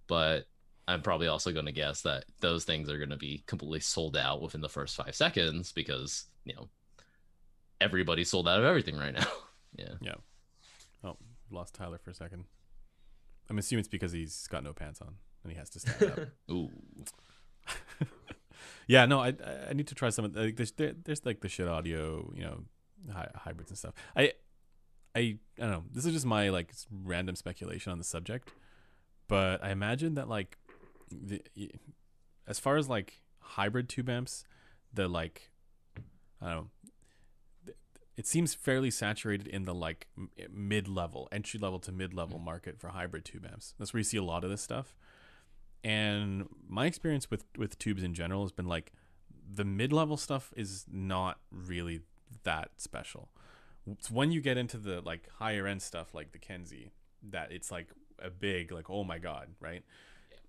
but 0.08 0.46
I'm 0.88 1.00
probably 1.00 1.28
also 1.28 1.52
going 1.52 1.66
to 1.66 1.72
guess 1.72 2.02
that 2.02 2.24
those 2.40 2.64
things 2.64 2.90
are 2.90 2.98
going 2.98 3.10
to 3.10 3.16
be 3.16 3.44
completely 3.46 3.80
sold 3.80 4.16
out 4.16 4.42
within 4.42 4.60
the 4.60 4.68
first 4.68 4.96
five 4.96 5.14
seconds 5.14 5.72
because 5.72 6.24
you 6.44 6.54
know 6.54 6.68
everybody's 7.80 8.30
sold 8.30 8.48
out 8.48 8.58
of 8.58 8.64
everything 8.64 8.96
right 8.96 9.14
now. 9.14 9.26
Yeah. 9.74 9.94
Yeah. 10.02 10.14
Oh, 11.02 11.16
lost 11.50 11.74
Tyler 11.74 11.96
for 11.96 12.10
a 12.10 12.14
second. 12.14 12.44
I'm 13.48 13.56
assuming 13.56 13.80
it's 13.80 13.88
because 13.88 14.12
he's 14.12 14.46
got 14.48 14.62
no 14.62 14.74
pants 14.74 15.00
on 15.00 15.14
and 15.42 15.50
he 15.50 15.58
has 15.58 15.70
to 15.70 15.80
stand 15.80 16.12
up. 16.12 16.18
Ooh. 16.50 16.70
Yeah, 18.93 19.06
no, 19.06 19.20
I 19.20 19.32
I 19.70 19.73
need 19.73 19.86
to 19.86 19.94
try 19.94 20.10
some 20.10 20.27
of 20.27 20.36
like 20.36 20.56
there's 20.56 20.73
there, 20.73 20.93
there's 21.05 21.24
like 21.24 21.40
the 21.40 21.48
Schiit 21.48 21.66
audio, 21.66 22.31
you 22.36 22.43
know, 22.43 22.59
hy- 23.10 23.31
hybrids 23.35 23.70
and 23.70 23.78
stuff. 23.78 23.94
I 24.14 24.32
I 25.16 25.20
I 25.20 25.62
don't 25.62 25.70
know. 25.70 25.85
This 25.90 26.05
is 26.05 26.12
just 26.12 26.27
my 26.27 26.51
like 26.51 26.74
random 26.90 27.35
speculation 27.35 27.90
on 27.90 27.97
the 27.97 28.05
subject, 28.05 28.51
but 29.28 29.64
I 29.64 29.70
imagine 29.70 30.12
that 30.16 30.28
like 30.28 30.59
the 31.10 31.40
as 32.47 32.59
far 32.59 32.77
as 32.77 32.86
like 32.86 33.23
hybrid 33.39 33.89
tube 33.89 34.10
amps, 34.10 34.44
the 34.93 35.09
like 35.09 35.48
I 36.43 36.52
don't 36.52 36.56
know. 36.56 37.73
It 38.19 38.27
seems 38.27 38.52
fairly 38.52 38.90
saturated 38.90 39.47
in 39.47 39.64
the 39.64 39.73
like 39.73 40.06
mid 40.52 40.86
level, 40.86 41.28
entry 41.32 41.59
level 41.59 41.78
to 41.78 41.93
mid 41.93 42.12
level 42.12 42.39
market 42.39 42.78
for 42.78 42.89
hybrid 42.89 43.24
tube 43.24 43.47
amps. 43.51 43.73
That's 43.78 43.94
where 43.94 44.01
you 44.01 44.05
see 44.05 44.19
a 44.19 44.23
lot 44.23 44.44
of 44.44 44.51
this 44.51 44.60
stuff 44.60 44.94
and 45.84 46.48
my 46.68 46.86
experience 46.86 47.30
with 47.30 47.44
with 47.56 47.78
tubes 47.78 48.02
in 48.02 48.14
general 48.14 48.42
has 48.42 48.52
been 48.52 48.66
like 48.66 48.92
the 49.54 49.64
mid-level 49.64 50.16
stuff 50.16 50.52
is 50.56 50.86
not 50.90 51.38
really 51.50 52.00
that 52.44 52.70
special. 52.78 53.28
It's 53.90 54.10
when 54.10 54.30
you 54.30 54.40
get 54.40 54.56
into 54.56 54.78
the 54.78 55.00
like 55.00 55.28
higher 55.38 55.66
end 55.66 55.82
stuff 55.82 56.14
like 56.14 56.32
the 56.32 56.38
kenzie 56.38 56.92
that 57.30 57.52
it's 57.52 57.70
like 57.70 57.88
a 58.18 58.30
big 58.30 58.70
like 58.72 58.88
oh 58.88 59.04
my 59.04 59.18
god 59.18 59.48
right? 59.60 59.82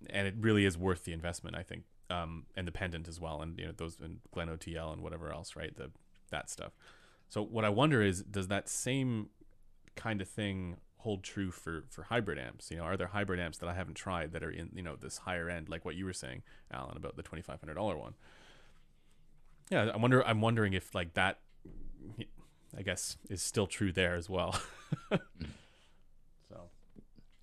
And 0.08 0.26
it 0.26 0.34
really 0.38 0.64
is 0.64 0.76
worth 0.76 1.04
the 1.04 1.12
investment 1.12 1.56
i 1.56 1.62
think 1.62 1.84
um 2.10 2.44
and 2.56 2.66
the 2.66 2.72
pendant 2.72 3.08
as 3.08 3.18
well 3.20 3.40
and 3.42 3.58
you 3.58 3.66
know 3.66 3.72
those 3.76 3.98
and 4.00 4.20
Glenn 4.32 4.48
OTL 4.48 4.92
and 4.92 5.02
whatever 5.02 5.32
else 5.32 5.56
right? 5.56 5.74
The 5.76 5.90
that 6.30 6.48
stuff. 6.48 6.72
So 7.28 7.42
what 7.42 7.64
i 7.64 7.68
wonder 7.68 8.02
is 8.02 8.22
does 8.22 8.48
that 8.48 8.68
same 8.68 9.30
kind 9.96 10.20
of 10.20 10.28
thing 10.28 10.76
hold 11.04 11.22
true 11.22 11.50
for 11.50 11.84
for 11.90 12.02
hybrid 12.04 12.38
amps 12.38 12.70
you 12.70 12.76
know 12.76 12.82
are 12.82 12.96
there 12.96 13.06
hybrid 13.08 13.38
amps 13.38 13.58
that 13.58 13.68
i 13.68 13.74
haven't 13.74 13.94
tried 13.94 14.32
that 14.32 14.42
are 14.42 14.50
in 14.50 14.70
you 14.74 14.82
know 14.82 14.96
this 14.96 15.18
higher 15.18 15.48
end 15.50 15.68
like 15.68 15.84
what 15.84 15.94
you 15.94 16.04
were 16.04 16.12
saying 16.12 16.42
alan 16.72 16.96
about 16.96 17.14
the 17.16 17.22
$2500 17.22 17.98
one 17.98 18.14
yeah 19.70 19.90
i 19.92 19.96
wonder 19.96 20.26
i'm 20.26 20.40
wondering 20.40 20.72
if 20.72 20.94
like 20.94 21.14
that 21.14 21.40
i 22.76 22.82
guess 22.82 23.16
is 23.30 23.40
still 23.42 23.66
true 23.66 23.92
there 23.92 24.14
as 24.14 24.28
well 24.30 24.58
so 26.48 26.60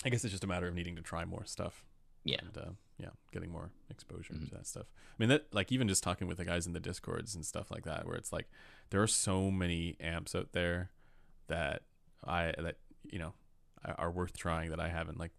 i 0.06 0.10
guess 0.10 0.24
it's 0.24 0.32
just 0.32 0.44
a 0.44 0.48
matter 0.48 0.68
of 0.68 0.74
needing 0.76 0.96
to 0.96 1.02
try 1.02 1.26
more 1.26 1.46
stuff 1.46 1.84
Yeah. 2.24 2.38
and 2.42 2.58
uh, 2.58 2.70
yeah 2.98 3.10
getting 3.32 3.52
more 3.52 3.72
exposure 3.90 4.34
Mhm. 4.34 4.50
to 4.50 4.56
that 4.56 4.68
stuff 4.68 4.88
i 5.10 5.16
mean 5.20 5.30
that 5.30 5.46
like 5.54 5.72
even 5.72 5.88
just 5.88 6.04
talking 6.04 6.28
with 6.28 6.38
the 6.38 6.46
guys 6.46 6.66
in 6.68 6.74
the 6.74 6.80
discords 6.80 7.36
and 7.36 7.46
stuff 7.46 7.72
like 7.72 7.84
that 7.86 8.06
where 8.06 8.16
it's 8.16 8.32
like 8.32 8.48
there 8.90 9.02
are 9.02 9.08
so 9.08 9.50
many 9.52 9.96
amps 10.00 10.36
out 10.36 10.50
there 10.54 10.90
that 11.48 11.84
i 12.26 12.54
that 12.58 12.78
you 13.12 13.20
know 13.20 13.34
are- 13.86 14.12
worth 14.12 14.36
trying 14.38 14.70
that 14.72 14.80
i 14.80 14.90
haven't 14.90 15.20
like 15.20 15.32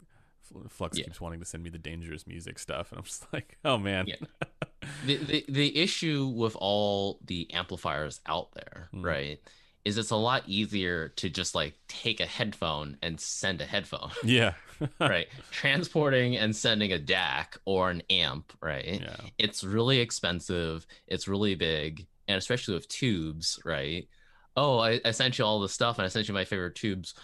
flux 0.68 0.98
Yeah. 0.98 1.04
keeps 1.04 1.20
wanting 1.20 1.40
to 1.40 1.46
send 1.46 1.62
me 1.62 1.70
the 1.70 1.78
dangerous 1.78 2.26
music 2.26 2.58
stuff 2.58 2.90
and 2.92 2.98
i'm 2.98 3.04
just 3.04 3.24
like 3.32 3.56
oh 3.64 3.78
man 3.78 4.06
Yeah. 4.06 4.16
the, 5.06 5.16
the 5.16 5.44
the 5.48 5.76
issue 5.78 6.26
with 6.26 6.56
all 6.56 7.20
the 7.24 7.52
amplifiers 7.54 8.20
out 8.26 8.52
there, 8.52 8.88
Mm. 8.92 9.04
right, 9.04 9.40
is 9.84 9.96
it's 9.96 10.10
a 10.10 10.16
lot 10.16 10.42
easier 10.46 11.08
to 11.10 11.30
just 11.30 11.54
like 11.54 11.74
take 11.88 12.20
a 12.20 12.26
headphone 12.26 12.96
and 13.02 13.18
send 13.20 13.60
a 13.60 13.64
headphone, 13.64 14.10
yeah 14.24 14.54
right? 15.00 15.28
Transporting 15.52 16.36
and 16.36 16.54
sending 16.54 16.92
a 16.92 16.98
DAC 16.98 17.56
or 17.64 17.90
an 17.90 18.02
amp, 18.10 18.52
right? 18.60 19.00
yeah 19.00 19.16
It's 19.38 19.62
really 19.62 20.00
expensive. 20.00 20.84
It's 21.06 21.28
really 21.28 21.54
big, 21.54 22.06
and 22.26 22.36
especially 22.36 22.74
with 22.74 22.88
tubes, 22.88 23.60
right? 23.64 24.08
Oh, 24.56 24.80
I, 24.80 25.00
I 25.04 25.12
sent 25.12 25.38
you 25.38 25.44
all 25.44 25.60
the 25.60 25.68
stuff, 25.68 25.98
and 25.98 26.04
I 26.04 26.08
sent 26.08 26.26
you 26.28 26.34
my 26.34 26.44
favorite 26.44 26.74
tubes, 26.74 27.14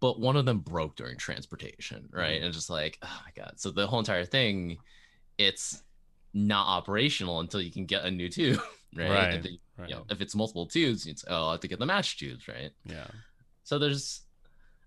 but 0.00 0.20
one 0.20 0.36
of 0.36 0.44
them 0.44 0.58
broke 0.60 0.96
during 0.96 1.16
transportation, 1.16 2.08
right? 2.12 2.40
Mhm. 2.40 2.44
And 2.44 2.54
just 2.54 2.70
like, 2.70 2.98
oh 3.02 3.20
my 3.24 3.32
god. 3.42 3.54
So 3.56 3.70
the 3.70 3.86
whole 3.86 3.98
entire 3.98 4.24
thing, 4.24 4.78
it's 5.38 5.82
not 6.34 6.66
operational 6.66 7.40
until 7.40 7.60
you 7.60 7.70
can 7.72 7.86
get 7.86 8.04
a 8.04 8.10
new 8.10 8.28
tube, 8.38 8.60
right? 8.94 9.10
Right, 9.10 9.34
If, 9.34 9.42
they- 9.42 9.60
right. 9.76 9.88
you 9.88 9.94
know, 9.96 10.04
if 10.10 10.20
it's 10.20 10.34
multiple 10.34 10.66
tubes, 10.66 11.06
it's 11.06 11.24
oh, 11.28 11.48
I 11.48 11.52
have 11.52 11.60
to 11.60 11.68
get 11.68 11.78
the 11.78 11.86
match 11.86 12.18
tubes, 12.18 12.48
right? 12.48 12.70
Yeah. 12.84 13.06
So 13.64 13.78
there's, 13.78 14.22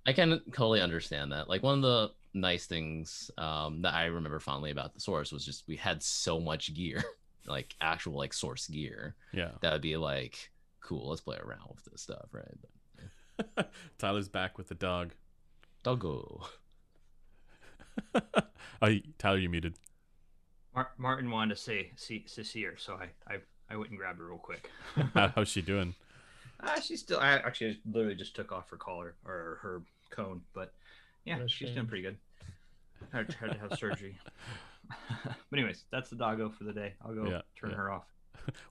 I 0.05 0.13
can 0.13 0.39
totally 0.53 0.81
understand 0.81 1.31
that. 1.33 1.47
Like 1.49 1.61
one 1.63 1.75
of 1.75 1.81
the 1.83 2.11
nice 2.33 2.65
things 2.65 3.29
um, 3.37 3.81
that 3.83 3.93
I 3.93 4.05
remember 4.05 4.39
fondly 4.39 4.71
about 4.71 4.93
the 4.93 5.01
source 5.01 5.31
was 5.31 5.45
just 5.45 5.67
we 5.67 5.75
had 5.75 6.01
so 6.01 6.39
much 6.39 6.73
gear, 6.73 7.03
like 7.47 7.75
actual 7.81 8.13
like 8.17 8.33
source 8.33 8.67
gear 8.67 9.15
Yeah. 9.33 9.51
that 9.61 9.73
would 9.73 9.81
be 9.81 9.97
like 9.97 10.51
cool. 10.79 11.09
Let's 11.09 11.21
play 11.21 11.37
around 11.37 11.69
with 11.75 11.83
this 11.85 12.01
stuff, 12.01 12.29
right? 12.31 12.57
Tyler's 13.97 14.29
back 14.29 14.57
with 14.57 14.67
the 14.67 14.75
dog. 14.75 15.13
Doggo. 15.83 16.45
oh, 18.81 18.95
Tyler, 19.17 19.37
you 19.37 19.49
muted. 19.49 19.75
Mar- 20.75 20.91
Martin 20.97 21.29
wanted 21.29 21.55
to 21.55 21.61
say 21.61 21.91
see 21.95 22.23
Cecile, 22.27 22.71
so 22.77 22.93
I, 22.95 23.09
I 23.33 23.37
I 23.69 23.75
went 23.77 23.89
and 23.89 23.99
grabbed 23.99 24.19
her 24.19 24.25
real 24.27 24.37
quick. 24.37 24.69
How's 25.35 25.47
she 25.49 25.61
doing? 25.61 25.95
Ah, 26.61 26.79
she's 26.81 26.99
still. 27.01 27.19
I 27.19 27.33
actually 27.33 27.79
literally 27.91 28.15
just 28.15 28.35
took 28.35 28.51
off 28.51 28.69
her 28.69 28.77
collar 28.77 29.15
or 29.25 29.59
her 29.61 29.81
cone, 30.11 30.41
but 30.53 30.73
yeah, 31.25 31.39
What 31.39 31.49
she's 31.49 31.67
shame. 31.69 31.75
doing 31.75 31.87
pretty 31.87 32.03
good. 32.03 32.17
Had, 33.11 33.33
had 33.33 33.51
to 33.53 33.57
have 33.59 33.77
surgery. 33.79 34.15
but 35.23 35.35
anyways, 35.57 35.85
that's 35.91 36.09
the 36.09 36.15
doggo 36.15 36.49
for 36.49 36.63
the 36.65 36.73
day. 36.73 36.93
I'll 37.03 37.13
go 37.15 37.25
Yeah, 37.29 37.41
turn 37.59 37.71
yeah. 37.71 37.75
her 37.77 37.91
off. 37.91 38.05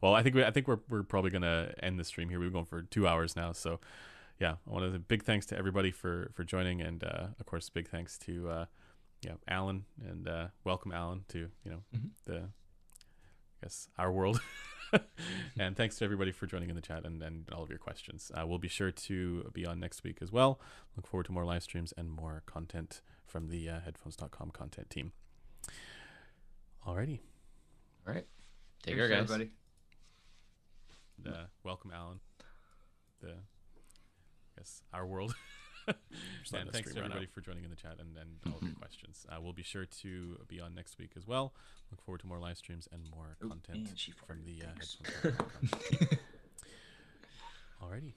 Well, 0.00 0.14
I 0.14 0.22
think 0.22 0.34
we, 0.34 0.44
I 0.44 0.50
think 0.50 0.66
we're 0.68 0.80
we're 0.88 1.02
probably 1.02 1.30
gonna 1.30 1.74
end 1.82 1.98
the 1.98 2.04
stream 2.04 2.28
here. 2.28 2.38
We've 2.40 2.48
been 2.48 2.54
going 2.54 2.64
for 2.64 2.82
two 2.82 3.06
hours 3.06 3.36
now, 3.36 3.52
so 3.52 3.80
yeah. 4.40 4.54
I 4.66 4.70
want 4.70 4.92
to 4.92 4.98
big 4.98 5.22
thanks 5.22 5.46
to 5.46 5.56
everybody 5.58 5.90
for 5.90 6.30
for 6.34 6.42
joining, 6.44 6.80
and 6.80 7.04
uh, 7.04 7.28
of 7.38 7.46
course, 7.46 7.68
big 7.68 7.88
thanks 7.88 8.18
to 8.18 8.48
uh, 8.50 8.64
yeah 9.22 9.34
Alan 9.48 9.84
and 10.04 10.26
uh, 10.28 10.46
welcome 10.64 10.92
Alan 10.92 11.24
to 11.28 11.38
you 11.64 11.70
know 11.70 11.82
Mhm. 11.96 12.10
the 12.24 12.36
I 12.38 13.62
guess 13.66 13.88
our 13.98 14.10
world. 14.10 14.40
and 15.58 15.76
thanks 15.76 15.96
to 15.98 16.04
everybody 16.04 16.32
for 16.32 16.46
joining 16.46 16.68
in 16.70 16.74
the 16.74 16.82
chat 16.82 17.04
and, 17.04 17.22
and 17.22 17.48
all 17.52 17.62
of 17.62 17.68
your 17.68 17.78
questions. 17.78 18.32
Uh, 18.34 18.44
we'll 18.46 18.58
be 18.58 18.66
sure 18.68 18.90
to 18.90 19.48
be 19.52 19.64
on 19.64 19.78
next 19.78 20.02
week 20.02 20.18
as 20.20 20.32
well. 20.32 20.60
Look 20.96 21.06
forward 21.06 21.26
to 21.26 21.32
more 21.32 21.44
live 21.44 21.62
streams 21.62 21.92
and 21.96 22.10
more 22.10 22.42
content 22.46 23.00
from 23.24 23.48
the 23.50 23.68
uh, 23.68 23.80
headphones.com 23.86 24.50
content 24.50 24.90
team. 24.90 25.12
Alrighty. 26.84 27.20
All 28.08 28.14
right. 28.14 28.26
Take 28.82 28.96
Cheers, 28.96 29.08
care, 29.10 29.18
guys. 29.20 29.30
everybody. 29.30 29.50
And, 31.24 31.34
uh, 31.34 31.42
welcome, 31.62 31.92
Alan. 31.94 32.18
The, 33.20 33.34
I 34.60 34.62
guess, 34.62 34.82
our 34.92 35.06
world. 35.06 35.34
and 35.88 35.96
thanks 36.70 36.92
to 36.92 36.98
everybody 36.98 37.24
out. 37.24 37.30
for 37.32 37.40
joining 37.40 37.64
in 37.64 37.70
the 37.70 37.76
chat 37.76 37.96
and, 37.98 38.16
and 38.16 38.52
all 38.52 38.58
of 38.58 38.62
your 38.62 38.74
questions. 38.80 39.26
Uh, 39.30 39.40
we'll 39.40 39.54
be 39.54 39.62
sure 39.62 39.86
to 40.02 40.38
be 40.48 40.60
on 40.60 40.74
next 40.74 40.98
week 40.98 41.12
as 41.16 41.26
well. 41.26 41.54
Look 41.90 42.02
forward 42.02 42.20
to 42.20 42.26
more 42.26 42.38
live 42.38 42.58
streams 42.58 42.88
and 42.92 43.08
more 43.10 43.36
Ooh, 43.42 43.48
content 43.48 43.88
and 43.88 44.14
from 44.26 44.44
the 44.44 44.62
uh, 44.62 44.66
Thanks. 44.66 44.98
headphones.com 45.22 45.68
content 45.70 45.98
team. 45.98 46.18
Alrighty. 47.82 48.12